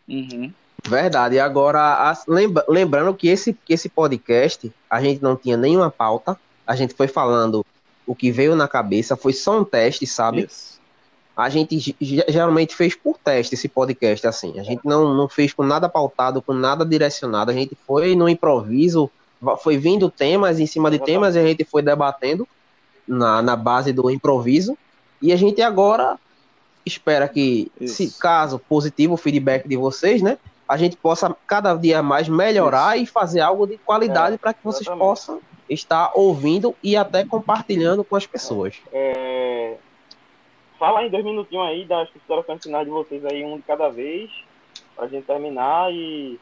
Uhum. 0.07 0.53
Verdade. 0.87 1.35
E 1.35 1.39
agora, 1.39 2.09
as- 2.09 2.25
lembra- 2.27 2.65
lembrando 2.69 3.13
que 3.13 3.27
esse, 3.27 3.53
que 3.53 3.73
esse 3.73 3.89
podcast, 3.89 4.71
a 4.89 5.01
gente 5.01 5.21
não 5.21 5.35
tinha 5.35 5.57
nenhuma 5.57 5.89
pauta. 5.89 6.37
A 6.65 6.75
gente 6.75 6.93
foi 6.93 7.07
falando 7.07 7.65
o 8.05 8.15
que 8.15 8.31
veio 8.31 8.55
na 8.55 8.67
cabeça, 8.67 9.15
foi 9.15 9.33
só 9.33 9.59
um 9.59 9.63
teste, 9.63 10.05
sabe? 10.05 10.45
Isso. 10.45 10.75
A 11.35 11.49
gente 11.49 11.77
ge- 11.79 11.95
ge- 11.99 12.23
geralmente 12.29 12.75
fez 12.75 12.95
por 12.95 13.17
teste 13.17 13.55
esse 13.55 13.67
podcast, 13.67 14.25
assim. 14.27 14.57
A 14.59 14.63
gente 14.63 14.81
não, 14.85 15.13
não 15.13 15.27
fez 15.27 15.51
com 15.53 15.63
nada 15.63 15.89
pautado, 15.89 16.41
com 16.41 16.53
nada 16.53 16.85
direcionado. 16.85 17.51
A 17.51 17.53
gente 17.53 17.75
foi 17.85 18.15
no 18.15 18.29
improviso, 18.29 19.09
foi 19.61 19.77
vindo 19.77 20.09
temas 20.09 20.59
em 20.59 20.65
cima 20.65 20.89
de 20.89 20.99
temas 20.99 21.35
e 21.35 21.39
a 21.39 21.43
gente 21.45 21.65
foi 21.65 21.81
debatendo 21.81 22.47
na, 23.07 23.41
na 23.41 23.55
base 23.55 23.91
do 23.91 24.09
improviso. 24.09 24.77
E 25.21 25.33
a 25.33 25.35
gente 25.35 25.61
agora 25.61 26.17
espera 26.85 27.27
que, 27.27 27.69
Isso. 27.81 27.95
se 27.95 28.11
caso 28.19 28.59
positivo 28.59 29.15
o 29.15 29.17
feedback 29.17 29.67
de 29.67 29.75
vocês, 29.75 30.21
né? 30.21 30.37
A 30.67 30.77
gente 30.77 30.97
possa 30.97 31.35
cada 31.45 31.75
dia 31.75 32.01
mais 32.01 32.27
melhorar 32.27 32.97
e 32.97 33.05
fazer 33.05 33.39
algo 33.41 33.67
de 33.67 33.77
qualidade 33.77 34.37
para 34.37 34.53
que 34.53 34.63
vocês 34.63 34.81
exatamente. 34.81 35.07
possam 35.07 35.41
estar 35.69 36.11
ouvindo 36.15 36.75
e 36.83 36.95
até 36.95 37.23
compartilhando 37.25 38.03
com 38.03 38.15
as 38.15 38.25
pessoas. 38.25 38.75
É... 38.91 39.75
Fala 40.79 41.03
em 41.03 41.09
dois 41.09 41.23
minutinhos 41.23 41.67
aí 41.67 41.85
das 41.85 42.09
considerações 42.09 42.63
finais 42.63 42.85
de 42.85 42.91
vocês 42.91 43.23
aí, 43.25 43.43
um 43.43 43.57
de 43.57 43.63
cada 43.63 43.89
vez, 43.89 44.29
pra 44.95 45.07
gente 45.07 45.25
terminar 45.25 45.91
e 45.93 46.39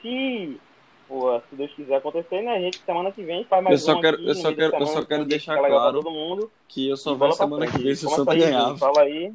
se, 0.00 0.58
pô, 1.06 1.38
se 1.50 1.56
Deus 1.56 1.70
quiser 1.72 1.96
acontecer, 1.96 2.42
né, 2.42 2.52
a 2.56 2.60
gente 2.60 2.78
semana 2.84 3.12
que 3.12 3.22
vem 3.22 3.44
faz 3.44 3.62
mais 3.62 3.80
Eu 3.80 3.86
só 3.86 3.98
um 3.98 4.00
quero- 4.00 4.16
aqui, 4.16 4.28
eu 4.28 4.34
só 4.34 4.52
quero- 4.54 4.76
eu 4.76 4.86
só 4.86 5.04
quero 5.04 5.24
deixar 5.24 5.58
claro 5.58 6.02
todo 6.02 6.10
mundo. 6.10 6.50
Que 6.68 6.88
eu 6.88 6.96
só 6.96 7.14
vou 7.14 7.32
semana 7.32 7.66
que 7.66 7.78
vem 7.78 7.94
se 7.94 8.06
o 8.06 8.30
aí, 8.30 8.38
ganhava. 8.38 8.78
Fala 8.78 9.02
aí. 9.02 9.32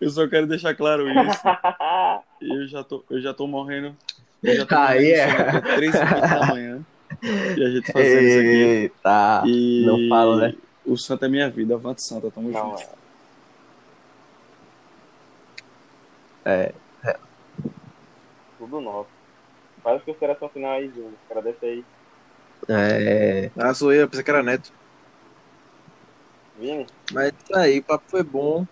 Eu 0.00 0.10
só 0.10 0.26
quero 0.28 0.46
deixar 0.46 0.74
claro 0.74 1.08
isso. 1.08 1.40
Eu 2.40 2.66
já 2.68 2.82
tô, 2.82 3.04
eu 3.10 3.20
já 3.20 3.34
tô 3.34 3.46
morrendo. 3.46 3.94
Eu 4.42 4.56
já 4.56 4.64
tô 4.64 4.74
Aí 4.74 5.10
morrendo 5.10 5.66
é. 5.68 5.74
três 5.76 5.94
e 5.94 5.98
meia 6.04 6.20
da 6.26 6.46
manhã. 6.46 6.80
E 7.22 7.62
a 7.64 7.70
gente 7.70 7.92
fazendo 7.92 8.22
isso 8.22 8.38
aqui. 8.38 8.48
Eita, 8.48 9.42
E 9.44 9.84
não 9.84 10.08
falo, 10.08 10.36
né? 10.36 10.54
o 10.86 10.96
Santa 10.96 11.26
é 11.26 11.28
minha 11.28 11.50
vida. 11.50 11.74
Avante 11.74 12.02
Santa, 12.02 12.30
tamo 12.30 12.50
Não, 12.50 12.70
junto. 12.78 12.82
é. 16.46 16.72
É. 17.04 17.16
Tudo 18.58 18.80
nosso. 18.80 19.10
Faz 19.82 19.98
as 19.98 20.02
considerações 20.04 20.52
finais 20.52 20.82
aí, 20.84 20.88
Júnior. 20.88 21.12
Agradece 21.30 21.66
aí. 21.66 21.84
É, 22.70 23.50
Ah, 23.58 23.74
sou 23.74 23.92
eu, 23.92 24.08
pensei 24.08 24.24
que 24.24 24.30
era 24.30 24.42
neto. 24.42 24.72
Mas 27.12 27.32
isso 27.42 27.56
aí, 27.56 27.78
o 27.78 27.82
papo 27.82 28.04
foi 28.08 28.22
bom. 28.22 28.66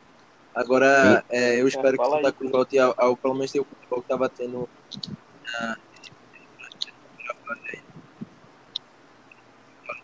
Agora, 0.55 1.25
é, 1.29 1.61
eu 1.61 1.69
espero 1.69 1.93
que 1.93 1.97
fala 1.97 2.17
Santa 2.17 2.33
Cruz 2.33 2.51
volte 2.51 2.79
ao, 2.79 2.95
ao 2.97 3.17
pelo 3.17 3.35
menos 3.35 3.53
ter 3.53 3.61
o 3.61 3.65
futebol 3.65 4.01
que 4.01 4.05
estava 4.07 4.29
tendo 4.29 4.69
na 5.45 5.77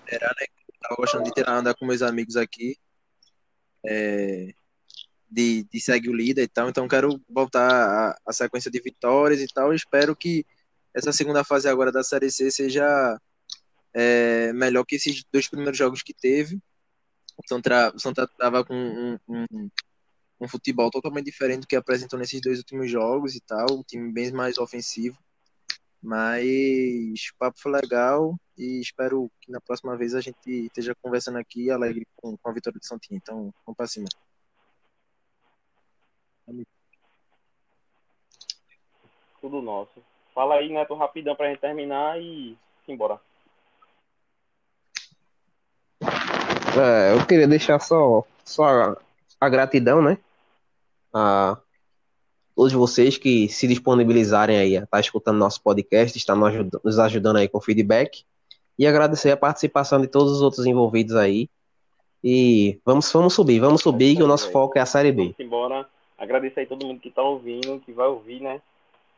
era, 0.06 0.28
né? 0.28 0.47
Tava 0.81 0.97
gostando 0.97 1.24
de 1.24 1.32
ter, 1.32 1.48
andar 1.48 1.74
com 1.74 1.86
meus 1.86 2.02
amigos 2.02 2.36
aqui. 2.36 2.77
É, 3.86 4.55
de, 5.31 5.65
de 5.65 5.81
segue 5.81 6.09
o 6.09 6.15
líder 6.15 6.43
e 6.43 6.48
tal. 6.48 6.69
Então 6.69 6.86
quero 6.89 7.20
voltar 7.28 7.70
a, 7.70 8.19
a 8.27 8.32
sequência 8.32 8.70
de 8.70 8.81
vitórias 8.81 9.40
e 9.40 9.47
tal. 9.47 9.74
Espero 9.74 10.15
que 10.15 10.47
essa 10.94 11.12
segunda 11.12 11.43
fase 11.43 11.69
agora 11.69 11.90
da 11.90 12.05
Série 12.05 12.31
C 12.31 12.51
seja 12.51 13.20
é, 13.93 14.52
melhor 14.52 14.85
que 14.85 14.97
esses 14.97 15.24
dois 15.32 15.48
primeiros 15.48 15.77
jogos 15.77 16.02
que 16.02 16.15
teve. 16.15 16.61
O 17.36 17.43
Santa, 17.48 17.93
o 17.94 17.98
Santa 17.98 18.28
tava 18.39 18.65
com 18.65 18.74
um, 18.74 19.19
um, 19.28 19.70
um 20.40 20.48
futebol 20.48 20.90
totalmente 20.90 21.27
diferente 21.27 21.62
do 21.62 21.66
que 21.66 21.77
apresentou 21.77 22.19
nesses 22.19 22.40
dois 22.40 22.59
últimos 22.59 22.90
jogos 22.90 23.35
e 23.35 23.40
tal. 23.40 23.66
Um 23.73 23.82
time 23.82 24.12
bem 24.12 24.31
mais 24.32 24.59
ofensivo. 24.59 25.19
Mas 26.01 27.31
o 27.32 27.39
papo 27.39 27.59
foi 27.59 27.73
legal 27.73 28.36
e 28.59 28.81
espero 28.81 29.31
que 29.40 29.51
na 29.51 29.61
próxima 29.61 29.97
vez 29.97 30.15
a 30.15 30.20
gente 30.20 30.66
esteja 30.66 30.94
conversando 31.01 31.39
aqui 31.39 31.70
alegre 31.70 32.06
com, 32.15 32.36
com 32.36 32.48
a 32.48 32.52
vitória 32.52 32.78
do 32.78 32.85
Santinho. 32.85 33.16
Então, 33.16 33.52
vamos 33.65 33.77
pra 33.77 33.86
cima. 33.86 34.06
Tudo 39.40 39.62
nosso. 39.62 40.02
Fala 40.35 40.56
aí, 40.56 40.70
Neto, 40.70 40.94
rapidão 40.94 41.35
pra 41.35 41.48
gente 41.48 41.61
terminar 41.61 42.20
e 42.20 42.56
embora. 42.86 43.19
É, 46.76 47.14
eu 47.14 47.24
queria 47.26 47.46
deixar 47.46 47.78
só, 47.78 48.24
só 48.44 48.64
a, 48.64 48.96
a 49.40 49.48
gratidão, 49.48 50.02
né? 50.02 50.18
A 51.12 51.56
todos 52.55 52.72
vocês 52.72 53.16
que 53.16 53.48
se 53.48 53.68
disponibilizarem 53.68 54.59
aí 54.59 54.76
a 54.76 54.82
estar 54.82 55.01
escutando 55.01 55.38
nosso 55.38 55.62
podcast, 55.62 56.16
está 56.16 56.34
nos 56.34 56.48
ajudando, 56.48 56.80
nos 56.82 56.98
ajudando 56.98 57.36
aí 57.36 57.48
com 57.48 57.60
feedback. 57.60 58.24
E 58.76 58.86
agradecer 58.86 59.30
a 59.30 59.36
participação 59.36 60.01
de 60.01 60.09
todos 60.09 60.32
os 60.32 60.42
outros 60.42 60.66
envolvidos 60.66 61.14
aí. 61.14 61.48
E 62.22 62.80
vamos, 62.84 63.12
vamos 63.12 63.34
subir, 63.34 63.60
vamos 63.60 63.82
subir, 63.82 64.16
que 64.16 64.22
o 64.22 64.26
nosso 64.26 64.51
foco 64.51 64.76
é 64.76 64.80
a 64.80 64.86
Série 64.86 65.12
B. 65.12 65.22
Vamos 65.22 65.40
embora. 65.40 65.86
Agradecer 66.18 66.60
aí 66.60 66.66
todo 66.66 66.86
mundo 66.86 66.98
que 66.98 67.10
tá 67.10 67.22
ouvindo, 67.22 67.80
que 67.84 67.92
vai 67.92 68.09
ouvir, 68.09 68.40
né? 68.40 68.60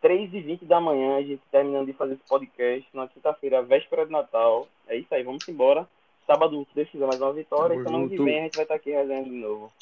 3h20 0.03 0.65
da 0.65 0.81
manhã, 0.81 1.17
a 1.17 1.23
gente 1.23 1.41
terminando 1.51 1.87
de 1.87 1.93
fazer 1.95 2.15
esse 2.15 2.23
podcast. 2.29 2.87
Na 2.93 3.09
quinta-feira, 3.09 3.63
véspera 3.63 4.05
de 4.05 4.13
Natal. 4.13 4.69
É 4.87 4.97
isso 4.97 5.15
aí, 5.15 5.23
vamos 5.23 5.49
embora. 5.49 5.89
Sábado, 6.27 6.67
se 6.69 6.75
Deus 6.75 6.89
quiser 6.91 7.07
mais 7.07 7.21
uma 7.21 7.33
vitória. 7.33 7.77
Tamo 7.77 7.83
E 7.83 7.85
semana 7.85 8.09
que 8.09 8.17
junto. 8.17 8.25
vem 8.27 8.41
a 8.41 8.43
gente 8.45 8.57
vai 8.57 8.65
estar 8.65 8.75
aqui 8.75 8.91
resenhando 8.91 9.31
de 9.31 9.37
novo. 9.37 9.73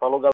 Falou, 0.00 0.18
galera. 0.18 0.32